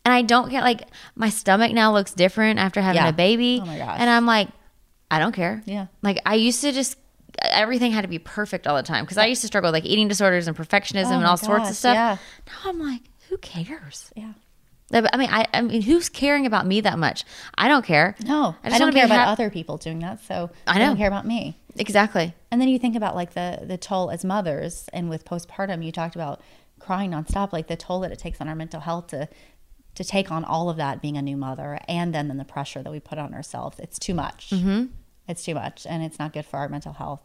And 0.04 0.12
I 0.12 0.22
don't 0.22 0.50
care. 0.50 0.60
Like, 0.60 0.88
my 1.14 1.28
stomach 1.28 1.72
now 1.72 1.92
looks 1.92 2.12
different 2.12 2.58
after 2.58 2.80
having 2.80 3.02
Yeah. 3.02 3.08
a 3.10 3.12
baby. 3.12 3.60
Oh 3.62 3.66
my 3.66 3.78
gosh. 3.78 3.96
And 4.00 4.10
I'm 4.10 4.26
like, 4.26 4.48
I 5.10 5.18
don't 5.18 5.32
care. 5.32 5.62
Yeah. 5.66 5.86
Like, 6.02 6.18
I 6.26 6.34
used 6.34 6.60
to 6.62 6.72
just, 6.72 6.98
everything 7.42 7.92
had 7.92 8.02
to 8.02 8.08
be 8.08 8.18
perfect 8.18 8.66
all 8.66 8.76
the 8.76 8.82
time 8.82 9.04
because 9.04 9.18
I 9.18 9.26
used 9.26 9.40
to 9.42 9.46
struggle 9.46 9.68
with 9.68 9.74
like 9.82 9.90
eating 9.90 10.08
disorders 10.08 10.48
and 10.48 10.56
perfectionism 10.56 11.12
Oh 11.12 11.16
and 11.18 11.24
all 11.26 11.36
sorts 11.36 11.70
of 11.70 11.76
stuff. 11.76 11.94
yeah. 11.94 12.16
Now 12.46 12.70
I'm 12.70 12.78
like, 12.80 13.02
who 13.28 13.36
cares? 13.38 14.10
yeah. 14.16 14.32
I 14.92 15.16
mean, 15.16 15.28
I, 15.32 15.46
I 15.52 15.62
mean, 15.62 15.82
who's 15.82 16.08
caring 16.08 16.46
about 16.46 16.64
me 16.64 16.80
that 16.82 16.96
much? 16.96 17.24
I 17.58 17.66
don't 17.66 17.84
care. 17.84 18.14
No, 18.24 18.54
I, 18.62 18.68
just 18.68 18.80
don't 18.80 18.92
care 18.92 19.04
about 19.04 19.18
hap- 19.18 19.28
other 19.30 19.50
people 19.50 19.78
doing 19.78 19.98
that. 19.98 20.22
So 20.24 20.48
I 20.64 20.74
they 20.74 20.84
don't 20.84 20.96
care 20.96 21.08
about 21.08 21.26
me. 21.26 21.58
Exactly. 21.76 22.32
And 22.52 22.60
then 22.60 22.68
you 22.68 22.78
think 22.78 22.94
about 22.94 23.16
like 23.16 23.34
the 23.34 23.64
the 23.66 23.76
toll 23.76 24.10
as 24.12 24.24
mothers, 24.24 24.88
and 24.92 25.10
with 25.10 25.24
postpartum, 25.24 25.84
you 25.84 25.90
talked 25.90 26.14
about 26.14 26.40
crying 26.78 27.10
nonstop, 27.10 27.52
like 27.52 27.66
the 27.66 27.74
toll 27.74 27.98
that 28.00 28.12
it 28.12 28.20
takes 28.20 28.40
on 28.40 28.48
our 28.48 28.54
mental 28.54 28.78
health 28.78 29.08
to 29.08 29.28
to 29.96 30.04
take 30.04 30.30
on 30.30 30.44
all 30.44 30.70
of 30.70 30.76
that 30.76 31.02
being 31.02 31.16
a 31.16 31.22
new 31.22 31.36
mother, 31.36 31.78
and 31.88 32.14
then, 32.14 32.28
then 32.28 32.36
the 32.36 32.44
pressure 32.44 32.82
that 32.82 32.90
we 32.90 33.00
put 33.00 33.18
on 33.18 33.34
ourselves. 33.34 33.78
It's 33.78 33.98
too 33.98 34.14
much. 34.14 34.50
Mm-hmm. 34.50 34.86
It's 35.28 35.44
too 35.44 35.54
much, 35.54 35.86
and 35.88 36.02
it's 36.04 36.18
not 36.18 36.32
good 36.32 36.46
for 36.46 36.58
our 36.58 36.68
mental 36.68 36.92
health 36.92 37.22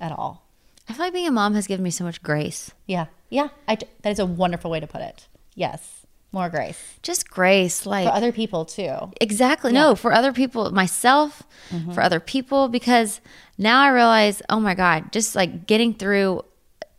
at 0.00 0.12
all. 0.12 0.46
I 0.88 0.92
feel 0.92 1.06
like 1.06 1.12
being 1.14 1.26
a 1.26 1.32
mom 1.32 1.54
has 1.54 1.66
given 1.66 1.82
me 1.82 1.90
so 1.90 2.04
much 2.04 2.22
grace. 2.22 2.70
Yeah, 2.86 3.06
yeah. 3.30 3.48
I, 3.66 3.76
that 4.02 4.10
is 4.10 4.18
a 4.18 4.26
wonderful 4.26 4.70
way 4.70 4.80
to 4.80 4.86
put 4.86 5.00
it. 5.00 5.26
Yes, 5.54 6.04
more 6.30 6.48
grace 6.50 6.78
Just 7.02 7.30
grace. 7.30 7.86
Like, 7.86 8.06
for 8.06 8.12
other 8.12 8.32
people 8.32 8.64
too. 8.64 8.94
Exactly. 9.20 9.72
No, 9.72 9.94
for 9.94 10.12
other 10.12 10.32
people, 10.32 10.70
myself, 10.72 11.42
Mm-hmm. 11.70 11.92
for 11.92 12.02
other 12.02 12.20
people, 12.20 12.68
because 12.68 13.20
now 13.56 13.80
I 13.80 13.88
realize, 13.88 14.42
oh 14.50 14.60
my 14.60 14.74
God, 14.74 15.10
just 15.12 15.34
like 15.34 15.66
getting 15.66 15.94
through 15.94 16.42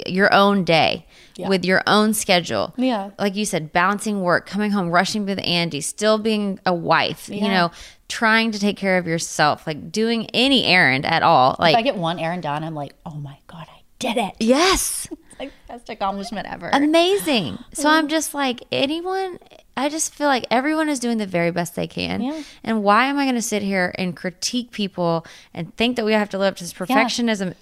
your 0.05 0.33
own 0.33 0.63
day 0.63 1.05
with 1.37 1.65
your 1.65 1.81
own 1.87 2.13
schedule. 2.13 2.73
Yeah. 2.77 3.11
Like 3.19 3.35
you 3.35 3.45
said, 3.45 3.71
balancing 3.73 4.21
work, 4.21 4.45
coming 4.45 4.71
home, 4.71 4.89
rushing 4.89 5.25
with 5.25 5.39
Andy, 5.43 5.81
still 5.81 6.17
being 6.17 6.59
a 6.65 6.73
wife, 6.73 7.27
you 7.29 7.41
know, 7.47 7.71
trying 8.07 8.51
to 8.51 8.59
take 8.59 8.77
care 8.77 8.97
of 8.97 9.05
yourself, 9.07 9.65
like 9.67 9.91
doing 9.91 10.29
any 10.33 10.63
errand 10.65 11.05
at 11.05 11.23
all. 11.23 11.55
Like, 11.59 11.73
if 11.73 11.79
I 11.79 11.81
get 11.81 11.97
one 11.97 12.19
errand 12.19 12.43
done, 12.43 12.63
I'm 12.63 12.75
like, 12.75 12.93
oh 13.05 13.15
my 13.15 13.37
god, 13.47 13.67
I 13.69 13.81
did 13.99 14.17
it. 14.17 14.33
yes. 14.39 15.07
It's 15.11 15.21
like 15.39 15.51
best 15.67 15.89
accomplishment 15.89 16.47
ever. 16.49 16.69
Amazing. 16.71 17.57
So 17.73 17.89
I'm 17.89 18.07
just 18.07 18.33
like, 18.33 18.63
anyone, 18.71 19.37
I 19.75 19.89
just 19.89 20.13
feel 20.13 20.27
like 20.27 20.45
everyone 20.49 20.87
is 20.87 20.99
doing 20.99 21.17
the 21.17 21.25
very 21.25 21.51
best 21.51 21.75
they 21.75 21.87
can. 21.87 22.21
Yeah. 22.21 22.43
And 22.63 22.83
why 22.83 23.05
am 23.07 23.17
I 23.19 23.25
going 23.25 23.35
to 23.35 23.41
sit 23.41 23.61
here 23.61 23.93
and 23.97 24.15
critique 24.15 24.71
people 24.71 25.25
and 25.53 25.75
think 25.75 25.97
that 25.97 26.05
we 26.05 26.13
have 26.13 26.29
to 26.29 26.37
live 26.37 26.53
up 26.53 26.57
to 26.57 26.63
this 26.63 26.73
perfectionism 26.73 27.49
s- 27.51 27.55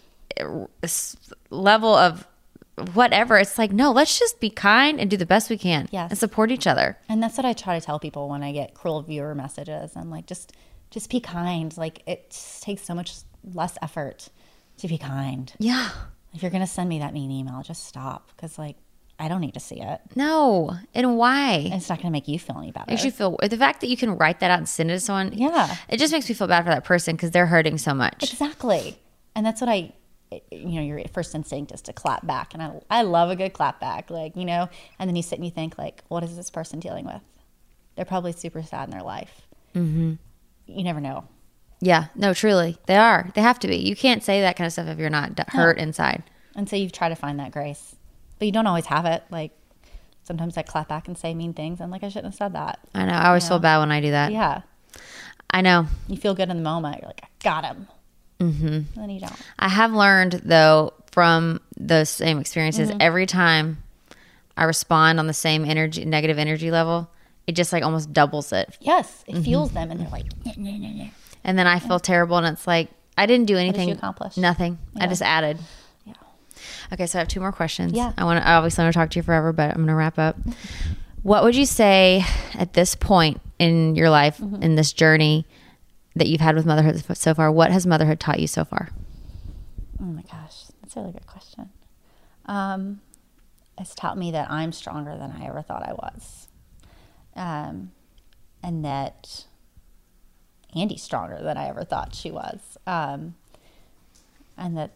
level 1.50 1.94
of 1.96 2.28
whatever? 2.94 3.38
It's 3.38 3.58
like, 3.58 3.72
no, 3.72 3.92
let's 3.92 4.18
just 4.20 4.40
be 4.40 4.50
kind 4.50 5.00
and 5.00 5.10
do 5.10 5.18
the 5.18 5.26
best 5.26 5.50
we 5.50 5.58
can 5.58 5.88
Yes. 5.92 6.10
and 6.12 6.20
support 6.20 6.52
each 6.52 6.66
other. 6.68 6.98
And 7.10 7.22
that's 7.22 7.38
what 7.38 7.46
I 7.46 7.54
try 7.54 7.80
to 7.80 7.86
tell 7.86 8.00
people 8.00 8.30
when 8.30 8.44
I 8.44 8.52
get 8.52 8.74
cruel 8.74 9.02
viewer 9.02 9.36
messages. 9.36 9.92
I'm 9.96 10.10
like, 10.10 10.26
just 10.26 10.54
just 10.90 11.10
be 11.10 11.20
kind. 11.20 11.76
Like 11.78 12.02
it 12.08 12.36
takes 12.62 12.84
so 12.84 12.94
much 12.94 13.16
less 13.44 13.78
effort 13.82 14.30
to 14.78 14.88
be 14.88 14.98
kind. 14.98 15.52
Yeah. 15.60 15.90
If 16.34 16.42
you're 16.42 16.52
gonna 16.52 16.68
send 16.68 16.90
me 16.90 17.00
that 17.00 17.14
mean 17.14 17.30
email, 17.32 17.62
just 17.64 17.86
stop 17.86 18.30
because 18.36 18.58
like 18.58 18.76
I 19.20 19.28
don't 19.28 19.42
need 19.42 19.54
to 19.54 19.60
see 19.60 19.80
it. 19.80 20.02
No. 20.16 20.72
And 20.96 21.16
why? 21.18 21.70
It's 21.72 21.88
not 21.90 22.00
gonna 22.00 22.12
make 22.12 22.28
you 22.28 22.40
feel 22.40 22.58
any 22.58 22.72
better. 22.72 22.86
Makes 22.90 23.06
you 23.06 23.12
feel 23.12 23.38
the 23.42 23.56
fact 23.58 23.82
that 23.82 23.88
you 23.88 23.96
can 23.98 24.18
write 24.18 24.40
that 24.40 24.50
out 24.50 24.58
and 24.58 24.68
send 24.68 24.90
it 24.90 24.96
to 24.96 25.00
someone. 25.00 25.32
Yeah. 25.34 25.76
It 25.90 25.98
just 25.98 26.12
makes 26.12 26.28
me 26.28 26.34
feel 26.34 26.48
bad 26.48 26.64
for 26.64 26.72
that 26.72 26.84
person 26.84 27.16
because 27.16 27.30
they're 27.32 27.46
hurting 27.46 27.78
so 27.78 27.94
much. 27.94 28.24
exactly. 28.24 28.98
And 29.36 29.46
that's 29.46 29.62
what 29.62 29.70
I. 29.70 29.94
You 30.52 30.82
know, 30.82 30.82
your 30.82 31.04
first 31.14 31.34
instinct 31.36 31.72
is 31.72 31.82
to 31.84 31.94
clap 31.94 32.26
back, 32.26 32.54
and 32.54 32.64
I, 32.64 32.72
I 32.90 33.02
love 33.04 33.30
a 33.30 33.36
good 33.36 33.54
clap 33.54 33.80
back. 33.80 34.10
Like 34.10 34.36
you 34.36 34.46
know, 34.46 34.70
and 35.00 35.10
then 35.10 35.16
you 35.16 35.24
sit 35.24 35.38
and 35.40 35.46
you 35.46 35.52
think, 35.52 35.78
like, 35.78 36.04
what 36.08 36.24
is 36.24 36.36
this 36.36 36.50
person 36.50 36.80
dealing 36.80 37.06
with? 37.06 37.22
They're 37.96 38.06
probably 38.06 38.32
super 38.32 38.64
sad 38.64 38.86
in 38.86 38.92
their 38.92 39.04
life. 39.04 39.42
Mm-hmm. 39.76 40.14
You 40.68 40.84
never 40.84 41.00
know. 41.00 41.26
Yeah. 41.82 42.06
No, 42.16 42.34
truly. 42.34 42.78
They 42.86 42.96
are. 42.96 43.30
They 43.36 43.42
have 43.42 43.60
to 43.60 43.68
be. 43.68 43.76
You 43.78 43.96
can't 43.96 44.24
say 44.24 44.42
that 44.42 44.56
kind 44.56 44.66
of 44.66 44.72
stuff 44.72 44.88
if 44.88 44.98
you're 44.98 45.10
not 45.10 45.36
d- 45.36 45.44
hurt 45.50 45.78
inside. 45.78 46.24
And 46.56 46.70
so 46.70 46.76
you 46.76 46.90
try 46.90 47.10
to 47.10 47.16
find 47.16 47.40
that 47.40 47.52
grace, 47.52 47.96
but 48.40 48.46
you 48.46 48.52
don't 48.52 48.68
always 48.68 48.86
have 48.86 49.06
it. 49.06 49.24
Like 49.30 49.52
sometimes 50.24 50.56
I 50.58 50.62
clap 50.62 50.88
back 50.88 51.08
and 51.08 51.18
say 51.18 51.34
mean 51.34 51.54
things. 51.54 51.82
I'm 51.82 51.92
like, 51.92 52.04
I 52.04 52.08
shouldn't 52.08 52.34
have 52.34 52.36
said 52.36 52.54
that. 52.54 52.80
I 52.96 53.06
know. 53.06 53.14
I 53.14 53.28
always 53.28 53.48
feel 53.48 53.60
bad 53.60 53.80
when 53.80 53.92
I 53.92 54.00
do 54.00 54.12
that. 54.12 54.32
Yeah. 54.32 54.62
I 55.50 55.62
know. 55.62 55.88
You 56.08 56.18
feel 56.18 56.34
good 56.34 56.50
in 56.50 56.58
the 56.58 56.64
moment. 56.64 57.02
You're 57.02 57.10
like, 57.10 57.22
I 57.24 57.28
got 57.44 57.66
him. 57.66 57.88
Mm-hmm. 58.40 59.00
then 59.00 59.10
you 59.10 59.20
don't. 59.22 59.36
I 59.60 59.70
have 59.70 59.94
learned 59.94 60.42
though 60.44 60.94
from 61.12 61.62
those 61.78 62.10
same 62.10 62.40
experiences 62.40 62.90
Mm-hmm. 62.90 62.98
every 63.02 63.26
time 63.26 63.84
I 64.58 64.64
respond 64.66 65.20
on 65.20 65.28
the 65.28 65.34
same 65.34 65.66
energy 65.66 66.06
negative 66.06 66.38
energy 66.38 66.72
level, 66.72 67.10
it 67.48 67.54
just 67.54 67.72
like 67.74 67.84
almost 67.84 68.12
doubles 68.14 68.52
it. 68.54 68.78
Yes. 68.82 69.24
It 69.28 69.36
Mm-hmm. 69.36 69.44
fuels 69.44 69.72
them 69.72 69.92
and 69.92 70.00
they're 70.00 70.10
like, 70.10 70.26
"Nyeh, 70.44 70.58
nyeh, 70.58 70.80
nyeh, 70.80 70.96
nyeh." 70.98 71.12
And 71.44 71.58
then 71.58 71.68
I 71.68 71.80
feel 71.80 72.00
terrible 72.00 72.38
and 72.38 72.48
it's 72.48 72.66
like 72.68 72.90
I 73.18 73.26
didn't 73.26 73.46
do 73.46 73.54
did 73.56 73.62
you 73.64 73.68
anything. 73.70 73.92
accomplish? 73.92 74.38
Nothing. 74.38 74.78
I 75.00 75.08
just 75.08 75.22
added. 75.22 75.60
Yeah. 76.06 76.14
Okay, 76.92 77.06
so 77.06 77.18
I 77.18 77.22
have 77.22 77.28
two 77.28 77.40
more 77.40 77.52
questions. 77.52 77.94
Yeah. 77.94 78.12
I 78.18 78.24
want 78.24 78.42
to. 78.42 78.48
I 78.48 78.56
obviously 78.56 78.84
want 78.84 78.94
to 78.94 79.00
talk 79.00 79.10
to 79.12 79.20
you 79.20 79.24
forever, 79.24 79.54
but 79.54 79.70
I'm 79.70 79.78
going 79.78 79.88
to 79.88 79.96
wrap 79.96 80.18
up. 80.18 80.36
What 81.22 81.44
would 81.44 81.56
you 81.56 81.66
say 81.66 82.26
at 82.56 82.74
this 82.74 82.96
point 82.96 83.40
in 83.60 83.96
your 83.96 84.10
life, 84.10 84.38
Mm-hmm. 84.40 84.64
in 84.64 84.76
this 84.76 84.92
journey 84.94 85.46
that 86.16 86.28
you've 86.28 86.42
had 86.42 86.56
with 86.56 86.66
motherhood 86.66 87.04
so 87.18 87.34
far? 87.34 87.52
What 87.52 87.72
has 87.72 87.86
motherhood 87.86 88.20
taught 88.20 88.40
you 88.40 88.48
so 88.48 88.64
far? 88.64 88.90
Oh 90.00 90.06
my 90.06 90.22
gosh, 90.24 90.66
that's 90.82 90.96
a 90.96 91.00
really 91.00 91.14
good 91.14 91.28
question. 91.28 91.70
Um, 92.46 93.02
it's 93.78 93.96
taught 93.96 94.18
me 94.18 94.32
that 94.32 94.52
I'm 94.52 94.72
stronger 94.72 95.18
than 95.18 95.32
I 95.32 95.48
ever 95.48 95.62
thought 95.62 95.84
I 95.84 95.94
was, 95.94 96.48
um, 97.36 97.92
and 98.62 98.86
that 98.86 99.46
Andy's 100.76 101.02
stronger 101.02 101.40
than 101.42 101.58
I 101.58 101.68
ever 101.70 101.84
thought 101.84 102.14
she 102.14 102.32
was, 102.32 102.78
um, 102.86 103.36
and 104.58 104.78
that 104.78 104.92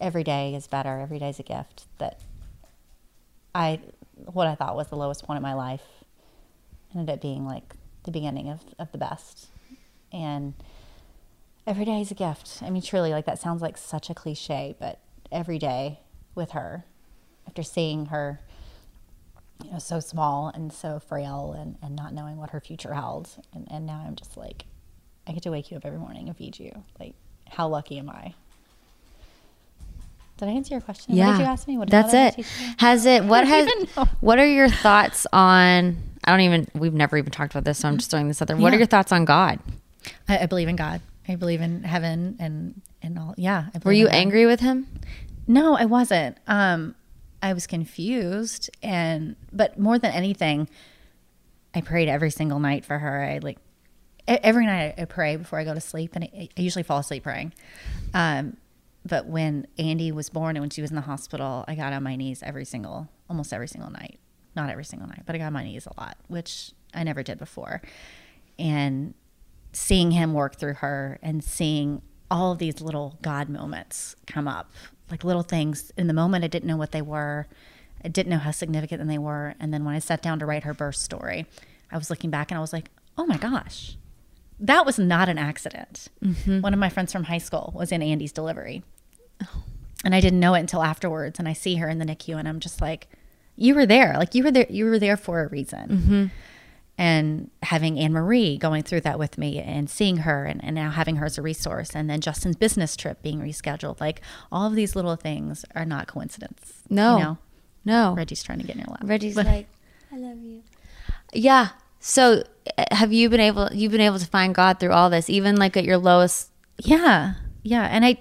every 0.00 0.24
day 0.24 0.54
is 0.54 0.66
better. 0.66 0.98
Every 1.00 1.18
day 1.18 1.30
is 1.30 1.38
a 1.38 1.42
gift. 1.42 1.84
That 1.98 2.20
I, 3.54 3.80
what 4.16 4.46
I 4.46 4.54
thought 4.54 4.76
was 4.76 4.88
the 4.88 4.96
lowest 4.96 5.24
point 5.24 5.36
in 5.36 5.42
my 5.42 5.54
life, 5.54 5.84
ended 6.94 7.14
up 7.14 7.20
being 7.20 7.44
like 7.46 7.74
the 8.04 8.10
beginning 8.10 8.48
of, 8.48 8.60
of 8.78 8.90
the 8.92 8.98
best, 8.98 9.48
and 10.12 10.54
every 11.66 11.84
day 11.84 12.00
is 12.00 12.10
a 12.10 12.14
gift. 12.14 12.62
I 12.62 12.70
mean, 12.70 12.82
truly, 12.82 13.10
like 13.10 13.26
that 13.26 13.38
sounds 13.38 13.62
like 13.62 13.76
such 13.76 14.10
a 14.10 14.14
cliche, 14.14 14.74
but 14.78 14.98
every 15.30 15.58
day 15.58 16.00
with 16.34 16.52
her, 16.52 16.84
after 17.46 17.62
seeing 17.62 18.06
her, 18.06 18.40
you 19.64 19.70
know, 19.70 19.78
so 19.78 20.00
small 20.00 20.48
and 20.48 20.72
so 20.72 20.98
frail 20.98 21.54
and, 21.58 21.76
and 21.82 21.96
not 21.96 22.12
knowing 22.12 22.36
what 22.36 22.50
her 22.50 22.60
future 22.60 22.94
held. 22.94 23.30
And, 23.54 23.66
and 23.70 23.86
now 23.86 24.04
I'm 24.06 24.16
just 24.16 24.36
like, 24.36 24.64
I 25.26 25.32
get 25.32 25.42
to 25.44 25.50
wake 25.50 25.70
you 25.70 25.76
up 25.76 25.84
every 25.84 25.98
morning 25.98 26.28
and 26.28 26.36
feed 26.36 26.58
you. 26.58 26.84
Like, 26.98 27.14
how 27.48 27.68
lucky 27.68 27.98
am 27.98 28.10
I? 28.10 28.34
Did 30.38 30.48
I 30.48 30.52
answer 30.52 30.74
your 30.74 30.80
question? 30.80 31.16
What 31.16 31.32
did 31.32 31.38
you 31.38 31.44
ask 31.44 31.68
me? 31.68 31.78
What 31.78 31.88
That's 31.88 32.12
how 32.12 32.30
did 32.30 32.38
I 32.38 32.40
it. 32.40 32.46
Has 32.78 33.06
it? 33.06 33.24
What 33.26 33.46
has? 33.46 33.66
don't 33.66 33.82
even 33.82 33.94
know. 33.96 34.08
What 34.20 34.38
are 34.40 34.46
your 34.46 34.68
thoughts 34.68 35.26
on? 35.32 35.96
I 36.24 36.30
don't 36.32 36.40
even. 36.40 36.66
We've 36.74 36.92
never 36.92 37.16
even 37.16 37.30
talked 37.30 37.52
about 37.52 37.64
this, 37.64 37.78
so 37.78 37.86
I'm 37.86 37.92
mm-hmm. 37.92 37.98
just 37.98 38.10
throwing 38.10 38.28
this 38.28 38.42
out 38.42 38.48
there. 38.48 38.56
What 38.56 38.72
are 38.74 38.76
your 38.76 38.86
thoughts 38.86 39.12
on 39.12 39.24
God? 39.24 39.60
I, 40.28 40.38
I 40.40 40.46
believe 40.46 40.68
in 40.68 40.76
God. 40.76 41.00
I 41.28 41.36
believe 41.36 41.60
in 41.60 41.84
heaven 41.84 42.36
and, 42.40 42.80
and 43.00 43.18
all. 43.18 43.34
Yeah. 43.36 43.66
I 43.74 43.80
Were 43.84 43.92
you 43.92 44.08
angry 44.08 44.46
with 44.46 44.60
him? 44.60 44.86
No, 45.46 45.76
I 45.76 45.84
wasn't. 45.84 46.36
Um, 46.46 46.94
I 47.42 47.52
was 47.52 47.66
confused, 47.66 48.70
and 48.82 49.34
but 49.52 49.78
more 49.78 49.98
than 49.98 50.12
anything, 50.12 50.68
I 51.74 51.80
prayed 51.80 52.08
every 52.08 52.30
single 52.30 52.60
night 52.60 52.84
for 52.84 52.98
her. 52.98 53.24
I 53.24 53.38
like 53.38 53.58
every 54.28 54.66
night 54.66 54.94
I 54.98 55.04
pray 55.06 55.36
before 55.36 55.58
I 55.58 55.64
go 55.64 55.74
to 55.74 55.80
sleep, 55.80 56.12
and 56.14 56.24
I, 56.24 56.48
I 56.56 56.60
usually 56.60 56.84
fall 56.84 56.98
asleep 56.98 57.24
praying. 57.24 57.52
Um, 58.14 58.56
but 59.04 59.26
when 59.26 59.66
Andy 59.78 60.12
was 60.12 60.30
born 60.30 60.56
and 60.56 60.62
when 60.62 60.70
she 60.70 60.80
was 60.80 60.90
in 60.90 60.94
the 60.94 61.02
hospital, 61.02 61.64
I 61.66 61.74
got 61.74 61.92
on 61.92 62.04
my 62.04 62.14
knees 62.14 62.42
every 62.44 62.64
single, 62.64 63.08
almost 63.28 63.52
every 63.52 63.66
single 63.66 63.90
night. 63.90 64.20
Not 64.54 64.70
every 64.70 64.84
single 64.84 65.08
night, 65.08 65.22
but 65.26 65.34
I 65.34 65.38
got 65.38 65.46
on 65.46 65.54
my 65.54 65.64
knees 65.64 65.86
a 65.86 66.00
lot, 66.00 66.16
which 66.28 66.72
I 66.94 67.02
never 67.02 67.22
did 67.22 67.38
before. 67.38 67.82
And 68.58 69.14
seeing 69.72 70.10
him 70.10 70.34
work 70.34 70.56
through 70.56 70.74
her 70.74 71.18
and 71.22 71.42
seeing 71.42 72.02
all 72.30 72.52
of 72.52 72.58
these 72.58 72.80
little 72.80 73.18
God 73.22 73.48
moments 73.48 74.16
come 74.26 74.48
up, 74.48 74.70
like 75.10 75.24
little 75.24 75.42
things 75.42 75.92
in 75.96 76.06
the 76.06 76.14
moment 76.14 76.44
I 76.44 76.48
didn't 76.48 76.68
know 76.68 76.76
what 76.76 76.92
they 76.92 77.02
were. 77.02 77.46
I 78.04 78.08
didn't 78.08 78.30
know 78.30 78.38
how 78.38 78.50
significant 78.50 79.06
they 79.06 79.18
were. 79.18 79.54
And 79.60 79.72
then 79.72 79.84
when 79.84 79.94
I 79.94 79.98
sat 79.98 80.22
down 80.22 80.38
to 80.38 80.46
write 80.46 80.64
her 80.64 80.74
birth 80.74 80.96
story, 80.96 81.46
I 81.90 81.98
was 81.98 82.10
looking 82.10 82.30
back 82.30 82.50
and 82.50 82.58
I 82.58 82.60
was 82.60 82.72
like, 82.72 82.90
oh 83.16 83.26
my 83.26 83.36
gosh, 83.36 83.96
that 84.58 84.86
was 84.86 84.98
not 84.98 85.28
an 85.28 85.38
accident. 85.38 86.08
Mm-hmm. 86.24 86.60
One 86.60 86.72
of 86.72 86.80
my 86.80 86.88
friends 86.88 87.12
from 87.12 87.24
high 87.24 87.38
school 87.38 87.72
was 87.74 87.92
in 87.92 88.02
Andy's 88.02 88.32
delivery. 88.32 88.82
Oh. 89.42 89.64
And 90.04 90.14
I 90.14 90.20
didn't 90.20 90.40
know 90.40 90.54
it 90.54 90.60
until 90.60 90.82
afterwards. 90.82 91.38
And 91.38 91.48
I 91.48 91.52
see 91.52 91.76
her 91.76 91.88
in 91.88 91.98
the 91.98 92.04
NICU 92.04 92.38
and 92.38 92.48
I'm 92.48 92.60
just 92.60 92.80
like, 92.80 93.08
you 93.56 93.74
were 93.74 93.86
there. 93.86 94.14
Like 94.18 94.34
you 94.34 94.42
were 94.42 94.50
there. 94.50 94.66
You 94.68 94.86
were 94.86 94.98
there 94.98 95.16
for 95.16 95.42
a 95.42 95.48
reason 95.48 95.88
mm-hmm. 95.88 96.26
And 96.98 97.50
having 97.62 97.98
Anne 97.98 98.12
Marie 98.12 98.58
going 98.58 98.82
through 98.82 99.00
that 99.02 99.18
with 99.18 99.38
me 99.38 99.58
and 99.60 99.88
seeing 99.88 100.18
her 100.18 100.44
and, 100.44 100.62
and 100.62 100.74
now 100.74 100.90
having 100.90 101.16
her 101.16 101.26
as 101.26 101.38
a 101.38 101.42
resource 101.42 101.96
and 101.96 102.08
then 102.08 102.20
Justin's 102.20 102.56
business 102.56 102.96
trip 102.96 103.22
being 103.22 103.40
rescheduled. 103.40 104.00
Like 104.00 104.20
all 104.52 104.66
of 104.66 104.74
these 104.74 104.94
little 104.94 105.16
things 105.16 105.64
are 105.74 105.84
not 105.84 106.06
coincidence. 106.06 106.82
No. 106.90 107.16
You 107.16 107.22
know? 107.24 107.38
No. 107.84 108.14
Reggie's 108.14 108.42
trying 108.42 108.58
to 108.60 108.66
get 108.66 108.76
in 108.76 108.80
your 108.82 108.88
lap. 108.90 109.00
Reggie's 109.04 109.34
But- 109.34 109.46
like, 109.46 109.66
I 110.12 110.16
love 110.18 110.38
you. 110.42 110.62
Yeah. 111.32 111.70
So, 111.98 112.42
uh, 112.76 112.84
have 112.90 113.12
you 113.12 113.28
been 113.30 113.40
able? 113.40 113.68
You've 113.72 113.92
been 113.92 114.00
able 114.02 114.18
to 114.18 114.26
find 114.26 114.54
God 114.54 114.78
through 114.78 114.90
all 114.92 115.08
this, 115.08 115.30
even 115.30 115.56
like 115.56 115.76
at 115.76 115.84
your 115.84 115.96
lowest. 115.98 116.50
Yeah. 116.78 117.34
Yeah. 117.62 117.84
And 117.84 118.04
I 118.04 118.18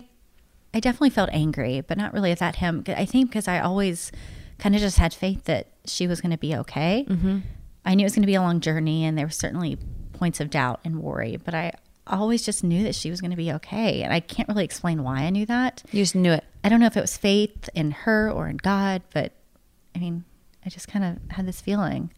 I 0.74 0.80
definitely 0.80 1.10
felt 1.10 1.30
angry, 1.34 1.82
but 1.82 1.98
not 1.98 2.14
really 2.14 2.32
at 2.32 2.56
him. 2.56 2.84
I 2.88 3.04
think 3.06 3.30
because 3.30 3.48
I 3.50 3.60
always 3.60 4.12
kind 4.60 4.74
of 4.76 4.80
just 4.82 4.98
had 4.98 5.14
faith 5.14 5.44
that 5.46 5.68
she 5.86 6.08
was 6.08 6.22
going 6.22 6.32
to 6.32 6.38
be 6.38 6.56
okay. 6.56 7.06
Mm-hmm. 7.10 7.40
I 7.86 7.96
knew 7.96 8.04
it 8.04 8.06
was 8.06 8.14
going 8.16 8.24
to 8.24 8.28
be 8.28 8.36
a 8.36 8.42
long 8.42 8.60
journey, 8.60 9.06
and 9.06 9.18
there 9.18 9.26
were 9.26 9.32
certainly 9.32 9.78
points 10.14 10.40
of 10.40 10.50
doubt 10.50 10.80
and 10.86 11.02
worry, 11.02 11.38
but 11.44 11.54
I 11.56 11.74
always 12.08 12.44
just 12.44 12.64
knew 12.64 12.84
that 12.84 12.96
she 12.96 13.10
was 13.10 13.22
going 13.22 13.32
to 13.32 13.38
be 13.38 13.52
okay. 13.54 14.04
And 14.04 14.14
I 14.14 14.20
can't 14.20 14.48
really 14.50 14.66
explain 14.66 15.04
why 15.04 15.22
I 15.22 15.30
knew 15.30 15.46
that. 15.48 15.84
You 15.92 16.04
just 16.04 16.16
knew 16.16 16.32
it. 16.32 16.44
I 16.64 16.70
don't 16.70 16.80
know 16.80 16.86
if 16.88 16.98
it 16.98 17.02
was 17.02 17.18
faith 17.18 17.70
in 17.74 17.92
her 17.92 18.30
or 18.30 18.48
in 18.48 18.58
God, 18.58 19.02
but 19.14 19.34
I 19.96 20.00
mean, 20.00 20.26
I 20.66 20.70
just 20.70 20.88
kind 20.88 21.04
of 21.06 21.36
had 21.36 21.48
this 21.48 21.62
feeling. 21.62 22.12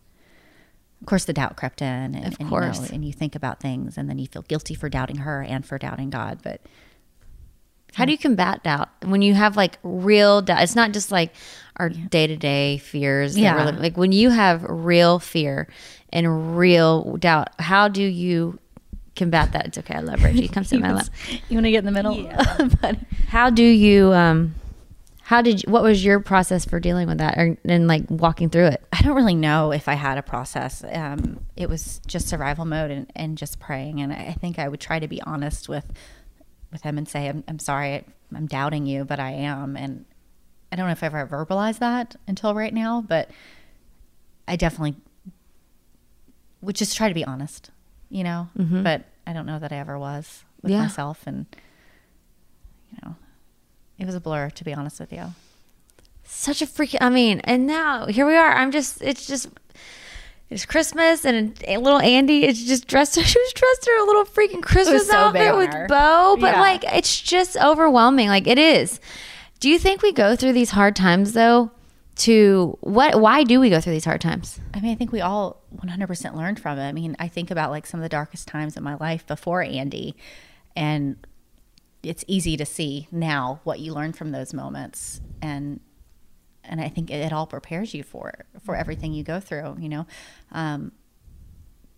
Of 1.01 1.07
course, 1.07 1.25
the 1.25 1.33
doubt 1.33 1.57
crept 1.57 1.81
in, 1.81 1.87
and, 1.87 2.15
Of 2.15 2.23
and, 2.23 2.39
you 2.39 2.45
know, 2.45 2.49
course. 2.49 2.89
and 2.89 3.03
you 3.05 3.11
think 3.13 3.35
about 3.35 3.59
things, 3.59 3.97
and 3.97 4.09
then 4.09 4.19
you 4.19 4.27
feel 4.27 4.41
guilty 4.43 4.73
for 4.73 4.89
doubting 4.89 5.17
her 5.17 5.41
and 5.41 5.65
for 5.65 5.77
doubting 5.77 6.09
God. 6.09 6.39
But 6.43 6.61
How 7.95 8.05
do 8.05 8.11
you 8.11 8.17
combat 8.17 8.63
doubt 8.63 8.89
when 9.05 9.21
you 9.21 9.33
have 9.33 9.55
like 9.57 9.77
real 9.83 10.41
doubt? 10.41 10.63
It's 10.63 10.75
not 10.75 10.91
just 10.93 11.11
like 11.11 11.33
our 11.77 11.89
day 11.89 12.27
to 12.27 12.35
day 12.35 12.77
fears. 12.77 13.37
Yeah. 13.37 13.65
we're 13.65 13.71
like 13.79 13.97
when 13.97 14.11
you 14.11 14.29
have 14.29 14.63
real 14.63 15.19
fear 15.19 15.67
and 16.11 16.57
real 16.57 17.17
doubt, 17.17 17.49
how 17.59 17.87
do 17.87 18.03
you 18.03 18.59
combat 19.15 19.51
that? 19.53 19.67
It's 19.67 19.77
okay. 19.79 19.95
I 19.95 19.99
love 19.99 20.23
Reggie. 20.23 20.47
Come 20.47 20.63
sit 20.63 20.77
in 20.77 20.81
my 20.81 20.93
lap. 20.95 21.07
you 21.49 21.55
want 21.55 21.65
to 21.65 21.71
get 21.71 21.79
in 21.79 21.85
the 21.85 21.91
middle, 21.91 22.15
but 22.81 22.97
How 23.27 23.49
do 23.49 23.63
you? 23.63 24.13
um 24.13 24.55
How 25.23 25.41
did? 25.41 25.63
You, 25.63 25.71
what 25.71 25.83
was 25.83 26.03
your 26.03 26.19
process 26.19 26.65
for 26.65 26.79
dealing 26.79 27.07
with 27.07 27.17
that, 27.19 27.37
or, 27.37 27.57
and 27.65 27.87
like 27.87 28.03
walking 28.09 28.49
through 28.49 28.67
it? 28.67 28.83
I 28.91 29.01
don't 29.01 29.15
really 29.15 29.35
know 29.35 29.71
if 29.71 29.87
I 29.87 29.93
had 29.93 30.17
a 30.17 30.21
process. 30.23 30.83
Um, 30.91 31.39
it 31.55 31.69
was 31.69 31.99
just 32.07 32.27
survival 32.27 32.65
mode 32.65 32.91
and, 32.91 33.11
and 33.15 33.37
just 33.37 33.59
praying. 33.59 34.01
And 34.01 34.11
I 34.13 34.27
I 34.27 34.33
think 34.33 34.59
I 34.59 34.67
would 34.67 34.79
try 34.81 34.99
to 34.99 35.07
be 35.07 35.21
honest 35.23 35.67
with 35.69 35.85
with 36.71 36.81
him 36.81 36.97
and 36.97 37.07
say, 37.07 37.29
I'm, 37.29 37.43
I'm 37.47 37.59
sorry, 37.59 38.03
I'm 38.35 38.47
doubting 38.47 38.85
you, 38.87 39.05
but 39.05 39.19
I 39.19 39.31
am. 39.31 39.77
And 39.77 40.05
I 40.73 40.75
don't 40.75 40.87
know 40.87 40.91
if 40.91 41.03
I've 41.03 41.13
ever 41.13 41.45
verbalized 41.45 41.77
that 41.79 42.15
until 42.27 42.55
right 42.55 42.73
now, 42.73 43.05
but 43.07 43.29
I 44.47 44.55
definitely 44.55 44.95
would 46.61 46.75
just 46.75 46.97
try 46.97 47.07
to 47.07 47.13
be 47.13 47.23
honest, 47.23 47.69
you 48.09 48.23
know? 48.23 48.49
Mm-hmm. 48.57 48.81
But 48.81 49.03
I 49.27 49.33
don't 49.33 49.45
know 49.45 49.59
that 49.59 49.71
I 49.71 49.75
ever 49.77 49.99
was 49.99 50.43
with 50.63 50.71
Yeah. 50.71 50.79
myself. 50.81 51.21
And, 51.27 51.45
you 52.91 52.97
know, 53.05 53.15
it 53.99 54.05
was 54.07 54.15
a 54.15 54.19
blur, 54.19 54.49
to 54.49 54.63
be 54.63 54.73
honest 54.73 54.99
with 54.99 55.13
you. 55.13 55.33
such 56.25 56.61
a 56.63 56.65
freaking 56.65 56.97
i 57.01 57.09
mean 57.09 57.39
and 57.43 57.67
now 57.67 58.07
here 58.07 58.25
we 58.25 58.35
are 58.35 58.53
i'm 58.53 58.71
just 58.71 59.01
it's 59.01 59.27
just 59.27 59.49
it's 60.49 60.65
christmas 60.65 61.25
and 61.25 61.61
a 61.67 61.77
little 61.77 61.99
andy 61.99 62.45
is 62.47 62.63
just 62.65 62.87
dressed 62.87 63.13
she 63.33 63.39
was 63.39 63.53
dressed 63.53 63.87
in 63.87 63.93
her 63.99 64.05
little 64.05 64.23
freaking 64.25 64.61
christmas 64.63 65.05
so 65.07 65.15
outfit 65.17 65.55
with 65.55 65.69
bow 65.89 66.35
but 66.39 66.53
Yeah. 66.53 66.61
like 66.61 66.83
it's 66.85 67.19
just 67.21 67.57
overwhelming 67.57 68.29
like 68.29 68.47
it 68.47 68.57
is 68.57 68.99
do 69.63 69.69
you 69.69 69.79
think 69.79 70.01
we 70.01 70.11
go 70.11 70.35
through 70.35 70.51
these 70.51 70.71
hard 70.71 70.93
times 70.93 71.31
though 71.31 71.71
to 72.15 72.77
what 72.81 73.21
why 73.21 73.43
do 73.43 73.61
we 73.61 73.69
go 73.69 73.79
through 73.79 73.93
these 73.93 74.03
hard 74.03 74.19
times 74.19 74.59
I 74.73 74.79
mean, 74.81 74.91
I 74.91 74.95
think 74.95 75.11
we 75.11 75.21
all 75.21 75.61
100% 75.77 76.35
learned 76.35 76.59
from 76.59 76.77
it. 76.77 76.87
I 76.87 76.91
mean, 76.91 77.15
I 77.19 77.27
think 77.27 77.51
about 77.51 77.69
like 77.71 77.85
some 77.85 77.99
of 77.99 78.03
the 78.03 78.09
darkest 78.09 78.47
times 78.47 78.75
in 78.75 78.83
my 78.83 78.95
life 78.95 79.25
before 79.25 79.61
Andy, 79.61 80.15
and 80.75 81.15
it's 82.01 82.25
easy 82.27 82.57
to 82.57 82.65
see 82.65 83.07
now 83.11 83.61
what 83.63 83.79
you 83.79 83.93
learned 83.93 84.17
from 84.17 84.31
those 84.31 84.53
moments, 84.53 85.21
and 85.41 85.79
and 86.63 86.81
I 86.81 86.89
think 86.89 87.11
it, 87.11 87.15
it 87.15 87.31
all 87.31 87.45
prepares 87.45 87.93
you 87.93 88.03
for 88.03 88.45
for 88.65 88.75
everything 88.75 89.13
you 89.13 89.23
go 89.23 89.39
through. 89.39 89.77
You 89.79 89.89
know, 89.89 90.07
um, 90.51 90.91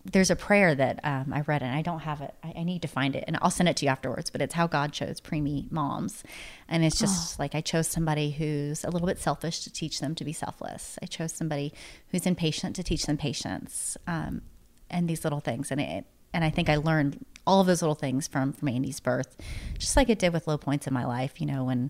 there's 0.06 0.30
a 0.30 0.36
prayer 0.36 0.76
that 0.76 1.00
um, 1.04 1.34
I 1.34 1.42
read, 1.42 1.64
and 1.64 1.76
I 1.76 1.82
don't 1.82 2.02
have 2.02 2.22
it. 2.22 2.34
I, 2.44 2.54
I 2.58 2.64
need 2.64 2.84
to 2.84 2.88
find 2.88 3.16
it, 3.16 3.24
and 3.28 3.38
I'll 3.42 3.50
send 3.50 3.68
it 3.68 3.78
to 3.78 3.86
you 3.86 3.92
afterwards. 3.92 4.30
But 4.30 4.42
it's 4.42 4.54
how 4.54 4.68
God 4.68 4.94
chose 4.94 5.20
preemie 5.20 5.72
moms, 5.72 6.24
and 6.70 6.86
it's 6.86 7.00
just 7.00 7.40
like 7.40 7.56
I 7.56 7.62
chose 7.62 7.88
somebody 7.88 8.32
who's 8.32 8.84
a 8.84 8.92
little 8.92 9.08
bit 9.08 9.20
selfish 9.20 9.62
to 9.62 9.74
teach 9.74 10.00
them 10.00 10.14
to 10.16 10.24
be 10.24 10.32
selfless. 10.32 11.00
I 11.02 11.08
chose 11.08 11.34
somebody 11.34 11.74
who's 12.10 12.26
impatient 12.26 12.76
to 12.76 12.84
teach 12.84 13.06
them 13.06 13.18
patience, 13.18 13.98
um, 14.06 14.44
and 14.90 15.10
these 15.10 15.24
little 15.24 15.40
things. 15.40 15.72
And 15.72 15.82
it, 15.82 16.06
and 16.34 16.44
I 16.44 16.52
think 16.52 16.70
I 16.70 16.76
learned 16.76 17.26
all 17.48 17.62
of 17.62 17.68
those 17.68 17.82
little 17.82 17.96
things 17.96 18.28
from 18.28 18.54
from 18.54 18.68
Andy's 18.68 19.00
birth, 19.00 19.36
just 19.80 19.98
like 19.98 20.10
it 20.10 20.20
did 20.20 20.34
with 20.34 20.48
low 20.48 20.58
points 20.58 20.86
in 20.86 20.94
my 20.94 21.06
life. 21.06 21.42
You 21.42 21.48
know, 21.48 21.64
when 21.64 21.90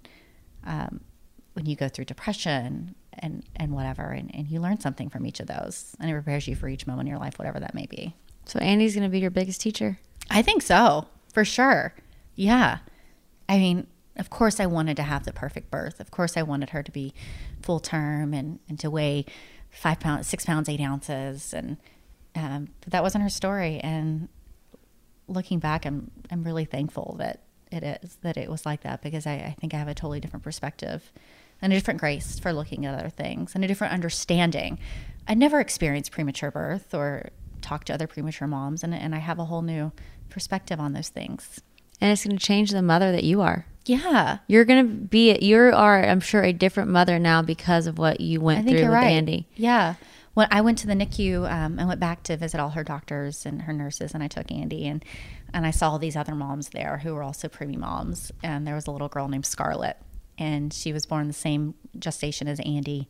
um, 0.65 1.01
when 1.53 1.65
you 1.65 1.75
go 1.75 1.89
through 1.89 2.05
depression 2.05 2.95
and 3.19 3.43
and 3.55 3.71
whatever 3.73 4.11
and, 4.11 4.33
and 4.35 4.47
you 4.47 4.59
learn 4.59 4.79
something 4.79 5.09
from 5.09 5.25
each 5.25 5.39
of 5.39 5.47
those 5.47 5.95
and 5.99 6.09
it 6.09 6.13
prepares 6.13 6.47
you 6.47 6.55
for 6.55 6.67
each 6.67 6.85
moment 6.87 7.07
in 7.07 7.11
your 7.11 7.19
life 7.19 7.37
whatever 7.39 7.59
that 7.59 7.73
may 7.73 7.85
be 7.85 8.13
so 8.45 8.59
andy's 8.59 8.93
gonna 8.95 9.09
be 9.09 9.19
your 9.19 9.31
biggest 9.31 9.61
teacher 9.61 9.97
i 10.29 10.41
think 10.41 10.61
so 10.61 11.07
for 11.33 11.43
sure 11.45 11.93
Yeah. 12.35 12.79
I 13.47 13.57
mean, 13.57 13.87
of 14.17 14.29
course, 14.29 14.59
I 14.59 14.65
wanted 14.65 14.97
to 14.97 15.03
have 15.03 15.23
the 15.23 15.31
perfect 15.31 15.69
birth. 15.71 15.99
Of 15.99 16.09
course, 16.11 16.35
I 16.35 16.41
wanted 16.41 16.71
her 16.71 16.81
to 16.83 16.91
be 16.91 17.13
full 17.61 17.79
term 17.79 18.33
and, 18.33 18.59
and 18.67 18.79
to 18.79 18.89
weigh 18.89 19.25
five 19.69 19.99
pounds, 19.99 20.27
six 20.27 20.45
pounds, 20.45 20.67
eight 20.67 20.81
ounces. 20.81 21.53
And 21.53 21.77
um, 22.35 22.69
but 22.81 22.91
that 22.91 23.03
wasn't 23.03 23.23
her 23.23 23.29
story. 23.29 23.79
And 23.79 24.27
looking 25.27 25.59
back, 25.59 25.85
I'm, 25.85 26.11
I'm 26.31 26.43
really 26.43 26.65
thankful 26.65 27.15
that 27.19 27.41
it 27.71 27.83
is, 28.03 28.17
that 28.21 28.35
it 28.37 28.49
was 28.49 28.65
like 28.65 28.81
that 28.81 29.01
because 29.01 29.25
I, 29.27 29.33
I 29.33 29.55
think 29.59 29.73
I 29.73 29.77
have 29.77 29.87
a 29.87 29.93
totally 29.93 30.19
different 30.19 30.43
perspective 30.43 31.11
and 31.61 31.73
a 31.73 31.75
different 31.75 31.99
grace 31.99 32.39
for 32.39 32.53
looking 32.53 32.85
at 32.85 32.97
other 32.97 33.09
things 33.09 33.55
and 33.55 33.63
a 33.63 33.67
different 33.67 33.93
understanding. 33.93 34.79
I 35.27 35.33
never 35.33 35.59
experienced 35.59 36.11
premature 36.11 36.51
birth 36.51 36.93
or 36.93 37.29
talked 37.61 37.87
to 37.87 37.93
other 37.93 38.07
premature 38.07 38.47
moms, 38.47 38.83
and, 38.83 38.93
and 38.93 39.15
I 39.15 39.19
have 39.19 39.39
a 39.39 39.45
whole 39.45 39.61
new 39.61 39.91
perspective 40.29 40.79
on 40.79 40.93
those 40.93 41.09
things. 41.09 41.61
And 41.99 42.11
it's 42.11 42.25
going 42.25 42.37
to 42.37 42.45
change 42.45 42.71
the 42.71 42.81
mother 42.81 43.11
that 43.11 43.23
you 43.23 43.41
are. 43.41 43.65
Yeah. 43.85 44.39
You're 44.47 44.65
going 44.65 44.85
to 44.85 44.93
be, 44.93 45.37
you 45.39 45.57
are, 45.57 46.03
I'm 46.03 46.19
sure, 46.19 46.43
a 46.43 46.53
different 46.53 46.89
mother 46.89 47.19
now 47.19 47.41
because 47.41 47.87
of 47.87 47.97
what 47.97 48.19
you 48.19 48.41
went 48.41 48.67
through 48.67 48.81
with 48.81 48.89
right. 48.89 49.07
Andy. 49.07 49.47
Yeah. 49.55 49.95
When 50.33 50.47
I 50.51 50.61
went 50.61 50.79
to 50.79 50.87
the 50.87 50.93
NICU, 50.93 51.49
um, 51.49 51.79
I 51.79 51.85
went 51.85 51.99
back 51.99 52.23
to 52.23 52.35
visit 52.35 52.59
all 52.59 52.71
her 52.71 52.83
doctors 52.83 53.45
and 53.45 53.61
her 53.61 53.73
nurses, 53.73 54.13
and 54.13 54.21
I 54.21 54.27
took 54.27 54.51
Andy, 54.51 54.85
and 54.85 55.03
and 55.53 55.65
I 55.65 55.71
saw 55.71 55.97
these 55.97 56.17
other 56.17 56.35
moms 56.35 56.69
there 56.69 56.97
who 56.97 57.13
were 57.13 57.23
also 57.23 57.47
preemie 57.47 57.77
moms, 57.77 58.33
and 58.43 58.67
there 58.67 58.75
was 58.75 58.87
a 58.87 58.91
little 58.91 59.07
girl 59.07 59.29
named 59.29 59.45
Scarlett, 59.45 59.95
and 60.37 60.73
she 60.73 60.91
was 60.93 61.05
born 61.05 61.27
the 61.27 61.33
same 61.33 61.73
gestation 61.97 62.47
as 62.47 62.59
Andy, 62.61 63.07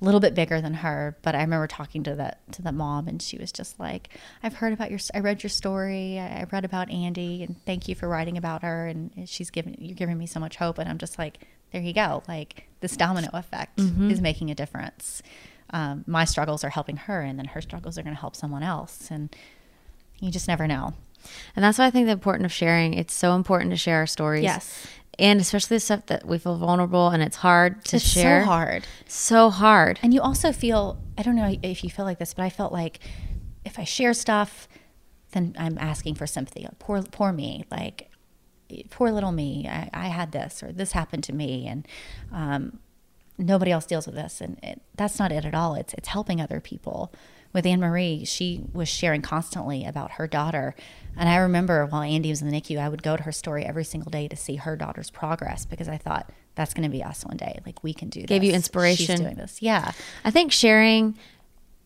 a 0.00 0.04
little 0.04 0.20
bit 0.20 0.34
bigger 0.34 0.60
than 0.60 0.74
her. 0.74 1.16
But 1.22 1.34
I 1.34 1.40
remember 1.40 1.66
talking 1.66 2.02
to 2.04 2.14
that 2.16 2.40
to 2.52 2.62
the 2.62 2.72
mom, 2.72 3.08
and 3.08 3.20
she 3.20 3.36
was 3.38 3.50
just 3.52 3.78
like, 3.80 4.10
"I've 4.42 4.54
heard 4.54 4.72
about 4.72 4.90
your, 4.90 5.00
I 5.14 5.20
read 5.20 5.42
your 5.42 5.50
story, 5.50 6.18
I 6.18 6.40
I 6.40 6.46
read 6.52 6.64
about 6.64 6.90
Andy, 6.90 7.42
and 7.42 7.56
thank 7.64 7.88
you 7.88 7.94
for 7.94 8.08
writing 8.08 8.36
about 8.38 8.62
her, 8.62 8.86
and 8.86 9.10
she's 9.28 9.50
giving 9.50 9.76
you're 9.80 9.94
giving 9.96 10.18
me 10.18 10.26
so 10.26 10.38
much 10.40 10.56
hope." 10.56 10.78
And 10.78 10.88
I'm 10.88 10.98
just 10.98 11.18
like, 11.18 11.46
"There 11.72 11.82
you 11.82 11.92
go, 11.92 12.22
like 12.28 12.68
this 12.80 12.96
domino 12.96 13.28
effect 13.32 13.78
Mhm. 13.78 14.10
is 14.10 14.20
making 14.20 14.50
a 14.50 14.54
difference." 14.54 15.22
Um, 15.70 16.04
my 16.06 16.24
struggles 16.24 16.64
are 16.64 16.70
helping 16.70 16.96
her, 16.96 17.20
and 17.20 17.38
then 17.38 17.44
her 17.46 17.60
struggles 17.60 17.98
are 17.98 18.02
going 18.02 18.14
to 18.14 18.20
help 18.20 18.34
someone 18.36 18.62
else, 18.62 19.10
and 19.10 19.34
you 20.20 20.30
just 20.30 20.48
never 20.48 20.66
know. 20.66 20.94
And 21.56 21.64
that's 21.64 21.78
why 21.78 21.86
I 21.86 21.90
think 21.90 22.06
the 22.06 22.12
importance 22.12 22.44
of 22.46 22.52
sharing. 22.52 22.94
It's 22.94 23.12
so 23.12 23.34
important 23.34 23.70
to 23.72 23.76
share 23.76 23.98
our 23.98 24.06
stories. 24.06 24.44
Yes. 24.44 24.86
And 25.18 25.40
especially 25.40 25.76
the 25.76 25.80
stuff 25.80 26.06
that 26.06 26.26
we 26.26 26.38
feel 26.38 26.56
vulnerable 26.56 27.08
and 27.08 27.22
it's 27.22 27.36
hard 27.36 27.84
to 27.86 27.96
It's 27.96 28.06
so 28.06 28.40
hard. 28.44 28.86
So 29.06 29.50
hard. 29.50 29.98
And 30.02 30.14
you 30.14 30.20
also 30.20 30.52
feel, 30.52 31.02
I 31.16 31.22
don't 31.22 31.34
know 31.34 31.56
if 31.62 31.82
you 31.82 31.90
feel 31.90 32.04
like 32.04 32.18
this, 32.18 32.34
but 32.34 32.44
I 32.44 32.50
felt 32.50 32.72
like 32.72 33.00
if 33.64 33.78
I 33.78 33.84
share 33.84 34.14
stuff, 34.14 34.68
then 35.32 35.56
I'm 35.58 35.76
asking 35.78 36.14
for 36.14 36.26
sympathy. 36.26 36.68
Poor, 36.78 37.02
poor 37.02 37.32
me. 37.32 37.64
Like, 37.70 38.10
poor 38.90 39.10
little 39.10 39.32
me. 39.32 39.66
I, 39.68 39.90
I 39.92 40.06
had 40.08 40.30
this 40.30 40.62
or 40.62 40.72
this 40.72 40.92
happened 40.92 41.24
to 41.24 41.34
me. 41.34 41.66
And, 41.66 41.88
um, 42.32 42.78
nobody 43.36 43.70
else 43.70 43.86
deals 43.86 44.06
with 44.06 44.14
this. 44.14 44.40
And 44.40 44.58
it, 44.62 44.82
that's 44.94 45.18
not 45.18 45.32
it 45.32 45.44
at 45.44 45.54
all. 45.54 45.74
It's, 45.74 45.94
it's 45.94 46.08
helping 46.08 46.40
other 46.40 46.60
people. 46.60 47.12
With 47.52 47.64
Anne 47.66 47.80
Marie, 47.80 48.24
she 48.24 48.62
was 48.72 48.88
sharing 48.88 49.22
constantly 49.22 49.84
about 49.84 50.12
her 50.12 50.26
daughter. 50.26 50.74
And 51.16 51.28
I 51.28 51.36
remember 51.36 51.86
while 51.86 52.02
Andy 52.02 52.28
was 52.30 52.42
in 52.42 52.48
the 52.50 52.60
NICU, 52.60 52.78
I 52.78 52.88
would 52.88 53.02
go 53.02 53.16
to 53.16 53.22
her 53.24 53.32
story 53.32 53.64
every 53.64 53.84
single 53.84 54.10
day 54.10 54.28
to 54.28 54.36
see 54.36 54.56
her 54.56 54.76
daughter's 54.76 55.10
progress 55.10 55.64
because 55.66 55.88
I 55.88 55.96
thought 55.96 56.30
that's 56.54 56.74
going 56.74 56.84
to 56.84 56.90
be 56.90 57.02
us 57.02 57.24
one 57.24 57.36
day. 57.36 57.58
Like 57.64 57.82
we 57.82 57.94
can 57.94 58.10
do 58.10 58.20
this. 58.20 58.28
Gave 58.28 58.42
you 58.44 58.50
She's 58.50 58.56
inspiration. 58.56 59.20
doing 59.22 59.36
this. 59.36 59.62
Yeah. 59.62 59.92
I 60.24 60.30
think 60.30 60.52
sharing 60.52 61.16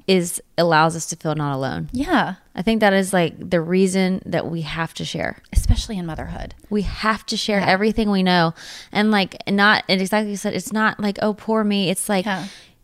is 0.09 0.43
allows 0.59 0.97
us 0.97 1.07
to 1.07 1.17
feel 1.17 1.35
not 1.37 1.55
alone. 1.55 1.89
Yeah. 1.93 2.35
I 2.57 2.63
think 2.63 2.81
that 2.81 2.93
is 2.93 3.13
like 3.13 3.35
the 3.51 3.61
reason 3.61 4.21
that 4.27 4.51
we 4.51 4.63
have 4.63 4.93
to 4.95 5.05
share. 5.05 5.39
Especially 5.53 5.97
in 5.97 6.07
motherhood. 6.07 6.55
We 6.71 6.83
have 6.83 7.25
to 7.27 7.37
share 7.37 7.61
Yeah. 7.61 7.69
everything 7.69 8.11
we 8.11 8.25
know. 8.25 8.53
And 8.91 9.13
like 9.13 9.37
not 9.49 9.85
and 9.89 10.01
exactly 10.01 10.31
you 10.33 10.37
said, 10.37 10.55
it's 10.55 10.73
not 10.73 10.99
like, 10.99 11.19
oh 11.23 11.35
poor 11.35 11.63
me. 11.63 11.89
It's 11.89 12.09
like 12.09 12.27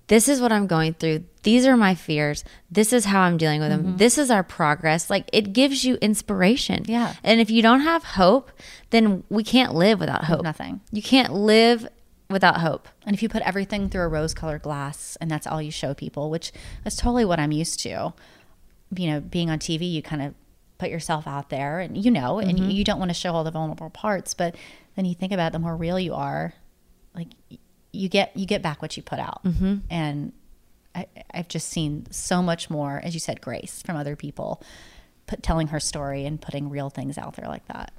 this 0.08 0.28
is 0.28 0.40
what 0.40 0.52
I'm 0.52 0.66
going 0.66 0.94
through. 0.94 1.24
These 1.42 1.66
are 1.66 1.76
my 1.76 1.94
fears. 1.94 2.44
This 2.70 2.92
is 2.92 3.06
how 3.06 3.20
I'm 3.22 3.36
dealing 3.38 3.60
with 3.60 3.70
them. 3.70 3.84
Mhm. 3.94 3.98
This 3.98 4.18
is 4.18 4.30
our 4.30 4.42
progress. 4.42 5.08
Like 5.08 5.28
it 5.32 5.52
gives 5.52 5.84
you 5.84 5.96
inspiration. 6.02 6.84
Yeah. 6.86 7.14
And 7.22 7.40
if 7.40 7.50
you 7.50 7.62
don't 7.62 7.80
have 7.80 8.02
hope, 8.04 8.50
then 8.90 9.22
we 9.30 9.44
can't 9.44 9.74
live 9.74 10.00
without 10.00 10.24
hope. 10.24 10.42
Nothing. 10.42 10.80
You 10.90 11.02
can't 11.02 11.32
live 11.32 11.88
without 12.28 12.58
hope. 12.60 12.88
And 13.06 13.14
if 13.14 13.22
you 13.22 13.28
put 13.28 13.42
everything 13.42 13.88
through 13.88 14.02
a 14.02 14.08
rose 14.08 14.34
colored 14.34 14.62
glass 14.62 15.16
and 15.20 15.30
that's 15.30 15.46
all 15.46 15.62
you 15.62 15.70
show 15.70 15.94
people, 15.94 16.28
which 16.28 16.52
is 16.84 16.96
totally 16.96 17.24
what 17.24 17.38
I'm 17.40 17.52
used 17.52 17.80
to, 17.80 18.12
you 18.94 19.06
know, 19.10 19.20
being 19.20 19.48
on 19.50 19.58
TV, 19.58 19.90
you 19.90 20.02
kind 20.02 20.20
of 20.22 20.34
put 20.78 20.90
yourself 20.90 21.26
out 21.26 21.48
there 21.50 21.80
and 21.80 21.96
you 22.02 22.10
know, 22.10 22.38
and 22.38 22.58
Mhm. 22.58 22.72
you 22.74 22.84
don't 22.84 22.98
want 22.98 23.08
to 23.10 23.14
show 23.14 23.34
all 23.34 23.44
the 23.44 23.50
vulnerable 23.50 23.90
parts, 23.90 24.32
but 24.34 24.54
then 24.96 25.04
you 25.06 25.14
think 25.14 25.32
about 25.32 25.48
it, 25.48 25.52
the 25.52 25.58
more 25.58 25.76
real 25.76 25.98
you 25.98 26.14
are, 26.14 26.54
like 27.14 27.28
you 27.98 28.08
get 28.08 28.36
you 28.36 28.46
get 28.46 28.62
back 28.62 28.80
what 28.80 28.96
you 28.96 29.02
put 29.02 29.18
out. 29.18 29.42
Mhm. 29.44 29.80
And 29.90 30.32
I, 30.94 31.06
I've 31.34 31.48
just 31.48 31.68
seen 31.68 32.06
so 32.10 32.42
much 32.42 32.70
more, 32.70 33.00
as 33.04 33.12
you 33.14 33.20
said, 33.20 33.40
grace 33.40 33.82
from 33.84 33.96
other 33.96 34.16
people, 34.16 34.62
put, 35.26 35.42
telling 35.42 35.68
her 35.68 35.80
story 35.80 36.24
and 36.24 36.40
putting 36.40 36.70
real 36.70 36.90
things 36.90 37.18
out 37.18 37.34
there 37.36 37.46
like 37.48 37.66
that. 37.68 37.92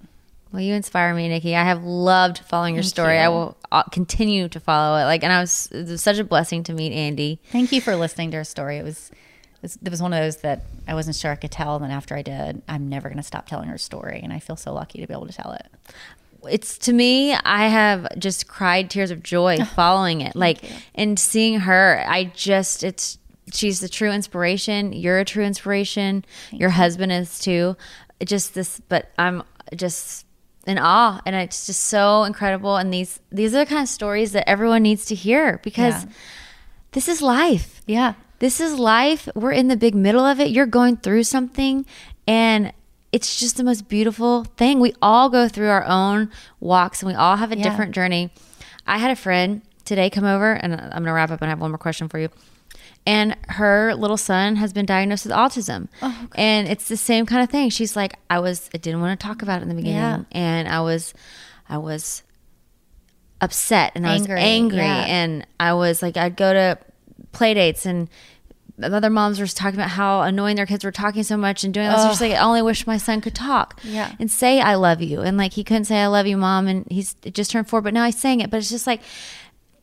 Well, 0.51 0.61
you 0.63 0.73
inspire 0.73 1.13
me, 1.13 1.27
Nikki. 1.29 1.55
I 1.55 1.63
have 1.63 1.83
loved 1.83 2.39
following 2.39 2.73
your 2.73 2.81
Thank 2.83 2.93
story. 2.93 3.15
you. 3.17 3.21
I 3.21 3.27
will 3.29 3.55
uh, 3.71 3.83
continue 3.83 4.49
to 4.49 4.59
follow 4.59 4.97
it. 4.97 5.03
Like, 5.03 5.23
and 5.23 5.31
I 5.31 5.39
was 5.39 5.67
it 5.71 5.87
was 5.87 6.01
such 6.01 6.17
a 6.17 6.23
blessing 6.23 6.63
to 6.63 6.73
meet 6.73 6.91
Andy. 6.91 7.39
Thank 7.51 7.71
you 7.71 7.81
for 7.81 7.95
listening 7.95 8.31
to 8.31 8.37
her 8.37 8.43
story. 8.43 8.77
It 8.77 8.83
was, 8.83 9.11
it 9.11 9.61
was, 9.61 9.77
it 9.83 9.89
was 9.91 10.01
one 10.01 10.11
of 10.11 10.19
those 10.19 10.37
that 10.37 10.63
I 10.87 10.95
wasn't 10.95 11.15
sure 11.17 11.31
I 11.31 11.35
could 11.35 11.51
tell. 11.51 11.75
And 11.75 11.83
then 11.83 11.91
after 11.91 12.15
I 12.15 12.23
did, 12.23 12.63
I'm 12.67 12.89
never 12.89 13.09
going 13.09 13.17
to 13.17 13.23
stop 13.23 13.47
telling 13.47 13.69
her 13.69 13.77
story. 13.77 14.19
And 14.23 14.33
I 14.33 14.39
feel 14.39 14.55
so 14.55 14.73
lucky 14.73 14.99
to 15.01 15.07
be 15.07 15.13
able 15.13 15.27
to 15.27 15.33
tell 15.33 15.51
it. 15.51 15.67
It's 16.49 16.77
to 16.79 16.93
me, 16.93 17.33
I 17.33 17.67
have 17.67 18.07
just 18.19 18.47
cried 18.47 18.89
tears 18.89 19.11
of 19.11 19.23
joy 19.23 19.57
following 19.75 20.21
it. 20.21 20.35
Like, 20.35 20.59
and 20.95 21.19
seeing 21.19 21.61
her, 21.61 22.03
I 22.07 22.25
just, 22.35 22.83
it's, 22.83 23.17
she's 23.53 23.79
the 23.79 23.89
true 23.89 24.11
inspiration. 24.11 24.93
You're 24.93 25.19
a 25.19 25.25
true 25.25 25.43
inspiration. 25.43 26.23
Your 26.51 26.69
husband 26.69 27.11
is 27.11 27.39
too. 27.39 27.75
Just 28.23 28.53
this, 28.53 28.79
but 28.89 29.11
I'm 29.17 29.43
just 29.75 30.25
in 30.67 30.77
awe. 30.77 31.21
And 31.25 31.35
it's 31.35 31.65
just 31.65 31.85
so 31.85 32.23
incredible. 32.23 32.75
And 32.77 32.93
these, 32.93 33.19
these 33.31 33.53
are 33.55 33.59
the 33.59 33.65
kind 33.65 33.81
of 33.81 33.87
stories 33.89 34.33
that 34.33 34.47
everyone 34.47 34.83
needs 34.83 35.05
to 35.05 35.15
hear 35.15 35.59
because 35.63 36.03
Yeah. 36.05 36.11
this 36.91 37.07
is 37.07 37.21
life. 37.21 37.81
Yeah. 37.87 38.13
This 38.39 38.59
is 38.61 38.77
life. 38.79 39.27
We're 39.35 39.51
in 39.51 39.67
the 39.67 39.75
big 39.77 39.95
middle 39.95 40.25
of 40.25 40.39
it. 40.39 40.49
You're 40.51 40.65
going 40.65 40.97
through 40.97 41.23
something 41.23 41.85
and 42.27 42.71
it's 43.11 43.39
just 43.39 43.57
the 43.57 43.63
most 43.63 43.87
beautiful 43.87 44.43
thing. 44.57 44.79
We 44.79 44.93
all 45.01 45.29
go 45.29 45.47
through 45.47 45.69
our 45.69 45.83
own 45.85 46.29
walks 46.59 47.01
and 47.01 47.11
we 47.11 47.15
all 47.15 47.37
have 47.37 47.51
a 47.51 47.57
Yeah. 47.57 47.63
different 47.63 47.93
journey. 47.95 48.31
I 48.85 48.97
had 48.99 49.11
a 49.11 49.15
friend 49.15 49.61
today 49.85 50.09
come 50.09 50.25
over 50.25 50.53
and 50.53 50.73
I'm 50.75 50.89
going 50.89 51.05
to 51.05 51.13
wrap 51.13 51.31
up 51.31 51.41
and 51.41 51.47
I 51.47 51.49
have 51.49 51.59
one 51.59 51.71
more 51.71 51.77
question 51.77 52.07
for 52.09 52.19
you. 52.19 52.29
And 53.05 53.35
her 53.47 53.95
little 53.95 54.17
son 54.17 54.57
has 54.57 54.73
been 54.73 54.85
diagnosed 54.85 55.25
with 55.25 55.33
autism. 55.33 55.87
Oh, 56.01 56.27
and 56.35 56.67
it's 56.67 56.87
the 56.87 56.97
same 56.97 57.25
kind 57.25 57.41
of 57.41 57.49
thing. 57.49 57.69
She's 57.71 57.95
like, 57.95 58.13
I 58.29 58.39
was, 58.39 58.69
I 58.73 58.77
didn't 58.77 59.01
want 59.01 59.19
to 59.19 59.25
talk 59.27 59.41
about 59.41 59.59
it 59.59 59.63
in 59.63 59.69
the 59.69 59.75
beginning. 59.75 59.97
Yeah. 59.97 60.23
And 60.31 60.67
I 60.67 60.81
was, 60.81 61.13
I 61.67 61.77
was 61.77 62.21
upset 63.41 63.93
and 63.95 64.05
I 64.05 64.13
was 64.13 64.21
Angry, 64.23 64.39
angry. 64.39 64.77
yeah. 64.79 65.05
And 65.07 65.47
I 65.59 65.73
was 65.73 66.01
like, 66.01 66.17
I'd 66.17 66.35
go 66.35 66.53
to 66.53 66.77
play 67.31 67.53
dates 67.53 67.85
and 67.85 68.09
other 68.81 69.09
moms 69.09 69.39
were 69.39 69.47
talking 69.47 69.79
about 69.79 69.89
how 69.89 70.21
annoying 70.21 70.55
their 70.55 70.65
kids 70.65 70.83
were 70.85 70.91
talking 70.91 71.23
so 71.23 71.35
much 71.37 71.63
and 71.63 71.73
doing 71.73 71.87
this. 71.89 72.01
She's 72.03 72.21
Ugh. 72.21 72.29
like, 72.29 72.31
I 72.39 72.43
only 72.43 72.61
wish 72.61 72.87
my 72.87 72.97
son 72.97 73.21
could 73.21 73.35
talk 73.35 73.79
Yeah. 73.83 74.13
and 74.19 74.31
say, 74.31 74.61
I 74.61 74.75
love 74.75 75.01
you. 75.01 75.21
And 75.21 75.37
like, 75.37 75.53
he 75.53 75.63
couldn't 75.63 75.85
say, 75.85 75.97
I 75.99 76.07
love 76.07 76.27
you, 76.27 76.37
mom. 76.37 76.67
And 76.67 76.85
he's 76.89 77.13
just 77.31 77.51
turned 77.51 77.67
four, 77.69 77.81
but 77.81 77.93
now 77.93 78.05
he's 78.05 78.19
saying 78.19 78.39
it. 78.41 78.49
But 78.49 78.57
it's 78.57 78.69
just 78.69 78.87
like, 78.87 79.01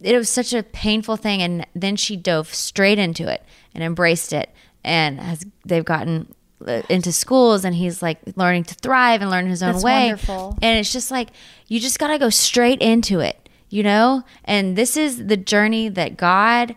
it 0.00 0.16
was 0.16 0.28
such 0.30 0.52
a 0.52 0.62
painful 0.62 1.16
thing. 1.16 1.42
And 1.42 1.66
then 1.74 1.96
she 1.96 2.16
dove 2.16 2.52
straight 2.54 2.98
into 2.98 3.28
it 3.28 3.42
and 3.74 3.82
embraced 3.84 4.32
it. 4.32 4.50
And 4.84 5.18
has, 5.20 5.44
they've 5.64 5.84
gotten 5.84 6.32
uh, 6.66 6.82
into 6.88 7.12
schools 7.12 7.64
and 7.64 7.74
he's 7.74 8.02
like 8.02 8.18
learning 8.36 8.64
to 8.64 8.74
thrive 8.74 9.20
and 9.20 9.30
learn 9.30 9.46
his 9.46 9.62
own 9.62 9.72
That's 9.72 9.84
way. 9.84 10.06
wonderful. 10.08 10.58
And 10.62 10.78
it's 10.78 10.92
just 10.92 11.10
like, 11.10 11.28
you 11.66 11.80
just 11.80 11.98
got 11.98 12.08
to 12.08 12.18
go 12.18 12.30
straight 12.30 12.80
into 12.80 13.20
it, 13.20 13.48
you 13.68 13.82
know? 13.82 14.22
And 14.44 14.76
this 14.76 14.96
is 14.96 15.26
the 15.26 15.36
journey 15.36 15.88
that 15.90 16.16
God 16.16 16.76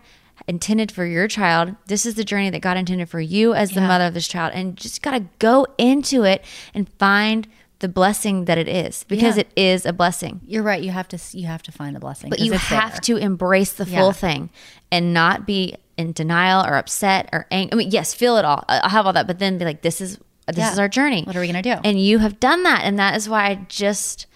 intended 0.50 0.90
for 0.92 1.06
your 1.06 1.28
child. 1.28 1.74
This 1.86 2.04
is 2.04 2.14
the 2.16 2.24
journey 2.24 2.50
that 2.50 2.60
God 2.60 2.76
intended 2.76 3.08
for 3.08 3.20
you 3.20 3.54
as 3.54 3.70
the 3.70 3.80
mother 3.80 4.04
of 4.04 4.14
this 4.14 4.28
child. 4.28 4.52
And 4.54 4.76
just 4.76 5.00
got 5.00 5.12
to 5.12 5.24
go 5.38 5.66
into 5.78 6.24
it 6.24 6.44
and 6.74 6.88
find 6.98 7.46
the 7.78 7.88
blessing 7.88 8.44
that 8.44 8.58
it 8.58 8.68
is 8.68 9.04
because 9.04 9.36
Yeah. 9.36 9.42
it 9.42 9.52
is 9.56 9.86
a 9.86 9.92
blessing. 9.92 10.40
You're 10.46 10.62
right. 10.62 10.82
You 10.82 10.90
have 10.90 11.08
to, 11.08 11.18
you 11.38 11.46
have 11.46 11.62
to 11.62 11.72
find 11.72 11.96
the 11.96 12.00
blessing. 12.00 12.28
But 12.28 12.40
you 12.40 12.52
have 12.52 12.92
there. 12.92 13.00
to 13.00 13.16
embrace 13.16 13.72
the 13.72 13.86
Yeah. 13.86 13.98
full 14.00 14.12
thing 14.12 14.50
and 14.92 15.14
not 15.14 15.46
be 15.46 15.76
in 15.96 16.12
denial 16.12 16.66
or 16.66 16.74
upset 16.76 17.28
or 17.32 17.46
angry. 17.50 17.72
I 17.72 17.76
mean, 17.76 17.90
yes, 17.90 18.12
feel 18.12 18.36
it 18.36 18.44
all. 18.44 18.64
I'll 18.68 18.90
have 18.90 19.06
all 19.06 19.12
that, 19.14 19.26
but 19.26 19.38
then 19.38 19.56
be 19.56 19.64
like, 19.64 19.80
this 19.82 20.00
is 20.02 20.18
this 20.48 20.56
Yeah. 20.58 20.72
is 20.72 20.78
our 20.80 20.88
journey. 20.88 21.22
What 21.22 21.36
are 21.36 21.40
we 21.40 21.46
gonna 21.46 21.62
do? 21.62 21.76
And 21.84 22.00
you 22.02 22.18
have 22.18 22.40
done 22.40 22.64
that, 22.64 22.80
and 22.82 22.98
that 22.98 23.16
is 23.16 23.28
why 23.28 23.44
I 23.46 23.54
just 23.68 24.26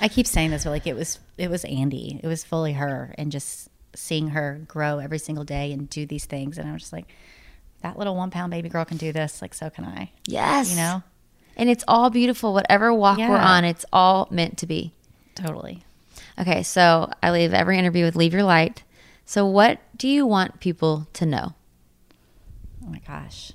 I 0.00 0.08
keep 0.08 0.26
saying 0.26 0.50
this, 0.50 0.64
but 0.64 0.70
like 0.70 0.86
it 0.86 0.94
was 0.94 1.18
it 1.38 1.48
was 1.50 1.64
Andy. 1.64 2.20
It 2.22 2.26
was 2.26 2.44
fully 2.44 2.74
her 2.74 3.14
and 3.16 3.32
just 3.32 3.70
seeing 3.94 4.28
her 4.28 4.60
grow 4.68 4.98
every 4.98 5.18
single 5.18 5.44
day 5.44 5.72
and 5.72 5.88
do 5.88 6.06
these 6.06 6.24
things. 6.24 6.58
And 6.58 6.68
I 6.68 6.72
was 6.72 6.82
just 6.82 6.92
like, 6.92 7.06
that 7.82 7.98
little 7.98 8.16
one 8.16 8.30
pound 8.30 8.50
baby 8.50 8.68
girl 8.68 8.84
can 8.84 8.96
do 8.96 9.12
this, 9.12 9.42
like 9.42 9.52
so 9.52 9.68
can 9.70 9.84
I. 9.84 10.10
Yes. 10.26 10.70
You 10.70 10.76
know? 10.76 11.02
And 11.56 11.68
it's 11.68 11.84
all 11.86 12.10
beautiful. 12.10 12.52
Whatever 12.52 12.92
walk 12.92 13.18
we're 13.18 13.36
on, 13.36 13.64
it's 13.64 13.84
all 13.92 14.26
meant 14.30 14.58
to 14.58 14.66
be. 14.66 14.92
Totally. 15.34 15.84
Okay, 16.38 16.62
so 16.62 17.10
I 17.22 17.30
leave 17.30 17.54
every 17.54 17.78
interview 17.78 18.04
with 18.04 18.16
leave 18.16 18.32
your 18.32 18.42
light. 18.42 18.82
So 19.24 19.46
what 19.46 19.80
do 19.96 20.08
you 20.08 20.26
want 20.26 20.60
people 20.60 21.06
to 21.12 21.26
know? 21.26 21.54
Oh 22.84 22.90
my 22.90 23.00
gosh. 23.06 23.52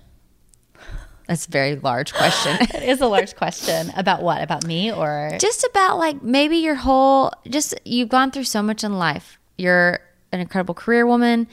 That's 1.27 1.47
a 1.47 1.51
very 1.51 1.75
large 1.75 2.13
question. 2.13 2.57
It 2.73 2.83
is 2.83 3.01
a 3.01 3.07
large 3.07 3.35
question. 3.35 3.91
About 3.95 4.21
what? 4.21 4.41
About 4.41 4.65
me 4.65 4.91
or 4.91 5.37
just 5.39 5.63
about 5.63 5.97
like 5.97 6.23
maybe 6.23 6.57
your 6.57 6.75
whole 6.75 7.31
just 7.47 7.75
you've 7.83 8.09
gone 8.09 8.31
through 8.31 8.45
so 8.45 8.61
much 8.61 8.83
in 8.83 8.97
life. 8.97 9.37
You're 9.57 9.99
an 10.31 10.39
incredible 10.39 10.73
career 10.73 11.05
woman. 11.05 11.47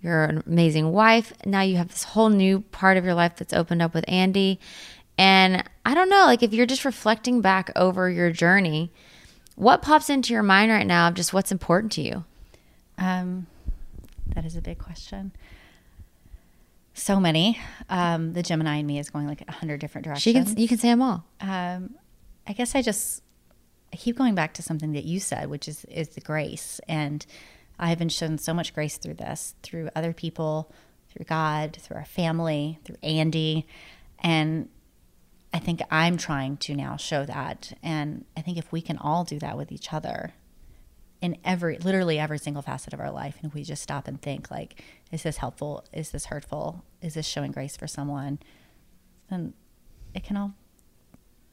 You're 0.00 0.24
an 0.24 0.42
amazing 0.46 0.92
wife. 0.92 1.32
Now 1.44 1.62
you 1.62 1.76
have 1.76 1.88
this 1.88 2.04
whole 2.04 2.28
new 2.28 2.60
part 2.60 2.96
of 2.96 3.04
your 3.04 3.14
life 3.14 3.36
that's 3.36 3.52
opened 3.52 3.82
up 3.82 3.94
with 3.94 4.04
Andy. 4.06 4.60
And 5.18 5.64
I 5.84 5.94
don't 5.94 6.10
know, 6.10 6.26
like 6.26 6.42
if 6.42 6.52
you're 6.52 6.66
just 6.66 6.84
reflecting 6.84 7.40
back 7.40 7.72
over 7.74 8.10
your 8.10 8.30
journey, 8.30 8.92
what 9.56 9.80
pops 9.80 10.10
into 10.10 10.32
your 10.32 10.42
mind 10.42 10.70
right 10.70 10.86
now 10.86 11.08
of 11.08 11.14
just 11.14 11.32
what's 11.32 11.50
important 11.50 11.92
to 11.92 12.02
you? 12.02 12.24
Um, 12.98 13.46
that 14.34 14.44
is 14.44 14.56
a 14.56 14.60
big 14.60 14.78
question. 14.78 15.32
So 16.92 17.18
many. 17.18 17.58
Um, 17.88 18.32
the 18.32 18.42
Gemini 18.42 18.76
in 18.76 18.86
me 18.86 18.98
is 18.98 19.10
going 19.10 19.26
like 19.26 19.42
a 19.48 19.52
hundred 19.52 19.80
different 19.80 20.04
directions. 20.04 20.22
She 20.22 20.32
can 20.32 20.56
you 20.56 20.68
can 20.68 20.78
say 20.78 20.88
them 20.88 21.02
all. 21.02 21.24
Um, 21.40 21.94
I 22.46 22.52
guess 22.52 22.74
I 22.74 22.82
just 22.82 23.22
I 23.92 23.96
keep 23.96 24.16
going 24.16 24.34
back 24.34 24.54
to 24.54 24.62
something 24.62 24.92
that 24.92 25.04
you 25.04 25.20
said, 25.20 25.48
which 25.48 25.68
is 25.68 25.84
is 25.86 26.10
the 26.10 26.20
grace, 26.20 26.80
and 26.88 27.24
I 27.78 27.88
have 27.88 27.98
been 27.98 28.08
shown 28.08 28.38
so 28.38 28.54
much 28.54 28.74
grace 28.74 28.96
through 28.96 29.14
this, 29.14 29.54
through 29.62 29.90
other 29.94 30.12
people, 30.12 30.72
through 31.10 31.26
God, 31.26 31.76
through 31.80 31.98
our 31.98 32.04
family, 32.04 32.78
through 32.84 32.96
Andy, 33.02 33.66
and 34.20 34.68
I 35.52 35.58
think 35.58 35.80
I'm 35.90 36.16
trying 36.16 36.58
to 36.58 36.74
now 36.74 36.96
show 36.96 37.24
that, 37.24 37.72
and 37.82 38.24
I 38.36 38.42
think 38.42 38.58
if 38.58 38.72
we 38.72 38.82
can 38.82 38.98
all 38.98 39.24
do 39.24 39.38
that 39.38 39.56
with 39.56 39.72
each 39.72 39.92
other, 39.92 40.34
in 41.20 41.36
every 41.44 41.78
literally 41.78 42.18
every 42.18 42.38
single 42.38 42.62
facet 42.62 42.92
of 42.92 43.00
our 43.00 43.10
life 43.10 43.36
and 43.40 43.48
if 43.48 43.54
we 43.54 43.62
just 43.62 43.82
stop 43.82 44.06
and 44.06 44.20
think 44.20 44.50
like 44.50 44.82
is 45.10 45.22
this 45.22 45.38
helpful? 45.38 45.84
Is 45.92 46.10
this 46.10 46.26
hurtful? 46.26 46.84
Is 47.00 47.14
this 47.14 47.26
showing 47.26 47.52
grace 47.52 47.76
for 47.76 47.86
someone? 47.86 48.38
Then 49.30 49.54
it 50.14 50.24
can 50.24 50.36
all 50.36 50.52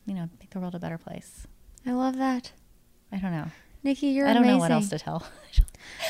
you 0.05 0.13
know 0.13 0.29
make 0.39 0.49
the 0.49 0.59
world 0.59 0.75
a 0.75 0.79
better 0.79 0.97
place. 0.97 1.47
I 1.85 1.91
love 1.91 2.17
that. 2.17 2.51
i 3.11 3.17
don't 3.17 3.31
know 3.31 3.47
Nikki, 3.84 4.07
you're 4.07 4.27
i 4.27 4.34
don't 4.34 4.43
amazing. 4.43 4.57
know 4.57 4.61
what 4.61 4.72
else 4.72 4.89
to 4.89 4.99
tell 4.99 5.26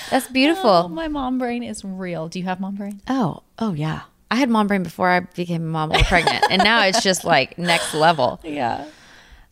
That's 0.10 0.28
beautiful. 0.28 0.70
Oh, 0.70 0.88
my 0.88 1.08
mom 1.08 1.38
brain 1.40 1.64
is 1.64 1.84
real 1.84 2.28
do 2.28 2.40
you 2.40 2.46
have 2.46 2.60
mom 2.60 2.76
brain 2.76 3.02
Oh, 3.08 3.44
oh 3.60 3.74
yeah. 3.74 4.02
I 4.32 4.36
had 4.36 4.50
mom 4.50 4.68
brain 4.68 4.84
before 4.84 5.10
I 5.10 5.20
became 5.22 5.62
a 5.62 5.66
mom 5.66 5.92
or 5.92 6.00
pregnant, 6.04 6.44
and 6.50 6.64
now 6.64 6.84
it's 6.86 7.04
just 7.04 7.24
like 7.24 7.58
next 7.60 7.94
level. 7.94 8.40
yeah 8.44 8.86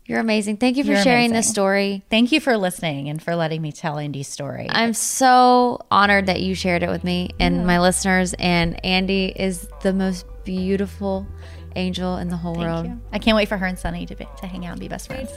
You're 0.06 0.19
amazing. 0.19 0.57
Thank 0.57 0.77
you 0.77 0.84
for 0.84 0.91
You're 0.93 1.03
sharing 1.03 1.31
this 1.31 1.49
story. 1.49 2.03
thank 2.10 2.31
you 2.31 2.39
for 2.39 2.57
listening 2.57 3.07
and 3.10 3.22
for 3.22 3.35
letting 3.35 3.61
me 3.61 3.72
tell 3.72 3.98
andy's 3.98 4.27
story 4.27 4.68
I'm 4.69 4.93
so 4.93 5.80
honored 5.91 6.26
that 6.27 6.41
you 6.41 6.56
shared 6.56 6.84
it 6.84 6.89
with 6.89 7.03
me 7.03 7.31
and 7.39 7.65
my 7.68 7.80
listeners. 7.80 8.34
And 8.39 8.84
Andy 8.85 9.26
is 9.35 9.68
the 9.84 9.93
most 9.93 10.26
beautiful 10.43 11.27
angel 11.76 12.18
in 12.18 12.27
the 12.30 12.38
whole 12.38 12.56
Thank 12.56 12.65
world. 12.65 12.85
you. 12.88 13.02
I 13.14 13.19
can't 13.19 13.35
wait 13.35 13.48
for 13.48 13.57
her 13.57 13.65
and 13.65 13.77
Sunny 13.80 14.06
to, 14.07 14.15
be, 14.15 14.27
to 14.39 14.48
hang 14.48 14.65
out 14.65 14.72
and 14.73 14.80
be 14.80 14.88
best 14.88 15.07
friends. 15.07 15.31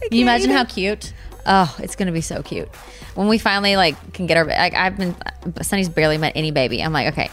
Can 0.00 0.12
you 0.16 0.22
imagine 0.22 0.50
how 0.50 0.64
cute? 0.64 1.12
Oh, 1.48 1.74
it's 1.78 1.96
gonna 1.96 2.12
be 2.12 2.20
so 2.20 2.42
cute 2.42 2.68
when 3.14 3.26
we 3.26 3.38
finally 3.38 3.74
like 3.76 4.12
can 4.12 4.26
get 4.26 4.36
our. 4.36 4.44
Like 4.44 4.74
I've 4.74 4.96
been, 4.98 5.16
Sunny's 5.62 5.88
barely 5.88 6.18
met 6.18 6.34
any 6.36 6.50
baby. 6.50 6.82
I'm 6.82 6.92
like, 6.92 7.12
okay, 7.14 7.30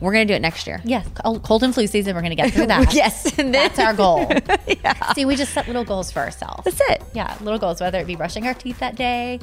we're 0.00 0.12
gonna 0.12 0.24
do 0.26 0.34
it 0.34 0.40
next 0.42 0.66
year. 0.68 0.80
Yes, 0.84 1.06
cold 1.14 1.42
cold 1.42 1.62
and 1.64 1.74
flu 1.74 1.86
season. 1.88 2.14
We're 2.14 2.22
to 2.22 2.34
get 2.36 2.52
through 2.54 2.66
that. 2.74 2.94
Yes, 2.94 3.26
and 3.36 3.36
then- 3.36 3.52
that's 3.52 3.78
our 3.80 3.94
goal. 3.94 4.30
yeah. 4.84 5.12
See, 5.12 5.24
we 5.24 5.34
just 5.36 5.52
set 5.52 5.66
little 5.66 5.84
goals 5.84 6.10
for 6.12 6.20
ourselves. 6.20 6.62
That's 6.64 6.80
it. 6.90 7.02
Yeah, 7.14 7.36
little 7.40 7.58
goals, 7.58 7.80
whether 7.80 7.98
it 7.98 8.06
be 8.06 8.14
brushing 8.16 8.46
our 8.46 8.54
teeth 8.54 8.78
that 8.78 8.94
day 8.94 9.40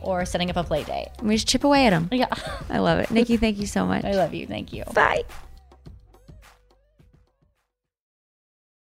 or 0.00 0.24
setting 0.24 0.48
up 0.50 0.56
a 0.56 0.62
play 0.62 0.84
date. 0.84 1.08
We 1.20 1.34
just 1.34 1.48
chip 1.48 1.64
away 1.64 1.86
at 1.86 1.90
them. 1.90 2.08
Yeah, 2.12 2.26
I 2.70 2.78
love 2.78 3.00
it, 3.00 3.10
Nikki. 3.10 3.36
Thank 3.36 3.58
you 3.58 3.66
so 3.66 3.84
much. 3.84 4.04
I 4.04 4.12
love 4.12 4.32
you. 4.32 4.46
Thank 4.46 4.72
you. 4.72 4.84
Bye. 4.94 5.24